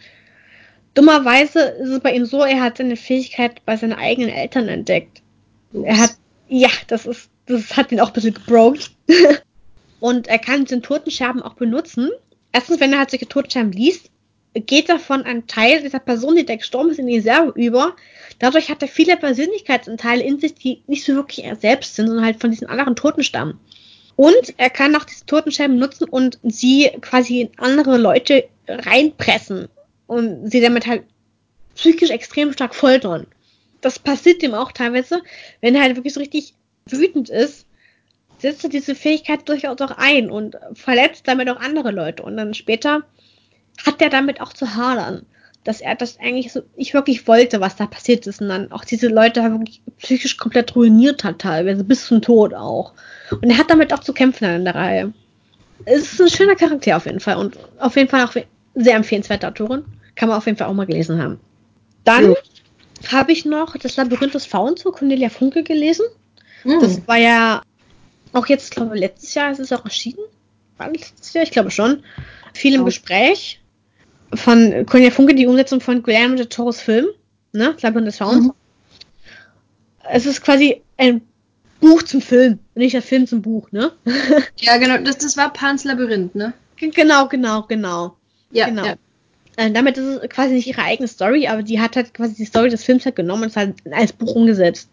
Dummerweise 0.94 1.60
ist 1.60 1.90
es 1.90 2.00
bei 2.00 2.14
ihm 2.14 2.24
so, 2.24 2.42
er 2.42 2.62
hat 2.62 2.78
seine 2.78 2.96
Fähigkeit 2.96 3.64
bei 3.66 3.76
seinen 3.76 3.94
eigenen 3.94 4.30
Eltern 4.30 4.68
entdeckt. 4.68 5.22
Er 5.72 5.98
hat, 5.98 6.16
ja, 6.48 6.68
das 6.86 7.04
ist, 7.04 7.30
das 7.46 7.76
hat 7.76 7.90
ihn 7.90 8.00
auch 8.00 8.08
ein 8.08 8.12
bisschen 8.12 8.34
gebrokt. 8.34 8.92
und 10.04 10.28
er 10.28 10.38
kann 10.38 10.66
den 10.66 10.82
Totenscherben 10.82 11.40
auch 11.40 11.54
benutzen. 11.54 12.10
Erstens, 12.52 12.78
wenn 12.78 12.92
er 12.92 12.98
halt 12.98 13.08
solche 13.08 13.26
Totenscherben 13.26 13.72
liest, 13.72 14.10
geht 14.52 14.90
davon 14.90 15.22
ein 15.22 15.46
Teil 15.46 15.80
dieser 15.80 15.98
Person, 15.98 16.36
die 16.36 16.44
da 16.44 16.56
gestorben 16.56 16.90
ist, 16.90 16.98
in 16.98 17.06
die 17.06 17.16
Reserve 17.16 17.54
über. 17.58 17.96
Dadurch 18.38 18.68
hat 18.68 18.82
er 18.82 18.88
viele 18.88 19.16
Persönlichkeitsanteile 19.16 20.22
in 20.22 20.38
sich, 20.38 20.56
die 20.56 20.82
nicht 20.88 21.06
so 21.06 21.14
wirklich 21.14 21.42
er 21.42 21.56
selbst 21.56 21.96
sind, 21.96 22.08
sondern 22.08 22.26
halt 22.26 22.38
von 22.38 22.50
diesen 22.50 22.68
anderen 22.68 22.96
Toten 22.96 23.24
stammen. 23.24 23.58
Und 24.14 24.52
er 24.58 24.68
kann 24.68 24.94
auch 24.94 25.04
diese 25.04 25.24
Totenscherben 25.24 25.78
nutzen 25.78 26.04
und 26.04 26.38
sie 26.42 26.90
quasi 27.00 27.40
in 27.40 27.50
andere 27.56 27.96
Leute 27.96 28.44
reinpressen 28.68 29.68
und 30.06 30.50
sie 30.50 30.60
damit 30.60 30.86
halt 30.86 31.04
psychisch 31.76 32.10
extrem 32.10 32.52
stark 32.52 32.74
foltern. 32.74 33.26
Das 33.80 33.98
passiert 33.98 34.42
ihm 34.42 34.52
auch 34.52 34.70
teilweise, 34.70 35.22
wenn 35.62 35.74
er 35.74 35.80
halt 35.80 35.96
wirklich 35.96 36.12
so 36.12 36.20
richtig 36.20 36.52
wütend 36.90 37.30
ist, 37.30 37.64
setzt 38.38 38.64
er 38.64 38.70
diese 38.70 38.94
Fähigkeit 38.94 39.48
durchaus 39.48 39.80
auch 39.80 39.92
ein 39.96 40.30
und 40.30 40.56
verletzt 40.74 41.26
damit 41.26 41.48
auch 41.48 41.60
andere 41.60 41.90
Leute. 41.90 42.22
Und 42.22 42.36
dann 42.36 42.54
später 42.54 43.02
hat 43.84 44.00
er 44.00 44.10
damit 44.10 44.40
auch 44.40 44.52
zu 44.52 44.74
hadern, 44.74 45.26
dass 45.64 45.80
er 45.80 45.94
das 45.94 46.18
eigentlich 46.20 46.52
so 46.52 46.62
nicht 46.76 46.94
wirklich 46.94 47.26
wollte, 47.26 47.60
was 47.60 47.76
da 47.76 47.86
passiert 47.86 48.26
ist. 48.26 48.40
Und 48.40 48.48
dann 48.48 48.70
auch 48.70 48.84
diese 48.84 49.08
Leute 49.08 49.42
wirklich 49.42 49.80
psychisch 49.98 50.36
komplett 50.36 50.76
ruiniert 50.76 51.24
hat, 51.24 51.40
teilweise 51.40 51.84
bis 51.84 52.06
zum 52.06 52.20
Tod 52.20 52.54
auch. 52.54 52.92
Und 53.30 53.50
er 53.50 53.58
hat 53.58 53.70
damit 53.70 53.92
auch 53.92 54.00
zu 54.00 54.12
kämpfen 54.12 54.44
in 54.44 54.64
der 54.64 54.74
Reihe. 54.74 55.12
Es 55.86 56.12
ist 56.12 56.20
ein 56.20 56.28
schöner 56.28 56.54
Charakter 56.54 56.96
auf 56.96 57.06
jeden 57.06 57.20
Fall 57.20 57.36
und 57.36 57.58
auf 57.78 57.96
jeden 57.96 58.08
Fall 58.08 58.24
auch 58.24 58.34
sehr 58.74 58.96
empfehlenswerte 58.96 59.48
Autorin. 59.48 59.84
Kann 60.14 60.28
man 60.28 60.38
auf 60.38 60.46
jeden 60.46 60.58
Fall 60.58 60.68
auch 60.68 60.74
mal 60.74 60.86
gelesen 60.86 61.20
haben. 61.20 61.40
Dann 62.04 62.34
habe 63.10 63.32
ich 63.32 63.44
noch 63.44 63.76
das 63.76 63.96
Labyrinth 63.96 64.34
des 64.34 64.46
Fauns 64.46 64.82
von 64.82 64.92
Cornelia 64.92 65.28
Funke 65.28 65.62
gelesen. 65.62 66.06
Mhm. 66.64 66.80
Das 66.80 67.06
war 67.08 67.16
ja 67.16 67.62
auch 68.34 68.46
jetzt, 68.46 68.72
glaube 68.72 68.94
ich, 68.94 69.00
letztes 69.00 69.34
Jahr 69.34 69.50
ist 69.50 69.60
es 69.60 69.72
auch 69.72 69.84
erschienen. 69.84 70.24
War 70.76 70.90
letztes 70.90 71.32
Jahr? 71.32 71.44
Ich 71.44 71.50
glaube 71.50 71.70
schon. 71.70 72.02
Viel 72.52 72.74
im 72.74 72.82
oh. 72.82 72.84
Gespräch. 72.84 73.60
Von 74.32 74.86
Cornelia 74.86 75.10
Funke, 75.10 75.34
die 75.34 75.46
Umsetzung 75.46 75.80
von 75.80 76.02
Guillermo 76.02 76.36
de 76.36 76.46
Toros 76.46 76.80
Film. 76.80 77.06
Ne? 77.52 77.76
Labyrinth 77.80 78.08
des 78.08 78.18
Fauns. 78.18 78.46
Mhm. 78.46 78.52
Es 80.10 80.26
ist 80.26 80.42
quasi 80.42 80.82
ein 80.96 81.22
Buch 81.80 82.02
zum 82.02 82.20
Film, 82.20 82.58
nicht 82.74 82.94
der 82.94 83.02
Film 83.02 83.26
zum 83.26 83.42
Buch, 83.42 83.70
ne? 83.70 83.92
ja, 84.56 84.78
genau. 84.78 84.98
Das, 84.98 85.18
das 85.18 85.36
war 85.36 85.52
Pans 85.52 85.84
Labyrinth, 85.84 86.34
ne? 86.34 86.52
Genau, 86.76 87.28
genau, 87.28 87.62
genau. 87.62 88.16
Ja, 88.50 88.68
genau. 88.68 88.84
Ja. 88.84 88.96
Äh, 89.56 89.70
damit 89.70 89.96
ist 89.98 90.04
es 90.04 90.28
quasi 90.28 90.54
nicht 90.54 90.66
ihre 90.66 90.82
eigene 90.82 91.08
Story, 91.08 91.46
aber 91.46 91.62
die 91.62 91.80
hat 91.80 91.96
halt 91.96 92.12
quasi 92.14 92.34
die 92.34 92.44
Story 92.44 92.70
des 92.70 92.84
Films 92.84 93.04
halt 93.04 93.16
genommen 93.16 93.44
und 93.44 93.48
es 93.50 93.56
halt 93.56 93.74
als 93.92 94.12
Buch 94.12 94.34
umgesetzt. 94.34 94.90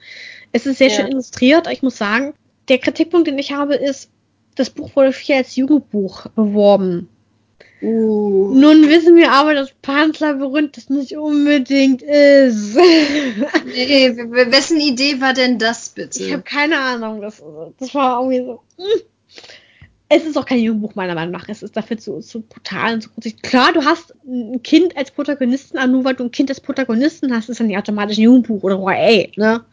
Es 0.52 0.66
ist 0.66 0.78
sehr 0.78 0.90
ja. 0.90 0.96
schön 0.96 1.08
illustriert, 1.08 1.68
ich 1.72 1.82
muss 1.82 1.98
sagen, 1.98 2.34
der 2.68 2.78
Kritikpunkt, 2.80 3.28
den 3.28 3.40
ich 3.40 3.52
habe, 3.52 3.76
ist, 3.76 4.10
das 4.56 4.70
Buch 4.70 4.96
wurde 4.96 5.14
viel 5.14 5.36
als 5.36 5.56
Jugendbuch 5.56 6.28
beworben. 6.36 7.10
Uh. 7.82 8.54
Nun 8.54 8.88
wissen 8.90 9.16
wir 9.16 9.32
aber, 9.32 9.56
dass 9.56 9.72
Pans 9.82 10.20
Labyrinth 10.20 10.78
das 10.78 10.90
nicht 10.90 11.18
unbedingt 11.18 12.04
ist. 12.04 12.76
nee, 13.66 14.16
wessen 14.16 14.80
Idee 14.80 15.20
war 15.20 15.34
denn 15.34 15.58
das 15.58 15.90
bitte? 15.90 16.24
Ich 16.24 16.32
habe 16.32 16.44
keine 16.44 16.80
Ahnung. 16.80 17.22
Das, 17.22 17.42
das 17.80 17.96
war 17.96 18.22
irgendwie 18.22 18.46
so. 18.46 18.62
Hm 18.78 19.02
es 20.14 20.26
ist 20.26 20.38
auch 20.38 20.46
kein 20.46 20.60
Jugendbuch 20.60 20.94
meiner 20.96 21.16
Meinung 21.16 21.32
nach. 21.32 21.48
Es 21.48 21.64
ist 21.64 21.78
dafür 21.78 21.98
zu, 21.98 22.20
zu 22.20 22.42
brutal 22.42 22.96
und 22.96 23.02
zu 23.02 23.10
kurzig. 23.10 23.42
Klar, 23.42 23.72
du 23.72 23.86
hast 23.86 24.14
ein 24.26 24.62
Kind 24.62 24.98
als 24.98 25.10
Protagonisten, 25.12 25.78
aber 25.78 25.88
nur 25.88 26.04
weil 26.04 26.16
du 26.16 26.26
ein 26.26 26.32
Kind 26.32 26.50
als 26.50 26.60
Protagonisten 26.60 27.34
hast, 27.34 27.48
ist 27.48 27.62
dann 27.62 27.68
nicht 27.68 27.78
automatisch 27.78 28.18
ein 28.18 28.24
Jugendbuch 28.24 28.62
oder 28.62 28.78
YA, 28.78 29.28
ne? 29.38 29.64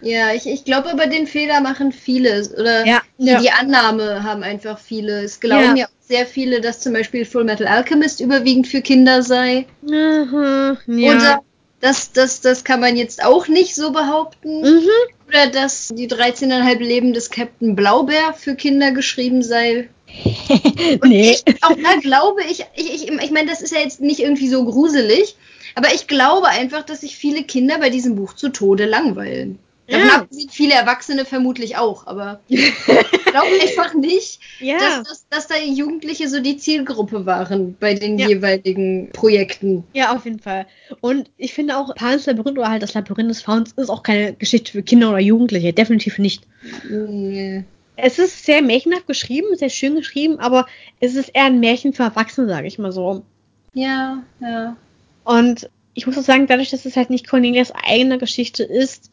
Ja, 0.00 0.32
ich, 0.32 0.46
ich 0.46 0.64
glaube 0.64 0.90
aber 0.90 1.06
den 1.06 1.26
Fehler 1.26 1.60
machen 1.60 1.92
viele. 1.92 2.48
Oder 2.58 2.86
ja, 2.86 3.02
ja. 3.18 3.40
die 3.40 3.50
Annahme 3.50 4.22
haben 4.22 4.42
einfach 4.42 4.78
viele. 4.78 5.22
Es 5.22 5.40
glauben 5.40 5.76
ja. 5.76 5.82
ja 5.82 5.86
auch 5.86 6.06
sehr 6.06 6.26
viele, 6.26 6.60
dass 6.60 6.80
zum 6.80 6.92
Beispiel 6.92 7.24
Full 7.24 7.44
Metal 7.44 7.66
Alchemist 7.66 8.20
überwiegend 8.20 8.66
für 8.66 8.80
Kinder 8.80 9.22
sei. 9.22 9.66
Aha, 9.90 10.76
ja. 10.86 11.16
Oder 11.16 11.42
das, 11.80 12.12
das, 12.12 12.40
das 12.40 12.64
kann 12.64 12.80
man 12.80 12.96
jetzt 12.96 13.24
auch 13.24 13.48
nicht 13.48 13.74
so 13.74 13.92
behaupten. 13.92 14.60
Mhm. 14.60 14.88
Oder 15.28 15.48
dass 15.48 15.88
die 15.88 16.08
13,5 16.08 16.78
Leben 16.78 17.12
des 17.12 17.30
Captain 17.30 17.76
Blaubeer 17.76 18.32
für 18.34 18.54
Kinder 18.54 18.92
geschrieben 18.92 19.42
sei. 19.42 19.88
nee. 21.04 21.32
Ich, 21.32 21.62
auch 21.62 21.76
da 21.76 22.00
glaube 22.00 22.42
ich, 22.50 22.64
ich, 22.74 22.94
ich, 22.94 23.08
ich 23.10 23.30
meine, 23.30 23.50
das 23.50 23.60
ist 23.60 23.72
ja 23.72 23.80
jetzt 23.80 24.00
nicht 24.00 24.20
irgendwie 24.20 24.48
so 24.48 24.64
gruselig, 24.64 25.36
aber 25.74 25.94
ich 25.94 26.06
glaube 26.06 26.48
einfach, 26.48 26.82
dass 26.82 27.02
sich 27.02 27.16
viele 27.16 27.42
Kinder 27.42 27.78
bei 27.78 27.90
diesem 27.90 28.16
Buch 28.16 28.34
zu 28.34 28.48
Tode 28.48 28.86
langweilen. 28.86 29.58
Davon 29.88 30.06
ja. 30.06 30.14
abgesehen 30.16 30.50
viele 30.50 30.74
Erwachsene 30.74 31.24
vermutlich 31.24 31.78
auch, 31.78 32.06
aber 32.06 32.40
ich 32.48 32.74
glaube 32.86 33.46
einfach 33.62 33.94
nicht, 33.94 34.38
ja. 34.60 34.76
dass, 34.76 35.02
dass, 35.02 35.28
dass, 35.28 35.46
da 35.46 35.54
Jugendliche 35.56 36.28
so 36.28 36.40
die 36.40 36.58
Zielgruppe 36.58 37.24
waren 37.24 37.74
bei 37.80 37.94
den 37.94 38.18
ja. 38.18 38.28
jeweiligen 38.28 39.10
Projekten. 39.12 39.84
Ja, 39.94 40.14
auf 40.14 40.26
jeden 40.26 40.40
Fall. 40.40 40.66
Und 41.00 41.30
ich 41.38 41.54
finde 41.54 41.78
auch, 41.78 41.94
Pans 41.94 42.26
Labyrinth 42.26 42.58
oder 42.58 42.68
halt 42.68 42.82
das 42.82 42.92
Labyrinth 42.92 43.30
des 43.30 43.40
Fauns 43.40 43.72
ist 43.72 43.88
auch 43.88 44.02
keine 44.02 44.34
Geschichte 44.34 44.72
für 44.72 44.82
Kinder 44.82 45.08
oder 45.08 45.20
Jugendliche. 45.20 45.72
Definitiv 45.72 46.18
nicht. 46.18 46.46
Nee. 46.88 47.64
Es 47.96 48.18
ist 48.18 48.44
sehr 48.44 48.60
märchenhaft 48.60 49.06
geschrieben, 49.06 49.56
sehr 49.56 49.70
schön 49.70 49.94
geschrieben, 49.94 50.38
aber 50.38 50.66
es 51.00 51.14
ist 51.14 51.30
eher 51.30 51.44
ein 51.44 51.60
Märchen 51.60 51.94
für 51.94 52.04
Erwachsene, 52.04 52.46
sage 52.46 52.66
ich 52.66 52.78
mal 52.78 52.92
so. 52.92 53.24
Ja, 53.72 54.22
ja. 54.40 54.76
Und 55.24 55.68
ich 55.94 56.06
muss 56.06 56.16
auch 56.16 56.22
sagen, 56.22 56.46
dadurch, 56.46 56.70
dass 56.70 56.84
es 56.84 56.96
halt 56.96 57.10
nicht 57.10 57.28
Cornelias 57.28 57.72
eigene 57.72 58.18
Geschichte 58.18 58.62
ist, 58.62 59.07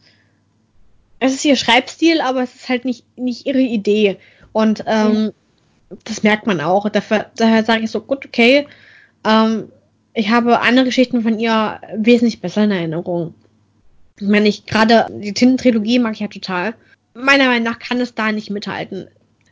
es 1.26 1.36
ist 1.36 1.46
ihr 1.46 1.56
Schreibstil, 1.56 2.22
aber 2.22 2.44
es 2.44 2.56
ist 2.56 2.70
halt 2.70 2.86
nicht, 2.86 3.06
nicht 3.18 3.46
ihre 3.46 3.62
Idee. 3.62 4.18
Und 4.52 4.84
ähm, 4.88 5.12
mhm. 5.26 5.32
das 6.04 6.24
merkt 6.24 6.48
man 6.48 6.62
auch. 6.62 6.90
Dafür, 6.90 7.28
daher 7.36 7.64
sage 7.64 7.84
ich 7.84 7.92
so, 7.92 8.02
gut, 8.02 8.26
okay. 8.26 8.68
Ähm, 9.26 9.70
ich 10.14 10.30
habe 10.30 10.62
andere 10.62 10.86
Geschichten 10.86 11.22
von 11.22 11.40
ihr 11.40 11.80
wesentlich 11.98 12.40
besser 12.40 12.64
in 12.64 12.72
Erinnerung. 12.72 13.34
Ich 14.18 14.28
meine, 14.28 14.48
ich 14.48 14.66
gerade 14.66 15.08
die 15.12 15.34
Tintentrilogie 15.34 16.00
mag 16.00 16.14
ich 16.14 16.22
ja 16.22 16.28
total. 16.28 16.74
Meiner 17.14 17.48
Meinung 17.48 17.64
nach 17.64 17.80
kann 17.80 18.00
es 18.00 18.16
da 18.16 18.32
nicht 18.32 18.50
mithalten. 18.50 19.08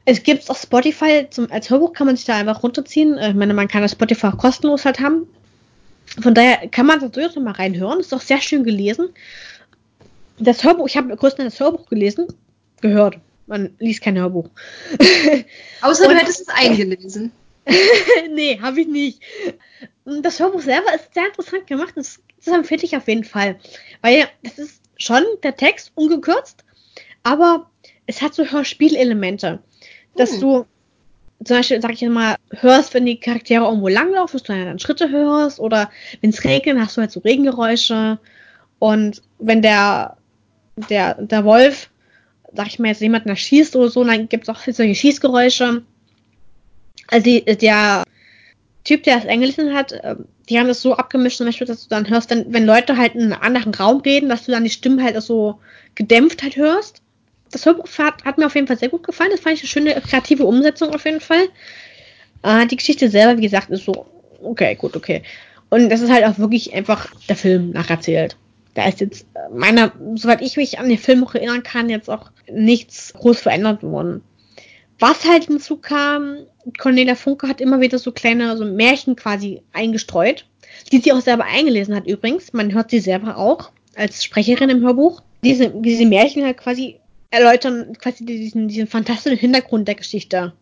Es 0.06 0.24
gibt 0.24 0.44
es 0.44 0.50
auf 0.50 0.60
Spotify, 0.60 1.28
zum, 1.30 1.52
als 1.52 1.70
Hörbuch 1.70 1.94
kann 1.94 2.08
man 2.08 2.16
sich 2.16 2.26
da 2.26 2.36
einfach 2.36 2.64
runterziehen. 2.64 3.18
Ich 3.18 3.36
meine, 3.36 3.54
man 3.54 3.68
kann 3.68 3.82
das 3.82 3.94
Spotify 3.94 4.28
auch 4.28 4.38
kostenlos 4.38 4.86
halt 4.86 5.00
haben. 5.00 5.28
Von 6.22 6.34
daher 6.34 6.68
kann 6.70 6.86
man 6.86 7.00
da 7.00 7.08
durchaus 7.08 7.36
mal 7.36 7.52
reinhören. 7.52 8.00
Ist 8.00 8.14
auch 8.14 8.22
sehr 8.22 8.42
schön 8.42 8.64
gelesen 8.64 9.10
das 10.44 10.64
Hörbuch, 10.64 10.88
ich 10.88 10.98
habe 10.98 11.16
größtenteils 11.16 11.56
das 11.56 11.60
Hörbuch 11.60 11.88
gelesen, 11.88 12.28
gehört. 12.82 13.18
Man 13.48 13.76
liest 13.80 14.02
kein 14.02 14.18
Hörbuch. 14.18 14.50
Außer 15.82 16.08
du 16.08 16.16
hättest 16.16 16.42
es 16.42 16.48
eingelesen. 16.50 17.32
nee, 18.30 18.60
habe 18.62 18.82
ich 18.82 18.88
nicht. 18.88 19.22
Das 20.06 20.40
Hörbuch 20.40 20.62
selber 20.62 20.94
ist 20.94 21.14
sehr 21.14 21.28
interessant 21.28 21.68
gemacht. 21.68 21.94
Das, 21.96 22.20
das 22.44 22.54
empfehle 22.54 22.84
ich 22.84 22.96
auf 22.96 23.08
jeden 23.08 23.24
Fall. 23.24 23.58
Weil 24.02 24.28
das 24.44 24.60
ist 24.60 24.82
schon 24.98 25.24
der 25.44 25.56
Text 25.56 25.92
ungekürzt, 25.96 26.64
aber 27.24 27.70
es 28.06 28.22
hat 28.22 28.34
so 28.34 28.46
Hörspielelemente. 28.46 29.60
Dass 30.16 30.34
hm. 30.34 30.42
du 30.42 30.66
zum 31.44 31.58
Beispiel, 31.58 31.82
sag 31.82 31.92
ich 31.92 32.02
mal, 32.04 32.36
hörst, 32.52 32.94
wenn 32.94 33.06
die 33.06 33.20
Charaktere 33.20 33.66
irgendwo 33.66 33.88
langlaufen, 33.88 34.38
dass 34.38 34.44
du 34.44 34.54
dann 34.54 34.80
Schritte 34.80 35.10
hörst 35.10 35.60
oder 35.60 35.90
wenn 36.22 36.30
es 36.30 36.44
regnet, 36.44 36.78
hast 36.80 36.96
du 36.96 37.02
halt 37.02 37.12
so 37.12 37.20
Regengeräusche. 37.20 38.20
Und 38.80 39.22
wenn 39.40 39.62
der 39.62 40.18
der, 40.76 41.16
der 41.16 41.44
Wolf, 41.46 41.90
sag 42.54 42.68
ich 42.68 42.80
mal 42.80 42.90
jetzt, 42.90 43.02
jemanden 43.02 43.30
erschießt 43.30 43.76
oder 43.76 43.90
so, 43.90 44.04
dann 44.04 44.30
gibt 44.30 44.44
es 44.44 44.50
auch 44.50 44.60
solche 44.60 44.96
Schießgeräusche. 44.96 45.84
Also 47.08 47.24
die, 47.24 47.44
der 47.44 48.04
Typ, 48.84 49.04
der 49.04 49.18
das 49.18 49.26
Englischen 49.26 49.74
hat, 49.74 49.94
ähm, 50.04 50.26
die 50.50 50.60
haben 50.60 50.68
das 50.68 50.82
so 50.82 50.96
abgemischt, 50.96 51.38
zum 51.38 51.46
Beispiel, 51.46 51.68
dass 51.68 51.84
du 51.84 51.90
dann 51.90 52.10
hörst, 52.10 52.30
wenn, 52.30 52.52
wenn 52.52 52.66
Leute 52.66 52.98
halt 52.98 53.16
in 53.16 53.32
einem 53.32 53.42
anderen 53.42 53.74
Raum 53.74 54.02
reden, 54.02 54.30
dass 54.30 54.46
du 54.46 54.52
dann 54.52 54.64
die 54.64 54.70
Stimme 54.70 55.04
halt 55.04 55.22
so 55.22 55.60
gedämpft 55.96 56.44
halt 56.44 56.58
hörst. 56.58 57.02
Das 57.52 57.66
Hörbuch 57.66 57.88
hat, 57.98 58.26
hat, 58.26 58.38
mir 58.38 58.48
auf 58.48 58.56
jeden 58.56 58.68
Fall 58.68 58.80
sehr 58.80 58.90
gut 58.90 59.04
gefallen. 59.04 59.30
Das 59.32 59.40
fand 59.40 59.56
ich 59.56 59.62
eine 59.62 59.70
schöne 59.70 60.02
kreative 60.02 60.44
Umsetzung 60.44 60.94
auf 60.94 61.06
jeden 61.06 61.22
Fall. 61.22 61.48
Äh, 62.42 62.66
die 62.68 62.76
Geschichte 62.76 63.10
selber, 63.10 63.38
wie 63.38 63.44
gesagt, 63.44 63.70
ist 63.70 63.86
so, 63.86 64.06
okay, 64.42 64.76
gut, 64.76 64.96
okay. 64.96 65.22
Und 65.70 65.90
das 65.90 66.02
ist 66.02 66.12
halt 66.12 66.26
auch 66.26 66.38
wirklich 66.38 66.74
einfach 66.74 67.10
der 67.30 67.36
Film 67.36 67.72
nacherzählt 67.72 68.36
da 68.74 68.88
ist 68.88 69.02
jetzt 69.02 69.26
äh, 69.36 69.54
meiner, 69.54 69.92
soweit 70.16 70.42
ich 70.42 70.58
mich 70.58 70.80
an 70.80 70.90
den 70.90 70.98
Film 70.98 71.24
auch 71.24 71.36
erinnern 71.36 71.64
kann, 71.64 71.90
jetzt 71.90 72.10
auch 72.10 72.32
nichts 72.52 73.14
groß 73.14 73.42
verändert 73.42 73.84
worden. 73.84 74.22
Was 75.00 75.26
halt 75.28 75.46
hinzukam, 75.46 76.38
Cornelia 76.78 77.16
Funke 77.16 77.48
hat 77.48 77.62
immer 77.62 77.82
wieder 77.82 77.98
so 77.98 78.12
kleine 78.12 78.56
so 78.58 78.66
Märchen 78.66 79.16
quasi 79.16 79.62
eingestreut, 79.74 80.46
die 80.92 81.00
sie 81.00 81.12
auch 81.12 81.22
selber 81.22 81.46
eingelesen 81.46 81.96
hat 81.96 82.08
übrigens. 82.08 82.54
Man 82.54 82.74
hört 82.74 82.92
sie 82.92 83.00
selber 83.00 83.38
auch 83.38 83.72
als 83.96 84.24
Sprecherin 84.24 84.70
im 84.70 84.82
Hörbuch. 84.82 85.22
Diese, 85.44 85.70
diese 85.70 86.06
Märchen 86.06 86.46
halt 86.46 86.58
quasi 86.58 87.00
erläutern 87.32 87.98
quasi 87.98 88.26
diesen, 88.26 88.68
diesen 88.68 88.88
fantastischen 88.88 89.38
Hintergrund 89.38 89.88
der 89.88 89.96
Geschichte, 89.96 90.54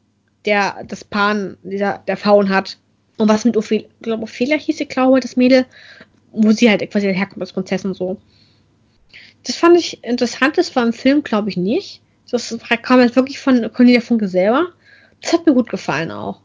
der 0.46 0.84
das 0.88 1.04
Pan, 1.04 1.58
dieser, 1.64 2.02
der 2.08 2.18
Faun 2.18 2.50
hat. 2.50 2.78
Und 3.18 3.30
was 3.30 3.46
mit 3.46 3.58
Ophelia, 3.58 3.88
glaube 4.02 4.24
Ophelia 4.24 4.58
hieß 4.58 4.78
sie, 4.78 4.86
glaube 4.86 5.20
das 5.20 5.36
Mädel, 5.36 5.66
wo 6.32 6.52
sie 6.52 6.70
halt 6.70 6.90
quasi 6.92 7.14
herkommt 7.14 7.42
als 7.42 7.54
Prinzessin 7.54 7.94
so. 7.94 8.18
Das 9.44 9.56
fand 9.56 9.78
ich 9.78 10.04
interessant, 10.04 10.58
das 10.58 10.76
war 10.76 10.84
im 10.84 10.94
Film, 10.94 11.24
glaube 11.24 11.50
ich, 11.50 11.58
nicht. 11.58 12.02
Das 12.30 12.58
kam 12.84 13.00
halt 13.00 13.16
wirklich 13.16 13.40
von 13.40 13.72
Cornelia 13.74 14.02
Funke 14.02 14.28
selber. 14.28 14.68
Das 15.22 15.34
hat 15.34 15.46
mir 15.46 15.54
gut 15.54 15.70
gefallen 15.70 16.12
auch. 16.12 16.42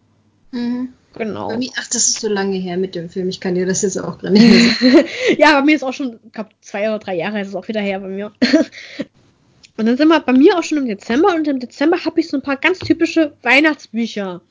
Mhm. 0.51 0.89
Genau. 1.16 1.51
Ach, 1.51 1.87
das 1.89 2.09
ist 2.09 2.20
so 2.20 2.28
lange 2.28 2.57
her 2.57 2.76
mit 2.76 2.95
dem 2.95 3.09
Film. 3.09 3.28
Ich 3.28 3.41
kann 3.41 3.55
dir 3.55 3.64
das 3.64 3.82
jetzt 3.82 3.99
auch 3.99 4.18
gerade 4.18 4.32
nicht 4.34 4.80
mehr 4.82 4.93
sagen. 4.93 5.09
ja, 5.39 5.59
bei 5.59 5.64
mir 5.64 5.76
ist 5.76 5.82
auch 5.82 5.95
schon, 5.95 6.18
ich 6.24 6.32
glaube, 6.32 6.51
zwei 6.61 6.89
oder 6.89 6.99
drei 6.99 7.14
Jahre 7.14 7.41
ist 7.41 7.49
es 7.49 7.55
auch 7.55 7.68
wieder 7.68 7.80
her 7.80 8.01
bei 8.01 8.09
mir. 8.09 8.32
und 9.76 9.87
dann 9.87 9.97
sind 9.97 10.09
wir 10.09 10.20
bei 10.20 10.32
mir 10.32 10.59
auch 10.59 10.62
schon 10.62 10.78
im 10.78 10.87
Dezember 10.87 11.34
und 11.34 11.49
im 11.49 11.59
Dezember 11.59 12.05
habe 12.05 12.20
ich 12.20 12.28
so 12.28 12.37
ein 12.37 12.43
paar 12.43 12.57
ganz 12.57 12.80
typische 12.80 13.32
Weihnachtsbücher, 13.43 14.43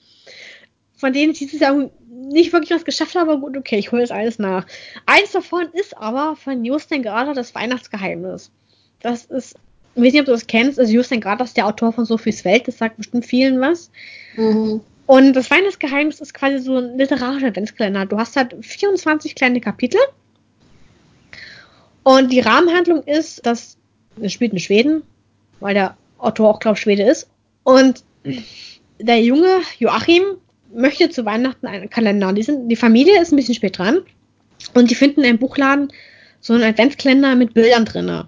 von 0.98 1.14
denen 1.14 1.34
ich 1.34 1.40
dieses 1.40 1.60
Jahr 1.60 1.90
nicht 2.16 2.54
wirklich 2.54 2.72
was 2.72 2.86
geschafft 2.86 3.16
habe, 3.16 3.32
aber 3.32 3.42
gut, 3.42 3.58
okay, 3.58 3.78
ich 3.78 3.92
hole 3.92 4.02
jetzt 4.02 4.12
alles 4.12 4.40
nach. 4.40 4.66
Eins 5.06 5.32
davon 5.32 5.68
ist 5.74 5.98
aber 5.98 6.36
von 6.36 6.64
Justin 6.64 7.04
Grader 7.04 7.34
das 7.34 7.54
Weihnachtsgeheimnis. 7.56 8.52
Das 9.02 9.26
ist, 9.26 9.56
ich 9.96 10.02
weiß 10.02 10.14
nicht, 10.14 10.22
ob 10.22 10.26
du 10.26 10.32
das 10.32 10.48
kennst, 10.48 10.80
also 10.80 10.92
Justin 10.92 11.22
Grader 11.22 11.44
ist 11.44 11.58
der 11.58 11.68
Autor 11.68 11.94
von 11.94 12.06
Sophies 12.06 12.46
Welt, 12.46 12.68
das 12.68 12.78
sagt 12.78 12.98
bestimmt 12.98 13.26
vielen 13.26 13.60
was. 13.60 13.92
Mhm. 14.36 14.82
Und 15.08 15.34
das 15.34 15.52
Weihnachtsgeheimnis 15.52 16.20
ist 16.20 16.34
quasi 16.34 16.60
so 16.60 16.78
ein 16.78 16.98
literarischer 16.98 17.48
Adventskalender. 17.48 18.06
Du 18.06 18.18
hast 18.18 18.36
halt 18.36 18.56
24 18.60 19.36
kleine 19.36 19.62
Kapitel. 19.62 20.00
Und 22.04 22.32
die 22.32 22.40
Rahmenhandlung 22.40 23.04
ist, 23.04 23.46
dass 23.46 23.78
es 24.20 24.34
spielt 24.34 24.54
in 24.54 24.60
Schweden, 24.60 25.04
weil 25.60 25.74
der 25.74 25.98
Autor 26.18 26.50
auch, 26.50 26.60
glaube 26.60 26.78
ich, 26.78 26.82
Schwede 26.82 27.04
ist. 27.04 27.30
Und 27.64 28.04
der 29.00 29.22
junge 29.22 29.62
Joachim 29.78 30.24
möchte 30.74 31.10
zu 31.10 31.26
Weihnachten 31.26 31.68
einen 31.68 31.90
Kalender. 31.90 32.34
Die, 32.34 32.44
sind, 32.44 32.70
die 32.70 32.76
Familie 32.76 33.22
ist 33.22 33.32
ein 33.32 33.38
bisschen 33.38 33.56
spät 33.56 33.78
dran 33.78 34.00
und 34.74 34.90
die 34.92 34.96
finden 34.96 35.24
im 35.24 35.38
Buchladen 35.38 35.92
so 36.42 36.54
einen 36.54 36.64
Adventskalender 36.64 37.36
mit 37.36 37.54
Bildern 37.54 37.86
drin. 37.86 38.24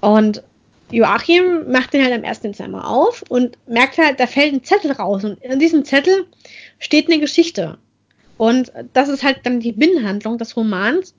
Und 0.00 0.42
Joachim 0.90 1.70
macht 1.70 1.92
den 1.92 2.04
halt 2.04 2.12
am 2.12 2.24
1. 2.24 2.40
Dezember 2.40 2.86
auf 2.86 3.24
und 3.28 3.58
merkt 3.66 3.98
halt, 3.98 4.20
da 4.20 4.26
fällt 4.26 4.52
ein 4.52 4.64
Zettel 4.64 4.92
raus. 4.92 5.24
Und 5.24 5.42
in 5.42 5.58
diesem 5.58 5.84
Zettel 5.84 6.26
steht 6.78 7.08
eine 7.08 7.18
Geschichte. 7.18 7.78
Und 8.36 8.72
das 8.92 9.08
ist 9.08 9.24
halt 9.24 9.40
dann 9.44 9.60
die 9.60 9.72
Binnenhandlung 9.72 10.38
des 10.38 10.56
Romans, 10.56 11.14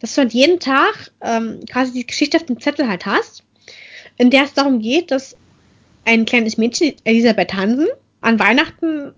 dass 0.00 0.14
du 0.14 0.20
halt 0.20 0.32
jeden 0.32 0.60
Tag 0.60 1.10
ähm, 1.20 1.60
quasi 1.68 1.92
die 1.92 2.06
Geschichte 2.06 2.36
auf 2.36 2.44
dem 2.44 2.60
Zettel 2.60 2.88
halt 2.88 3.06
hast, 3.06 3.42
in 4.18 4.30
der 4.30 4.44
es 4.44 4.54
darum 4.54 4.80
geht, 4.80 5.10
dass 5.10 5.36
ein 6.04 6.24
kleines 6.24 6.56
Mädchen, 6.56 6.94
Elisabeth 7.04 7.54
Hansen, 7.54 7.88
an 8.20 8.38
Weihnachten 8.38 9.14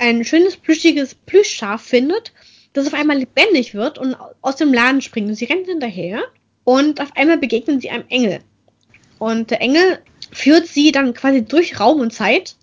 ein 0.00 0.24
schönes 0.24 0.56
plüschiges 0.56 1.14
Plüschschaf 1.14 1.82
findet, 1.82 2.32
das 2.72 2.86
auf 2.86 2.94
einmal 2.94 3.18
lebendig 3.18 3.74
wird 3.74 3.98
und 3.98 4.16
aus 4.40 4.56
dem 4.56 4.72
Laden 4.72 5.02
springt. 5.02 5.28
Und 5.28 5.34
sie 5.34 5.44
rennt 5.44 5.66
hinterher 5.66 6.22
und 6.64 7.00
auf 7.00 7.16
einmal 7.16 7.38
begegnen 7.38 7.80
sie 7.80 7.90
einem 7.90 8.04
Engel. 8.08 8.40
Und 9.18 9.50
der 9.50 9.60
Engel 9.60 10.00
führt 10.32 10.66
sie 10.66 10.92
dann 10.92 11.12
quasi 11.14 11.44
durch 11.44 11.78
Raum 11.78 12.00
und 12.00 12.12
Zeit 12.12 12.56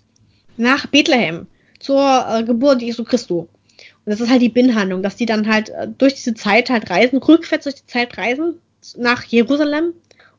nach 0.56 0.86
Bethlehem 0.86 1.46
zur 1.78 2.26
äh, 2.28 2.42
Geburt 2.42 2.82
Jesu 2.82 3.04
Christus. 3.04 3.46
Und 3.46 4.12
das 4.12 4.20
ist 4.20 4.30
halt 4.30 4.42
die 4.42 4.48
Binnenhandlung, 4.48 5.02
dass 5.02 5.16
die 5.16 5.26
dann 5.26 5.46
halt 5.46 5.68
äh, 5.70 5.86
durch 5.86 6.14
diese 6.14 6.34
Zeit 6.34 6.70
halt 6.70 6.90
reisen, 6.90 7.18
rückwärts 7.18 7.64
durch 7.64 7.76
die 7.76 7.86
Zeit 7.86 8.18
reisen 8.18 8.60
nach 8.96 9.22
Jerusalem, 9.24 9.92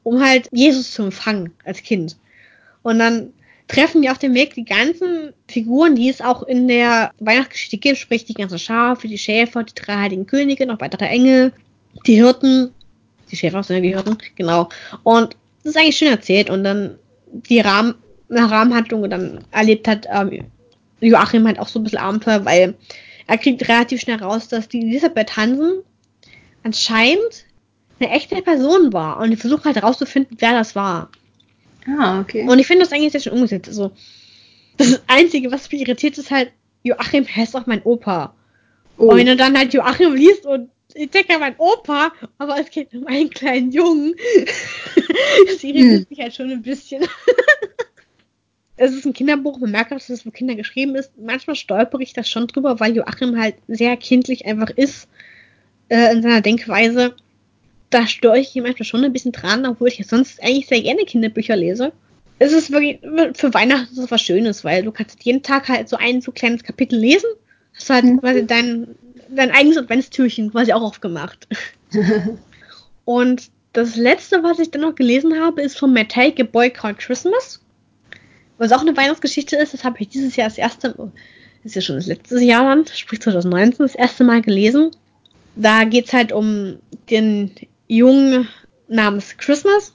um 0.04 0.22
halt 0.22 0.50
Jesus 0.52 0.92
zu 0.92 1.04
empfangen 1.04 1.54
als 1.64 1.82
Kind. 1.82 2.18
Und 2.82 3.00
dann 3.00 3.32
treffen 3.70 4.02
wir 4.02 4.12
auf 4.12 4.18
dem 4.18 4.34
Weg 4.34 4.56
die 4.56 4.66
ganzen 4.66 5.32
Figuren, 5.48 5.96
die 5.96 6.10
es 6.10 6.22
auch 6.22 6.44
in 6.44 6.68
der 6.68 7.14
Weihnachtsgeschichte 7.20 7.78
gibt, 7.78 7.98
sprich 7.98 8.26
die 8.26 8.34
ganzen 8.34 8.60
Schafe, 8.60 9.08
die 9.08 9.18
Schäfer, 9.18 9.64
die 9.64 9.74
drei 9.76 9.96
heiligen 9.96 10.26
Könige, 10.26 10.66
noch 10.66 10.82
weitere 10.82 11.06
Engel, 11.06 11.54
die 12.06 12.16
Hirten, 12.16 12.74
die 13.32 13.38
Schäfer 13.38 13.64
sind 13.64 13.78
ja 13.78 13.82
die 13.82 13.94
Hirten, 13.94 14.18
genau. 14.36 14.70
Und 15.04 15.38
das 15.64 15.76
ist 15.76 15.78
eigentlich 15.78 15.98
schön 15.98 16.10
erzählt 16.10 16.50
und 16.50 16.64
dann 16.64 16.98
die 17.32 17.60
Rahmen, 17.60 17.96
Rahmenhandlung 18.30 19.10
dann 19.10 19.46
erlebt 19.52 19.88
hat 19.88 20.08
ähm, 20.12 20.46
Joachim 21.00 21.46
halt 21.46 21.60
auch 21.60 21.68
so 21.68 21.80
ein 21.80 21.84
bisschen 21.84 22.00
Abenteuer, 22.00 22.46
weil 22.46 22.76
er 23.28 23.38
kriegt 23.38 23.68
relativ 23.70 24.02
schnell 24.02 24.18
raus, 24.18 24.48
dass 24.48 24.68
die 24.68 24.82
Elisabeth 24.82 25.38
Hansen 25.38 25.84
anscheinend 26.64 27.46
eine 28.00 28.10
echte 28.12 28.42
Person 28.42 28.94
war 28.94 29.20
und 29.20 29.30
die 29.30 29.36
versucht 29.36 29.66
halt 29.66 29.76
herauszufinden, 29.76 30.38
wer 30.40 30.54
das 30.54 30.76
war. 30.76 31.10
Ah, 31.98 32.22
okay. 32.22 32.48
Und 32.48 32.60
ich 32.60 32.68
finde 32.68 32.84
das 32.84 32.94
eigentlich 32.94 33.12
sehr 33.12 33.22
schön 33.22 33.34
umgesetzt. 33.34 33.70
Also, 33.70 33.92
das 34.78 35.02
Einzige, 35.08 35.52
was 35.52 35.72
mich 35.72 35.82
irritiert, 35.82 36.18
ist 36.18 36.32
halt, 36.32 36.52
Joachim 36.84 37.26
heißt 37.28 37.56
auch 37.56 37.66
mein 37.66 37.82
Opa. 37.84 38.34
Oh. 38.98 39.08
Und 39.08 39.18
wenn 39.18 39.26
du 39.26 39.36
dann 39.36 39.58
halt 39.58 39.74
Joachim 39.74 40.14
liest 40.14 40.46
und 40.46 40.70
ich 40.94 41.10
denke 41.10 41.36
an 41.36 41.42
meinen 41.42 41.56
Opa, 41.58 42.12
aber 42.38 42.60
es 42.60 42.70
geht 42.72 42.94
um 42.94 43.06
einen 43.08 43.30
kleinen 43.30 43.72
Jungen. 43.72 44.16
das 45.48 45.64
irritiert 45.64 46.02
hm. 46.02 46.06
mich 46.10 46.20
halt 46.20 46.36
schon 46.36 46.52
ein 46.52 46.62
bisschen. 46.62 47.06
es 48.78 48.94
ist 48.94 49.06
ein 49.06 49.14
Kinderbuch, 49.14 49.60
man 49.60 49.72
merkt 49.72 49.92
auch, 49.92 49.98
dass 49.98 50.10
es 50.10 50.24
für 50.24 50.32
Kinder 50.32 50.56
geschrieben 50.56 50.96
ist. 50.96 51.12
Manchmal 51.18 51.56
stolper 51.56 52.00
ich 52.00 52.14
das 52.14 52.30
schon 52.30 52.48
drüber, 52.48 52.80
weil 52.80 52.96
Joachim 52.96 53.38
halt 53.40 53.56
sehr 53.68 53.98
kindlich 53.98 54.46
einfach 54.46 54.70
ist 54.70 55.08
äh, 55.90 56.14
in 56.14 56.22
seiner 56.22 56.42
Denkweise. 56.42 57.16
Da 57.90 58.08
störe 58.08 58.40
ich 58.40 58.56
ihn 58.56 58.64
manchmal 58.64 58.86
schon 58.86 59.04
ein 59.04 59.14
bisschen 59.14 59.32
dran, 59.32 59.66
obwohl 59.66 59.88
ich 59.88 60.06
sonst 60.08 60.42
eigentlich 60.44 60.68
sehr 60.68 60.82
gerne 60.82 61.06
Kinderbücher 61.06 61.56
lese. 61.56 61.92
Es 62.38 62.54
ist 62.54 62.72
wirklich 62.72 63.00
für 63.36 63.54
Weihnachten 63.54 63.94
so 63.94 64.10
was 64.10 64.22
Schönes, 64.22 64.64
weil 64.64 64.84
du 64.84 64.92
kannst 64.92 65.24
jeden 65.24 65.44
Tag 65.44 65.68
halt 65.68 65.90
so 65.90 65.98
ein 65.98 66.22
so 66.22 66.32
kleines 66.32 66.64
Kapitel 66.64 66.98
lesen. 66.98 67.30
Hast 67.76 67.90
halt 67.90 68.06
mhm. 68.06 68.20
quasi 68.20 68.46
dein, 68.46 68.96
dein 69.30 69.52
eigenes 69.52 69.78
Adventstürchen 69.78 70.52
quasi 70.52 70.72
auch 70.72 70.82
aufgemacht. 70.82 71.48
Und 73.06 73.50
das 73.74 73.96
letzte, 73.96 74.44
was 74.44 74.60
ich 74.60 74.72
dann 74.72 74.82
noch 74.82 74.96
gelesen 74.96 75.40
habe, 75.40 75.62
ist 75.62 75.78
von 75.78 75.94
Matt 75.94 76.16
Haig, 76.16 76.40
A 76.40 76.44
Boy 76.44 76.70
Called 76.70 76.98
Christmas. 76.98 77.60
Was 78.58 78.72
auch 78.72 78.82
eine 78.82 78.96
Weihnachtsgeschichte 78.96 79.56
ist, 79.56 79.74
das 79.74 79.84
habe 79.84 79.98
ich 80.00 80.10
dieses 80.10 80.36
Jahr 80.36 80.50
das 80.50 80.58
erste, 80.58 81.12
ist 81.64 81.76
ja 81.76 81.82
schon 81.82 81.96
das 81.96 82.08
letzte 82.08 82.40
Jahr 82.40 82.64
dann, 82.64 82.86
sprich 82.88 83.22
2019, 83.22 83.86
das 83.86 83.96
erste 83.96 84.24
Mal 84.24 84.42
gelesen. 84.42 84.92
Da 85.56 85.84
geht 85.84 86.08
es 86.08 86.14
halt 86.14 86.32
um 86.32 86.78
den 87.10 87.52
Jungen 87.90 88.48
namens 88.88 89.36
Christmas, 89.38 89.94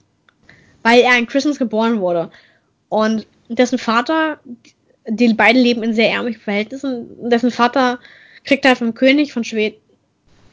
weil 0.82 1.00
er 1.00 1.16
in 1.16 1.26
Christmas 1.26 1.58
geboren 1.58 2.00
wurde. 2.00 2.30
Und 2.90 3.26
dessen 3.48 3.78
Vater, 3.78 4.40
die 5.06 5.32
beiden 5.32 5.62
leben 5.62 5.82
in 5.82 5.94
sehr 5.94 6.10
ärmlichen 6.10 6.42
Verhältnissen, 6.42 7.30
dessen 7.30 7.50
Vater 7.50 7.98
kriegt 8.44 8.66
halt 8.66 8.78
vom 8.78 8.94
König 8.94 9.32
von 9.32 9.44
Schweden, 9.44 9.78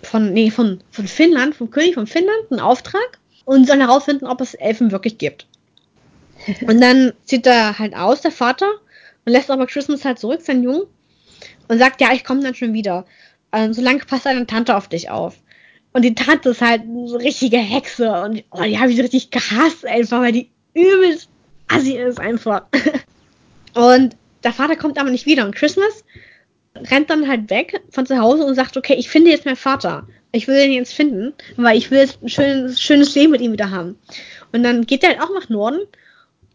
von, 0.04 0.32
nee, 0.34 0.52
von, 0.52 0.82
von 0.92 1.08
Finnland, 1.08 1.56
vom 1.56 1.72
König 1.72 1.96
von 1.96 2.08
Finnland 2.08 2.52
einen 2.52 2.60
Auftrag 2.60 3.20
und 3.46 3.68
soll 3.68 3.80
herausfinden, 3.80 4.28
ob 4.28 4.40
es 4.40 4.54
Elfen 4.54 4.92
wirklich 4.92 5.18
gibt. 5.18 5.48
Und 6.68 6.82
dann 6.82 7.14
zieht 7.24 7.46
er 7.46 7.78
halt 7.78 7.96
aus, 7.96 8.22
der 8.22 8.32
Vater, 8.32 8.66
und 9.26 9.32
lässt 9.32 9.52
aber 9.52 9.68
Christmas 9.68 10.04
halt 10.06 10.18
zurück, 10.18 10.42
sein 10.42 10.64
Jungen, 10.64 10.88
und 11.68 11.78
sagt, 11.78 12.02
ja, 12.02 12.12
ich 12.14 12.24
komme 12.24 12.42
dann 12.42 12.56
schon 12.56 12.74
wieder. 12.74 13.06
Ähm, 13.52 13.74
solange 13.74 14.00
passt 14.00 14.26
deine 14.26 14.48
Tante 14.48 14.76
auf 14.76 14.88
dich 14.88 15.12
auf. 15.12 15.38
Und 15.94 16.04
die 16.04 16.16
Tante 16.16 16.50
ist 16.50 16.62
halt 16.62 16.84
so 17.06 17.18
richtige 17.18 17.58
Hexe. 17.58 18.10
Und 18.22 18.44
oh, 18.52 18.64
die 18.64 18.80
habe 18.80 18.92
ich 18.92 18.98
so 18.98 19.02
richtig 19.02 19.30
gehasst 19.32 19.86
einfach, 19.86 20.22
weil 20.22 20.32
die 20.32 20.50
übelst 20.74 21.30
assi 21.68 21.98
ist 21.98 22.20
einfach. 22.20 22.64
und 23.76 24.16
der 24.44 24.54
Vater 24.54 24.76
kommt 24.76 24.98
aber 24.98 25.10
nicht 25.10 25.26
wieder. 25.26 25.46
Und 25.46 25.56
Christmas 25.56 26.04
rennt 26.76 27.10
dann 27.10 27.28
halt 27.28 27.50
weg 27.50 27.82
von 27.90 28.06
zu 28.06 28.18
Hause 28.18 28.46
und 28.46 28.56
sagt, 28.56 28.78
okay, 28.78 28.96
ich 28.96 29.10
finde 29.10 29.32
jetzt 29.32 29.46
meinen 29.46 29.58
Vater. 29.58 30.08
Ich 30.32 30.48
will 30.48 30.58
ihn 30.66 30.72
jetzt 30.72 30.94
finden, 30.94 31.34
weil 31.58 31.78
ich 31.78 31.92
will 31.92 32.00
jetzt 32.00 32.24
ein 32.24 32.30
schönes, 32.30 32.80
schönes 32.80 33.14
Leben 33.16 33.32
mit 33.32 33.42
ihm 33.42 33.52
wieder 33.52 33.70
haben. 33.70 33.98
Und 34.54 34.64
dann 34.64 34.86
geht 34.86 35.04
er 35.04 35.10
halt 35.10 35.22
auch 35.22 35.34
nach 35.34 35.50
Norden 35.50 35.82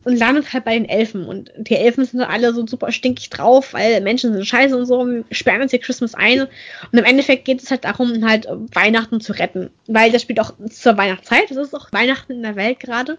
und 0.06 0.16
landet 0.16 0.52
halt 0.52 0.64
bei 0.64 0.78
den 0.78 0.88
Elfen. 0.88 1.26
Und 1.26 1.50
die 1.56 1.74
Elfen 1.74 2.04
sind 2.04 2.20
alle 2.20 2.54
so 2.54 2.64
super 2.64 2.92
stinkig 2.92 3.28
drauf, 3.28 3.72
weil 3.72 4.00
Menschen 4.02 4.32
sind 4.32 4.46
scheiße 4.46 4.76
und 4.76 4.86
so, 4.86 5.00
und 5.00 5.24
sperren 5.32 5.62
uns 5.62 5.72
hier 5.72 5.80
Christmas 5.80 6.14
ein. 6.14 6.42
Und 6.42 6.98
im 6.98 7.04
Endeffekt 7.04 7.44
geht 7.44 7.60
es 7.60 7.72
halt 7.72 7.84
darum, 7.84 8.24
halt 8.24 8.46
Weihnachten 8.72 9.20
zu 9.20 9.32
retten. 9.32 9.68
Weil 9.88 10.12
das 10.12 10.22
spielt 10.22 10.38
auch 10.38 10.52
zur 10.70 10.96
Weihnachtszeit, 10.96 11.50
das 11.50 11.56
ist 11.56 11.74
auch 11.74 11.92
Weihnachten 11.92 12.34
in 12.34 12.42
der 12.44 12.54
Welt 12.54 12.78
gerade. 12.78 13.18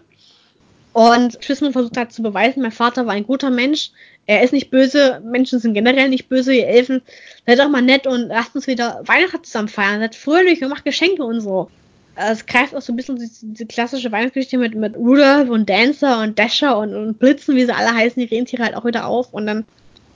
Und 0.94 1.38
Christmas 1.42 1.74
versucht 1.74 1.98
halt 1.98 2.10
zu 2.10 2.22
beweisen, 2.22 2.62
mein 2.62 2.72
Vater 2.72 3.04
war 3.04 3.12
ein 3.12 3.26
guter 3.26 3.50
Mensch. 3.50 3.90
Er 4.24 4.42
ist 4.42 4.54
nicht 4.54 4.70
böse. 4.70 5.20
Menschen 5.22 5.58
sind 5.58 5.74
generell 5.74 6.08
nicht 6.08 6.30
böse. 6.30 6.54
Ihr 6.54 6.68
Elfen, 6.68 7.02
seid 7.46 7.58
doch 7.58 7.68
mal 7.68 7.82
nett 7.82 8.06
und 8.06 8.28
lasst 8.28 8.54
uns 8.54 8.66
wieder 8.66 9.02
Weihnachten 9.04 9.44
zusammen 9.44 9.68
feiern. 9.68 10.00
Seid 10.00 10.14
fröhlich 10.14 10.62
und 10.62 10.70
macht 10.70 10.86
Geschenke 10.86 11.22
und 11.22 11.42
so 11.42 11.68
es 12.18 12.46
greift 12.46 12.74
auch 12.74 12.82
so 12.82 12.92
ein 12.92 12.96
bisschen 12.96 13.16
diese, 13.16 13.66
klassische 13.66 14.10
Weihnachtsgeschichte 14.10 14.58
mit, 14.58 14.74
mit 14.74 14.96
Rudolph 14.96 15.50
und 15.50 15.70
Dancer 15.70 16.20
und 16.22 16.38
Dasher 16.38 16.76
und, 16.76 16.94
und 16.94 17.18
Blitzen, 17.18 17.54
wie 17.54 17.64
sie 17.64 17.74
alle 17.74 17.94
heißen, 17.94 18.20
die 18.20 18.34
Rentiere 18.34 18.64
halt 18.64 18.74
auch 18.74 18.84
wieder 18.84 19.06
auf. 19.06 19.32
Und 19.32 19.46
dann 19.46 19.64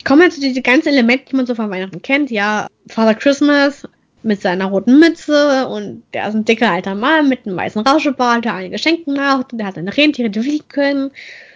kommen 0.04 0.22
halt 0.22 0.32
so 0.32 0.40
diese 0.40 0.62
ganzen 0.62 0.88
Elemente, 0.88 1.26
die 1.30 1.36
man 1.36 1.46
so 1.46 1.54
von 1.54 1.70
Weihnachten 1.70 2.02
kennt. 2.02 2.30
Ja, 2.30 2.66
Father 2.88 3.14
Christmas 3.14 3.86
mit 4.24 4.40
seiner 4.40 4.66
roten 4.66 4.98
Mütze 4.98 5.68
und 5.68 6.02
der 6.12 6.28
ist 6.28 6.34
ein 6.34 6.44
dicker 6.44 6.70
alter 6.70 6.94
Mann 6.94 7.28
mit 7.28 7.46
einem 7.46 7.56
weißen 7.56 7.82
Rauschebart, 7.82 8.44
der 8.44 8.54
allen 8.54 8.70
Geschenken 8.70 9.14
macht 9.14 9.52
und 9.52 9.58
der 9.58 9.66
hat 9.66 9.74
seine 9.74 9.96
Rentiere, 9.96 10.30
die 10.30 10.40
fliegen 10.40 10.68
können. 10.68 11.10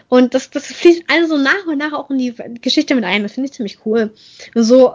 Und 0.08 0.34
das, 0.34 0.50
das 0.50 0.66
fließt 0.66 1.04
alles 1.08 1.28
so 1.28 1.38
nach 1.38 1.66
und 1.66 1.78
nach 1.78 1.92
auch 1.92 2.10
in 2.10 2.18
die 2.18 2.34
Geschichte 2.60 2.94
mit 2.94 3.04
ein. 3.04 3.24
Das 3.24 3.32
finde 3.32 3.48
ich 3.48 3.54
ziemlich 3.54 3.78
cool. 3.84 4.12
Und 4.54 4.62
so 4.62 4.94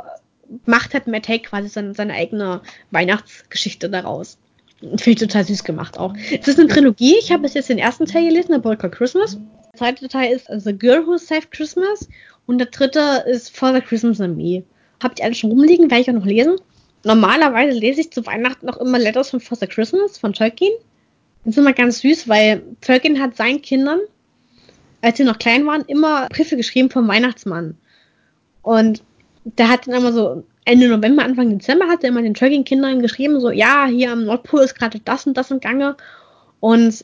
macht 0.65 0.93
halt 0.93 1.07
Matt 1.07 1.27
Haig 1.27 1.43
quasi 1.43 1.67
seine, 1.67 1.93
seine 1.93 2.13
eigene 2.13 2.61
Weihnachtsgeschichte 2.91 3.89
daraus. 3.89 4.37
Finde 4.81 5.11
ich 5.11 5.15
total 5.15 5.45
süß 5.45 5.63
gemacht 5.63 5.97
auch. 5.99 6.13
Es 6.31 6.47
ist 6.47 6.59
eine 6.59 6.67
Trilogie. 6.67 7.15
Ich 7.19 7.31
habe 7.31 7.43
bis 7.43 7.53
jetzt 7.53 7.69
den 7.69 7.77
ersten 7.77 8.05
Teil 8.05 8.27
gelesen, 8.27 8.53
The 8.53 8.59
Boy 8.59 8.75
Called 8.75 8.95
Christmas. 8.95 9.37
Der 9.73 9.77
zweite 9.77 10.07
Teil 10.07 10.33
ist 10.33 10.47
The 10.63 10.73
Girl 10.73 11.05
Who 11.05 11.17
Saved 11.17 11.51
Christmas. 11.51 12.09
Und 12.47 12.57
der 12.57 12.67
dritte 12.67 13.23
ist 13.27 13.55
Father 13.55 13.81
Christmas 13.81 14.19
and 14.19 14.37
Me. 14.37 14.63
Habe 15.01 15.13
ich 15.15 15.23
alle 15.23 15.35
schon 15.35 15.51
rumliegen, 15.51 15.89
werde 15.91 16.01
ich 16.01 16.09
auch 16.09 16.15
noch 16.15 16.25
lesen. 16.25 16.55
Normalerweise 17.03 17.77
lese 17.77 18.01
ich 18.01 18.11
zu 18.11 18.25
Weihnachten 18.25 18.65
noch 18.65 18.77
immer 18.77 18.99
Letters 18.99 19.29
von 19.29 19.39
Father 19.39 19.67
Christmas 19.67 20.17
von 20.17 20.33
Tolkien. 20.33 20.73
Das 21.43 21.53
ist 21.53 21.57
immer 21.57 21.73
ganz 21.73 21.99
süß, 21.99 22.27
weil 22.27 22.63
Tolkien 22.81 23.21
hat 23.21 23.35
seinen 23.35 23.61
Kindern, 23.61 23.99
als 25.01 25.17
sie 25.17 25.23
noch 25.23 25.39
klein 25.39 25.65
waren, 25.65 25.83
immer 25.87 26.27
Briefe 26.27 26.57
geschrieben 26.57 26.89
vom 26.89 27.07
Weihnachtsmann. 27.07 27.77
Und 28.61 29.03
der 29.43 29.69
hat 29.69 29.87
dann 29.87 29.95
immer 29.95 30.13
so 30.13 30.43
Ende 30.65 30.87
November, 30.87 31.23
Anfang 31.23 31.49
Dezember 31.49 31.87
hat 31.87 32.03
er 32.03 32.09
immer 32.09 32.21
den 32.21 32.33
Tolkien-Kindern 32.33 33.01
geschrieben, 33.01 33.39
so, 33.39 33.49
ja, 33.49 33.87
hier 33.87 34.11
am 34.11 34.25
Nordpol 34.25 34.61
ist 34.61 34.75
gerade 34.75 34.99
das 34.99 35.25
und 35.25 35.35
das 35.35 35.51
im 35.51 35.59
Gange. 35.59 35.95
Und 36.59 37.03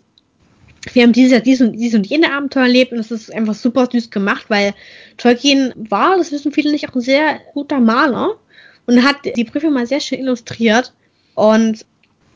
wir 0.94 1.04
haben 1.04 1.14
dieses 1.14 1.32
Jahr 1.32 1.42
dies 1.42 1.62
und, 1.62 1.74
dies 1.74 1.96
und 1.96 2.06
jene 2.06 2.32
Abenteuer 2.32 2.64
erlebt 2.64 2.92
und 2.92 3.00
das 3.00 3.12
ist 3.12 3.34
einfach 3.34 3.56
super 3.56 3.88
süß 3.92 4.12
gemacht, 4.12 4.46
weil 4.50 4.74
Tolkien 5.18 5.74
war, 5.76 6.18
das 6.18 6.32
wissen 6.32 6.52
viele 6.52 6.72
nicht, 6.72 6.88
auch 6.88 6.96
ein 6.96 7.02
sehr 7.02 7.40
guter 7.54 7.80
Maler 7.80 8.36
und 8.86 9.04
hat 9.04 9.18
die 9.36 9.44
Briefe 9.44 9.70
mal 9.70 9.88
sehr 9.88 10.00
schön 10.00 10.20
illustriert 10.20 10.94
und 11.36 11.86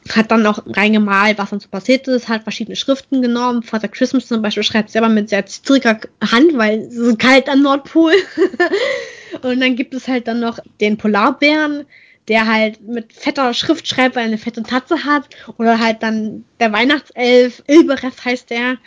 hat 0.09 0.31
dann 0.31 0.45
auch 0.47 0.63
reingemalt, 0.65 1.37
was 1.37 1.51
dann 1.51 1.59
so 1.59 1.69
passiert 1.69 2.07
ist, 2.07 2.27
hat 2.27 2.43
verschiedene 2.43 2.75
Schriften 2.75 3.21
genommen. 3.21 3.61
Father 3.61 3.87
Christmas 3.87 4.27
zum 4.27 4.41
Beispiel 4.41 4.63
schreibt 4.63 4.89
selber 4.89 5.09
mit 5.09 5.29
sehr 5.29 5.45
zittriger 5.45 5.99
Hand, 6.19 6.57
weil 6.57 6.79
es 6.79 6.95
ist 6.95 7.19
kalt 7.19 7.47
am 7.47 7.61
Nordpol. 7.61 8.13
Und 9.41 9.59
dann 9.59 9.75
gibt 9.75 9.93
es 9.93 10.07
halt 10.07 10.27
dann 10.27 10.39
noch 10.39 10.59
den 10.79 10.97
Polarbären, 10.97 11.85
der 12.27 12.47
halt 12.47 12.81
mit 12.81 13.13
fetter 13.13 13.53
Schrift 13.53 13.87
schreibt, 13.87 14.15
weil 14.15 14.23
er 14.23 14.27
eine 14.27 14.37
fette 14.37 14.63
Tatze 14.63 15.03
hat. 15.03 15.29
Oder 15.57 15.79
halt 15.79 16.03
dann 16.03 16.45
der 16.59 16.71
Weihnachtself, 16.71 17.63
Ilberef 17.67 18.23
heißt 18.23 18.49
der, 18.49 18.77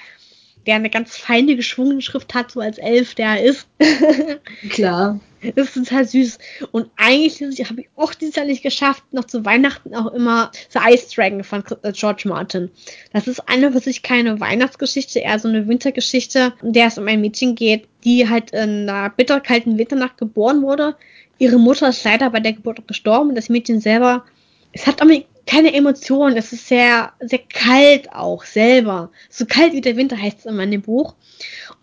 der 0.67 0.77
eine 0.77 0.91
ganz 0.91 1.17
feine 1.17 1.57
geschwungene 1.57 2.03
Schrift 2.03 2.35
hat, 2.35 2.51
so 2.51 2.61
als 2.61 2.79
Elf, 2.79 3.15
der 3.15 3.27
er 3.27 3.43
ist. 3.43 3.67
Klar. 4.71 5.21
Das 5.55 5.69
ist 5.69 5.75
total 5.75 6.07
süß. 6.07 6.39
Und 6.73 6.89
eigentlich 6.97 7.69
habe 7.69 7.83
ich 7.83 7.89
auch 7.97 8.15
dieses 8.15 8.37
Jahr 8.37 8.47
nicht 8.47 8.63
geschafft, 8.63 9.03
noch 9.13 9.25
zu 9.25 9.45
Weihnachten 9.45 9.95
auch 9.95 10.13
immer 10.13 10.51
The 10.71 10.79
Ice 10.91 11.15
Dragon 11.15 11.45
von 11.45 11.63
äh, 11.83 11.93
George 11.93 12.23
Martin. 12.27 12.71
Das 13.13 13.27
ist 13.27 13.47
eine 13.49 13.73
für 13.73 13.81
sich 13.81 14.03
keine 14.03 14.41
Weihnachtsgeschichte, 14.41 15.21
eher 15.21 15.39
so 15.39 15.49
eine 15.49 15.69
Wintergeschichte, 15.69 16.55
in 16.63 16.73
der 16.73 16.87
es 16.87 16.99
um 16.99 17.07
ein 17.07 17.21
Mädchen 17.21 17.55
geht, 17.55 17.87
die 18.05 18.29
halt 18.29 18.53
in 18.53 18.89
einer 18.89 19.11
bitterkalten 19.11 19.77
Winternacht 19.79 20.17
geboren 20.19 20.63
wurde. 20.63 20.97
Ihre 21.39 21.59
Mutter 21.59 21.89
ist 21.89 22.05
leider 22.05 22.31
bei 22.31 22.41
der 22.41 22.55
Geburt 22.55 22.87
gestorben. 22.89 23.35
Das 23.35 23.49
Mädchen 23.49 23.81
selber, 23.81 24.25
es 24.73 24.87
hat 24.87 25.03
aber 25.03 25.13
keine 25.47 25.75
Emotionen. 25.75 26.37
Es 26.37 26.53
ist 26.53 26.69
sehr, 26.69 27.13
sehr 27.21 27.41
kalt 27.41 28.13
auch 28.13 28.45
selber. 28.45 29.11
So 29.31 29.47
kalt 29.47 29.73
wie 29.73 29.81
der 29.81 29.97
Winter 29.97 30.21
heißt 30.21 30.41
es 30.41 30.47
immer 30.47 30.63
in 30.63 30.71
dem 30.71 30.83
Buch. 30.83 31.15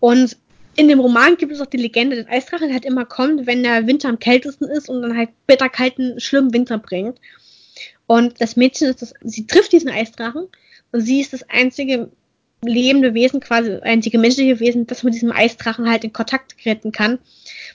Und 0.00 0.36
in 0.76 0.88
dem 0.88 1.00
Roman 1.00 1.36
gibt 1.36 1.52
es 1.52 1.60
auch 1.60 1.66
die 1.66 1.76
Legende, 1.76 2.16
dass 2.16 2.28
Eisdrache 2.28 2.72
halt 2.72 2.84
immer 2.84 3.04
kommt, 3.04 3.46
wenn 3.46 3.62
der 3.62 3.86
Winter 3.86 4.08
am 4.08 4.18
kältesten 4.18 4.64
ist 4.64 4.88
und 4.88 5.02
dann 5.02 5.16
halt 5.16 5.30
bitterkalten, 5.46 6.18
schlimmen 6.18 6.52
Winter 6.52 6.78
bringt. 6.78 7.18
Und 8.06 8.40
das 8.40 8.56
Mädchen 8.56 8.88
ist 8.88 9.02
das, 9.02 9.14
sie 9.22 9.46
trifft 9.46 9.72
diesen 9.72 9.90
Eisdrachen 9.90 10.48
und 10.92 11.00
sie 11.00 11.20
ist 11.20 11.32
das 11.32 11.48
einzige 11.48 12.10
lebende 12.64 13.14
Wesen, 13.14 13.40
quasi 13.40 13.78
einzige 13.82 14.18
menschliche 14.18 14.60
Wesen, 14.60 14.86
das 14.86 15.02
mit 15.02 15.14
diesem 15.14 15.32
Eisdrachen 15.32 15.90
halt 15.90 16.04
in 16.04 16.12
Kontakt 16.12 16.58
treten 16.62 16.92
kann, 16.92 17.18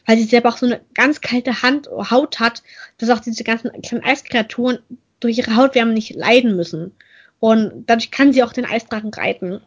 weil 0.05 0.17
sie 0.17 0.23
selber 0.23 0.49
auch 0.49 0.57
so 0.57 0.65
eine 0.65 0.81
ganz 0.93 1.21
kalte 1.21 1.61
Hand, 1.61 1.89
Haut 1.89 2.39
hat, 2.39 2.63
dass 2.97 3.09
auch 3.09 3.19
diese 3.19 3.43
ganzen 3.43 3.69
kleinen 3.81 4.03
Eiskreaturen 4.03 4.79
durch 5.19 5.37
ihre 5.37 5.55
Hautwärme 5.55 5.93
nicht 5.93 6.15
leiden 6.15 6.55
müssen. 6.55 6.91
Und 7.39 7.85
dadurch 7.87 8.11
kann 8.11 8.33
sie 8.33 8.43
auch 8.43 8.53
den 8.53 8.65
Eisdrachen 8.65 9.13
reiten. 9.13 9.61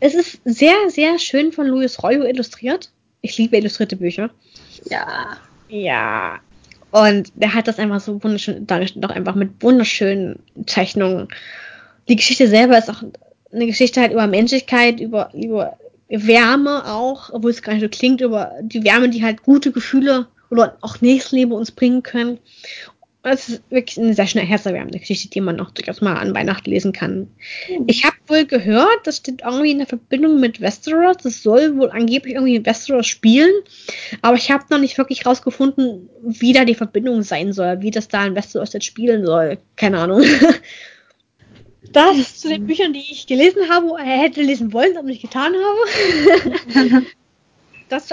Es 0.00 0.14
ist 0.14 0.40
sehr, 0.44 0.74
sehr 0.88 1.18
schön 1.18 1.52
von 1.52 1.66
Louis 1.66 2.02
Royo 2.02 2.24
illustriert. 2.24 2.90
Ich 3.22 3.38
liebe 3.38 3.56
illustrierte 3.56 3.96
Bücher. 3.96 4.30
Ja. 4.90 5.38
Ja. 5.68 6.40
Und 6.90 7.32
der 7.34 7.54
hat 7.54 7.66
das 7.66 7.78
einfach 7.78 8.00
so 8.00 8.22
wunderschön 8.22 8.66
dargestellt, 8.66 9.04
auch 9.04 9.10
einfach 9.10 9.34
mit 9.34 9.62
wunderschönen 9.62 10.38
Zeichnungen. 10.66 11.28
Die 12.08 12.16
Geschichte 12.16 12.48
selber 12.48 12.78
ist 12.78 12.90
auch 12.90 13.02
eine 13.52 13.66
Geschichte 13.66 14.00
halt 14.00 14.12
über 14.12 14.26
Menschlichkeit, 14.26 15.00
über, 15.00 15.32
über 15.34 15.78
Wärme 16.08 16.84
auch, 16.86 17.30
obwohl 17.32 17.50
es 17.50 17.62
gar 17.62 17.72
nicht 17.72 17.82
so 17.82 17.88
klingt, 17.88 18.20
über 18.20 18.52
die 18.60 18.84
Wärme, 18.84 19.08
die 19.08 19.24
halt 19.24 19.42
gute 19.42 19.72
Gefühle 19.72 20.28
oder 20.50 20.76
auch 20.82 21.00
Nächstenliebe 21.00 21.54
uns 21.54 21.70
bringen 21.72 22.02
können. 22.02 22.38
Es 23.26 23.48
ist 23.48 23.62
wirklich 23.70 23.98
eine 23.98 24.12
sehr 24.12 24.26
schnell 24.26 24.44
herzerwärmende 24.44 24.98
Geschichte, 24.98 25.28
die 25.28 25.40
man 25.40 25.58
auch 25.58 25.70
durchaus 25.70 26.02
mal 26.02 26.14
an 26.14 26.34
Weihnachten 26.34 26.68
lesen 26.68 26.92
kann. 26.92 27.28
Mhm. 27.68 27.84
Ich 27.86 28.04
habe 28.04 28.16
wohl 28.26 28.44
gehört, 28.44 29.00
das 29.04 29.16
steht 29.16 29.40
irgendwie 29.42 29.70
in 29.70 29.78
der 29.78 29.86
Verbindung 29.86 30.40
mit 30.40 30.60
Westeros. 30.60 31.16
Das 31.22 31.42
soll 31.42 31.74
wohl 31.76 31.90
angeblich 31.90 32.34
irgendwie 32.34 32.56
in 32.56 32.66
Westeros 32.66 33.06
spielen. 33.06 33.52
Aber 34.20 34.36
ich 34.36 34.50
habe 34.50 34.64
noch 34.68 34.78
nicht 34.78 34.98
wirklich 34.98 35.24
rausgefunden, 35.24 36.10
wie 36.22 36.52
da 36.52 36.66
die 36.66 36.74
Verbindung 36.74 37.22
sein 37.22 37.54
soll, 37.54 37.80
wie 37.80 37.90
das 37.90 38.08
da 38.08 38.26
in 38.26 38.34
Westeros 38.34 38.74
jetzt 38.74 38.84
spielen 38.84 39.24
soll. 39.24 39.56
Keine 39.76 40.00
Ahnung. 40.00 40.22
das 41.92 42.40
zu 42.40 42.48
den 42.48 42.66
Büchern, 42.66 42.92
die 42.92 43.00
ich 43.00 43.26
gelesen 43.26 43.70
habe, 43.70 43.98
äh, 44.00 44.04
hätte 44.04 44.42
lesen 44.42 44.74
wollen, 44.74 44.98
aber 44.98 45.06
nicht 45.06 45.22
getan 45.22 45.54
habe. 45.54 47.06
das 47.88 48.12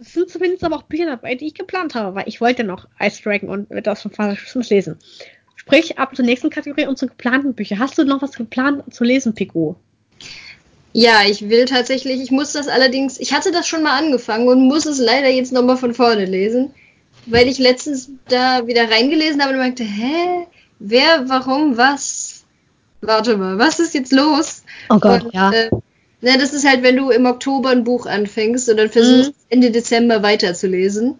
sind 0.00 0.30
zumindest 0.30 0.64
aber 0.64 0.76
auch 0.76 0.82
Bücher 0.82 1.06
dabei, 1.06 1.34
die 1.34 1.46
ich 1.46 1.54
geplant 1.54 1.94
habe, 1.94 2.14
weil 2.14 2.28
ich 2.28 2.40
wollte 2.40 2.64
noch 2.64 2.88
Ice 3.00 3.22
Dragon 3.22 3.48
und 3.48 3.86
das 3.86 4.02
von 4.02 4.10
Fascismus 4.10 4.70
lesen. 4.70 4.98
Sprich, 5.56 5.98
ab 5.98 6.16
zur 6.16 6.24
nächsten 6.24 6.50
Kategorie 6.50 6.86
und 6.86 6.98
zu 6.98 7.06
geplanten 7.06 7.54
Büchern. 7.54 7.78
Hast 7.78 7.98
du 7.98 8.04
noch 8.04 8.22
was 8.22 8.32
geplant 8.32 8.92
zu 8.92 9.04
lesen, 9.04 9.34
Pico? 9.34 9.76
Ja, 10.92 11.20
ich 11.28 11.48
will 11.48 11.66
tatsächlich, 11.66 12.20
ich 12.20 12.30
muss 12.30 12.52
das 12.52 12.66
allerdings, 12.66 13.20
ich 13.20 13.32
hatte 13.32 13.52
das 13.52 13.68
schon 13.68 13.82
mal 13.82 13.96
angefangen 13.96 14.48
und 14.48 14.66
muss 14.66 14.86
es 14.86 14.98
leider 14.98 15.28
jetzt 15.28 15.52
nochmal 15.52 15.76
von 15.76 15.94
vorne 15.94 16.24
lesen, 16.24 16.72
weil 17.26 17.46
ich 17.46 17.58
letztens 17.58 18.10
da 18.28 18.66
wieder 18.66 18.90
reingelesen 18.90 19.40
habe 19.40 19.52
und 19.52 19.60
merkte, 19.60 19.84
hä, 19.84 20.46
wer, 20.80 21.28
warum, 21.28 21.76
was? 21.76 22.44
Warte 23.02 23.36
mal, 23.36 23.58
was 23.58 23.78
ist 23.78 23.94
jetzt 23.94 24.12
los? 24.12 24.64
Oh 24.88 24.98
Gott, 24.98 25.24
und, 25.24 25.34
ja. 25.34 25.52
Äh, 25.52 25.70
na, 26.22 26.36
das 26.36 26.52
ist 26.52 26.66
halt, 26.66 26.82
wenn 26.82 26.96
du 26.96 27.10
im 27.10 27.26
Oktober 27.26 27.70
ein 27.70 27.84
Buch 27.84 28.06
anfängst 28.06 28.68
und 28.68 28.76
dann 28.76 28.90
versuchst, 28.90 29.30
mhm. 29.30 29.34
Ende 29.48 29.70
Dezember 29.70 30.22
weiterzulesen. 30.22 31.16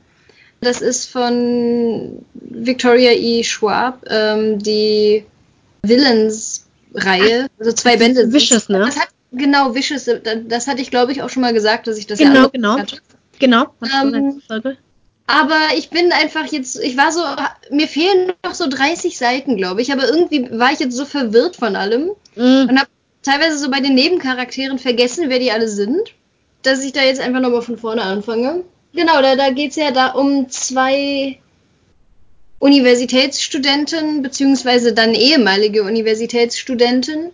Das 0.60 0.82
ist 0.82 1.06
von 1.06 2.24
Victoria 2.34 3.12
E. 3.12 3.42
Schwab, 3.42 4.04
ähm, 4.08 4.58
die 4.58 5.24
Villains-Reihe, 5.82 7.46
also 7.58 7.72
zwei 7.72 7.96
Bände. 7.96 8.30
Vicious, 8.30 8.68
ne? 8.68 8.80
Das 8.80 8.98
hat, 8.98 9.08
genau, 9.32 9.74
Vicious, 9.74 10.04
das 10.46 10.66
hatte 10.66 10.82
ich, 10.82 10.90
glaube 10.90 11.12
ich, 11.12 11.22
auch 11.22 11.30
schon 11.30 11.40
mal 11.40 11.54
gesagt, 11.54 11.86
dass 11.86 11.96
ich 11.96 12.06
das 12.06 12.18
genau, 12.18 12.42
ja 12.42 12.48
genau. 12.48 12.78
hatte. 12.78 12.98
Genau, 13.38 13.68
ähm, 13.82 14.42
aber 15.26 15.76
ich 15.76 15.90
bin 15.90 16.12
einfach 16.12 16.46
jetzt, 16.46 16.78
ich 16.80 16.96
war 16.96 17.12
so, 17.12 17.22
mir 17.70 17.86
fehlen 17.86 18.32
noch 18.44 18.54
so 18.54 18.68
30 18.68 19.16
Seiten, 19.16 19.56
glaube 19.56 19.80
ich, 19.80 19.92
aber 19.92 20.08
irgendwie 20.08 20.50
war 20.58 20.72
ich 20.72 20.80
jetzt 20.80 20.96
so 20.96 21.04
verwirrt 21.04 21.56
von 21.56 21.76
allem 21.76 22.10
mm. 22.34 22.68
und 22.68 22.78
habe 22.78 22.90
teilweise 23.22 23.58
so 23.58 23.70
bei 23.70 23.80
den 23.80 23.94
Nebencharakteren 23.94 24.78
vergessen, 24.78 25.28
wer 25.28 25.38
die 25.38 25.52
alle 25.52 25.68
sind, 25.68 26.14
dass 26.62 26.84
ich 26.84 26.92
da 26.92 27.02
jetzt 27.02 27.20
einfach 27.20 27.40
nochmal 27.40 27.62
von 27.62 27.78
vorne 27.78 28.02
anfange. 28.02 28.64
Genau, 28.94 29.22
da, 29.22 29.36
da 29.36 29.50
geht 29.50 29.70
es 29.70 29.76
ja 29.76 29.90
da 29.90 30.08
um 30.08 30.48
zwei 30.48 31.38
Universitätsstudenten, 32.58 34.22
beziehungsweise 34.22 34.92
dann 34.92 35.14
ehemalige 35.14 35.82
Universitätsstudenten, 35.82 37.30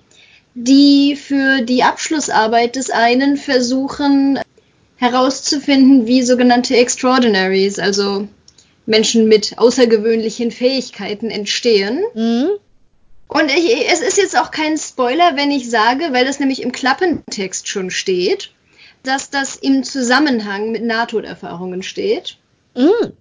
die 0.54 1.16
für 1.16 1.62
die 1.62 1.82
Abschlussarbeit 1.82 2.76
des 2.76 2.90
einen 2.90 3.36
versuchen 3.36 4.38
herauszufinden, 4.96 6.06
wie 6.06 6.22
sogenannte 6.22 6.76
Extraordinaries, 6.76 7.78
also 7.78 8.28
Menschen 8.86 9.28
mit 9.28 9.58
außergewöhnlichen 9.58 10.50
Fähigkeiten 10.50 11.30
entstehen. 11.30 12.02
Mhm. 12.14 12.50
Und 13.28 13.50
ich, 13.50 13.90
es 13.90 14.00
ist 14.00 14.18
jetzt 14.18 14.38
auch 14.38 14.50
kein 14.50 14.78
Spoiler, 14.78 15.36
wenn 15.36 15.50
ich 15.50 15.68
sage, 15.68 16.12
weil 16.12 16.24
das 16.24 16.38
nämlich 16.38 16.62
im 16.62 16.72
Klappentext 16.72 17.68
schon 17.68 17.90
steht, 17.90 18.52
dass 19.02 19.30
das 19.30 19.56
im 19.56 19.82
Zusammenhang 19.82 20.70
mit 20.70 20.84
Nahtoderfahrungen 20.84 21.82
steht. 21.82 22.38
Mm. 22.74 23.12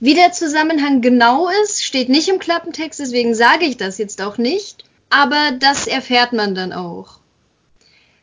Wie 0.00 0.14
der 0.14 0.32
Zusammenhang 0.32 1.00
genau 1.00 1.48
ist, 1.62 1.84
steht 1.84 2.08
nicht 2.08 2.28
im 2.28 2.38
Klappentext, 2.38 3.00
deswegen 3.00 3.34
sage 3.34 3.64
ich 3.64 3.76
das 3.76 3.98
jetzt 3.98 4.20
auch 4.20 4.38
nicht. 4.38 4.84
Aber 5.10 5.52
das 5.58 5.86
erfährt 5.86 6.32
man 6.32 6.54
dann 6.54 6.72
auch. 6.72 7.18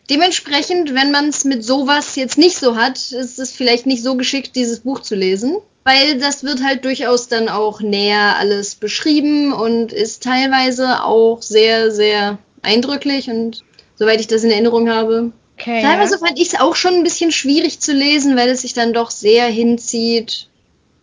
Dementsprechend, 0.09 0.95
wenn 0.95 1.11
man 1.11 1.29
es 1.29 1.45
mit 1.45 1.63
sowas 1.63 2.15
jetzt 2.15 2.39
nicht 2.39 2.57
so 2.57 2.75
hat, 2.75 3.11
ist 3.11 3.37
es 3.37 3.51
vielleicht 3.51 3.85
nicht 3.85 4.01
so 4.01 4.15
geschickt, 4.15 4.55
dieses 4.55 4.79
Buch 4.79 5.01
zu 5.01 5.15
lesen 5.15 5.57
weil 5.83 6.19
das 6.19 6.43
wird 6.43 6.63
halt 6.63 6.85
durchaus 6.85 7.27
dann 7.27 7.49
auch 7.49 7.81
näher 7.81 8.35
alles 8.37 8.75
beschrieben 8.75 9.53
und 9.53 9.93
ist 9.93 10.23
teilweise 10.23 11.03
auch 11.03 11.41
sehr, 11.41 11.91
sehr 11.91 12.37
eindrücklich 12.61 13.29
und 13.29 13.63
soweit 13.95 14.19
ich 14.19 14.27
das 14.27 14.43
in 14.43 14.51
Erinnerung 14.51 14.89
habe. 14.89 15.31
Okay, 15.57 15.81
teilweise 15.81 16.15
ja. 16.15 16.25
fand 16.25 16.39
ich 16.39 16.53
es 16.53 16.59
auch 16.59 16.75
schon 16.75 16.93
ein 16.93 17.03
bisschen 17.03 17.31
schwierig 17.31 17.79
zu 17.79 17.91
lesen, 17.93 18.37
weil 18.37 18.49
es 18.49 18.61
sich 18.61 18.73
dann 18.73 18.93
doch 18.93 19.11
sehr 19.11 19.47
hinzieht 19.47 20.47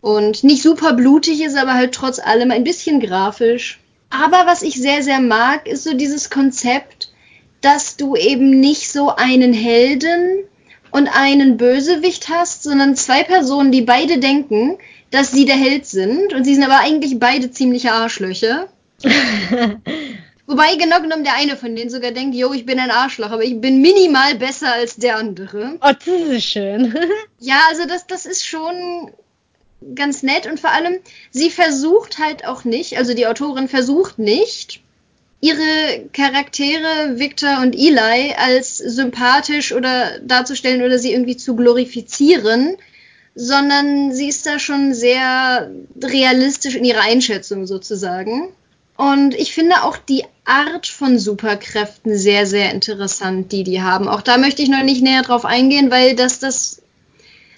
und 0.01 0.45
nicht 0.45 0.63
super 0.63 0.93
blutig 0.93 1.43
ist, 1.43 1.57
aber 1.57 1.75
halt 1.75 1.93
trotz 1.93 2.19
allem 2.19 2.51
ein 2.51 2.65
bisschen 2.65 3.01
grafisch. 3.01 3.81
Aber 4.09 4.47
was 4.47 4.63
ich 4.63 4.77
sehr, 4.77 5.03
sehr 5.03 5.21
mag, 5.21 5.67
ist 5.67 5.85
so 5.85 5.95
dieses 5.95 6.31
Konzept, 6.31 7.11
dass 7.61 7.97
du 7.97 8.15
eben 8.17 8.61
nicht 8.61 8.91
so 8.91 9.11
einen 9.15 9.53
Helden 9.53 10.45
und 10.91 11.09
einen 11.09 11.57
Bösewicht 11.57 12.29
hast, 12.29 12.63
sondern 12.63 12.97
zwei 12.97 13.23
Personen, 13.23 13.73
die 13.73 13.83
beide 13.83 14.19
denken, 14.19 14.79
dass 15.11 15.33
sie 15.33 15.45
der 15.45 15.57
Held 15.57 15.87
sind 15.87 16.33
und 16.33 16.45
sie 16.45 16.55
sind 16.55 16.65
aber 16.65 16.81
eigentlich 16.81 17.19
beide 17.19 17.51
ziemliche 17.51 17.93
Arschlöcher. 17.93 18.69
Wobei 20.47 20.77
genau 20.77 21.01
genommen 21.01 21.25
der 21.25 21.35
eine 21.35 21.57
von 21.57 21.75
denen 21.75 21.91
sogar 21.91 22.13
denkt, 22.13 22.37
yo, 22.37 22.53
ich 22.53 22.67
bin 22.67 22.79
ein 22.79 22.91
Arschloch, 22.91 23.31
aber 23.31 23.43
ich 23.43 23.61
bin 23.61 23.81
minimal 23.81 24.37
besser 24.37 24.73
als 24.73 24.97
der 24.97 25.17
andere. 25.17 25.77
Oh, 25.81 25.91
das 25.93 26.07
ist 26.07 26.45
schön. 26.45 26.95
ja, 27.41 27.61
also 27.69 27.87
das, 27.87 28.07
das 28.07 28.27
ist 28.27 28.47
schon 28.47 29.11
ganz 29.95 30.23
nett 30.23 30.47
und 30.47 30.61
vor 30.61 30.71
allem, 30.71 30.99
sie 31.31 31.51
versucht 31.51 32.19
halt 32.19 32.47
auch 32.47 32.65
nicht, 32.65 32.97
also 32.97 33.15
die 33.15 33.27
Autorin 33.27 33.69
versucht 33.69 34.19
nicht, 34.19 34.83
ihre 35.41 36.09
Charaktere 36.13 37.19
Victor 37.19 37.61
und 37.61 37.75
Eli 37.75 38.35
als 38.37 38.79
sympathisch 38.79 39.73
oder 39.73 40.19
darzustellen 40.21 40.83
oder 40.83 40.99
sie 40.99 41.13
irgendwie 41.13 41.37
zu 41.37 41.55
glorifizieren, 41.57 42.77
sondern 43.35 44.13
sie 44.13 44.29
ist 44.29 44.47
da 44.47 44.59
schon 44.59 44.95
sehr 44.95 45.71
realistisch 46.03 46.75
in 46.75 46.85
ihrer 46.85 47.03
Einschätzung 47.03 47.67
sozusagen. 47.67 48.49
Und 48.97 49.35
ich 49.35 49.53
finde 49.53 49.83
auch 49.83 49.99
die 49.99 50.25
Art 50.47 50.87
von 50.87 51.19
Superkräften 51.19 52.17
sehr, 52.17 52.47
sehr 52.47 52.73
interessant, 52.73 53.53
die 53.53 53.63
die 53.63 53.83
haben. 53.83 54.09
Auch 54.09 54.23
da 54.23 54.39
möchte 54.39 54.63
ich 54.63 54.71
noch 54.71 54.83
nicht 54.83 55.03
näher 55.03 55.23
drauf 55.23 55.45
eingehen, 55.45 55.91
weil 55.91 56.17
das, 56.17 56.39
das 56.39 56.81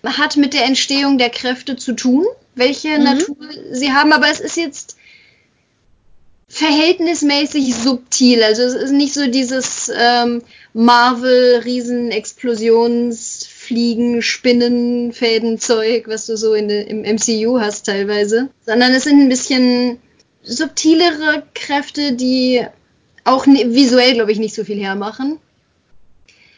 hat 0.04 0.36
mit 0.36 0.52
der 0.52 0.64
Entstehung 0.64 1.16
der 1.16 1.30
Kräfte 1.30 1.76
zu 1.76 1.92
tun, 1.92 2.26
welche 2.56 2.98
mhm. 2.98 3.04
Natur 3.04 3.36
sie 3.70 3.92
haben. 3.92 4.12
Aber 4.12 4.28
es 4.28 4.40
ist 4.40 4.56
jetzt 4.56 4.97
verhältnismäßig 6.58 7.74
subtil. 7.74 8.42
Also 8.42 8.62
es 8.62 8.74
ist 8.74 8.92
nicht 8.92 9.14
so 9.14 9.30
dieses 9.30 9.90
ähm, 9.94 10.42
Marvel-Riesen-Explosions- 10.74 13.46
Fliegen, 13.68 14.22
Spinnen, 14.22 15.12
Fäden, 15.12 15.58
Zeug, 15.58 16.08
was 16.08 16.24
du 16.24 16.38
so 16.38 16.54
in, 16.54 16.70
im 16.70 17.02
MCU 17.02 17.60
hast 17.60 17.84
teilweise, 17.84 18.48
sondern 18.64 18.94
es 18.94 19.04
sind 19.04 19.20
ein 19.20 19.28
bisschen 19.28 19.98
subtilere 20.42 21.42
Kräfte, 21.52 22.14
die 22.14 22.64
auch 23.24 23.46
visuell, 23.46 24.14
glaube 24.14 24.32
ich, 24.32 24.38
nicht 24.38 24.54
so 24.54 24.64
viel 24.64 24.80
hermachen. 24.80 25.38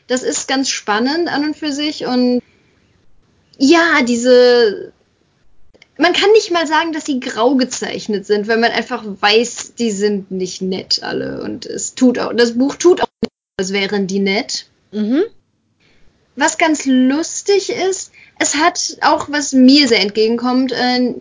Das 0.06 0.22
ist 0.22 0.46
ganz 0.46 0.68
spannend 0.68 1.26
an 1.26 1.46
und 1.46 1.56
für 1.56 1.72
sich 1.72 2.06
und 2.06 2.42
ja, 3.58 4.02
diese 4.06 4.92
man 6.00 6.14
kann 6.14 6.30
nicht 6.32 6.50
mal 6.50 6.66
sagen, 6.66 6.92
dass 6.92 7.04
sie 7.04 7.20
grau 7.20 7.56
gezeichnet 7.56 8.26
sind, 8.26 8.48
wenn 8.48 8.60
man 8.60 8.72
einfach 8.72 9.04
weiß, 9.04 9.74
die 9.78 9.90
sind 9.90 10.30
nicht 10.30 10.62
nett 10.62 11.02
alle. 11.02 11.42
Und 11.42 11.66
es 11.66 11.94
tut 11.94 12.18
auch, 12.18 12.32
das 12.32 12.56
Buch 12.56 12.76
tut 12.76 13.02
auch 13.02 13.08
nicht, 13.22 13.32
als 13.58 13.72
wären 13.72 14.06
die 14.06 14.18
nett. 14.18 14.66
Mhm. 14.92 15.24
Was 16.36 16.56
ganz 16.56 16.86
lustig 16.86 17.70
ist, 17.70 18.12
es 18.38 18.56
hat 18.56 18.96
auch, 19.02 19.28
was 19.30 19.52
mir 19.52 19.88
sehr 19.88 20.00
entgegenkommt, 20.00 20.72
äh, 20.72 21.14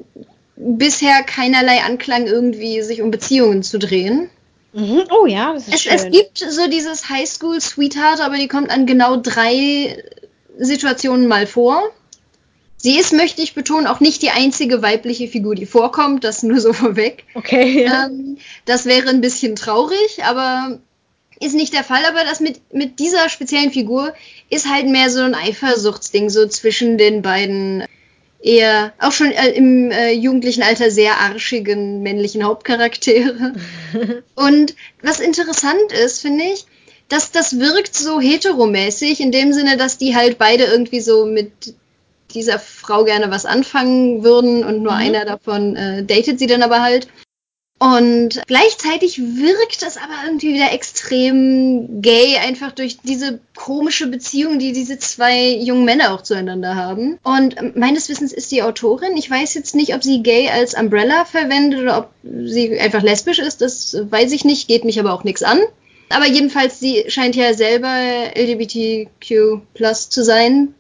bisher 0.56 1.24
keinerlei 1.24 1.82
Anklang, 1.82 2.28
irgendwie 2.28 2.82
sich 2.82 3.02
um 3.02 3.12
Beziehungen 3.12 3.64
zu 3.64 3.80
drehen. 3.80 4.30
Mhm. 4.72 5.04
Oh 5.12 5.26
ja, 5.26 5.54
das 5.54 5.68
ist 5.68 5.74
es, 5.74 5.82
schön. 5.82 5.94
Es 5.94 6.10
gibt 6.10 6.38
so 6.38 6.70
dieses 6.70 7.10
Highschool-Sweetheart, 7.10 8.22
aber 8.22 8.38
die 8.38 8.48
kommt 8.48 8.70
an 8.70 8.86
genau 8.86 9.18
drei 9.18 10.02
Situationen 10.58 11.28
mal 11.28 11.48
vor. 11.48 11.92
Sie 12.82 12.98
ist, 12.98 13.12
möchte 13.12 13.42
ich 13.42 13.54
betonen, 13.54 13.88
auch 13.88 14.00
nicht 14.00 14.22
die 14.22 14.30
einzige 14.30 14.82
weibliche 14.82 15.28
Figur, 15.28 15.54
die 15.54 15.66
vorkommt, 15.66 16.24
das 16.24 16.44
nur 16.44 16.62
so 16.62 16.72
vorweg. 16.74 17.26
Okay. 17.36 17.84
Ja. 17.84 18.06
Ähm, 18.06 18.38
das 18.66 18.86
wäre 18.86 19.10
ein 19.10 19.22
bisschen 19.22 19.56
traurig, 19.56 20.24
aber 20.24 20.80
ist 21.42 21.56
nicht 21.56 21.74
der 21.74 21.84
Fall. 21.84 22.06
Aber 22.06 22.24
das 22.24 22.40
mit, 22.40 22.74
mit 22.74 23.00
dieser 23.00 23.28
speziellen 23.28 23.72
Figur 23.72 24.14
ist 24.50 24.70
halt 24.70 24.88
mehr 24.88 25.10
so 25.10 25.22
ein 25.22 25.36
Eifersuchtsding, 25.36 26.30
so 26.30 26.48
zwischen 26.48 26.98
den 26.98 27.22
beiden 27.22 27.84
eher, 28.42 28.94
auch 29.00 29.12
schon 29.12 29.32
äh, 29.32 29.50
im 29.50 29.92
äh, 29.92 30.12
jugendlichen 30.12 30.64
Alter 30.64 30.90
sehr 30.90 31.18
arschigen 31.18 32.02
männlichen 32.02 32.44
Hauptcharaktere. 32.44 33.56
Und 34.36 34.76
was 35.02 35.20
interessant 35.20 35.92
ist, 35.92 36.22
finde 36.22 36.46
ich, 36.46 36.66
dass 37.10 37.32
das 37.32 37.60
wirkt 37.60 37.96
so 37.96 38.22
heteromäßig, 38.22 39.20
in 39.20 39.32
dem 39.32 39.52
Sinne, 39.52 39.76
dass 39.76 39.98
die 39.98 40.16
halt 40.16 40.38
beide 40.38 40.66
irgendwie 40.66 41.02
so 41.02 41.26
mit 41.26 41.74
dieser 42.34 42.60
Frau 42.60 43.04
gerne 43.04 43.32
was 43.32 43.46
anfangen 43.46 44.24
würden 44.24 44.64
und 44.64 44.82
nur 44.82 44.94
mhm. 44.94 45.00
einer 45.00 45.26
davon 45.26 45.76
äh, 45.76 46.04
datet 46.04 46.40
sie 46.40 46.48
dann 46.48 46.64
aber 46.64 46.82
halt. 46.82 47.08
Und 47.82 48.42
gleichzeitig 48.46 49.20
wirkt 49.20 49.84
es 49.84 49.96
aber 49.96 50.14
irgendwie 50.26 50.54
wieder 50.54 50.74
extrem 50.74 52.02
gay, 52.02 52.36
einfach 52.36 52.74
durch 52.74 52.98
diese 53.02 53.40
komische 53.56 54.08
Beziehung, 54.08 54.60
die 54.60 54.74
diese 54.74 55.00
zwei 55.00 55.52
jungen 55.52 55.86
Männer 55.86 56.14
auch 56.14 56.22
zueinander 56.22 56.76
haben. 56.76 57.18
Und 57.24 57.78
meines 57.78 58.10
Wissens 58.10 58.34
ist 58.34 58.52
die 58.52 58.64
Autorin, 58.64 59.16
ich 59.16 59.32
weiß 59.32 59.54
jetzt 59.54 59.76
nicht, 59.76 59.96
ob 59.96 60.04
sie 60.04 60.22
gay 60.22 60.50
als 60.50 60.74
Umbrella 60.74 61.24
verwendet 61.24 61.80
oder 61.80 62.00
ob 62.00 62.10
sie 62.44 62.78
einfach 62.78 63.02
lesbisch 63.02 63.40
ist, 63.40 63.62
das 63.62 63.96
weiß 63.98 64.34
ich 64.34 64.44
nicht, 64.44 64.68
geht 64.68 64.84
mich 64.84 65.00
aber 65.00 65.14
auch 65.14 65.24
nichts 65.24 65.42
an. 65.42 65.60
Aber 66.10 66.28
jedenfalls, 66.28 66.82
sie 66.82 67.06
scheint 67.08 67.38
ja 67.38 67.54
selber 67.54 67.96
LGBTQ 68.36 69.62
plus 69.74 70.10
zu 70.10 70.26
sein. 70.26 70.74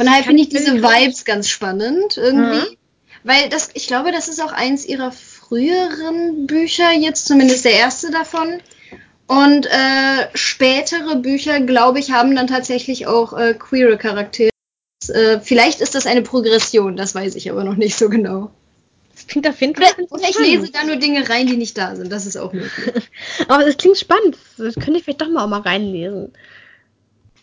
Von 0.00 0.06
daher 0.06 0.24
finde 0.24 0.42
ich 0.42 0.48
diese 0.48 0.82
Vibes 0.82 1.26
ganz 1.26 1.50
spannend 1.50 2.16
irgendwie. 2.16 2.70
Mhm. 2.70 2.76
Weil 3.22 3.50
das, 3.50 3.68
ich 3.74 3.86
glaube, 3.86 4.12
das 4.12 4.28
ist 4.28 4.42
auch 4.42 4.52
eins 4.52 4.86
ihrer 4.86 5.12
früheren 5.12 6.46
Bücher, 6.46 6.90
jetzt 6.92 7.26
zumindest 7.26 7.66
der 7.66 7.74
erste 7.74 8.10
davon. 8.10 8.62
Und 9.26 9.66
äh, 9.66 10.28
spätere 10.32 11.16
Bücher, 11.16 11.60
glaube 11.60 11.98
ich, 11.98 12.12
haben 12.12 12.34
dann 12.34 12.46
tatsächlich 12.46 13.08
auch 13.08 13.34
äh, 13.36 13.52
queere 13.52 13.98
Charaktere. 13.98 14.48
Äh, 15.08 15.40
vielleicht 15.40 15.82
ist 15.82 15.94
das 15.94 16.06
eine 16.06 16.22
Progression, 16.22 16.96
das 16.96 17.14
weiß 17.14 17.34
ich 17.34 17.50
aber 17.50 17.64
noch 17.64 17.76
nicht 17.76 17.98
so 17.98 18.08
genau. 18.08 18.50
Das 19.12 19.26
klingt 19.26 19.46
auf 19.46 19.60
jeden 19.60 19.76
Fall. 19.76 19.92
Oder, 19.98 20.12
oder 20.12 20.30
ich 20.30 20.38
lese 20.38 20.72
da 20.72 20.82
nur 20.82 20.96
Dinge 20.96 21.28
rein, 21.28 21.46
die 21.46 21.58
nicht 21.58 21.76
da 21.76 21.94
sind. 21.94 22.10
Das 22.10 22.24
ist 22.24 22.38
auch 22.38 22.54
möglich. 22.54 23.04
aber 23.48 23.66
das 23.66 23.76
klingt 23.76 23.98
spannend. 23.98 24.38
Das 24.56 24.76
könnte 24.76 24.96
ich 24.96 25.04
vielleicht 25.04 25.20
doch 25.20 25.28
mal 25.28 25.44
auch 25.44 25.48
mal 25.48 25.60
reinlesen. 25.60 26.32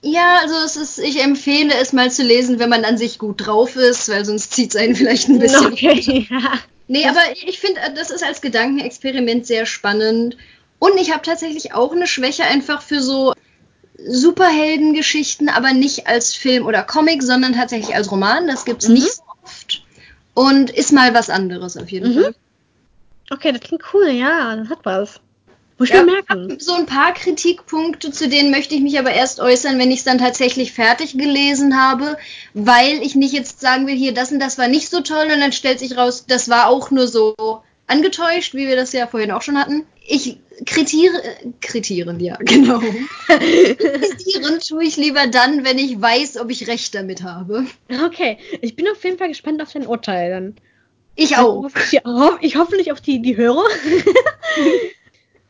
Ja, 0.02 0.40
also 0.42 0.56
es 0.64 0.76
ist, 0.76 1.00
ich 1.00 1.22
empfehle 1.22 1.74
es 1.74 1.92
mal 1.92 2.12
zu 2.12 2.24
lesen, 2.24 2.60
wenn 2.60 2.70
man 2.70 2.86
an 2.86 2.98
sich 2.98 3.18
gut 3.18 3.46
drauf 3.46 3.76
ist, 3.76 4.10
weil 4.10 4.26
sonst 4.26 4.54
zieht 4.54 4.72
es 4.72 4.76
einen 4.76 4.96
vielleicht 4.96 5.28
ein 5.28 5.40
bisschen. 5.40 5.66
Okay, 5.66 6.28
ja. 6.30 6.60
Nee, 6.88 7.06
aber 7.06 7.22
ich 7.34 7.60
finde, 7.60 7.82
das 7.96 8.12
ist 8.12 8.24
als 8.24 8.42
Gedankenexperiment 8.42 9.46
sehr 9.46 9.66
spannend. 9.66 10.38
Und 10.80 10.98
ich 10.98 11.12
habe 11.12 11.24
tatsächlich 11.24 11.74
auch 11.74 11.92
eine 11.92 12.08
Schwäche 12.08 12.44
einfach 12.44 12.82
für 12.82 13.02
so 13.02 13.34
Superheldengeschichten, 13.98 15.50
aber 15.50 15.74
nicht 15.74 16.08
als 16.08 16.36
Film 16.36 16.66
oder 16.66 16.84
Comic, 16.84 17.24
sondern 17.24 17.54
tatsächlich 17.54 17.96
als 17.96 18.12
Roman. 18.12 18.48
Das 18.48 18.64
gibt's 18.64 18.88
mhm. 18.88 18.96
nicht 18.96 19.16
so 19.16 19.24
oft. 19.44 19.84
Und 20.34 20.70
ist 20.70 20.94
mal 20.94 21.14
was 21.14 21.30
anderes 21.30 21.76
auf 21.78 21.90
jeden 21.90 22.14
mhm. 22.14 22.22
Fall. 22.22 22.36
Okay, 23.32 23.52
das 23.52 23.62
klingt 23.62 23.84
cool, 23.94 24.10
ja, 24.10 24.56
das 24.56 24.70
hat 24.70 24.80
was. 24.84 25.20
Muss 25.78 25.90
ich 25.90 25.96
ja, 25.96 26.04
mir 26.04 26.14
merken. 26.14 26.58
So 26.60 26.74
ein 26.74 26.88
paar 26.88 27.14
Kritikpunkte, 27.14 28.12
zu 28.12 28.28
denen 28.28 28.50
möchte 28.50 28.74
ich 28.74 28.82
mich 28.82 28.98
aber 28.98 29.12
erst 29.12 29.40
äußern, 29.40 29.78
wenn 29.78 29.92
ich 29.92 30.00
es 30.00 30.06
dann 30.06 30.18
tatsächlich 30.18 30.74
fertig 30.74 31.18
gelesen 31.18 31.80
habe, 31.80 32.18
weil 32.54 33.02
ich 33.04 33.16
nicht 33.16 33.34
jetzt 33.34 33.62
sagen 33.62 33.86
will, 33.86 33.96
hier, 33.96 34.14
das 34.14 34.32
und 34.32 34.40
das 34.40 34.58
war 34.58 34.68
nicht 34.68 34.90
so 34.90 35.02
toll 35.02 35.28
und 35.32 35.40
dann 35.40 35.52
stellt 35.52 35.80
sich 35.80 35.96
raus, 35.96 36.26
das 36.28 36.50
war 36.50 36.68
auch 36.68 36.90
nur 36.90 37.08
so 37.08 37.36
angetäuscht, 37.86 38.56
wie 38.56 38.68
wir 38.68 38.76
das 38.76 38.92
ja 38.92 39.08
vorhin 39.08 39.32
auch 39.32 39.44
schon 39.44 39.58
hatten. 39.58 39.86
Ich 40.08 40.38
kritiere, 40.66 41.22
kritieren, 41.62 42.20
ja, 42.20 42.38
genau. 42.40 42.80
kritieren 42.80 44.60
tue 44.60 44.84
ich 44.84 44.98
lieber 44.98 45.28
dann, 45.28 45.64
wenn 45.64 45.78
ich 45.78 46.02
weiß, 46.02 46.38
ob 46.38 46.50
ich 46.50 46.68
recht 46.68 46.96
damit 46.96 47.22
habe. 47.22 47.66
Okay, 48.06 48.40
ich 48.62 48.76
bin 48.76 48.88
auf 48.88 49.04
jeden 49.04 49.18
Fall 49.18 49.28
gespannt 49.28 49.62
auf 49.62 49.72
dein 49.72 49.86
Urteil 49.86 50.32
dann. 50.32 50.56
Ich 51.16 51.38
auch. 51.38 51.68
Ich, 51.92 52.02
ich 52.42 52.56
hoffe 52.58 52.76
nicht 52.76 52.92
auf 52.92 53.02
die, 53.02 53.22
die 53.22 53.38
Hörer. 53.38 53.64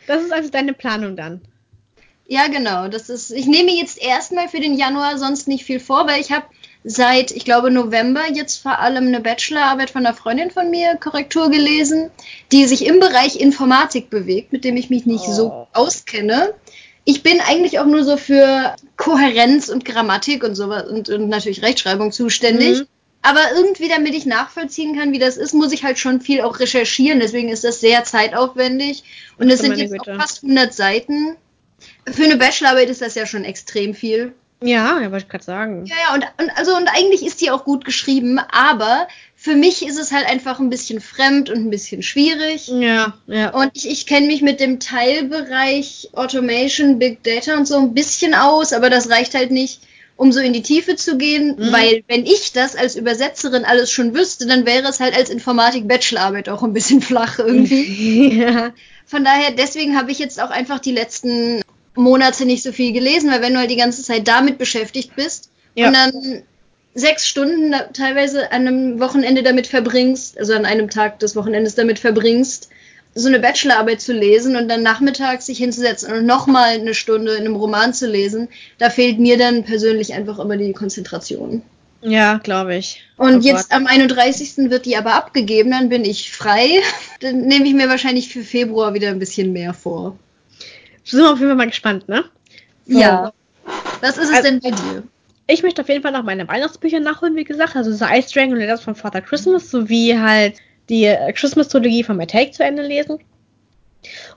Das 0.08 0.24
ist 0.24 0.34
also 0.34 0.50
deine 0.50 0.74
Planung 0.74 1.16
dann. 1.16 1.42
Ja, 2.28 2.48
genau. 2.48 2.88
Das 2.88 3.10
ist, 3.10 3.32
ich 3.32 3.46
nehme 3.46 3.72
jetzt 3.72 4.02
erstmal 4.02 4.50
für 4.50 4.60
den 4.60 4.74
Januar 4.74 5.18
sonst 5.18 5.48
nicht 5.48 5.64
viel 5.64 5.80
vor, 5.80 6.08
weil 6.08 6.20
ich 6.20 6.32
habe 6.32 6.46
seit, 6.84 7.32
ich 7.32 7.46
glaube, 7.46 7.72
November 7.72 8.24
jetzt 8.34 8.58
vor 8.58 8.80
allem 8.80 9.08
eine 9.08 9.22
Bachelorarbeit 9.22 9.90
von 9.90 10.06
einer 10.06 10.16
Freundin 10.16 10.52
von 10.52 10.70
mir 10.70 10.96
Korrektur 10.96 11.50
gelesen, 11.50 12.12
die 12.52 12.66
sich 12.66 12.86
im 12.86 13.00
Bereich 13.00 13.40
Informatik 13.40 14.10
bewegt, 14.10 14.52
mit 14.52 14.64
dem 14.64 14.76
ich 14.78 14.90
mich 14.90 15.06
nicht 15.06 15.26
oh. 15.28 15.34
so 15.34 15.68
auskenne. 15.74 16.54
Ich 17.06 17.24
bin 17.24 17.40
eigentlich 17.40 17.80
auch 17.80 17.86
nur 17.86 18.04
so 18.04 18.18
für 18.18 18.76
Kohärenz 18.98 19.70
und 19.70 19.86
Grammatik 19.86 20.44
und 20.44 20.56
sowas 20.56 20.88
und, 20.90 21.08
und 21.10 21.30
natürlich 21.30 21.62
Rechtschreibung 21.62 22.12
zuständig. 22.12 22.80
Mhm. 22.80 22.88
Aber 23.22 23.42
irgendwie, 23.56 23.90
damit 23.90 24.14
ich 24.14 24.26
nachvollziehen 24.26 24.98
kann, 24.98 25.12
wie 25.12 25.20
das 25.20 25.38
ist, 25.38 25.54
muss 25.54 25.74
ich 25.74 25.84
halt 25.84 26.00
schon 26.00 26.22
viel 26.22 26.42
auch 26.42 26.60
recherchieren. 26.60 27.20
Deswegen 27.20 27.50
ist 27.50 27.64
das 27.64 27.80
sehr 27.80 28.04
zeitaufwendig. 28.04 29.04
Und 29.38 29.49
es 29.49 29.59
sind 29.59 29.77
jetzt 29.77 29.99
auch 29.99 30.05
fast 30.05 30.43
100 30.43 30.73
Seiten. 30.73 31.35
Für 32.11 32.23
eine 32.23 32.38
Bachelorarbeit 32.38 32.89
ist 32.89 33.01
das 33.01 33.15
ja 33.15 33.26
schon 33.26 33.43
extrem 33.43 33.93
viel. 33.93 34.34
Ja, 34.61 34.99
ja, 34.99 35.11
wollte 35.11 35.26
ich 35.26 35.30
gerade 35.30 35.43
sagen. 35.43 35.85
Ja, 35.85 35.95
ja, 36.07 36.15
und, 36.15 36.26
und, 36.41 36.57
also, 36.57 36.76
und 36.76 36.88
eigentlich 36.88 37.23
ist 37.23 37.41
die 37.41 37.51
auch 37.51 37.64
gut 37.64 37.85
geschrieben, 37.85 38.39
aber 38.39 39.07
für 39.35 39.55
mich 39.55 39.85
ist 39.85 39.99
es 39.99 40.11
halt 40.11 40.26
einfach 40.26 40.59
ein 40.59 40.72
bisschen 40.72 40.99
fremd 40.99 41.51
und 41.51 41.57
ein 41.57 41.69
bisschen 41.69 42.01
schwierig. 42.01 42.68
Ja, 42.68 43.14
ja. 43.27 43.51
Und 43.51 43.72
ich, 43.76 43.88
ich 43.88 44.07
kenne 44.07 44.26
mich 44.26 44.41
mit 44.41 44.59
dem 44.59 44.80
Teilbereich 44.80 46.09
Automation, 46.14 46.97
Big 46.97 47.22
Data 47.23 47.55
und 47.55 47.68
so 47.68 47.77
ein 47.77 47.93
bisschen 47.93 48.34
aus, 48.34 48.73
aber 48.73 48.89
das 48.89 49.11
reicht 49.11 49.35
halt 49.35 49.51
nicht, 49.51 49.81
um 50.18 50.31
so 50.31 50.39
in 50.39 50.52
die 50.52 50.64
Tiefe 50.64 50.95
zu 50.95 51.18
gehen, 51.18 51.56
mhm. 51.57 51.72
weil 51.72 52.03
wenn 52.07 52.26
ich 52.26 52.52
das 52.52 52.76
als 52.76 52.95
Übersetzerin 52.95 53.64
alles 53.64 53.91
schon 53.91 54.15
wüsste, 54.15 54.48
dann 54.48 54.65
wäre 54.65 54.88
es 54.89 54.99
halt 54.99 55.15
als 55.15 55.30
Informatik-Bachelorarbeit 55.30 56.49
auch 56.49 56.64
ein 56.64 56.73
bisschen 56.73 57.02
flach 57.02 57.39
irgendwie. 57.39 58.39
ja. 58.41 58.73
Von 59.06 59.23
daher, 59.23 59.52
deswegen 59.52 59.95
habe 59.95 60.11
ich 60.11 60.19
jetzt 60.19 60.41
auch 60.41 60.49
einfach 60.49 60.80
die 60.80 60.91
letzten 60.91 61.61
Monate 61.95 62.45
nicht 62.45 62.64
so 62.64 62.72
viel 62.72 62.94
gelesen, 62.94 63.31
weil 63.31 63.41
wenn 63.41 63.53
du 63.53 63.60
halt 63.60 63.72
die 63.72 63.77
ganze 63.77 64.03
Zeit 64.03 64.27
damit 64.27 64.57
beschäftigt 64.57 65.15
bist 65.15 65.49
ja. 65.76 65.88
und 65.88 65.94
dann 65.94 66.44
sechs 66.95 67.27
Stunden 67.27 67.76
teilweise 67.94 68.52
an 68.52 68.68
einem 68.68 68.99
Wochenende 68.99 69.44
damit 69.44 69.68
verbringst, 69.68 70.38
also 70.39 70.53
an 70.53 70.65
einem 70.65 70.89
Tag 70.89 71.19
des 71.19 71.35
Wochenendes 71.35 71.76
damit 71.76 71.99
verbringst, 71.99 72.69
so 73.16 73.28
eine 73.28 73.40
Bachelorarbeit 73.40 74.00
zu 74.02 74.14
lesen 74.14 74.56
und 74.56 74.68
dann 74.68 74.84
nachmittags 74.84 75.48
sich 75.48 75.58
hinzusetzen 75.58 76.14
und 76.14 76.26
nochmal 76.26 76.72
eine 76.72 76.94
Stunde 76.94 77.34
in 77.34 77.46
einem 77.46 77.56
Roman 77.56 77.94
zu 77.94 78.08
lesen, 78.08 78.48
da 78.78 78.90
fehlt 78.90 79.20
mir 79.20 79.38
dann 79.38 79.64
persönlich 79.64 80.14
einfach 80.14 80.40
immer 80.40 80.58
die 80.58 80.74
Konzentration. 80.74 81.64
Ja, 82.02 82.38
glaube 82.38 82.76
ich. 82.76 83.04
Und 83.18 83.38
oh 83.38 83.40
jetzt 83.40 83.70
Gott. 83.70 83.78
am 83.78 83.88
31. 83.88 84.70
wird 84.70 84.86
die 84.86 84.98
aber 84.98 85.16
abgegeben, 85.16 85.72
dann 85.72 85.90
bin 85.90 86.06
ich 86.06 86.32
frei. 86.32 86.82
Dann 87.20 87.42
nehme 87.42 87.66
ich 87.66 87.74
mir 87.74 87.90
wahrscheinlich 87.90 88.30
für 88.30 88.44
Februar 88.44 88.94
wieder 88.94 89.10
ein 89.10 89.18
bisschen 89.18 89.52
mehr 89.52 89.74
vor. 89.74 90.20
Sind 91.04 91.22
wir 91.22 91.32
auf 91.32 91.40
jeden 91.40 91.50
Fall 91.50 91.58
mal 91.58 91.68
gespannt, 91.68 92.08
ne? 92.08 92.26
Ja. 92.86 93.34
Was 94.02 94.18
ist 94.18 94.30
es 94.30 94.36
also, 94.36 94.44
denn 94.44 94.60
bei 94.60 94.70
dir? 94.70 95.04
Ich 95.48 95.64
möchte 95.64 95.82
auf 95.82 95.90
jeden 95.90 96.04
Fall 96.04 96.12
noch 96.12 96.24
meine 96.24 96.48
Weihnachtsbücher 96.48 97.00
nachholen, 97.00 97.36
wie 97.36 97.44
gesagt. 97.44 97.76
Also 97.76 97.92
The 97.92 98.06
Ice 98.14 98.32
Dragon 98.32 98.54
und 98.54 98.60
Letters 98.60 98.82
von 98.82 98.96
Father 98.96 99.22
Christmas 99.22 99.72
sowie 99.72 100.18
halt 100.18 100.56
die 100.89 101.14
Christmas-Trilogie 101.34 102.03
von 102.03 102.18
My 102.18 102.27
Take 102.27 102.51
zu 102.51 102.64
Ende 102.64 102.84
lesen. 102.84 103.19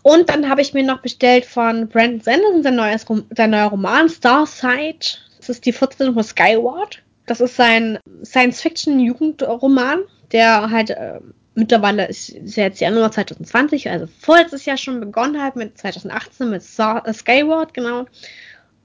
Und 0.03 0.29
dann 0.29 0.49
habe 0.49 0.63
ich 0.63 0.75
mir 0.75 0.83
noch 0.83 1.03
bestellt 1.03 1.45
von 1.45 1.89
Brandon 1.89 2.21
Sanderson 2.21 2.63
sein, 2.63 2.77
neues, 2.77 3.07
sein 3.37 3.51
neuer 3.51 3.69
Roman 3.69 4.09
Starside. 4.09 4.99
Das 5.39 5.49
ist 5.49 5.67
die 5.67 5.73
Fortsetzung 5.73 6.15
von 6.15 6.25
Skyward. 6.25 7.03
Das 7.27 7.41
ist 7.41 7.57
sein 7.57 7.99
Science-Fiction-Jugendroman, 8.25 10.01
der 10.33 10.71
halt 10.71 10.91
äh, 10.91 11.21
mittlerweile 11.55 12.09
ist, 12.09 12.31
ist 12.31 12.57
ja 12.57 12.65
jetzt 12.65 12.81
Januar 12.81 13.13
2020, 13.13 13.89
also 13.91 14.09
vorletztes 14.21 14.65
Jahr 14.65 14.77
schon 14.77 15.01
begonnen 15.01 15.41
hat 15.41 15.57
mit 15.57 15.79
2018 15.79 16.51
mit 16.51 16.63
Star, 16.63 17.07
äh, 17.07 17.15
Skyward, 17.15 17.75
genau. 17.75 18.07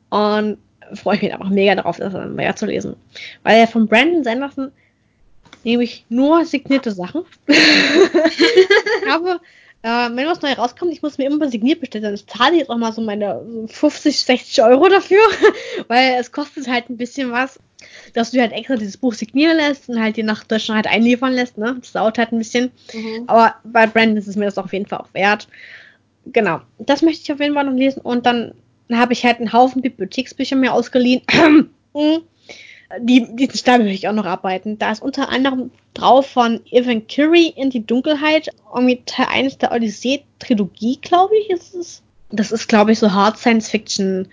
Und 0.09 0.57
freue 0.93 1.15
ich 1.15 1.21
mich 1.23 1.33
einfach 1.33 1.49
mega 1.49 1.75
darauf, 1.75 1.97
das 1.97 2.13
dann 2.13 2.35
mehr 2.35 2.55
zu 2.55 2.67
lesen. 2.67 2.95
Weil 3.43 3.59
er 3.59 3.67
von 3.67 3.87
Brandon 3.87 4.23
Sanderson 4.23 4.71
nämlich 5.65 6.05
nur 6.09 6.45
signierte 6.45 6.91
Sachen. 6.91 7.25
ich 7.47 9.09
habe 9.09 9.41
äh, 9.85 10.09
wenn 10.15 10.25
was 10.25 10.41
neu 10.41 10.51
rauskommt, 10.53 10.91
ich 10.91 11.03
muss 11.03 11.19
mir 11.19 11.27
immer 11.27 11.47
signiert 11.47 11.79
bestellen. 11.79 12.03
Dann 12.03 12.17
zahle 12.17 12.53
ich 12.53 12.59
jetzt 12.61 12.71
auch 12.71 12.77
mal 12.77 12.91
so 12.91 13.01
meine 13.01 13.39
50, 13.67 14.19
60 14.19 14.63
Euro 14.63 14.89
dafür, 14.89 15.21
weil 15.87 16.15
es 16.19 16.31
kostet 16.31 16.67
halt 16.67 16.89
ein 16.89 16.97
bisschen 16.97 17.31
was, 17.31 17.59
dass 18.15 18.31
du 18.31 18.41
halt 18.41 18.51
extra 18.51 18.77
dieses 18.77 18.97
Buch 18.97 19.13
signieren 19.13 19.57
lässt 19.57 19.87
und 19.87 20.01
halt 20.01 20.17
dir 20.17 20.23
nach 20.23 20.43
Deutschland 20.43 20.77
halt 20.77 20.87
einliefern 20.87 21.33
lässt. 21.33 21.59
Ne? 21.59 21.77
Das 21.79 21.91
dauert 21.91 22.17
halt 22.17 22.31
ein 22.31 22.39
bisschen. 22.39 22.71
Mhm. 22.93 23.25
Aber 23.27 23.53
bei 23.63 23.85
Brandon 23.85 24.17
ist 24.17 24.27
es 24.27 24.35
mir 24.35 24.45
das 24.45 24.57
auf 24.57 24.73
jeden 24.73 24.87
Fall 24.87 25.01
auch 25.01 25.13
wert. 25.13 25.47
Genau, 26.25 26.61
das 26.79 27.03
möchte 27.03 27.21
ich 27.21 27.31
auf 27.31 27.39
jeden 27.39 27.53
Fall 27.53 27.65
noch 27.65 27.73
lesen. 27.73 28.01
Und 28.01 28.25
dann 28.25 28.55
habe 28.91 29.13
ich 29.13 29.23
halt 29.23 29.37
einen 29.37 29.53
Haufen 29.53 29.83
Bibliotheksbücher 29.83 30.55
mir 30.55 30.73
ausgeliehen. 30.73 31.21
Die, 32.99 33.35
diesen 33.35 33.57
Stapel 33.57 33.85
will 33.85 33.93
ich 33.93 34.07
auch 34.07 34.13
noch 34.13 34.25
arbeiten. 34.25 34.77
Da 34.77 34.91
ist 34.91 35.01
unter 35.01 35.29
anderem 35.29 35.71
drauf 35.93 36.27
von 36.27 36.61
Evan 36.69 37.07
Curry 37.07 37.53
in 37.55 37.69
die 37.69 37.85
Dunkelheit, 37.85 38.49
irgendwie 38.73 39.01
Teil 39.05 39.27
1 39.29 39.57
der 39.57 39.71
Odyssee-Trilogie, 39.71 40.99
glaube 41.01 41.35
ich, 41.37 41.49
ist 41.49 41.75
es. 41.75 42.01
Das 42.31 42.51
ist, 42.51 42.67
glaube 42.67 42.91
ich, 42.91 42.99
so 42.99 43.11
Hard 43.11 43.37
Science 43.37 43.69
Fiction, 43.69 44.27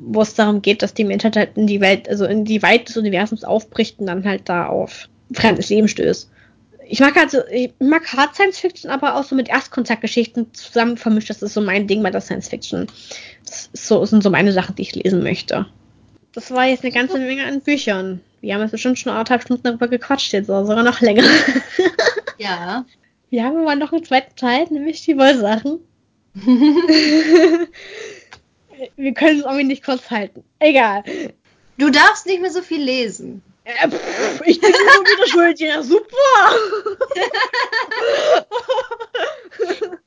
wo 0.00 0.22
es 0.22 0.34
darum 0.34 0.62
geht, 0.62 0.82
dass 0.82 0.94
die 0.94 1.04
Menschheit 1.04 1.36
halt 1.36 1.56
in 1.56 1.66
die 1.66 1.80
Welt, 1.80 2.08
also 2.08 2.24
in 2.24 2.44
die 2.44 2.62
Weite 2.62 2.86
des 2.86 2.96
Universums 2.96 3.44
aufbricht 3.44 3.98
und 3.98 4.06
dann 4.06 4.24
halt 4.24 4.48
da 4.48 4.66
auf 4.66 5.08
fremdes 5.32 5.68
Leben 5.68 5.88
stößt. 5.88 6.30
Ich 6.88 7.00
mag 7.00 7.16
also, 7.16 7.38
ich 7.50 7.72
mag 7.80 8.06
Hard 8.12 8.34
Science 8.34 8.58
Fiction, 8.58 8.90
aber 8.90 9.16
auch 9.16 9.24
so 9.24 9.34
mit 9.34 9.48
Erstkontaktgeschichten 9.48 10.54
zusammen 10.54 10.96
vermischt. 10.96 11.30
Das 11.30 11.42
ist 11.42 11.54
so 11.54 11.60
mein 11.60 11.86
Ding 11.86 12.02
bei 12.02 12.10
der 12.10 12.20
Science 12.20 12.48
Fiction. 12.48 12.86
Das 13.44 13.70
so, 13.72 14.04
sind 14.04 14.22
so 14.22 14.30
meine 14.30 14.52
Sachen, 14.52 14.76
die 14.76 14.82
ich 14.82 14.94
lesen 14.94 15.22
möchte. 15.22 15.66
Das 16.36 16.50
war 16.50 16.66
jetzt 16.66 16.84
eine 16.84 16.92
ganze 16.92 17.18
Menge 17.18 17.46
an 17.46 17.62
Büchern. 17.62 18.20
Wir 18.42 18.54
haben 18.54 18.60
jetzt 18.60 18.72
bestimmt 18.72 18.98
schon 18.98 19.10
anderthalb 19.10 19.40
Stunden 19.40 19.62
darüber 19.62 19.88
gequatscht 19.88 20.34
jetzt, 20.34 20.50
oder 20.50 20.66
sogar 20.66 20.82
noch 20.82 21.00
länger. 21.00 21.24
Ja. 22.38 22.84
Wir 23.30 23.44
haben 23.44 23.56
aber 23.56 23.74
noch 23.74 23.94
einen 23.94 24.04
zweiten 24.04 24.36
Teil, 24.36 24.66
nämlich 24.68 25.00
die 25.00 25.16
Wollsachen. 25.16 25.80
Wir 28.96 29.14
können 29.14 29.38
es 29.38 29.46
irgendwie 29.46 29.64
nicht 29.64 29.82
kurz 29.82 30.10
halten. 30.10 30.44
Egal. 30.58 31.02
Du 31.78 31.88
darfst 31.88 32.26
nicht 32.26 32.42
mehr 32.42 32.50
so 32.50 32.60
viel 32.60 32.82
lesen. 32.82 33.42
Äh, 33.64 33.88
pff, 33.88 34.42
ich 34.44 34.60
bin 34.60 34.70
nur 34.70 35.04
wieder 35.06 35.26
schuld. 35.28 35.58
Ja, 35.58 35.82
super. 35.82 36.04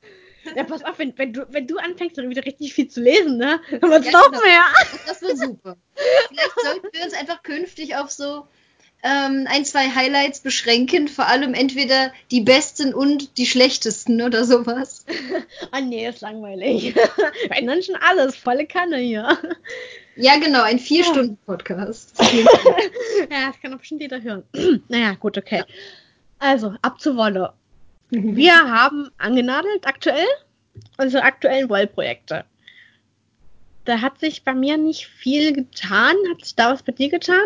ja, 0.56 0.64
pass 0.64 0.84
auf, 0.84 1.00
wenn, 1.00 1.18
wenn, 1.18 1.34
du, 1.34 1.46
wenn 1.52 1.68
du 1.68 1.78
anfängst, 1.78 2.18
dann 2.18 2.30
wieder 2.30 2.46
richtig 2.46 2.74
viel 2.74 2.88
zu 2.88 3.02
lesen, 3.02 3.38
ne? 3.38 3.60
Dann 3.70 3.90
wird's 3.90 4.06
Ja, 4.06 4.12
noch 4.14 4.32
genau. 4.32 4.44
mehr. 4.44 4.64
Das 5.06 5.22
wird 5.22 5.38
super. 5.38 5.78
Vielleicht 5.96 6.62
sollten 6.64 6.88
wir 6.92 7.04
uns 7.04 7.14
einfach 7.14 7.44
künftig 7.44 7.96
auf 7.96 8.12
so 8.12 8.48
ähm, 9.02 9.48
ein, 9.50 9.64
zwei 9.66 9.90
Highlights 9.90 10.42
beschränken. 10.42 11.08
Vor 11.08 11.28
allem 11.28 11.54
entweder 11.54 12.12
die 12.32 12.42
besten 12.42 12.94
und 12.94 13.38
die 13.38 13.46
schlechtesten 13.46 14.22
oder 14.22 14.46
sowas. 14.46 15.06
Ah, 15.72 15.82
nee, 15.82 16.08
ist 16.08 16.22
langweilig. 16.22 16.96
Wenn 17.50 17.68
dann 17.68 17.84
schon 17.84 17.96
alles, 17.96 18.36
volle 18.36 18.66
Kanne 18.66 18.98
hier. 18.98 19.38
Ja, 20.16 20.38
genau, 20.38 20.64
ein 20.64 20.80
Vier-Stunden-Podcast. 20.80 22.14
Ja, 23.30 23.48
das 23.48 23.62
kann 23.62 23.72
doch 23.72 23.80
bestimmt 23.80 24.02
jeder 24.02 24.22
hören. 24.22 24.44
naja, 24.88 25.14
gut, 25.14 25.38
okay. 25.38 25.64
Also, 26.40 26.74
ab 26.82 27.00
zur 27.00 27.16
Wolle. 27.18 27.54
Wir 28.10 28.54
haben 28.54 29.10
angenadelt 29.18 29.86
aktuell 29.86 30.28
unsere 30.98 31.24
aktuellen 31.24 31.70
Wollprojekte. 31.70 32.46
Da 33.86 34.02
hat 34.02 34.20
sich 34.20 34.44
bei 34.44 34.54
mir 34.54 34.78
nicht 34.78 35.08
viel 35.08 35.54
getan. 35.54 36.16
Hat 36.32 36.44
sich 36.44 36.56
da 36.56 36.72
was 36.72 36.84
bei 36.84 36.92
dir 36.92 37.10
getan? 37.10 37.46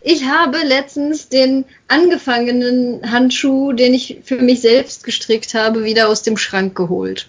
Ich 0.00 0.24
habe 0.24 0.58
letztens 0.58 1.28
den 1.28 1.64
angefangenen 1.88 3.10
Handschuh, 3.10 3.72
den 3.72 3.94
ich 3.94 4.20
für 4.24 4.36
mich 4.36 4.60
selbst 4.60 5.04
gestrickt 5.04 5.54
habe, 5.54 5.84
wieder 5.84 6.08
aus 6.08 6.22
dem 6.22 6.36
Schrank 6.36 6.76
geholt. 6.76 7.28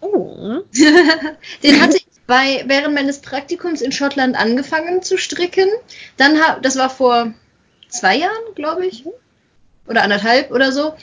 Oh. 0.00 0.60
Den 1.62 1.80
hatte 1.80 1.98
ich 1.98 2.06
bei, 2.26 2.64
während 2.66 2.94
meines 2.94 3.20
Praktikums 3.20 3.82
in 3.82 3.92
Schottland 3.92 4.36
angefangen 4.36 5.02
zu 5.02 5.16
stricken. 5.16 5.68
Dann 6.16 6.40
hab, 6.40 6.62
das 6.62 6.76
war 6.76 6.90
vor 6.90 7.34
zwei 7.88 8.16
Jahren, 8.16 8.54
glaube 8.54 8.86
ich. 8.86 9.04
Oder 9.86 10.02
anderthalb 10.02 10.50
oder 10.50 10.72
so. 10.72 10.94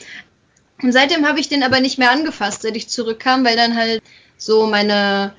Und 0.82 0.92
seitdem 0.92 1.26
habe 1.26 1.40
ich 1.40 1.48
den 1.48 1.62
aber 1.62 1.80
nicht 1.80 1.98
mehr 1.98 2.10
angefasst, 2.10 2.62
seit 2.62 2.76
ich 2.76 2.88
zurückkam, 2.88 3.44
weil 3.44 3.56
dann 3.56 3.76
halt 3.76 4.02
so 4.36 4.66
meine 4.66 5.34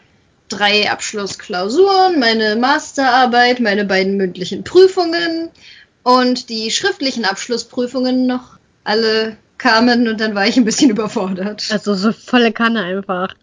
drei 0.49 0.91
Abschlussklausuren, 0.91 2.19
meine 2.19 2.55
Masterarbeit, 2.55 3.59
meine 3.59 3.85
beiden 3.85 4.17
mündlichen 4.17 4.63
Prüfungen 4.63 5.49
und 6.03 6.49
die 6.49 6.71
schriftlichen 6.71 7.25
Abschlussprüfungen 7.25 8.27
noch 8.27 8.57
alle 8.83 9.37
kamen 9.57 10.07
und 10.07 10.19
dann 10.19 10.35
war 10.35 10.47
ich 10.47 10.57
ein 10.57 10.65
bisschen 10.65 10.89
überfordert. 10.91 11.69
Also 11.71 11.93
so 11.93 12.11
volle 12.11 12.51
Kanne 12.51 12.83
einfach. 12.83 13.33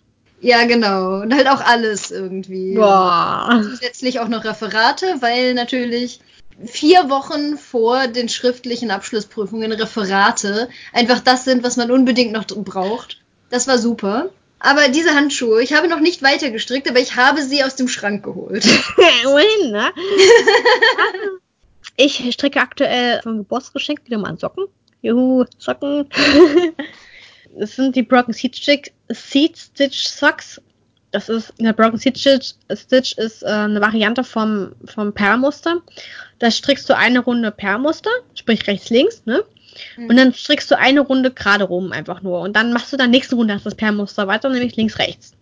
Ja, 0.41 0.65
genau. 0.67 1.23
Und 1.23 1.35
halt 1.35 1.49
auch 1.49 1.61
alles 1.61 2.11
irgendwie. 2.11 2.75
Boah. 2.75 3.61
Zusätzlich 3.63 4.21
auch 4.21 4.29
noch 4.29 4.45
Referate, 4.45 5.17
weil 5.21 5.55
natürlich 5.55 6.21
vier 6.65 7.09
Wochen 7.11 7.57
vor 7.57 8.09
den 8.09 8.29
schriftlichen 8.29 8.91
Abschlussprüfungen 8.91 9.73
Referate 9.73 10.69
einfach 10.93 11.21
das 11.21 11.45
sind, 11.45 11.63
was 11.63 11.77
man 11.77 11.91
unbedingt 11.91 12.33
noch 12.33 12.45
braucht. 12.47 13.21
Das 13.51 13.69
war 13.69 13.79
super. 13.79 14.31
Aber 14.61 14.89
diese 14.89 15.15
Handschuhe, 15.15 15.63
ich 15.63 15.73
habe 15.73 15.89
noch 15.89 16.01
nicht 16.01 16.23
weiter 16.23 16.51
gestrickt, 16.51 16.89
aber 16.89 16.99
ich 16.99 17.15
habe 17.15 17.43
sie 17.43 17.63
aus 17.63 17.77
dem 17.77 17.87
Schrank 17.87 18.25
geholt. 18.25 18.67
Immerhin, 19.23 19.71
ne? 19.71 19.93
ich 21.97 22.33
stricke 22.33 22.61
aktuell 22.61 23.21
vom 23.23 23.39
Geburtsgeschenk 23.39 24.05
wieder 24.05 24.19
mal 24.19 24.31
an 24.31 24.39
Socken. 24.39 24.65
Juhu, 25.03 25.45
Socken. 25.59 26.09
Das 27.59 27.75
sind 27.75 27.97
die 27.97 28.03
Broken 28.03 28.33
Seed 28.33 28.57
Stitch, 28.57 28.93
Seed 29.09 29.59
Stitch 29.59 30.07
Socks. 30.07 30.61
Das 31.11 31.29
ist, 31.29 31.55
eine 31.59 31.73
Broken 31.73 31.99
Stitch, 31.99 32.27
Stitch 32.75 33.13
ist 33.17 33.43
äh, 33.43 33.47
eine 33.47 33.81
Variante 33.81 34.25
vom, 34.25 34.73
vom 34.85 35.13
Perlmuster. 35.13 35.81
Da 36.39 36.51
strickst 36.51 36.89
du 36.89 36.97
eine 36.97 37.21
Runde 37.21 37.51
Perlmuster, 37.51 38.11
sprich 38.35 38.67
rechts, 38.67 38.91
links, 38.91 39.23
ne? 39.25 39.43
Und 39.97 40.17
dann 40.17 40.33
strickst 40.33 40.71
du 40.71 40.79
eine 40.79 41.01
Runde 41.01 41.31
gerade 41.31 41.65
rum 41.65 41.93
einfach 41.93 42.23
nur. 42.23 42.41
Und 42.41 42.57
dann 42.57 42.73
machst 42.73 42.93
du 42.93 42.97
dann 42.97 43.11
nächste 43.11 43.37
Runde 43.37 43.61
das 43.63 43.75
Perlmuster 43.75 44.27
weiter, 44.27 44.49
nämlich 44.49 44.77
links, 44.77 44.99
rechts. 44.99 45.35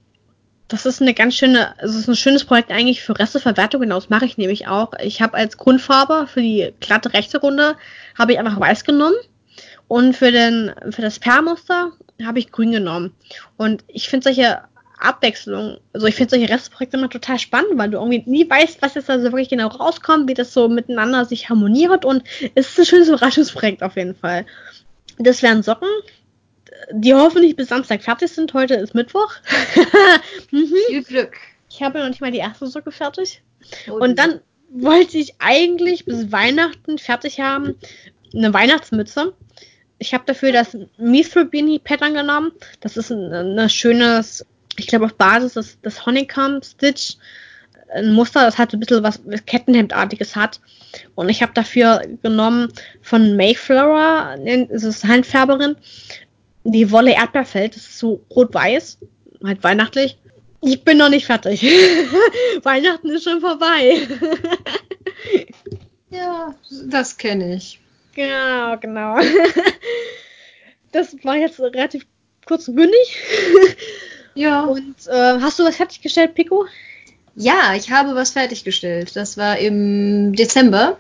Das 0.69 0.85
ist 0.85 1.01
eine 1.01 1.15
ganz 1.15 1.35
schöne, 1.35 1.79
also 1.79 1.95
es 1.95 2.03
ist 2.03 2.09
ein 2.09 2.17
schönes 2.17 2.45
Projekt 2.45 2.71
eigentlich 2.71 3.03
für 3.03 3.19
Resteverwertung. 3.19 3.81
Genau, 3.81 3.95
das 3.95 4.09
mache 4.09 4.27
ich 4.27 4.37
nämlich 4.37 4.67
auch. 4.67 4.93
Ich 5.01 5.23
habe 5.23 5.37
als 5.37 5.57
Grundfarbe 5.57 6.27
für 6.27 6.43
die 6.43 6.73
glatte 6.81 7.13
rechte 7.13 7.41
Runde 7.41 7.77
habe 8.19 8.33
ich 8.33 8.39
einfach 8.39 8.59
weiß 8.59 8.85
genommen. 8.85 9.17
Und 9.89 10.17
für 10.17 10.33
den, 10.33 10.73
für 10.91 11.03
das 11.03 11.21
Perlmuster 11.21 11.93
habe 12.25 12.41
ich 12.41 12.51
grün 12.51 12.73
genommen. 12.73 13.15
Und 13.57 13.85
ich 13.87 14.09
finde 14.09 14.25
solche 14.25 14.63
Abwechslungen, 14.98 15.78
also 15.93 16.06
ich 16.06 16.14
finde 16.14 16.31
solche 16.31 16.48
Restprojekte 16.48 16.97
immer 16.97 17.10
total 17.10 17.39
spannend, 17.39 17.73
weil 17.77 17.90
du 17.90 17.98
irgendwie 17.98 18.23
nie 18.27 18.48
weißt, 18.48 18.81
was 18.82 18.94
jetzt 18.94 19.09
da 19.09 19.18
so 19.18 19.24
wirklich 19.24 19.48
genau 19.48 19.68
rauskommt, 19.68 20.28
wie 20.28 20.35
das 20.35 20.52
so 20.52 20.68
miteinander 20.68 21.24
sich 21.24 21.48
harmoniert 21.48 22.05
und 22.05 22.24
es 22.55 22.70
ist 22.70 22.78
ein 22.78 22.86
schönes 22.86 23.09
Überraschungsprojekt 23.09 23.82
auf 23.82 23.97
jeden 23.97 24.14
Fall. 24.14 24.47
Das 25.18 25.43
wären 25.43 25.62
Socken, 25.62 25.89
die 26.93 27.14
hoffentlich 27.14 27.56
bis 27.56 27.68
Samstag 27.68 28.02
fertig 28.02 28.31
sind. 28.31 28.55
Heute 28.55 28.74
ist 28.74 28.94
Mittwoch. 28.94 29.35
mhm. 30.51 30.74
Viel 30.89 31.02
Glück. 31.02 31.36
Ich 31.70 31.82
habe 31.82 31.98
noch 31.98 32.09
nicht 32.09 32.20
mal 32.20 32.32
die 32.32 32.39
erste 32.39 32.66
Socke 32.66 32.90
fertig. 32.90 33.43
Oh, 33.89 33.94
Und 33.94 34.18
dann 34.18 34.40
wollte 34.70 35.18
ich 35.18 35.35
eigentlich 35.39 36.05
bis 36.05 36.32
Weihnachten 36.32 36.98
fertig 36.98 37.40
haben 37.40 37.77
eine 38.35 38.52
Weihnachtsmütze. 38.52 39.35
Ich 39.98 40.12
habe 40.12 40.24
dafür 40.27 40.52
das 40.52 40.77
Mithril 40.98 41.47
Beanie 41.47 41.78
Pattern 41.78 42.14
genommen. 42.14 42.52
Das 42.81 42.97
ist 42.97 43.10
ein, 43.10 43.59
ein 43.59 43.70
schönes, 43.70 44.44
ich 44.78 44.86
glaube 44.86 45.07
auf 45.07 45.15
Basis 45.15 45.55
des, 45.55 45.81
des 45.81 46.05
Honeycomb 46.07 46.65
Stitch 46.65 47.16
ein 47.94 48.12
Muster, 48.12 48.44
das 48.44 48.59
halt 48.59 48.73
ein 48.73 48.81
bisschen 48.81 49.03
was 49.03 49.20
Kettenhemdartiges 49.47 50.35
hat. 50.36 50.61
Und 51.15 51.28
ich 51.28 51.43
habe 51.43 51.53
dafür 51.55 52.03
genommen 52.23 52.73
von 53.03 53.36
Mayflower, 53.36 54.36
das 54.70 54.82
ist 54.82 55.05
Handfärberin, 55.05 55.77
die 56.65 56.90
Wolle 56.90 57.15
Erdbeerfeld. 57.15 57.77
Das 57.77 57.82
ist 57.82 57.98
so 57.98 58.20
rot-weiß, 58.31 58.98
halt 59.44 59.62
weihnachtlich. 59.62 60.19
Ich 60.62 60.82
bin 60.82 60.98
noch 60.98 61.11
nicht 61.11 61.27
fertig. 61.27 61.62
Weihnachten 62.62 63.11
ist 63.11 63.24
schon 63.24 63.40
vorbei. 63.40 64.07
Ja, 66.09 66.55
das 66.85 67.16
kenne 67.16 67.57
ich. 67.57 67.81
Genau, 68.15 68.77
genau. 68.78 69.19
Das 70.93 71.15
war 71.24 71.36
jetzt 71.36 71.61
relativ 71.61 72.07
kurz 72.47 72.69
und 72.69 72.77
bündig. 72.77 73.19
Ja. 74.37 74.63
Und 74.63 74.95
äh, 75.09 75.41
hast 75.41 75.59
du 75.59 75.65
was 75.65 75.77
fertiggestellt, 75.77 76.35
Pico? 76.35 76.67
Ja, 77.35 77.75
ich 77.77 77.91
habe 77.91 78.15
was 78.15 78.31
fertiggestellt. 78.31 79.17
Das 79.17 79.37
war 79.37 79.59
im 79.59 80.35
Dezember. 80.35 80.97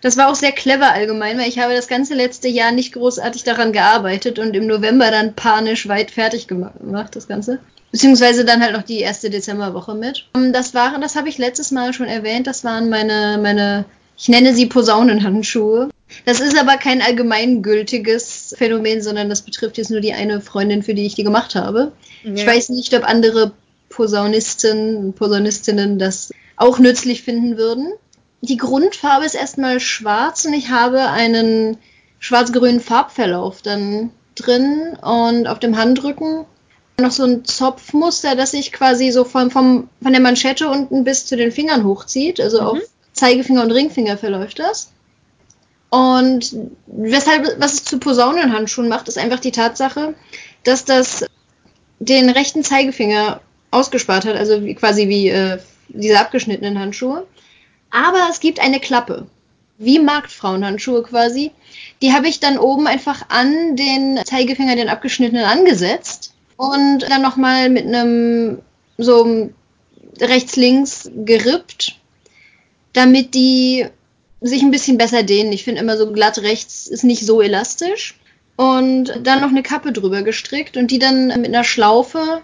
Das 0.00 0.16
war 0.16 0.28
auch 0.28 0.34
sehr 0.34 0.52
clever 0.52 0.92
allgemein, 0.92 1.38
weil 1.38 1.48
ich 1.48 1.58
habe 1.58 1.74
das 1.74 1.86
ganze 1.86 2.14
letzte 2.14 2.48
Jahr 2.48 2.72
nicht 2.72 2.92
großartig 2.92 3.44
daran 3.44 3.72
gearbeitet 3.72 4.38
und 4.38 4.54
im 4.54 4.66
November 4.66 5.10
dann 5.10 5.34
panisch 5.34 5.86
weit 5.86 6.10
fertig 6.10 6.48
gemacht, 6.48 7.14
das 7.14 7.28
Ganze. 7.28 7.60
Beziehungsweise 7.92 8.44
dann 8.44 8.62
halt 8.62 8.72
noch 8.72 8.82
die 8.82 8.98
erste 8.98 9.30
Dezemberwoche 9.30 9.94
mit. 9.94 10.26
Ähm, 10.34 10.52
Das 10.52 10.74
waren, 10.74 11.00
das 11.02 11.14
habe 11.14 11.28
ich 11.28 11.38
letztes 11.38 11.70
Mal 11.70 11.92
schon 11.92 12.06
erwähnt, 12.06 12.46
das 12.48 12.64
waren 12.64 12.88
meine, 12.88 13.38
meine, 13.40 13.84
ich 14.18 14.28
nenne 14.28 14.54
sie 14.54 14.66
Posaunenhandschuhe. 14.66 15.90
Das 16.24 16.40
ist 16.40 16.58
aber 16.58 16.76
kein 16.76 17.02
allgemeingültiges 17.02 18.54
Phänomen, 18.56 19.02
sondern 19.02 19.28
das 19.28 19.42
betrifft 19.42 19.78
jetzt 19.78 19.90
nur 19.90 20.00
die 20.00 20.12
eine 20.12 20.40
Freundin, 20.40 20.82
für 20.82 20.94
die 20.94 21.06
ich 21.06 21.14
die 21.14 21.24
gemacht 21.24 21.54
habe. 21.54 21.92
Ich 22.24 22.46
weiß 22.46 22.68
nicht, 22.70 22.94
ob 22.94 23.04
andere 23.08 23.52
Posaunisten 23.88 24.96
und 24.96 25.12
Posaunistinnen 25.16 25.98
das 25.98 26.30
auch 26.56 26.78
nützlich 26.78 27.22
finden 27.22 27.56
würden. 27.56 27.92
Die 28.40 28.56
Grundfarbe 28.56 29.24
ist 29.24 29.34
erstmal 29.34 29.80
schwarz 29.80 30.44
und 30.44 30.54
ich 30.54 30.70
habe 30.70 31.08
einen 31.10 31.76
schwarz-grünen 32.18 32.80
Farbverlauf 32.80 33.62
dann 33.62 34.10
drin 34.34 34.96
und 35.02 35.46
auf 35.46 35.58
dem 35.60 35.76
Handrücken 35.76 36.44
noch 37.00 37.10
so 37.10 37.24
ein 37.24 37.44
Zopfmuster, 37.44 38.36
das 38.36 38.52
sich 38.52 38.72
quasi 38.72 39.10
so 39.10 39.24
vom, 39.24 39.50
vom, 39.50 39.88
von 40.02 40.12
der 40.12 40.20
Manschette 40.20 40.68
unten 40.68 41.04
bis 41.04 41.26
zu 41.26 41.36
den 41.36 41.52
Fingern 41.52 41.84
hochzieht. 41.84 42.40
Also 42.40 42.60
Mhm. 42.60 42.66
auf 42.66 42.78
Zeigefinger 43.12 43.62
und 43.62 43.70
Ringfinger 43.72 44.16
verläuft 44.18 44.58
das. 44.58 44.90
Und 45.92 46.56
weshalb, 46.86 47.60
was 47.60 47.74
es 47.74 47.84
zu 47.84 47.98
Posaunenhandschuhen 47.98 48.88
macht, 48.88 49.08
ist 49.08 49.18
einfach 49.18 49.40
die 49.40 49.52
Tatsache, 49.52 50.14
dass 50.64 50.86
das 50.86 51.26
den 51.98 52.30
rechten 52.30 52.64
Zeigefinger 52.64 53.42
ausgespart 53.70 54.24
hat, 54.24 54.34
also 54.34 54.64
wie, 54.64 54.74
quasi 54.74 55.10
wie 55.10 55.28
äh, 55.28 55.58
diese 55.88 56.18
abgeschnittenen 56.18 56.78
Handschuhe. 56.78 57.26
Aber 57.90 58.26
es 58.30 58.40
gibt 58.40 58.58
eine 58.58 58.80
Klappe, 58.80 59.26
wie 59.76 59.98
Marktfrauenhandschuhe 59.98 61.02
quasi. 61.02 61.50
Die 62.00 62.14
habe 62.14 62.26
ich 62.26 62.40
dann 62.40 62.56
oben 62.56 62.86
einfach 62.86 63.26
an 63.28 63.76
den 63.76 64.18
Zeigefinger, 64.24 64.76
den 64.76 64.88
abgeschnittenen, 64.88 65.44
angesetzt 65.44 66.32
und 66.56 67.00
dann 67.00 67.20
nochmal 67.20 67.68
mit 67.68 67.84
einem 67.84 68.62
so 68.96 69.50
rechts-links 70.22 71.10
gerippt. 71.26 71.98
damit 72.94 73.34
die 73.34 73.88
sich 74.42 74.62
ein 74.62 74.70
bisschen 74.70 74.98
besser 74.98 75.22
dehnen. 75.22 75.52
Ich 75.52 75.64
finde 75.64 75.80
immer 75.80 75.96
so 75.96 76.12
glatt 76.12 76.38
rechts 76.38 76.86
ist 76.86 77.04
nicht 77.04 77.24
so 77.24 77.40
elastisch. 77.40 78.16
Und 78.56 79.20
dann 79.22 79.40
noch 79.40 79.48
eine 79.48 79.62
Kappe 79.62 79.92
drüber 79.92 80.22
gestrickt 80.22 80.76
und 80.76 80.90
die 80.90 80.98
dann 80.98 81.28
mit 81.28 81.46
einer 81.46 81.64
Schlaufe 81.64 82.42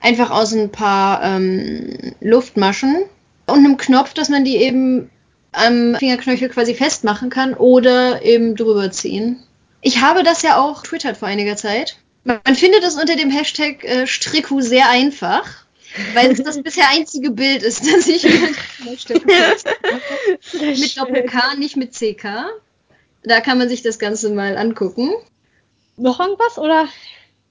einfach 0.00 0.30
aus 0.30 0.52
ein 0.52 0.70
paar 0.70 1.22
ähm, 1.22 2.14
Luftmaschen 2.20 3.04
und 3.46 3.58
einem 3.58 3.76
Knopf, 3.76 4.14
dass 4.14 4.28
man 4.28 4.44
die 4.44 4.56
eben 4.56 5.10
am 5.52 5.94
Fingerknöchel 5.96 6.48
quasi 6.48 6.74
festmachen 6.74 7.30
kann 7.30 7.54
oder 7.54 8.22
eben 8.22 8.56
drüber 8.56 8.90
ziehen. 8.90 9.42
Ich 9.80 10.00
habe 10.00 10.22
das 10.22 10.42
ja 10.42 10.58
auch 10.58 10.82
twittert 10.82 11.16
vor 11.16 11.28
einiger 11.28 11.56
Zeit. 11.56 11.96
Man 12.24 12.40
findet 12.54 12.82
es 12.84 12.94
unter 12.94 13.16
dem 13.16 13.30
Hashtag 13.30 13.84
äh, 13.84 14.06
Stricku 14.06 14.60
sehr 14.60 14.88
einfach, 14.88 15.63
weil 16.14 16.32
es 16.32 16.42
das 16.42 16.62
bisher 16.62 16.88
einzige 16.90 17.30
Bild 17.30 17.62
ist, 17.62 17.86
das 17.92 18.08
ich 18.08 18.24
mit 18.24 18.56
Doppel-K, 20.98 21.54
nicht 21.56 21.76
mit 21.76 21.92
CK. 21.92 22.46
Da 23.22 23.40
kann 23.40 23.58
man 23.58 23.68
sich 23.68 23.82
das 23.82 23.98
Ganze 23.98 24.30
mal 24.30 24.56
angucken. 24.56 25.10
Noch 25.96 26.20
irgendwas 26.20 26.58
oder? 26.58 26.88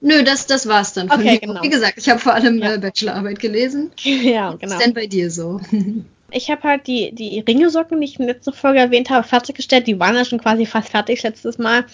Nö, 0.00 0.22
das, 0.22 0.46
das 0.46 0.68
war's 0.68 0.92
dann. 0.92 1.08
Von 1.08 1.20
okay, 1.20 1.38
genau. 1.38 1.62
Wie 1.62 1.70
gesagt, 1.70 1.94
ich 1.96 2.10
habe 2.10 2.20
vor 2.20 2.34
allem 2.34 2.58
ja. 2.58 2.74
äh, 2.74 2.78
Bachelorarbeit 2.78 3.38
gelesen. 3.38 3.90
Ja, 4.04 4.52
genau. 4.52 4.74
ist 4.74 4.84
denn 4.84 4.94
bei 4.94 5.06
dir 5.06 5.30
so? 5.30 5.60
ich 6.30 6.50
habe 6.50 6.62
halt 6.62 6.86
die, 6.86 7.14
die 7.14 7.40
Ringesocken, 7.40 8.00
die 8.00 8.06
ich 8.06 8.18
in 8.18 8.26
der 8.26 8.34
letzten 8.34 8.52
Folge 8.52 8.80
erwähnt 8.80 9.08
habe, 9.08 9.26
fertiggestellt. 9.26 9.86
Die 9.86 9.98
waren 9.98 10.14
ja 10.14 10.24
schon 10.24 10.40
quasi 10.40 10.66
fast 10.66 10.90
fertig 10.90 11.22
letztes 11.22 11.58
Mal. 11.58 11.86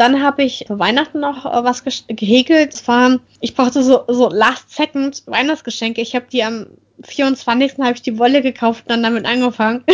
Dann 0.00 0.22
habe 0.22 0.44
ich 0.44 0.64
für 0.66 0.78
Weihnachten 0.78 1.20
noch 1.20 1.44
äh, 1.44 1.62
was 1.62 1.84
gehäkelt. 1.84 2.72
Es 2.72 2.88
war, 2.88 3.18
ich 3.42 3.54
brauchte 3.54 3.82
so, 3.82 4.04
so 4.08 4.30
Last 4.30 4.74
Second 4.74 5.22
Weihnachtsgeschenke. 5.26 6.00
Ich 6.00 6.14
habe 6.14 6.24
die 6.32 6.42
am 6.42 6.68
24. 7.02 7.72
habe 7.80 7.92
ich 7.92 8.00
die 8.00 8.18
Wolle 8.18 8.40
gekauft 8.40 8.84
und 8.84 8.88
dann 8.88 9.02
damit 9.02 9.26
angefangen. 9.26 9.84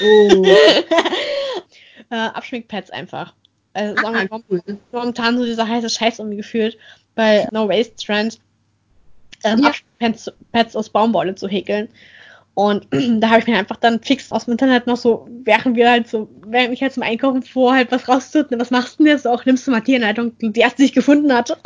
Oh. 0.00 0.46
äh, 2.10 2.14
Abschminkpads 2.14 2.92
einfach. 2.92 3.34
Also 3.74 3.94
sagen 4.00 4.14
wir, 4.14 4.32
ah, 4.32 4.40
cool. 4.48 4.62
momentan 4.90 5.36
so 5.36 5.44
dieser 5.44 5.68
heiße 5.68 5.90
Scheiß 5.90 6.18
um 6.20 6.34
gefühlt 6.34 6.78
bei 7.14 7.46
No 7.52 7.68
Waste 7.68 7.96
Trend 7.96 8.38
ähm, 9.44 9.64
ja. 9.64 9.72
Pads, 9.98 10.32
Pads 10.52 10.76
aus 10.76 10.88
Baumwolle 10.88 11.34
zu 11.34 11.46
häkeln. 11.46 11.90
Und 12.54 12.86
da 13.20 13.30
habe 13.30 13.40
ich 13.40 13.46
mir 13.46 13.58
einfach 13.58 13.76
dann 13.76 14.00
fix 14.02 14.30
aus 14.30 14.44
dem 14.44 14.52
Internet 14.52 14.86
noch 14.86 14.96
so, 14.96 15.28
während 15.44 15.76
wir 15.76 15.90
halt 15.90 16.08
so, 16.08 16.28
während 16.46 16.72
ich 16.72 16.82
halt 16.82 16.92
zum 16.92 17.02
Einkaufen 17.02 17.42
vor, 17.42 17.74
halt 17.74 17.90
was 17.92 18.08
rauszuholen, 18.08 18.60
was 18.60 18.70
machst 18.70 18.98
du 18.98 19.04
denn 19.04 19.12
jetzt 19.12 19.26
auch? 19.26 19.44
Nimmst 19.44 19.66
du 19.66 19.70
mal 19.70 19.80
die 19.80 19.96
Anleitung, 19.96 20.32
die 20.40 20.60
erste, 20.60 20.78
die 20.78 20.86
ich 20.86 20.92
gefunden 20.92 21.32
hatte. 21.32 21.56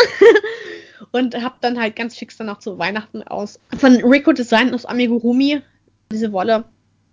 und 1.13 1.43
habe 1.43 1.57
dann 1.61 1.81
halt 1.81 1.97
ganz 1.97 2.17
fix 2.17 2.37
dann 2.37 2.49
auch 2.49 2.59
zu 2.59 2.79
Weihnachten 2.79 3.23
aus 3.23 3.59
von 3.79 3.97
Rico 3.97 4.33
Design 4.33 4.73
aus 4.75 4.87
Amigurumi 4.87 5.63
diese 6.11 6.33
Wolle. 6.33 6.65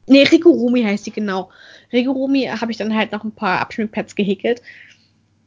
Nee, 0.06 0.24
Rigurumi 0.24 0.84
heißt 0.84 1.06
die 1.06 1.12
genau. 1.12 1.50
Rigurumi 1.92 2.46
habe 2.46 2.72
ich 2.72 2.78
dann 2.78 2.96
halt 2.96 3.12
noch 3.12 3.24
ein 3.24 3.32
paar 3.32 3.62
Abschminkpads 3.62 4.16
gehäkelt. 4.16 4.62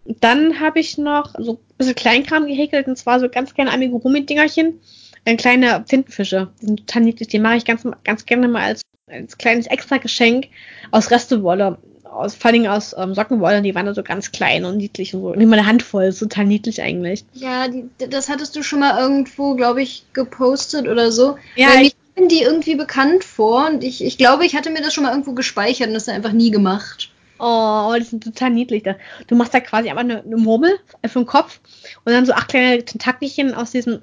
Dann 0.05 0.61
habe 0.61 0.81
ich 0.81 0.98
noch 0.98 1.35
so 1.39 1.55
ein 1.55 1.59
bisschen 1.78 1.94
Kleinkram 1.94 2.47
gehäkelt 2.47 2.86
und 2.86 2.97
zwar 2.97 3.20
so 3.20 3.28
ganz 3.28 3.55
kleine 3.55 3.73
Amigurumi-Dingerchen. 3.73 4.81
Äh, 5.27 5.36
kleine 5.36 5.85
Tintenfische. 5.85 6.48
Die 6.62 6.66
sind 6.66 6.86
total 6.86 7.03
niedlich. 7.03 7.28
Die 7.28 7.39
mache 7.39 7.57
ich 7.57 7.65
ganz, 7.65 7.82
ganz 8.05 8.24
gerne 8.24 8.48
mal 8.48 8.62
als, 8.62 8.82
als 9.11 9.36
kleines 9.36 9.66
extra 9.66 9.98
Geschenk 9.98 10.47
aus 10.93 11.11
Restewolle. 11.11 11.78
Aus, 12.05 12.35
vor 12.35 12.51
allem 12.51 12.66
aus 12.66 12.94
ähm, 12.97 13.15
Sockenwolle. 13.15 13.61
Die 13.61 13.74
waren 13.74 13.85
da 13.85 13.93
so 13.93 14.03
ganz 14.03 14.32
klein 14.32 14.65
und 14.65 14.78
niedlich 14.78 15.15
und 15.15 15.20
so. 15.20 15.35
Nicht 15.35 15.48
mal 15.48 15.59
eine 15.59 15.66
Handvoll. 15.66 16.05
Ist 16.05 16.20
total 16.20 16.47
niedlich 16.47 16.81
eigentlich. 16.81 17.24
Ja, 17.35 17.69
die, 17.69 17.89
das 18.09 18.31
hattest 18.31 18.57
du 18.57 18.62
schon 18.62 18.78
mal 18.78 18.98
irgendwo, 18.98 19.55
glaube 19.55 19.82
ich, 19.82 20.05
gepostet 20.12 20.89
oder 20.89 21.12
so. 21.12 21.36
Ja, 21.57 21.74
Weil 21.74 21.86
ich 21.86 21.97
bin 22.15 22.28
die 22.28 22.43
irgendwie 22.43 22.77
bekannt 22.77 23.24
vor 23.24 23.66
und 23.66 23.85
ich, 23.85 24.03
ich 24.03 24.16
glaube, 24.16 24.47
ich 24.47 24.55
hatte 24.55 24.70
mir 24.70 24.81
das 24.81 24.94
schon 24.94 25.05
mal 25.05 25.11
irgendwo 25.11 25.32
gespeichert 25.32 25.89
und 25.89 25.94
das 25.94 26.09
einfach 26.09 26.32
nie 26.32 26.51
gemacht. 26.51 27.11
Oh, 27.39 27.93
die 27.98 28.05
sind 28.05 28.24
total 28.24 28.51
niedlich. 28.51 28.85
Du 29.27 29.35
machst 29.35 29.53
da 29.53 29.61
quasi 29.61 29.90
einfach 29.90 30.05
eine, 30.05 30.23
eine 30.23 30.36
Murmel 30.36 30.78
für 31.05 31.19
den 31.19 31.27
Kopf 31.27 31.61
und 32.05 32.12
dann 32.12 32.24
so 32.24 32.32
acht 32.32 32.48
kleine 32.48 32.82
Tentakelchen 32.82 33.55
aus 33.55 33.73
diesem 33.73 34.01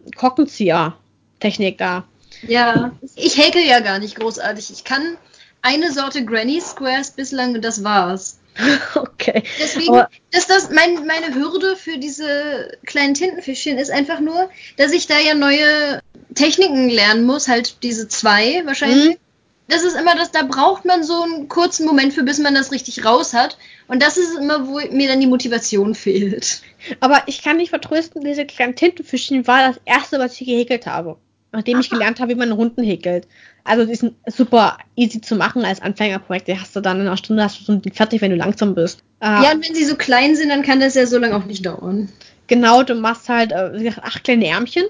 Korkenzieher-Technik 1.44 1.78
da. 1.78 2.06
Ja, 2.48 2.92
ich 3.16 3.38
häkel 3.38 3.62
ja 3.62 3.80
gar 3.80 4.00
nicht 4.00 4.16
großartig. 4.16 4.72
Ich 4.72 4.84
kann 4.84 5.18
eine 5.62 5.92
Sorte 5.92 6.26
Granny 6.26 6.60
Squares 6.62 7.12
bislang 7.12 7.56
und 7.56 7.64
das 7.64 7.84
war's. 7.84 8.40
Okay. 8.96 9.44
Deswegen, 9.60 9.90
Aber 9.90 10.10
dass 10.32 10.48
das 10.48 10.70
mein, 10.70 11.08
meine 11.08 11.34
Hürde 11.34 11.76
für 11.76 11.98
diese 11.98 12.78
kleinen 12.86 13.14
Tintenfischchen 13.14 13.78
ist 13.78 13.90
einfach 13.90 14.20
nur, 14.20 14.50
dass 14.78 14.92
ich 14.92 15.08
da 15.08 15.18
ja 15.18 15.34
neue 15.34 16.02
Techniken 16.36 16.90
lernen 16.90 17.26
muss, 17.26 17.48
halt 17.48 17.82
diese 17.84 18.08
zwei 18.10 18.62
wahrscheinlich. 18.66 19.16
Mhm 19.16 19.24
das 19.68 19.84
ist 19.84 19.96
immer 19.96 20.16
das, 20.16 20.32
da 20.32 20.44
braucht 20.44 20.86
man 20.86 21.04
so 21.04 21.24
einen 21.24 21.48
kurzen 21.48 21.86
Moment 21.86 22.14
für, 22.14 22.24
bis 22.24 22.40
man 22.40 22.54
das 22.54 22.72
richtig 22.72 23.06
raus 23.06 23.34
hat. 23.34 23.58
Und 23.88 24.02
das 24.02 24.18
ist 24.18 24.38
immer, 24.38 24.68
wo 24.68 24.80
mir 24.92 25.08
dann 25.08 25.20
die 25.20 25.28
Motivation 25.28 25.96
fehlt. 25.96 26.62
Aber 27.00 27.24
ich 27.28 27.42
kann 27.42 27.58
nicht 27.58 27.70
vertrösten, 27.70 28.24
diese 28.24 28.46
kleinen 28.46 28.76
Tintenfischchen 28.76 29.48
war 29.48 29.68
das 29.68 29.82
erste, 29.86 30.20
was 30.20 30.40
ich 30.40 30.48
gehäkelt 30.48 30.86
habe. 30.86 31.18
Nachdem 31.54 31.76
Aha. 31.76 31.82
ich 31.82 31.90
gelernt 31.92 32.20
habe, 32.20 32.32
wie 32.32 32.38
man 32.38 32.52
Runden 32.52 32.84
häkelt. 32.84 33.28
Also 33.64 33.86
die 33.86 33.96
sind 33.96 34.16
super 34.26 34.80
easy 34.96 35.22
zu 35.22 35.36
machen 35.36 35.64
als 35.64 35.82
Anfängerprojekt. 35.82 36.48
Die 36.48 36.60
hast 36.60 36.76
du 36.76 36.82
dann 36.82 37.00
in 37.00 37.08
einer 37.08 37.16
Stunde 37.16 37.44
hast 37.44 37.60
du 37.60 37.64
so 37.64 37.80
fertig, 37.94 38.22
wenn 38.22 38.32
du 38.32 38.38
langsam 38.38 38.74
bist. 38.74 39.04
Ja, 39.22 39.52
und 39.54 39.66
wenn 39.66 39.76
sie 39.76 39.86
so 39.86 39.96
klein 39.96 40.36
sind, 40.36 40.50
dann 40.50 40.64
kann 40.64 40.80
das 40.80 40.96
ja 40.96 41.06
so 41.06 41.20
lange 41.20 41.36
auch 41.36 41.46
nicht 41.46 41.66
dauern. 41.66 42.10
Genau, 42.48 42.84
du 42.84 42.96
machst 42.96 43.30
halt 43.30 43.52
äh, 43.52 43.92
acht 44.02 44.24
kleine 44.24 44.48
Ärmchen. 44.48 44.84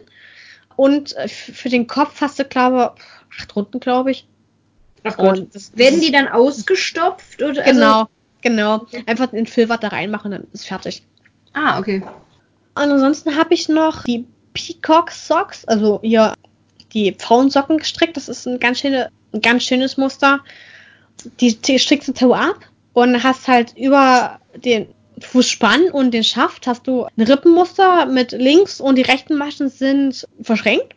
Und 0.77 1.15
äh, 1.17 1.27
für 1.27 1.69
den 1.69 1.85
Kopf 1.85 2.21
hast 2.21 2.39
du, 2.39 2.45
glaube 2.45 2.93
ich, 2.97 3.41
acht 3.41 3.55
Runden, 3.55 3.79
glaube 3.79 4.11
ich. 4.11 4.25
Ach 5.03 5.17
Gott. 5.17 5.45
Das, 5.53 5.77
Werden 5.77 5.99
die 5.99 6.11
dann 6.11 6.29
ausgestopft? 6.29 7.43
Oder, 7.43 7.65
also 7.65 7.79
genau, 7.79 8.07
genau. 8.41 8.87
Einfach 9.05 9.27
den 9.27 9.45
Füllwatt 9.47 9.83
da 9.83 9.89
reinmachen, 9.89 10.31
dann 10.31 10.47
ist 10.53 10.65
fertig. 10.65 11.03
Ah, 11.51 11.77
okay. 11.77 12.01
Und 12.75 12.81
ansonsten 12.89 13.35
habe 13.35 13.53
ich 13.53 13.69
noch 13.69 14.03
die 14.03 14.25
Peacock 14.53 15.11
Socks, 15.11 15.65
also 15.65 15.99
hier 16.01 16.33
die 16.93 17.13
Pfauensocken 17.13 17.77
gestrickt. 17.77 18.17
Das 18.17 18.29
ist 18.29 18.45
ein 18.47 18.59
ganz, 18.59 18.79
schöne, 18.79 19.09
ein 19.33 19.41
ganz 19.41 19.63
schönes 19.63 19.97
Muster. 19.97 20.39
Die, 21.39 21.55
die 21.55 21.79
strickst 21.79 22.21
du 22.21 22.33
ab 22.33 22.59
und 22.93 23.23
hast 23.23 23.47
halt 23.47 23.75
über 23.77 24.39
den 24.55 24.87
Fußspann 25.19 25.89
und 25.91 26.11
den 26.11 26.23
Schaft 26.23 26.67
hast 26.67 26.87
du 26.87 27.05
ein 27.17 27.23
Rippenmuster 27.23 28.05
mit 28.05 28.31
links 28.31 28.81
und 28.81 28.97
die 28.97 29.03
rechten 29.03 29.37
Maschen 29.37 29.69
sind 29.69 30.27
verschränkt. 30.41 30.93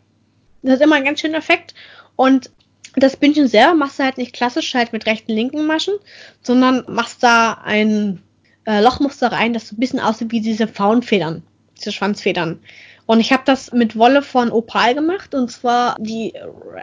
Das 0.63 0.75
ist 0.75 0.83
immer 0.83 0.97
ein 0.97 1.05
ganz 1.05 1.21
schöner 1.21 1.39
Effekt. 1.39 1.75
Und 2.17 2.51
das 2.97 3.17
Bündchen 3.17 3.47
selber 3.47 3.75
machst 3.75 3.99
du 3.99 4.05
halt 4.05 4.19
nicht 4.19 4.33
klassisch 4.33 4.75
halt 4.75 4.93
mit 4.93 5.07
rechten 5.07 5.33
linken 5.33 5.67
Maschen, 5.67 5.95
sondern 6.43 6.85
machst 6.89 7.23
da 7.23 7.61
ein 7.65 8.23
äh, 8.65 8.81
Lochmuster 8.83 9.31
rein, 9.31 9.53
das 9.53 9.69
so 9.69 9.77
ein 9.77 9.81
bisschen 9.81 10.01
aussieht 10.01 10.33
wie 10.33 10.41
diese 10.41 10.67
Faunfedern, 10.67 11.43
diese 11.77 11.93
Schwanzfedern. 11.93 12.61
Und 13.07 13.21
ich 13.21 13.33
habe 13.33 13.45
das 13.47 13.73
mit 13.73 13.97
Wolle 13.97 14.21
von 14.21 14.51
Opal 14.51 14.95
gemacht 14.95 15.35
und 15.35 15.51
zwar 15.51 15.97
die 16.01 16.35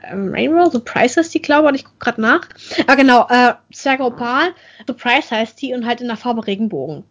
Rainbow, 0.09 0.69
The 0.69 0.79
Price 0.79 1.17
heißt 1.17 1.33
die, 1.33 1.41
glaube 1.41 1.69
ich, 1.71 1.81
ich 1.81 1.83
gucke 1.83 1.99
gerade 1.99 2.21
nach. 2.21 2.47
Ah 2.87 2.95
genau, 2.95 3.27
äh, 3.29 3.53
Zwerge 3.73 4.03
Opal, 4.03 4.53
The 4.87 4.93
Price 4.93 5.31
heißt 5.31 5.61
die 5.61 5.73
und 5.73 5.85
halt 5.85 5.99
in 5.99 6.07
der 6.07 6.17
Farbe 6.17 6.47
Regenbogen. 6.47 7.03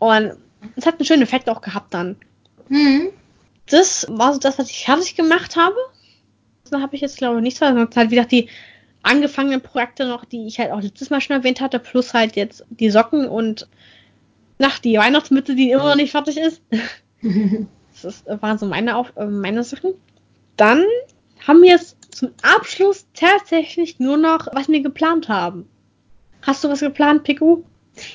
Und 0.00 0.36
es 0.74 0.84
hat 0.84 0.94
einen 0.94 1.06
schönen 1.06 1.22
Effekt 1.22 1.48
auch 1.48 1.60
gehabt 1.60 1.94
dann. 1.94 2.16
Mhm. 2.68 3.10
Das 3.66 4.06
war 4.08 4.32
so 4.32 4.40
das, 4.40 4.58
was 4.58 4.68
ich 4.68 4.84
fertig 4.84 5.14
gemacht 5.14 5.54
habe 5.54 5.76
habe 6.78 6.94
ich 6.94 7.00
jetzt 7.00 7.18
glaube 7.18 7.38
ich 7.38 7.42
nichts, 7.42 7.58
sondern 7.60 7.88
halt 7.94 8.10
wieder 8.10 8.24
die 8.24 8.48
angefangenen 9.02 9.60
Projekte 9.60 10.06
noch, 10.06 10.24
die 10.24 10.46
ich 10.46 10.58
halt 10.58 10.72
auch 10.72 10.80
letztes 10.80 11.10
Mal 11.10 11.20
schon 11.20 11.36
erwähnt 11.36 11.60
hatte, 11.60 11.78
plus 11.78 12.14
halt 12.14 12.36
jetzt 12.36 12.64
die 12.70 12.90
Socken 12.90 13.28
und 13.28 13.68
nach 14.58 14.78
die 14.78 14.98
Weihnachtsmütze, 14.98 15.54
die 15.54 15.70
immer 15.70 15.88
noch 15.88 15.96
nicht 15.96 16.10
fertig 16.10 16.36
ist. 16.36 16.62
das 18.02 18.16
ist, 18.16 18.42
waren 18.42 18.58
so 18.58 18.66
meine, 18.66 18.96
Auf 18.96 19.12
äh, 19.16 19.26
meine 19.26 19.64
Sachen. 19.64 19.94
Dann 20.56 20.84
haben 21.46 21.62
wir 21.62 21.70
jetzt 21.70 21.96
zum 22.10 22.30
Abschluss 22.42 23.06
tatsächlich 23.14 23.98
nur 23.98 24.16
noch, 24.16 24.48
was 24.52 24.68
wir 24.68 24.82
geplant 24.82 25.28
haben. 25.28 25.68
Hast 26.42 26.64
du 26.64 26.68
was 26.68 26.80
geplant, 26.80 27.24
Piku? 27.24 27.62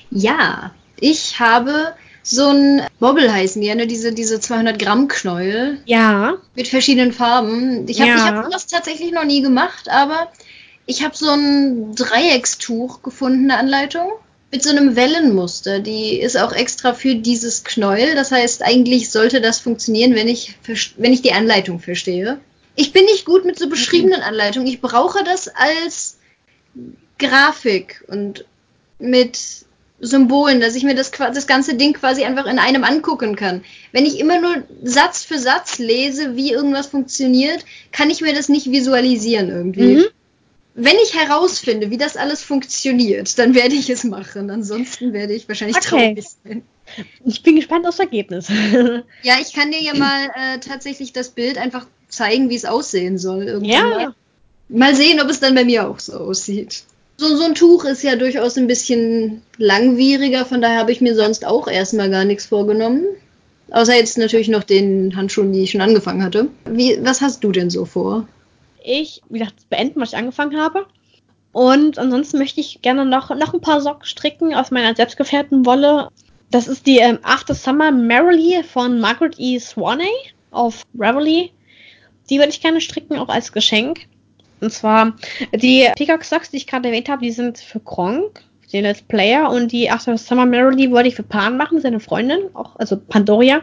Ja, 0.09 0.73
ich 0.99 1.39
habe 1.39 1.93
so 2.23 2.49
ein 2.49 2.81
Bobble 2.99 3.31
heißen 3.31 3.61
die, 3.61 3.73
ne? 3.73 3.85
diese, 3.85 4.11
diese 4.11 4.39
200 4.39 4.79
Gramm 4.79 5.07
Knäuel. 5.07 5.79
Ja. 5.85 6.35
Mit 6.55 6.67
verschiedenen 6.67 7.11
Farben. 7.13 7.87
Ich 7.87 8.01
habe 8.01 8.09
ja. 8.09 8.25
hab 8.25 8.51
das 8.51 8.65
tatsächlich 8.65 9.11
noch 9.11 9.25
nie 9.25 9.41
gemacht, 9.41 9.89
aber 9.89 10.31
ich 10.87 11.03
habe 11.03 11.15
so 11.15 11.29
ein 11.29 11.93
Dreieckstuch 11.95 13.03
gefunden, 13.03 13.51
eine 13.51 13.59
Anleitung. 13.59 14.11
Mit 14.55 14.63
so 14.63 14.69
einem 14.69 14.95
Wellenmuster. 14.95 15.79
Die 15.79 16.17
ist 16.17 16.37
auch 16.37 16.53
extra 16.53 16.93
für 16.93 17.15
dieses 17.15 17.65
Knäuel. 17.65 18.15
Das 18.15 18.31
heißt, 18.31 18.63
eigentlich 18.63 19.09
sollte 19.09 19.41
das 19.41 19.59
funktionieren, 19.59 20.15
wenn 20.15 20.29
ich, 20.29 20.55
wenn 20.95 21.11
ich 21.11 21.21
die 21.21 21.33
Anleitung 21.33 21.81
verstehe. 21.81 22.39
Ich 22.77 22.93
bin 22.93 23.03
nicht 23.03 23.25
gut 23.25 23.43
mit 23.43 23.59
so 23.59 23.67
beschriebenen 23.67 24.21
Anleitungen. 24.21 24.69
Ich 24.69 24.79
brauche 24.79 25.25
das 25.25 25.49
als 25.49 26.19
Grafik 27.19 28.05
und 28.07 28.45
mit 28.97 29.37
Symbolen, 29.99 30.61
dass 30.61 30.75
ich 30.75 30.85
mir 30.85 30.95
das, 30.95 31.11
das 31.11 31.47
ganze 31.47 31.75
Ding 31.75 31.91
quasi 31.91 32.23
einfach 32.23 32.45
in 32.45 32.57
einem 32.57 32.85
angucken 32.85 33.35
kann. 33.35 33.61
Wenn 33.91 34.05
ich 34.05 34.21
immer 34.21 34.39
nur 34.39 34.63
Satz 34.83 35.25
für 35.25 35.37
Satz 35.37 35.79
lese, 35.79 36.37
wie 36.37 36.53
irgendwas 36.53 36.87
funktioniert, 36.87 37.65
kann 37.91 38.09
ich 38.09 38.21
mir 38.21 38.33
das 38.33 38.47
nicht 38.47 38.71
visualisieren 38.71 39.49
irgendwie. 39.49 39.95
Mhm. 39.95 40.05
Wenn 40.77 40.95
ich 41.01 41.15
herausfinde, 41.17 41.89
wie 41.89 41.97
das 41.97 42.17
alles 42.17 42.43
funktioniert, 42.43 43.39
dann 43.39 43.55
werde 43.55 43.75
ich 43.75 43.89
es 43.89 44.03
machen. 44.03 44.49
Ansonsten 44.49 45.13
werde 45.13 45.33
ich 45.33 45.47
wahrscheinlich 45.47 45.77
okay. 45.77 45.87
traurig 45.87 46.25
sein. 46.43 46.63
Ich 47.23 47.41
bin 47.41 47.55
gespannt 47.55 47.87
aufs 47.87 47.99
Ergebnis. 47.99 48.49
ja, 49.23 49.35
ich 49.41 49.53
kann 49.53 49.71
dir 49.71 49.81
ja 49.81 49.95
mal 49.95 50.25
äh, 50.35 50.59
tatsächlich 50.59 51.13
das 51.13 51.29
Bild 51.29 51.57
einfach 51.57 51.87
zeigen, 52.09 52.49
wie 52.49 52.55
es 52.55 52.65
aussehen 52.65 53.17
soll. 53.17 53.43
Irgendwann 53.43 53.71
ja. 53.71 53.87
Mal. 53.87 54.15
mal 54.67 54.95
sehen, 54.95 55.21
ob 55.21 55.29
es 55.29 55.39
dann 55.39 55.55
bei 55.55 55.63
mir 55.63 55.87
auch 55.87 55.99
so 55.99 56.13
aussieht. 56.13 56.83
So, 57.17 57.37
so 57.37 57.45
ein 57.45 57.55
Tuch 57.55 57.85
ist 57.85 58.03
ja 58.03 58.17
durchaus 58.17 58.57
ein 58.57 58.67
bisschen 58.67 59.41
langwieriger, 59.57 60.45
von 60.45 60.61
daher 60.61 60.79
habe 60.79 60.91
ich 60.91 60.99
mir 60.99 61.15
sonst 61.15 61.45
auch 61.45 61.69
erstmal 61.69 62.09
gar 62.09 62.25
nichts 62.25 62.47
vorgenommen. 62.47 63.05
Außer 63.71 63.95
jetzt 63.95 64.17
natürlich 64.17 64.49
noch 64.49 64.63
den 64.63 65.15
Handschuhen, 65.15 65.53
die 65.53 65.63
ich 65.63 65.71
schon 65.71 65.81
angefangen 65.81 66.23
hatte. 66.23 66.49
Wie, 66.69 66.99
was 67.01 67.21
hast 67.21 67.43
du 67.45 67.53
denn 67.53 67.69
so 67.69 67.85
vor? 67.85 68.27
Ich, 68.85 69.21
wie 69.29 69.39
gesagt, 69.39 69.69
beenden, 69.69 69.99
was 69.99 70.13
ich 70.13 70.17
angefangen 70.17 70.59
habe. 70.59 70.85
Und 71.51 71.97
ansonsten 71.97 72.37
möchte 72.37 72.59
ich 72.59 72.81
gerne 72.81 73.05
noch, 73.05 73.29
noch 73.35 73.53
ein 73.53 73.61
paar 73.61 73.81
Socken 73.81 74.05
stricken 74.05 74.53
aus 74.53 74.71
meiner 74.71 74.95
selbstgefährten 74.95 75.65
Wolle. 75.65 76.09
Das 76.51 76.67
ist 76.67 76.85
die 76.85 76.99
ähm, 76.99 77.19
After 77.23 77.55
Summer 77.55 77.91
Merrily 77.91 78.61
von 78.63 78.99
Margaret 78.99 79.35
E. 79.37 79.57
Swaney 79.59 80.11
auf 80.51 80.83
Reveille. 80.97 81.49
Die 82.29 82.37
würde 82.37 82.49
ich 82.49 82.61
gerne 82.61 82.81
stricken, 82.81 83.17
auch 83.17 83.29
als 83.29 83.51
Geschenk. 83.51 84.07
Und 84.61 84.71
zwar 84.71 85.15
die 85.53 85.89
Peacock 85.95 86.23
Socks, 86.23 86.51
die 86.51 86.57
ich 86.57 86.67
gerade 86.67 86.89
erwähnt 86.89 87.09
habe, 87.09 87.21
die 87.23 87.31
sind 87.31 87.59
für 87.59 87.79
Kronk, 87.79 88.43
den 88.71 88.83
Let's 88.83 89.01
Player. 89.01 89.49
Und 89.49 89.71
die 89.71 89.89
After 89.89 90.17
Summer 90.17 90.45
Merrily 90.45 90.91
wollte 90.91 91.09
ich 91.09 91.15
für 91.15 91.23
Pan 91.23 91.57
machen, 91.57 91.81
seine 91.81 91.99
Freundin, 91.99 92.49
auch, 92.53 92.75
also 92.77 92.97
Pandoria. 92.97 93.61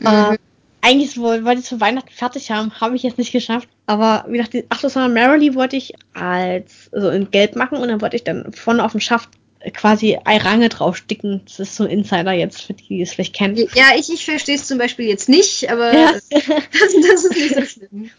Mhm. 0.00 0.06
Äh, 0.06 0.38
eigentlich 0.80 1.18
wollte 1.18 1.54
ich 1.54 1.60
es 1.60 1.68
für 1.68 1.80
Weihnachten 1.80 2.10
fertig 2.10 2.50
haben, 2.50 2.72
habe 2.80 2.96
ich 2.96 3.02
jetzt 3.02 3.18
nicht 3.18 3.32
geschafft. 3.32 3.68
Aber 3.86 4.24
wie 4.28 4.36
gesagt, 4.36 4.54
die 4.54 4.64
After 4.70 4.90
Summer 4.90 5.08
Merrily 5.08 5.54
wollte 5.54 5.76
ich 5.76 5.94
als, 6.14 6.90
also 6.92 7.10
in 7.10 7.30
Gelb 7.30 7.56
machen 7.56 7.78
und 7.78 7.88
dann 7.88 8.00
wollte 8.00 8.16
ich 8.16 8.24
dann 8.24 8.52
vorne 8.52 8.84
auf 8.84 8.92
dem 8.92 9.00
Schaft 9.00 9.30
quasi 9.74 10.18
Eirange 10.24 10.68
draufsticken. 10.68 11.42
Das 11.44 11.58
ist 11.58 11.76
so 11.76 11.84
ein 11.84 11.90
Insider 11.90 12.32
jetzt, 12.32 12.62
für 12.62 12.74
die, 12.74 12.86
die 12.88 13.02
es 13.02 13.12
vielleicht 13.12 13.34
kennen. 13.34 13.56
Ja, 13.74 13.86
ich, 13.96 14.12
ich 14.12 14.24
verstehe 14.24 14.56
es 14.56 14.66
zum 14.66 14.78
Beispiel 14.78 15.06
jetzt 15.06 15.28
nicht, 15.28 15.70
aber 15.70 15.92
ja. 15.92 16.12
das, 16.12 16.28
das, 16.28 17.24
ist 17.24 17.36
nicht 17.36 17.54
so 17.54 17.62
schlimm. 17.86 18.10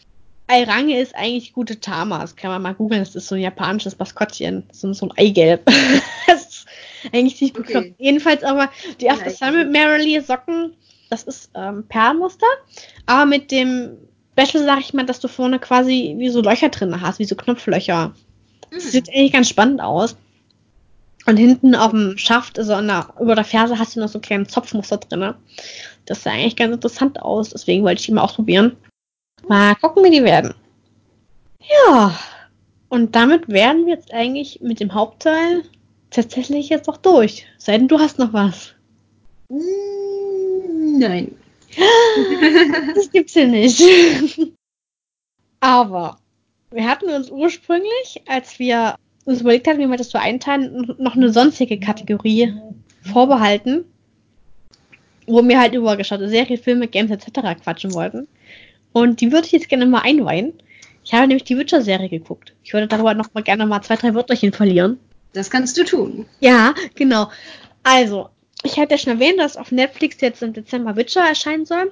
Eirange 0.47 0.99
ist 0.99 1.15
eigentlich 1.15 1.53
gute 1.53 1.79
Tama. 1.79 2.19
Das 2.19 2.35
kann 2.35 2.49
man 2.49 2.61
mal 2.61 2.73
googeln. 2.73 3.01
Das 3.01 3.15
ist 3.15 3.27
so 3.27 3.35
ein 3.35 3.41
japanisches 3.41 3.99
Maskottchen. 3.99 4.63
So, 4.71 4.91
so 4.93 5.07
ein 5.07 5.13
Eigelb. 5.15 5.65
das 6.27 6.41
ist 6.47 6.65
eigentlich 7.13 7.39
nicht 7.39 7.53
bekloppt. 7.53 7.85
Okay. 7.85 7.95
Jedenfalls 7.99 8.43
aber 8.43 8.71
die 8.99 9.09
After 9.09 9.29
Summer 9.29 9.63
Merrily 9.65 10.19
Socken, 10.21 10.73
das 11.09 11.23
ist 11.23 11.51
ähm, 11.55 11.85
Perlmuster, 11.87 12.47
aber 13.05 13.25
mit 13.25 13.51
dem 13.51 13.97
Special, 14.37 14.63
sag 14.63 14.79
ich 14.79 14.93
mal, 14.93 15.05
dass 15.05 15.19
du 15.19 15.27
vorne 15.27 15.59
quasi 15.59 16.15
wie 16.17 16.29
so 16.29 16.41
Löcher 16.41 16.69
drin 16.69 17.01
hast, 17.01 17.19
wie 17.19 17.25
so 17.25 17.35
Knopflöcher. 17.35 18.13
Das 18.71 18.85
mhm. 18.85 18.89
sieht 18.89 19.09
eigentlich 19.09 19.33
ganz 19.33 19.49
spannend 19.49 19.81
aus. 19.81 20.15
Und 21.25 21.37
hinten 21.37 21.75
auf 21.75 21.91
dem 21.91 22.17
Schaft, 22.17 22.57
also 22.57 22.79
der, 22.81 23.13
über 23.19 23.35
der 23.35 23.43
Ferse, 23.43 23.77
hast 23.77 23.95
du 23.95 23.99
noch 23.99 24.07
so 24.07 24.17
einen 24.17 24.23
kleinen 24.23 24.47
Zopfmuster 24.47 24.97
drin. 24.97 25.33
Das 26.05 26.23
sah 26.23 26.31
eigentlich 26.31 26.55
ganz 26.55 26.73
interessant 26.73 27.21
aus, 27.21 27.49
deswegen 27.49 27.83
wollte 27.83 27.99
ich 27.99 28.05
die 28.05 28.13
mal 28.13 28.23
ausprobieren. 28.23 28.77
Mal 29.47 29.75
gucken, 29.75 30.03
wie 30.03 30.11
die 30.11 30.23
werden. 30.23 30.53
Ja, 31.87 32.17
und 32.87 33.15
damit 33.15 33.49
wären 33.49 33.85
wir 33.85 33.95
jetzt 33.95 34.13
eigentlich 34.13 34.61
mit 34.61 34.79
dem 34.79 34.93
Hauptteil 34.93 35.63
tatsächlich 36.09 36.69
jetzt 36.69 36.89
auch 36.89 36.97
durch. 36.97 37.45
Sei 37.57 37.77
denn, 37.77 37.87
du 37.87 37.99
hast 37.99 38.17
noch 38.17 38.33
was. 38.33 38.73
Nein. 40.99 41.35
Das 42.95 43.11
gibt's 43.11 43.33
hier 43.33 43.47
nicht. 43.47 43.81
Aber 45.59 46.17
wir 46.71 46.87
hatten 46.89 47.09
uns 47.09 47.29
ursprünglich, 47.29 48.21
als 48.27 48.59
wir 48.59 48.95
uns 49.25 49.41
überlegt 49.41 49.67
hatten, 49.67 49.79
wie 49.79 49.87
wir 49.87 49.97
das 49.97 50.09
so 50.09 50.17
einteilen, 50.17 50.95
noch 50.97 51.15
eine 51.15 51.31
sonstige 51.31 51.79
Kategorie 51.79 52.53
vorbehalten, 53.01 53.85
wo 55.27 55.43
wir 55.47 55.59
halt 55.59 55.73
über 55.73 55.95
geschaute 55.95 56.27
Serie, 56.27 56.57
Filme, 56.57 56.87
Games 56.87 57.11
etc. 57.11 57.61
quatschen 57.61 57.93
wollten. 57.93 58.27
Und 58.91 59.21
die 59.21 59.31
würde 59.31 59.45
ich 59.45 59.51
jetzt 59.51 59.69
gerne 59.69 59.85
mal 59.85 60.01
einweihen. 60.01 60.53
Ich 61.05 61.13
habe 61.13 61.27
nämlich 61.27 61.43
die 61.43 61.57
Witcher-Serie 61.57 62.09
geguckt. 62.09 62.55
Ich 62.63 62.73
würde 62.73 62.87
darüber 62.87 63.13
noch 63.13 63.33
mal 63.33 63.43
gerne 63.43 63.65
mal 63.65 63.81
zwei, 63.81 63.95
drei 63.95 64.13
Wörterchen 64.13 64.51
verlieren. 64.51 64.99
Das 65.33 65.49
kannst 65.49 65.77
du 65.77 65.83
tun. 65.83 66.25
Ja, 66.39 66.73
genau. 66.95 67.29
Also, 67.83 68.29
ich 68.63 68.77
hatte 68.77 68.91
ja 68.91 68.97
schon 68.97 69.13
erwähnt, 69.13 69.39
dass 69.39 69.57
auf 69.57 69.71
Netflix 69.71 70.19
jetzt 70.21 70.43
im 70.43 70.53
Dezember 70.53 70.95
Witcher 70.95 71.21
erscheinen 71.21 71.65
soll. 71.65 71.91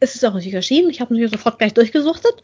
Es 0.00 0.14
ist 0.14 0.24
auch 0.24 0.34
richtig 0.34 0.54
erschienen. 0.54 0.90
Ich 0.90 1.00
habe 1.00 1.14
natürlich 1.14 1.32
sofort 1.32 1.58
gleich 1.58 1.74
durchgesuchtet. 1.74 2.42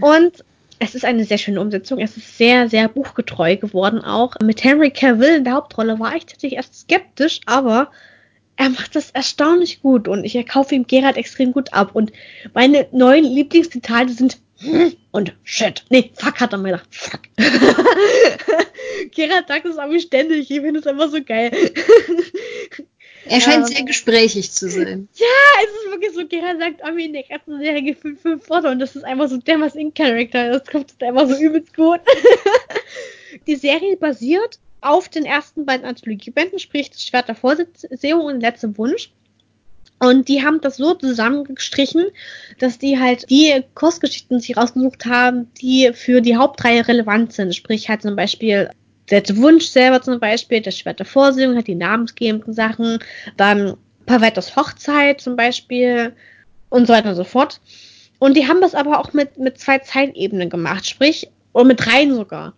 Und 0.00 0.44
es 0.78 0.94
ist 0.94 1.04
eine 1.04 1.24
sehr 1.24 1.38
schöne 1.38 1.60
Umsetzung. 1.60 1.98
Es 1.98 2.16
ist 2.16 2.38
sehr, 2.38 2.68
sehr 2.68 2.88
buchgetreu 2.88 3.56
geworden 3.56 4.00
auch. 4.00 4.34
Mit 4.42 4.64
Henry 4.64 4.90
Cavill 4.90 5.36
in 5.36 5.44
der 5.44 5.54
Hauptrolle 5.54 5.98
war 6.00 6.16
ich 6.16 6.26
tatsächlich 6.26 6.56
erst 6.56 6.74
skeptisch, 6.74 7.40
aber 7.46 7.90
er 8.56 8.70
macht 8.70 8.96
das 8.96 9.10
erstaunlich 9.10 9.82
gut 9.82 10.08
und 10.08 10.24
ich 10.24 10.46
kaufe 10.46 10.74
ihm 10.74 10.86
Gerard 10.86 11.16
extrem 11.16 11.52
gut 11.52 11.72
ab. 11.72 11.90
Und 11.94 12.12
meine 12.54 12.86
neuen 12.92 13.24
Lieblingsdetails 13.24 14.16
sind 14.16 14.38
und 15.12 15.34
shit. 15.44 15.84
Nee, 15.90 16.10
fuck 16.14 16.40
hat 16.40 16.52
er 16.52 16.58
mir 16.58 16.72
gedacht. 16.72 16.88
Fuck. 16.90 17.20
Gerard 19.14 19.48
sagt 19.48 19.66
es 19.66 19.78
aber 19.78 19.98
ständig. 19.98 20.50
Ich 20.50 20.60
finde 20.60 20.80
es 20.80 20.86
einfach 20.86 21.10
so 21.10 21.22
geil. 21.22 21.52
Er 23.24 23.40
scheint 23.40 23.68
ähm, 23.68 23.74
sehr 23.74 23.84
gesprächig 23.84 24.50
zu 24.50 24.68
sein. 24.68 25.08
Ja, 25.14 25.26
es 25.64 25.70
ist 25.70 25.90
wirklich 25.90 26.12
so, 26.14 26.26
Gerard 26.26 26.58
sagt 26.58 26.82
Ami 26.82 27.06
in 27.06 27.12
der 27.12 27.22
ganzen 27.22 27.58
Serie 27.58 27.82
gefühlt 27.82 28.20
fünf 28.20 28.48
Worte 28.50 28.70
und 28.70 28.78
das 28.78 28.96
ist 28.96 29.04
einfach 29.04 29.28
so 29.28 29.36
dermaßen 29.36 29.80
in 29.80 29.94
Character. 29.94 30.58
Das 30.58 30.66
kommt 30.66 31.00
einfach 31.02 31.28
so 31.28 31.36
übelst 31.36 31.74
gut. 31.74 32.00
Die 33.46 33.56
Serie 33.56 33.96
basiert 33.96 34.58
auf 34.80 35.08
den 35.08 35.24
ersten 35.24 35.64
beiden 35.64 35.86
Anthologiebänden, 35.86 36.58
sprich 36.58 36.90
das 36.90 37.04
Schwert 37.04 37.28
der 37.28 37.36
Vorsehung 37.36 38.24
und 38.24 38.40
Letzte 38.40 38.76
Wunsch. 38.76 39.10
Und 40.00 40.28
die 40.28 40.42
haben 40.42 40.60
das 40.60 40.78
so 40.78 40.94
zusammengestrichen, 40.94 42.06
dass 42.58 42.78
die 42.78 42.98
halt 42.98 43.30
die 43.30 43.62
Kursgeschichten 43.74 44.40
sich 44.40 44.56
rausgesucht 44.56 45.06
haben, 45.06 45.52
die 45.60 45.92
für 45.94 46.20
die 46.20 46.36
Hauptreihe 46.36 46.88
relevant 46.88 47.32
sind. 47.32 47.54
Sprich 47.54 47.88
halt 47.88 48.02
zum 48.02 48.16
Beispiel 48.16 48.70
der 49.12 49.36
Wunsch 49.36 49.66
selber 49.66 50.00
zum 50.00 50.18
Beispiel, 50.18 50.60
das 50.60 50.78
Schwert 50.78 50.98
der 50.98 51.06
Vorsehung 51.06 51.56
hat 51.56 51.66
die 51.66 51.74
namensgebenden 51.74 52.54
Sachen, 52.54 52.98
dann 53.36 53.76
Pavetos 54.06 54.56
Hochzeit 54.56 55.20
zum 55.20 55.36
Beispiel 55.36 56.14
und 56.70 56.86
so 56.86 56.92
weiter 56.92 57.10
und 57.10 57.16
so 57.16 57.24
fort. 57.24 57.60
Und 58.18 58.36
die 58.36 58.48
haben 58.48 58.60
das 58.60 58.74
aber 58.74 58.98
auch 58.98 59.12
mit, 59.12 59.38
mit 59.38 59.58
zwei 59.58 59.78
Zeitebenen 59.78 60.48
gemacht, 60.48 60.88
sprich, 60.88 61.28
oder 61.52 61.64
mit 61.64 61.84
dreien 61.84 62.14
sogar. 62.14 62.54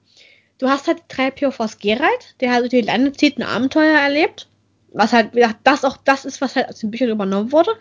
Du 0.58 0.68
hast 0.68 0.86
halt 0.86 1.02
drei 1.08 1.30
POVs 1.30 1.78
Geralt, 1.78 2.36
der 2.40 2.52
halt 2.52 2.62
durch 2.62 2.82
die 2.82 2.86
Lande 2.86 3.12
zieht, 3.12 3.38
ein 3.38 3.42
Abenteuer 3.42 3.98
erlebt. 3.98 4.48
Was 4.92 5.12
halt, 5.12 5.34
ja, 5.34 5.52
das 5.64 5.84
auch 5.84 5.96
das 6.04 6.24
ist, 6.24 6.40
was 6.40 6.54
halt 6.54 6.68
aus 6.68 6.78
den 6.78 6.92
Büchern 6.92 7.08
übernommen 7.08 7.50
wurde. 7.50 7.72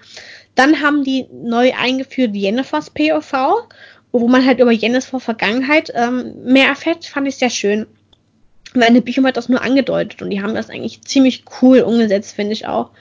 Dann 0.56 0.82
haben 0.82 1.04
die 1.04 1.28
neu 1.32 1.74
eingeführt 1.74 2.36
Jennifers 2.36 2.90
POV, 2.90 3.68
wo 4.12 4.28
man 4.28 4.46
halt 4.46 4.60
über 4.60 4.72
Jennifers 4.72 5.24
Vergangenheit 5.24 5.92
ähm, 5.94 6.34
mehr 6.44 6.70
erfährt. 6.70 7.06
Fand 7.06 7.28
ich 7.28 7.36
sehr 7.36 7.52
schön. 7.52 7.86
Weil 8.74 8.96
in 8.96 9.04
Büchern 9.04 9.24
wird 9.24 9.38
das 9.38 9.50
nur 9.50 9.62
angedeutet 9.62 10.22
und 10.22 10.30
die 10.30 10.42
haben 10.42 10.56
das 10.56 10.70
eigentlich 10.70 11.02
ziemlich 11.02 11.46
cool 11.62 11.82
umgesetzt, 11.82 12.34
finde 12.34 12.54
ich 12.54 12.68
auch. 12.68 12.92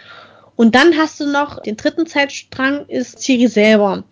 Und 0.57 0.75
dann 0.75 0.97
hast 0.97 1.19
du 1.21 1.27
noch 1.27 1.63
den 1.63 1.77
dritten 1.77 2.07
Zeitstrang, 2.07 2.87
ist 2.89 3.21
Ciri 3.21 3.49
selber. 3.49 4.05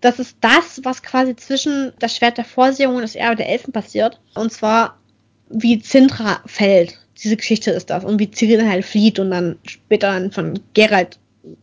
Das 0.00 0.18
ist 0.18 0.36
das, 0.40 0.80
was 0.82 1.02
quasi 1.02 1.36
zwischen 1.36 1.92
das 1.98 2.16
Schwert 2.16 2.38
der 2.38 2.44
Vorsehung 2.44 2.96
und 2.96 3.02
das 3.02 3.16
Erbe 3.16 3.36
der 3.36 3.48
Elfen 3.48 3.72
passiert. 3.72 4.20
Und 4.34 4.52
zwar 4.52 4.98
wie 5.50 5.80
Zintra 5.80 6.40
fällt. 6.46 6.98
Diese 7.22 7.36
Geschichte 7.36 7.70
ist 7.70 7.90
das. 7.90 8.04
Und 8.04 8.18
wie 8.18 8.30
Ciri 8.30 8.64
halt 8.64 8.84
flieht 8.84 9.18
und 9.18 9.30
dann 9.30 9.58
später 9.64 10.12
dann 10.12 10.32
von 10.32 10.58
Geralt 10.74 11.18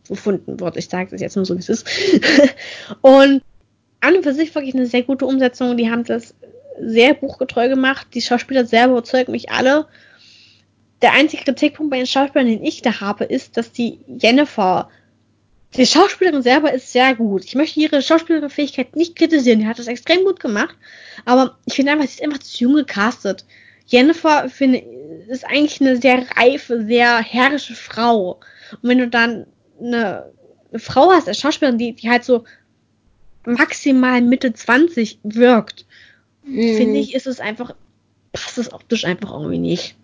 gefunden 0.08 0.60
wird. 0.60 0.78
Ich 0.78 0.90
sage 0.90 1.10
das 1.12 1.22
jetzt 1.22 1.36
nur 1.36 1.46
so, 1.46 1.56
wie 1.56 1.60
es 1.60 1.70
ist. 1.70 1.88
und 3.02 3.42
an 4.02 4.16
und 4.16 4.24
für 4.24 4.34
sich 4.34 4.54
wirklich 4.54 4.76
eine 4.76 4.86
sehr 4.86 5.04
gute 5.04 5.26
Umsetzung. 5.26 5.78
Die 5.78 5.90
haben 5.90 6.04
das 6.04 6.36
sehr 6.80 7.14
buchgetreu 7.14 7.70
gemacht. 7.70 8.08
Die 8.14 8.22
Schauspieler 8.22 8.66
selber 8.66 8.94
überzeugen 8.94 9.32
mich 9.32 9.52
alle. 9.52 9.88
Der 11.02 11.14
einzige 11.14 11.44
Kritikpunkt 11.44 11.92
bei 11.92 11.98
den 11.98 12.08
Schauspielern, 12.08 12.48
den 12.48 12.64
ich 12.64 12.82
da 12.82 13.02
habe, 13.02 13.26
ist, 13.26 13.58
dass 13.58 13.72
die 13.72 14.00
Jennifer, 14.08 14.90
die 15.76 15.86
Schauspielerin 15.86 16.42
selber 16.42 16.74
ist 16.74 16.92
sehr 16.92 17.14
gut. 17.16 17.46
Ich 17.46 17.56
möchte 17.56 17.80
ihre 17.80 18.02
schauspielerische 18.02 18.54
Fähigkeit 18.54 18.96
nicht 18.96 19.16
kritisieren. 19.16 19.60
Die 19.60 19.68
hat 19.68 19.80
das 19.80 19.88
extrem 19.88 20.24
gut 20.24 20.40
gemacht. 20.40 20.76
Aber 21.26 21.58
ich 21.66 21.76
finde 21.76 21.92
einfach, 21.92 22.08
sie 22.08 22.16
ist 22.16 22.24
einfach 22.24 22.40
zu 22.40 22.64
jung 22.64 22.74
gecastet. 22.76 23.46
Jennifer 23.86 24.50
finde, 24.50 24.80
ist 25.28 25.46
eigentlich 25.46 25.80
eine 25.82 25.98
sehr 25.98 26.26
reife, 26.36 26.86
sehr 26.86 27.20
herrische 27.20 27.76
Frau. 27.76 28.40
Und 28.82 28.90
wenn 28.90 28.98
du 28.98 29.08
dann 29.08 29.46
eine, 29.80 30.32
eine 30.72 30.80
Frau 30.80 31.12
hast 31.12 31.28
als 31.28 31.40
Schauspielerin, 31.40 31.78
die, 31.78 31.94
die 31.94 32.10
halt 32.10 32.24
so 32.24 32.44
maximal 33.46 34.22
Mitte 34.22 34.54
20 34.54 35.20
wirkt, 35.24 35.86
mhm. 36.48 36.78
finde 36.78 37.00
ich, 37.00 37.14
ist 37.14 37.28
es 37.28 37.40
einfach, 37.40 37.76
passt 38.32 38.58
es 38.58 38.72
optisch 38.72 39.06
einfach 39.06 39.32
irgendwie 39.32 39.60
nicht. 39.60 39.96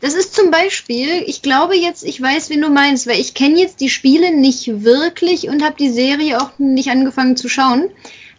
Das 0.00 0.14
ist 0.14 0.34
zum 0.34 0.50
Beispiel, 0.50 1.22
ich 1.26 1.42
glaube 1.42 1.76
jetzt, 1.76 2.02
ich 2.02 2.20
weiß, 2.20 2.50
wen 2.50 2.60
du 2.60 2.70
meinst, 2.70 3.06
weil 3.06 3.20
ich 3.20 3.34
kenne 3.34 3.60
jetzt 3.60 3.80
die 3.80 3.88
Spiele 3.88 4.34
nicht 4.34 4.82
wirklich 4.82 5.48
und 5.48 5.62
habe 5.62 5.76
die 5.78 5.90
Serie 5.90 6.42
auch 6.42 6.58
nicht 6.58 6.90
angefangen 6.90 7.36
zu 7.36 7.48
schauen. 7.48 7.88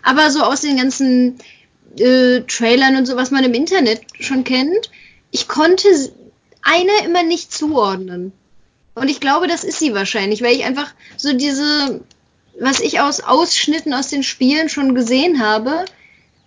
Aber 0.02 0.30
so 0.30 0.42
aus 0.42 0.60
den 0.60 0.76
ganzen 0.76 1.40
äh, 1.98 2.42
Trailern 2.42 2.98
und 2.98 3.06
so, 3.06 3.16
was 3.16 3.32
man 3.32 3.46
im 3.46 3.54
Internet 3.54 4.02
schon 4.20 4.44
kennt. 4.44 4.92
Ich 5.32 5.48
konnte 5.48 5.88
eine 6.62 7.06
immer 7.06 7.24
nicht 7.24 7.54
zuordnen. 7.54 8.34
Und 8.96 9.10
ich 9.10 9.20
glaube, 9.20 9.48
das 9.48 9.64
ist 9.64 9.80
sie 9.80 9.94
wahrscheinlich, 9.94 10.42
weil 10.42 10.56
ich 10.56 10.66
einfach 10.66 10.94
so 11.18 11.34
diese, 11.34 12.02
was 12.60 12.80
ich 12.80 13.00
aus 13.00 13.22
Ausschnitten 13.22 13.94
aus 13.94 14.10
den 14.10 14.24
Spielen 14.24 14.70
schon 14.70 14.96
gesehen 14.96 15.42
habe, 15.42 15.86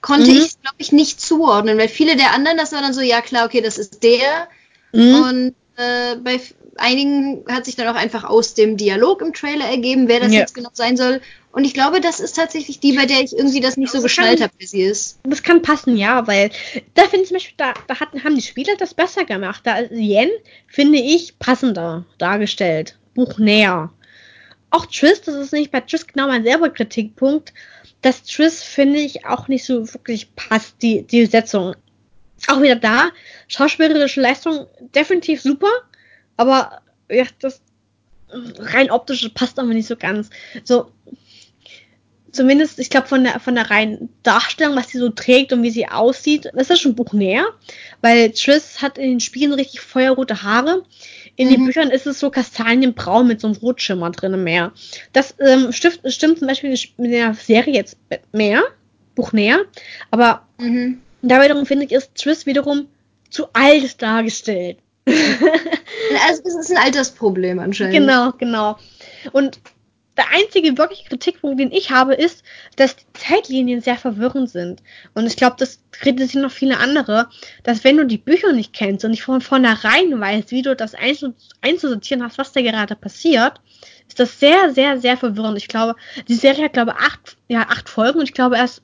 konnte 0.01 0.31
mhm. 0.31 0.39
ich, 0.39 0.61
glaube 0.61 0.77
ich, 0.79 0.93
nicht 0.93 1.21
zuordnen, 1.21 1.79
weil 1.79 1.89
viele 1.89 2.17
der 2.17 2.33
anderen, 2.33 2.57
das 2.57 2.73
war 2.73 2.81
dann 2.81 2.95
so, 2.95 3.01
ja 3.01 3.21
klar, 3.21 3.47
okay, 3.47 3.61
das 3.61 3.79
ist 3.79 4.03
der. 4.03 4.49
Mhm. 4.93 5.15
Und 5.15 5.55
äh, 5.77 6.17
bei 6.17 6.41
einigen 6.79 7.45
hat 7.49 7.65
sich 7.65 7.77
dann 7.77 7.89
auch 7.89 7.99
einfach 7.99 8.25
aus 8.25 8.55
dem 8.55 8.77
Dialog 8.77 9.23
im 9.23 9.33
Trailer 9.33 9.67
ergeben, 9.67 10.09
wer 10.09 10.21
das 10.21 10.33
ja. 10.33 10.41
jetzt 10.41 10.55
genau 10.55 10.71
sein 10.73 10.97
soll. 10.97 11.21
Und 11.53 11.65
ich 11.65 11.73
glaube, 11.73 12.01
das 12.01 12.21
ist 12.21 12.37
tatsächlich 12.37 12.81
die, 12.81 12.93
bei 12.93 13.07
der 13.07 13.23
ich 13.23 13.37
irgendwie 13.37 13.61
das 13.61 13.79
nicht 13.79 13.91
so 13.91 14.03
geschnallt 14.03 14.43
habe, 14.43 14.53
wie 14.59 14.67
sie 14.67 14.83
ist. 14.83 15.19
Das 15.23 15.43
kann 15.43 15.63
passen, 15.63 15.97
ja, 15.97 16.27
weil 16.27 16.51
da 16.95 17.03
finde 17.05 17.23
ich 17.23 17.29
zum 17.29 17.37
Beispiel, 17.37 17.55
da, 17.57 17.73
da 17.87 17.99
hatten, 17.99 18.23
haben 18.25 18.35
die 18.35 18.43
Spieler 18.43 18.75
das 18.79 18.93
besser 18.93 19.25
gemacht. 19.25 19.63
Da 19.65 19.79
ist 19.79 19.93
Yen, 19.93 20.29
finde 20.67 20.99
ich, 20.99 21.39
passender 21.39 22.05
dargestellt. 22.19 22.99
Buch 23.15 23.39
näher. 23.39 23.91
Auch 24.69 24.85
Triss, 24.87 25.23
das 25.23 25.35
ist 25.35 25.53
nicht 25.55 25.71
bei 25.71 25.81
Triss 25.81 26.07
genau 26.07 26.27
mein 26.27 26.45
selber 26.45 26.69
Kritikpunkt, 26.69 27.55
dass 28.03 28.23
Triss, 28.23 28.63
finde 28.63 29.01
ich, 29.01 29.27
auch 29.27 29.49
nicht 29.49 29.65
so 29.65 29.93
wirklich 29.93 30.35
passt, 30.37 30.77
die, 30.83 31.03
die 31.03 31.27
Setzung. 31.27 31.75
Auch 32.49 32.61
wieder 32.61 32.77
da, 32.77 33.11
schauspielerische 33.49 34.21
Leistung 34.21 34.67
definitiv 34.95 35.41
super, 35.41 35.71
aber 36.37 36.83
ja, 37.09 37.25
das 37.41 37.63
rein 38.29 38.91
optische 38.91 39.31
passt 39.31 39.59
aber 39.59 39.69
nicht 39.69 39.87
so 39.87 39.97
ganz. 39.97 40.31
So, 40.65 40.91
zumindest, 42.37 42.79
ich 42.79 42.91
glaube, 42.91 43.09
von 43.09 43.25
der, 43.25 43.41
von 43.41 43.55
der 43.55 43.71
reinen 43.71 44.11
Darstellung, 44.23 44.77
was 44.77 44.89
sie 44.89 44.99
so 44.99 45.09
trägt 45.09 45.53
und 45.53 45.63
wie 45.63 45.71
sie 45.71 45.89
aussieht, 45.89 46.51
das 46.55 46.71
ist 46.71 46.81
schon 46.81 46.93
ein 46.93 46.97
Buch 46.97 47.13
näher, 47.13 47.47
weil 48.03 48.31
Triss 48.31 48.83
hat 48.83 48.99
in 48.99 49.11
den 49.11 49.21
Spielen 49.21 49.55
richtig 49.55 49.81
feuerrote 49.81 50.43
Haare. 50.43 50.85
In 51.37 51.49
mhm. 51.49 51.53
den 51.53 51.65
Büchern 51.67 51.91
ist 51.91 52.07
es 52.07 52.19
so 52.19 52.31
kastanienbraun 52.31 53.27
mit 53.27 53.41
so 53.41 53.49
einem 53.49 53.57
Rotschimmer 53.57 54.11
drin 54.11 54.43
mehr. 54.43 54.73
Das 55.13 55.35
ähm, 55.39 55.73
stimmt, 55.73 56.01
stimmt 56.07 56.39
zum 56.39 56.49
Beispiel 56.49 56.71
mit 56.97 57.13
der 57.13 57.35
Serie 57.35 57.75
jetzt 57.75 57.97
mehr, 58.33 58.63
Buch 59.15 59.33
näher, 59.33 59.61
aber 60.11 60.47
mhm. 60.59 61.01
da 61.23 61.43
wiederum 61.43 61.67
finde 61.67 61.87
ich, 61.87 61.93
ist 61.93 62.15
Triss 62.15 62.47
wiederum 62.47 62.89
zu 63.31 63.47
alt 63.53 64.01
dargestellt. 64.03 64.79
also 65.07 66.43
es 66.45 66.55
ist 66.57 66.71
ein 66.73 66.83
Altersproblem 66.83 67.59
anscheinend. 67.59 67.95
Genau, 67.95 68.33
genau. 68.33 68.77
Und 69.33 69.61
der 70.17 70.33
einzige 70.33 70.79
wirkliche 70.79 71.09
Kritikpunkt, 71.09 71.61
den 71.61 71.73
ich 71.73 71.91
habe, 71.91 72.15
ist, 72.15 72.43
dass 72.77 72.97
die 72.97 73.05
Zeitlinien 73.13 73.81
sehr 73.81 73.97
verwirrend 73.97 74.51
sind. 74.51 74.83
Und 75.15 75.27
ich 75.27 75.37
glaube, 75.37 75.57
das 75.59 75.81
kritisieren 75.93 76.43
noch 76.43 76.51
viele 76.51 76.79
andere, 76.79 77.29
dass 77.63 77.85
wenn 77.85 77.97
du 77.97 78.07
die 78.07 78.19
Bücher 78.19 78.53
nicht 78.53 78.73
kennst 78.73 79.05
und 79.05 79.11
nicht 79.11 79.23
von 79.23 79.41
vornherein 79.41 80.19
weißt, 80.19 80.51
wie 80.51 80.63
du 80.63 80.75
das 80.75 80.95
einzusortieren 81.63 82.23
hast, 82.23 82.39
was 82.39 82.53
da 82.53 82.63
gerade 82.63 82.97
passiert, 82.97 83.61
ist 84.09 84.21
das 84.21 84.41
sehr, 84.41 84.73
sehr, 84.73 85.01
sehr 85.01 85.17
verwirrend. 85.17 85.59
Ich 85.59 85.69
glaube, 85.69 85.97
die 86.29 86.35
Serie 86.35 86.65
hat, 86.65 86.73
glaube 86.73 86.95
ich, 86.97 87.05
acht, 87.05 87.37
ja, 87.49 87.63
acht 87.69 87.89
Folgen 87.89 88.21
und 88.21 88.25
ich 88.25 88.35
glaube 88.35 88.57
erst 88.57 88.83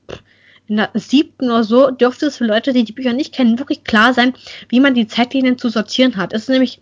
in 0.68 0.76
der 0.76 0.90
siebten 0.94 1.46
oder 1.46 1.64
so 1.64 1.90
dürfte 1.90 2.26
es 2.26 2.36
für 2.36 2.44
Leute, 2.44 2.72
die 2.72 2.84
die 2.84 2.92
Bücher 2.92 3.12
nicht 3.12 3.34
kennen, 3.34 3.58
wirklich 3.58 3.84
klar 3.84 4.14
sein, 4.14 4.34
wie 4.68 4.80
man 4.80 4.94
die 4.94 5.06
Zeitlinien 5.06 5.58
zu 5.58 5.68
sortieren 5.68 6.16
hat. 6.16 6.32
Es 6.32 6.42
ist 6.42 6.48
nämlich 6.48 6.80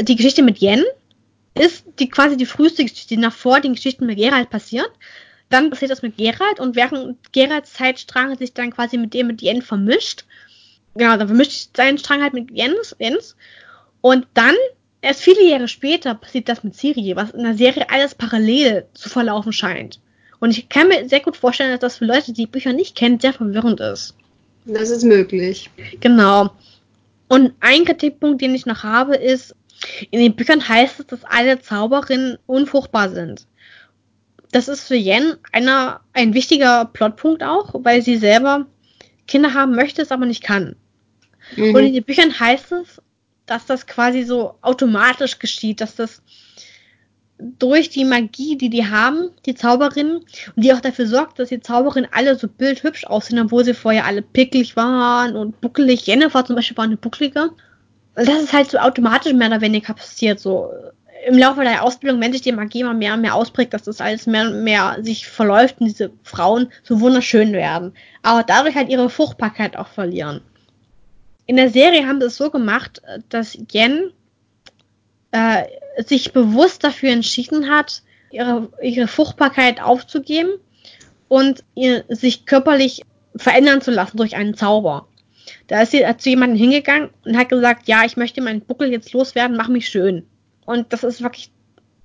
die 0.00 0.16
Geschichte 0.16 0.42
mit 0.42 0.60
Yen, 0.60 0.84
ist 1.54 1.84
die 1.98 2.08
quasi 2.08 2.36
die 2.36 2.46
früheste 2.46 2.82
Geschichte, 2.82 3.08
die 3.08 3.16
nach 3.16 3.32
vor 3.32 3.60
den 3.60 3.74
Geschichten 3.74 4.06
mit 4.06 4.18
Geralt 4.18 4.50
passiert. 4.50 4.90
Dann 5.50 5.70
passiert 5.70 5.90
das 5.90 6.02
mit 6.02 6.16
Geralt 6.16 6.58
und 6.58 6.74
während 6.74 7.32
Geralts 7.32 7.74
Zeitstrang 7.74 8.36
sich 8.36 8.54
dann 8.54 8.72
quasi 8.72 8.98
mit 8.98 9.14
dem 9.14 9.28
mit 9.28 9.42
Yen 9.42 9.62
vermischt. 9.62 10.24
Genau, 10.94 11.16
dann 11.16 11.28
vermischt 11.28 11.76
sein 11.76 11.98
Strang 11.98 12.22
halt 12.22 12.34
mit 12.34 12.50
Jens, 12.50 12.94
Jens. 12.98 13.36
Und 14.00 14.26
dann, 14.34 14.54
erst 15.00 15.22
viele 15.22 15.44
Jahre 15.48 15.68
später, 15.68 16.14
passiert 16.14 16.48
das 16.48 16.64
mit 16.64 16.74
Siri, 16.74 17.14
was 17.16 17.30
in 17.30 17.42
der 17.42 17.56
Serie 17.56 17.88
alles 17.90 18.14
parallel 18.14 18.86
zu 18.94 19.08
verlaufen 19.08 19.52
scheint. 19.52 20.00
Und 20.40 20.50
ich 20.50 20.68
kann 20.68 20.88
mir 20.88 21.08
sehr 21.08 21.20
gut 21.20 21.36
vorstellen, 21.36 21.70
dass 21.70 21.80
das 21.80 21.98
für 21.98 22.04
Leute, 22.04 22.32
die 22.32 22.46
Bücher 22.46 22.72
nicht 22.72 22.96
kennen, 22.96 23.20
sehr 23.20 23.32
verwirrend 23.32 23.80
ist. 23.80 24.14
Das 24.66 24.90
ist 24.90 25.04
möglich. 25.04 25.70
Genau. 26.00 26.50
Und 27.28 27.52
ein 27.60 27.84
Kritikpunkt, 27.84 28.40
den 28.40 28.54
ich 28.54 28.66
noch 28.66 28.82
habe, 28.82 29.16
ist, 29.16 29.54
in 30.10 30.20
den 30.20 30.36
Büchern 30.36 30.68
heißt 30.68 31.00
es, 31.00 31.06
dass 31.06 31.24
alle 31.24 31.60
Zauberinnen 31.60 32.38
unfruchtbar 32.46 33.10
sind. 33.10 33.46
Das 34.52 34.68
ist 34.68 34.86
für 34.86 34.96
Yen 34.96 35.36
einer, 35.52 36.00
ein 36.12 36.34
wichtiger 36.34 36.84
Plotpunkt 36.84 37.42
auch, 37.42 37.74
weil 37.82 38.02
sie 38.02 38.16
selber 38.16 38.66
Kinder 39.26 39.54
haben 39.54 39.74
möchte, 39.74 40.02
es 40.02 40.12
aber 40.12 40.26
nicht 40.26 40.44
kann. 40.44 40.76
Mhm. 41.56 41.74
Und 41.74 41.84
in 41.84 41.94
den 41.94 42.04
Büchern 42.04 42.38
heißt 42.38 42.72
es, 42.72 43.02
dass 43.46 43.66
das 43.66 43.86
quasi 43.86 44.22
so 44.22 44.54
automatisch 44.62 45.38
geschieht, 45.38 45.80
dass 45.80 45.96
das 45.96 46.22
durch 47.38 47.90
die 47.90 48.04
Magie, 48.04 48.56
die 48.56 48.70
die 48.70 48.86
haben, 48.86 49.30
die 49.44 49.54
Zauberinnen, 49.54 50.18
und 50.18 50.64
die 50.64 50.72
auch 50.72 50.80
dafür 50.80 51.06
sorgt, 51.06 51.38
dass 51.38 51.48
die 51.48 51.60
Zauberinnen 51.60 52.08
alle 52.12 52.38
so 52.38 52.46
bildhübsch 52.48 53.04
aussehen, 53.06 53.40
obwohl 53.40 53.64
sie 53.64 53.74
vorher 53.74 54.06
alle 54.06 54.22
picklig 54.22 54.76
waren 54.76 55.36
und 55.36 55.60
buckelig. 55.60 56.06
Jennifer 56.06 56.44
zum 56.44 56.56
Beispiel 56.56 56.76
war 56.76 56.84
eine 56.84 56.96
bucklige 56.96 57.50
das 58.14 58.28
ist 58.28 58.52
halt 58.52 58.70
so 58.70 58.78
automatisch 58.78 59.32
mehr 59.32 59.48
oder 59.48 59.60
weniger 59.60 59.94
passiert. 59.94 60.40
So 60.40 60.70
im 61.26 61.38
Laufe 61.38 61.62
der 61.62 61.82
Ausbildung, 61.82 62.20
wenn 62.20 62.32
sich 62.32 62.42
die 62.42 62.52
Magie 62.52 62.80
immer 62.80 62.94
mehr 62.94 63.14
und 63.14 63.22
mehr 63.22 63.34
ausprägt, 63.34 63.74
dass 63.74 63.84
das 63.84 64.00
alles 64.00 64.26
mehr 64.26 64.46
und 64.48 64.62
mehr 64.62 64.98
sich 65.00 65.26
verläuft 65.26 65.80
und 65.80 65.86
diese 65.86 66.10
Frauen 66.22 66.70
so 66.82 67.00
wunderschön 67.00 67.52
werden. 67.52 67.94
Aber 68.22 68.42
dadurch 68.42 68.74
halt 68.74 68.88
ihre 68.88 69.10
Fruchtbarkeit 69.10 69.76
auch 69.76 69.88
verlieren. 69.88 70.40
In 71.46 71.56
der 71.56 71.70
Serie 71.70 72.06
haben 72.06 72.20
sie 72.20 72.26
es 72.26 72.36
so 72.36 72.50
gemacht, 72.50 73.02
dass 73.28 73.58
Yen 73.72 74.12
äh, 75.32 75.64
sich 76.02 76.32
bewusst 76.32 76.84
dafür 76.84 77.10
entschieden 77.10 77.70
hat, 77.70 78.02
ihre, 78.30 78.68
ihre 78.82 79.08
Fruchtbarkeit 79.08 79.82
aufzugeben 79.82 80.52
und 81.28 81.64
ihr, 81.74 82.04
sich 82.08 82.46
körperlich 82.46 83.02
verändern 83.36 83.80
zu 83.80 83.90
lassen 83.90 84.16
durch 84.16 84.36
einen 84.36 84.54
Zauber. 84.54 85.08
Da 85.66 85.82
ist 85.82 85.92
sie 85.92 86.04
zu 86.18 86.30
jemandem 86.30 86.58
hingegangen 86.58 87.10
und 87.24 87.36
hat 87.36 87.48
gesagt, 87.48 87.88
ja, 87.88 88.04
ich 88.04 88.16
möchte 88.16 88.42
meinen 88.42 88.60
Buckel 88.60 88.90
jetzt 88.90 89.12
loswerden, 89.12 89.56
mach 89.56 89.68
mich 89.68 89.88
schön. 89.88 90.26
Und 90.66 90.92
das 90.92 91.04
ist 91.04 91.22
wirklich 91.22 91.50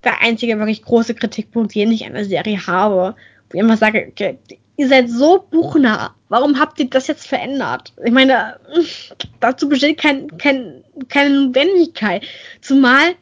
der 0.03 0.21
einzige 0.21 0.57
wirklich 0.57 0.81
große 0.83 1.15
Kritikpunkt, 1.15 1.75
den 1.75 1.91
ich 1.91 2.05
an 2.05 2.13
der 2.13 2.25
Serie 2.25 2.65
habe. 2.67 3.15
Wo 3.49 3.57
ich 3.57 3.59
immer 3.59 3.77
sage, 3.77 4.07
okay, 4.09 4.37
ihr 4.77 4.87
seid 4.87 5.09
so 5.09 5.45
buchnah. 5.51 6.15
Warum 6.29 6.59
habt 6.59 6.79
ihr 6.79 6.89
das 6.89 7.07
jetzt 7.07 7.27
verändert? 7.27 7.93
Ich 8.03 8.11
meine, 8.11 8.59
dazu 9.39 9.67
besteht 9.67 9.99
kein, 9.99 10.37
kein, 10.37 10.83
keine 11.09 11.29
Notwendigkeit. 11.31 12.23
Zumal 12.61 13.15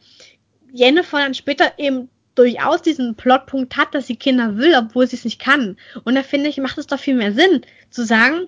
Jennifer 0.72 1.18
dann 1.18 1.34
später 1.34 1.72
eben 1.78 2.08
durchaus 2.36 2.82
diesen 2.82 3.16
Plotpunkt 3.16 3.76
hat, 3.76 3.94
dass 3.94 4.06
sie 4.06 4.14
Kinder 4.14 4.56
will, 4.56 4.74
obwohl 4.76 5.08
sie 5.08 5.16
es 5.16 5.24
nicht 5.24 5.40
kann. 5.40 5.76
Und 6.04 6.14
da 6.14 6.22
finde 6.22 6.48
ich, 6.48 6.58
macht 6.58 6.78
es 6.78 6.86
doch 6.86 7.00
viel 7.00 7.16
mehr 7.16 7.32
Sinn, 7.32 7.62
zu 7.90 8.04
sagen, 8.04 8.46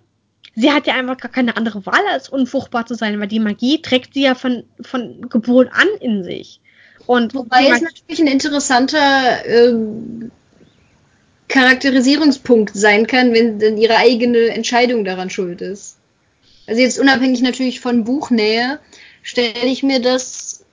sie 0.54 0.72
hat 0.72 0.86
ja 0.86 0.94
einfach 0.94 1.16
gar 1.16 1.30
keine 1.30 1.56
andere 1.56 1.84
Wahl, 1.86 2.06
als 2.10 2.28
unfruchtbar 2.28 2.86
zu 2.86 2.94
sein, 2.94 3.18
weil 3.20 3.28
die 3.28 3.40
Magie 3.40 3.82
trägt 3.82 4.14
sie 4.14 4.22
ja 4.22 4.34
von, 4.34 4.64
von 4.80 5.28
Geburt 5.28 5.70
an 5.72 5.88
in 6.00 6.24
sich. 6.24 6.60
Und 7.06 7.34
Wobei 7.34 7.68
es 7.68 7.80
natürlich 7.80 8.20
ein 8.20 8.26
interessanter 8.26 9.44
äh, 9.46 9.74
Charakterisierungspunkt 11.48 12.76
sein 12.76 13.06
kann, 13.06 13.32
wenn 13.32 13.58
denn 13.58 13.76
ihre 13.76 13.96
eigene 13.96 14.50
Entscheidung 14.50 15.04
daran 15.04 15.30
schuld 15.30 15.60
ist. 15.60 15.96
Also 16.66 16.80
jetzt 16.80 17.00
unabhängig 17.00 17.42
natürlich 17.42 17.80
von 17.80 18.04
Buchnähe, 18.04 18.78
stelle 19.22 19.66
ich 19.66 19.82
mir 19.82 20.00
das 20.00 20.64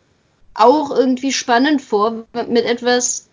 auch 0.54 0.92
irgendwie 0.92 1.32
spannend 1.32 1.82
vor, 1.82 2.28
mit 2.50 2.66
etwas 2.66 3.27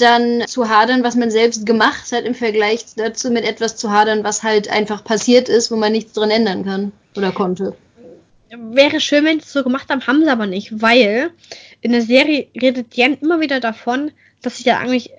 dann 0.00 0.46
zu 0.46 0.68
hadern, 0.68 1.02
was 1.02 1.16
man 1.16 1.30
selbst 1.30 1.66
gemacht 1.66 2.12
hat, 2.12 2.24
im 2.24 2.34
Vergleich 2.34 2.84
dazu 2.96 3.30
mit 3.30 3.44
etwas 3.44 3.76
zu 3.76 3.90
hadern, 3.90 4.24
was 4.24 4.42
halt 4.42 4.70
einfach 4.70 5.04
passiert 5.04 5.48
ist, 5.48 5.70
wo 5.70 5.76
man 5.76 5.92
nichts 5.92 6.12
dran 6.12 6.30
ändern 6.30 6.64
kann 6.64 6.92
oder 7.16 7.32
konnte. 7.32 7.76
Wäre 8.50 9.00
schön, 9.00 9.24
wenn 9.24 9.38
sie 9.38 9.46
es 9.46 9.52
so 9.52 9.62
gemacht 9.62 9.88
haben, 9.90 10.06
haben 10.06 10.24
sie 10.24 10.30
aber 10.30 10.46
nicht, 10.46 10.82
weil 10.82 11.30
in 11.80 11.92
der 11.92 12.02
Serie 12.02 12.48
redet 12.60 12.94
Jen 12.94 13.16
immer 13.20 13.40
wieder 13.40 13.60
davon, 13.60 14.10
dass 14.42 14.58
sie 14.58 14.64
ja 14.64 14.78
eigentlich 14.78 15.12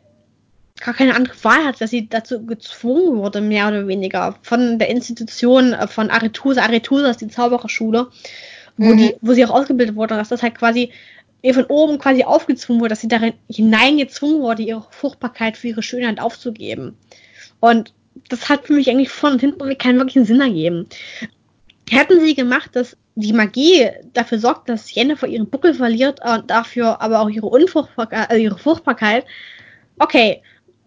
gar 0.81 0.93
keine 0.93 1.15
andere 1.15 1.35
Wahl 1.43 1.63
hat, 1.65 1.79
dass 1.79 1.91
sie 1.91 2.09
dazu 2.09 2.45
gezwungen 2.45 3.17
wurde, 3.17 3.39
mehr 3.39 3.67
oder 3.67 3.87
weniger, 3.87 4.35
von 4.41 4.79
der 4.79 4.89
Institution 4.89 5.73
äh, 5.73 5.87
von 5.87 6.09
Aretusa. 6.09 6.63
Aretusa 6.63 7.11
ist 7.11 7.21
die 7.21 7.27
Zaubererschule, 7.27 8.07
wo, 8.77 8.85
mhm. 8.85 8.97
die, 8.97 9.15
wo 9.21 9.33
sie 9.33 9.45
auch 9.45 9.51
ausgebildet 9.51 9.95
wurde, 9.95 10.15
dass 10.15 10.29
das 10.29 10.43
halt 10.43 10.55
quasi 10.55 10.91
ihr 11.41 11.53
von 11.53 11.65
oben 11.65 11.97
quasi 11.97 12.23
aufgezwungen 12.23 12.81
wurde, 12.81 12.89
dass 12.89 13.01
sie 13.01 13.07
darin 13.07 13.33
hineingezwungen 13.49 14.41
wurde, 14.41 14.63
ihre 14.63 14.85
Fruchtbarkeit 14.91 15.57
für 15.57 15.69
ihre 15.69 15.83
Schönheit 15.83 16.19
aufzugeben. 16.19 16.97
Und 17.59 17.93
das 18.29 18.49
hat 18.49 18.67
für 18.67 18.73
mich 18.73 18.89
eigentlich 18.89 19.09
von 19.09 19.33
und 19.33 19.41
hinten 19.41 19.77
keinen 19.77 19.97
wirklichen 19.97 20.25
Sinn 20.25 20.41
ergeben. 20.41 20.87
Hätten 21.89 22.19
sie 22.19 22.35
gemacht, 22.35 22.75
dass 22.75 22.97
die 23.15 23.33
Magie 23.33 23.89
dafür 24.13 24.39
sorgt, 24.39 24.69
dass 24.69 24.93
Jennifer 24.93 25.27
ihren 25.27 25.49
Buckel 25.49 25.73
verliert 25.73 26.19
und 26.23 26.49
dafür 26.49 27.01
aber 27.01 27.19
auch 27.19 27.29
ihre 27.29 27.47
Unfruchtbarkeit, 27.47 28.29
also 28.29 28.41
ihre 28.41 28.57
Fruchtbarkeit, 28.57 29.25
okay, 29.99 30.41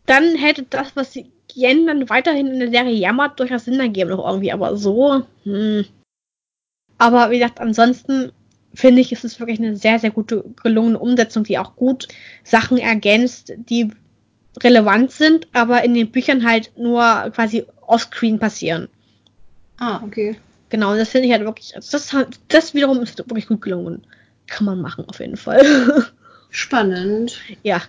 dann 0.06 0.34
hätte 0.36 0.64
das, 0.64 0.94
was 0.96 1.16
Yen 1.54 1.86
dann 1.86 2.08
weiterhin 2.08 2.48
in 2.48 2.58
der 2.58 2.70
Serie 2.70 2.94
jammert, 2.94 3.38
durchaus 3.38 3.64
Sinn 3.64 3.80
ergeben 3.80 4.10
noch 4.10 4.26
irgendwie, 4.26 4.52
aber 4.52 4.76
so, 4.76 5.22
hm. 5.44 5.84
Aber 6.96 7.30
wie 7.30 7.38
gesagt, 7.38 7.60
ansonsten 7.60 8.32
finde 8.74 9.00
ich, 9.00 9.12
ist 9.12 9.24
es 9.24 9.38
wirklich 9.40 9.58
eine 9.58 9.76
sehr, 9.76 9.98
sehr 9.98 10.10
gute, 10.10 10.44
gelungene 10.62 10.98
Umsetzung, 10.98 11.44
die 11.44 11.58
auch 11.58 11.76
gut 11.76 12.08
Sachen 12.42 12.78
ergänzt, 12.78 13.52
die 13.56 13.90
relevant 14.62 15.10
sind, 15.10 15.48
aber 15.52 15.84
in 15.84 15.94
den 15.94 16.10
Büchern 16.10 16.44
halt 16.44 16.72
nur 16.76 17.02
quasi 17.34 17.64
offscreen 17.86 18.38
passieren. 18.38 18.88
Ah, 19.78 20.00
okay. 20.04 20.36
Genau, 20.68 20.92
und 20.92 20.98
das 20.98 21.08
finde 21.08 21.28
ich 21.28 21.32
halt 21.32 21.44
wirklich, 21.44 21.74
also 21.76 21.92
das, 21.92 22.26
das 22.48 22.74
wiederum 22.74 23.00
ist 23.02 23.18
wirklich 23.18 23.46
gut 23.46 23.62
gelungen. 23.62 24.06
Kann 24.46 24.66
man 24.66 24.80
machen, 24.80 25.04
auf 25.08 25.20
jeden 25.20 25.36
Fall. 25.36 25.64
Spannend. 26.50 27.40
Ja. 27.62 27.82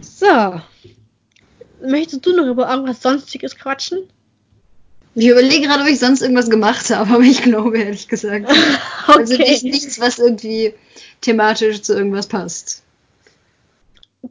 So. 0.00 0.60
Möchtest 1.84 2.24
du 2.24 2.34
noch 2.36 2.46
über 2.46 2.70
irgendwas 2.70 3.02
Sonstiges 3.02 3.56
quatschen? 3.56 4.08
Ich 5.14 5.28
überlege 5.28 5.66
gerade, 5.66 5.82
ob 5.82 5.88
ich 5.88 5.98
sonst 5.98 6.22
irgendwas 6.22 6.50
gemacht 6.50 6.90
habe, 6.90 7.14
aber 7.14 7.22
ich 7.22 7.42
glaube 7.42 7.78
ehrlich 7.78 8.08
gesagt. 8.08 8.48
okay. 9.08 9.18
Also 9.18 9.36
nicht, 9.36 9.62
nichts, 9.62 10.00
was 10.00 10.18
irgendwie 10.18 10.74
thematisch 11.20 11.82
zu 11.82 11.94
irgendwas 11.94 12.26
passt. 12.26 12.82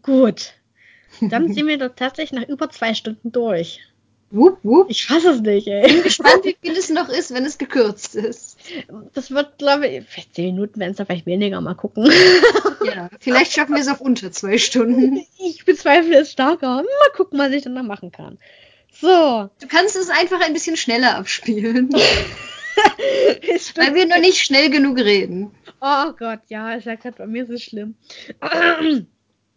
Gut. 0.01 0.53
Dann 1.21 1.53
sind 1.53 1.67
wir 1.67 1.77
doch 1.77 1.93
tatsächlich 1.95 2.41
nach 2.41 2.49
über 2.49 2.69
zwei 2.69 2.93
Stunden 2.93 3.31
durch. 3.31 3.79
Wupp, 4.31 4.57
wupp. 4.63 4.89
Ich 4.89 5.05
fasse 5.05 5.29
es 5.29 5.41
nicht, 5.41 5.67
ey. 5.67 5.85
Ich 5.85 5.93
bin 5.93 6.03
gespannt, 6.03 6.43
wie 6.43 6.57
viel 6.59 6.75
es 6.75 6.89
noch 6.89 7.07
ist, 7.07 7.31
wenn 7.35 7.45
es 7.45 7.59
gekürzt 7.59 8.15
ist. 8.15 8.57
Das 9.13 9.29
wird, 9.29 9.59
glaube 9.59 9.87
ich, 9.87 10.05
vielleicht 10.07 10.33
zehn 10.33 10.55
Minuten 10.55 10.79
werden 10.79 10.91
es 10.91 10.97
da 10.97 11.05
vielleicht 11.05 11.27
weniger. 11.27 11.61
Mal 11.61 11.75
gucken. 11.75 12.11
Ja, 12.83 13.11
vielleicht 13.19 13.53
schaffen 13.53 13.75
wir 13.75 13.81
es 13.81 13.87
auf 13.87 14.01
unter 14.01 14.31
zwei 14.31 14.57
Stunden. 14.57 15.23
Ich 15.37 15.65
bezweifle 15.65 16.17
es 16.21 16.31
starker. 16.31 16.77
Mal 16.77 17.15
gucken, 17.15 17.37
was 17.37 17.51
ich 17.51 17.63
dann 17.63 17.73
noch 17.73 17.83
machen 17.83 18.11
kann. 18.11 18.39
So. 19.03 19.49
Du 19.59 19.67
kannst 19.67 19.97
es 19.97 20.09
einfach 20.09 20.39
ein 20.39 20.53
bisschen 20.53 20.77
schneller 20.77 21.17
abspielen. 21.17 21.89
Weil 23.75 23.95
wir 23.95 24.07
noch 24.07 24.19
nicht 24.19 24.37
schnell 24.37 24.69
genug 24.69 24.97
reden. 24.97 25.51
Oh 25.81 26.13
Gott, 26.17 26.39
ja, 26.47 26.73
ist 26.73 26.85
ja 26.85 26.95
gerade 26.95 27.17
bei 27.17 27.27
mir 27.27 27.45
so 27.45 27.57
schlimm. 27.57 27.95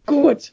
Gut. 0.05 0.51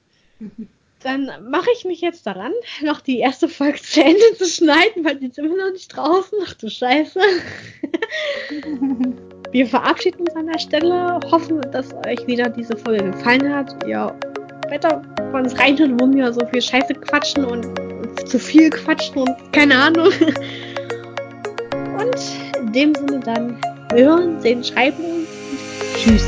Dann 1.03 1.29
mache 1.51 1.71
ich 1.77 1.85
mich 1.85 2.03
jetzt 2.03 2.25
daran, 2.25 2.53
noch 2.83 3.01
die 3.01 3.19
erste 3.19 3.49
Folge 3.49 3.83
zu 3.83 4.01
Ende 4.01 4.37
zu 4.39 4.47
schneiden, 4.47 5.05
weil 5.05 5.17
die 5.17 5.27
ist 5.27 5.39
immer 5.39 5.57
noch 5.57 5.73
nicht 5.73 5.89
draußen. 5.89 6.39
Ach 6.47 6.55
du 6.55 6.71
Scheiße. 6.71 7.19
Wir 9.51 9.67
verabschieden 9.67 10.21
uns 10.21 10.37
an 10.37 10.47
der 10.47 10.61
Stelle, 10.61 11.19
hoffen, 11.33 11.61
dass 11.73 11.93
euch 12.07 12.25
wieder 12.29 12.49
diese 12.49 12.77
Folge 12.77 13.11
gefallen 13.11 13.53
hat. 13.53 13.85
Ihr 13.87 14.17
weiter 14.71 15.03
bei 15.33 15.41
uns 15.41 15.59
reinhören, 15.59 15.99
wo 16.01 16.13
wir 16.13 16.33
so 16.33 16.45
viel 16.47 16.63
Scheiße 16.63 16.95
quatschen 16.95 17.45
und, 17.45 17.67
zu 18.29 18.39
viel 18.39 18.71
quatschen 18.71 19.23
und 19.23 19.53
keine 19.53 19.77
Ahnung. 19.77 20.09
Und 21.95 22.17
in 22.59 22.73
dem 22.73 22.95
Sinne 22.95 23.21
dann, 23.21 23.57
wir 23.93 24.05
hören, 24.05 24.41
sehen, 24.41 24.65
schreiben 24.65 24.99
uns. 25.05 25.29
Tschüss. 25.97 26.27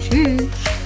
Tschüss. 0.00 0.77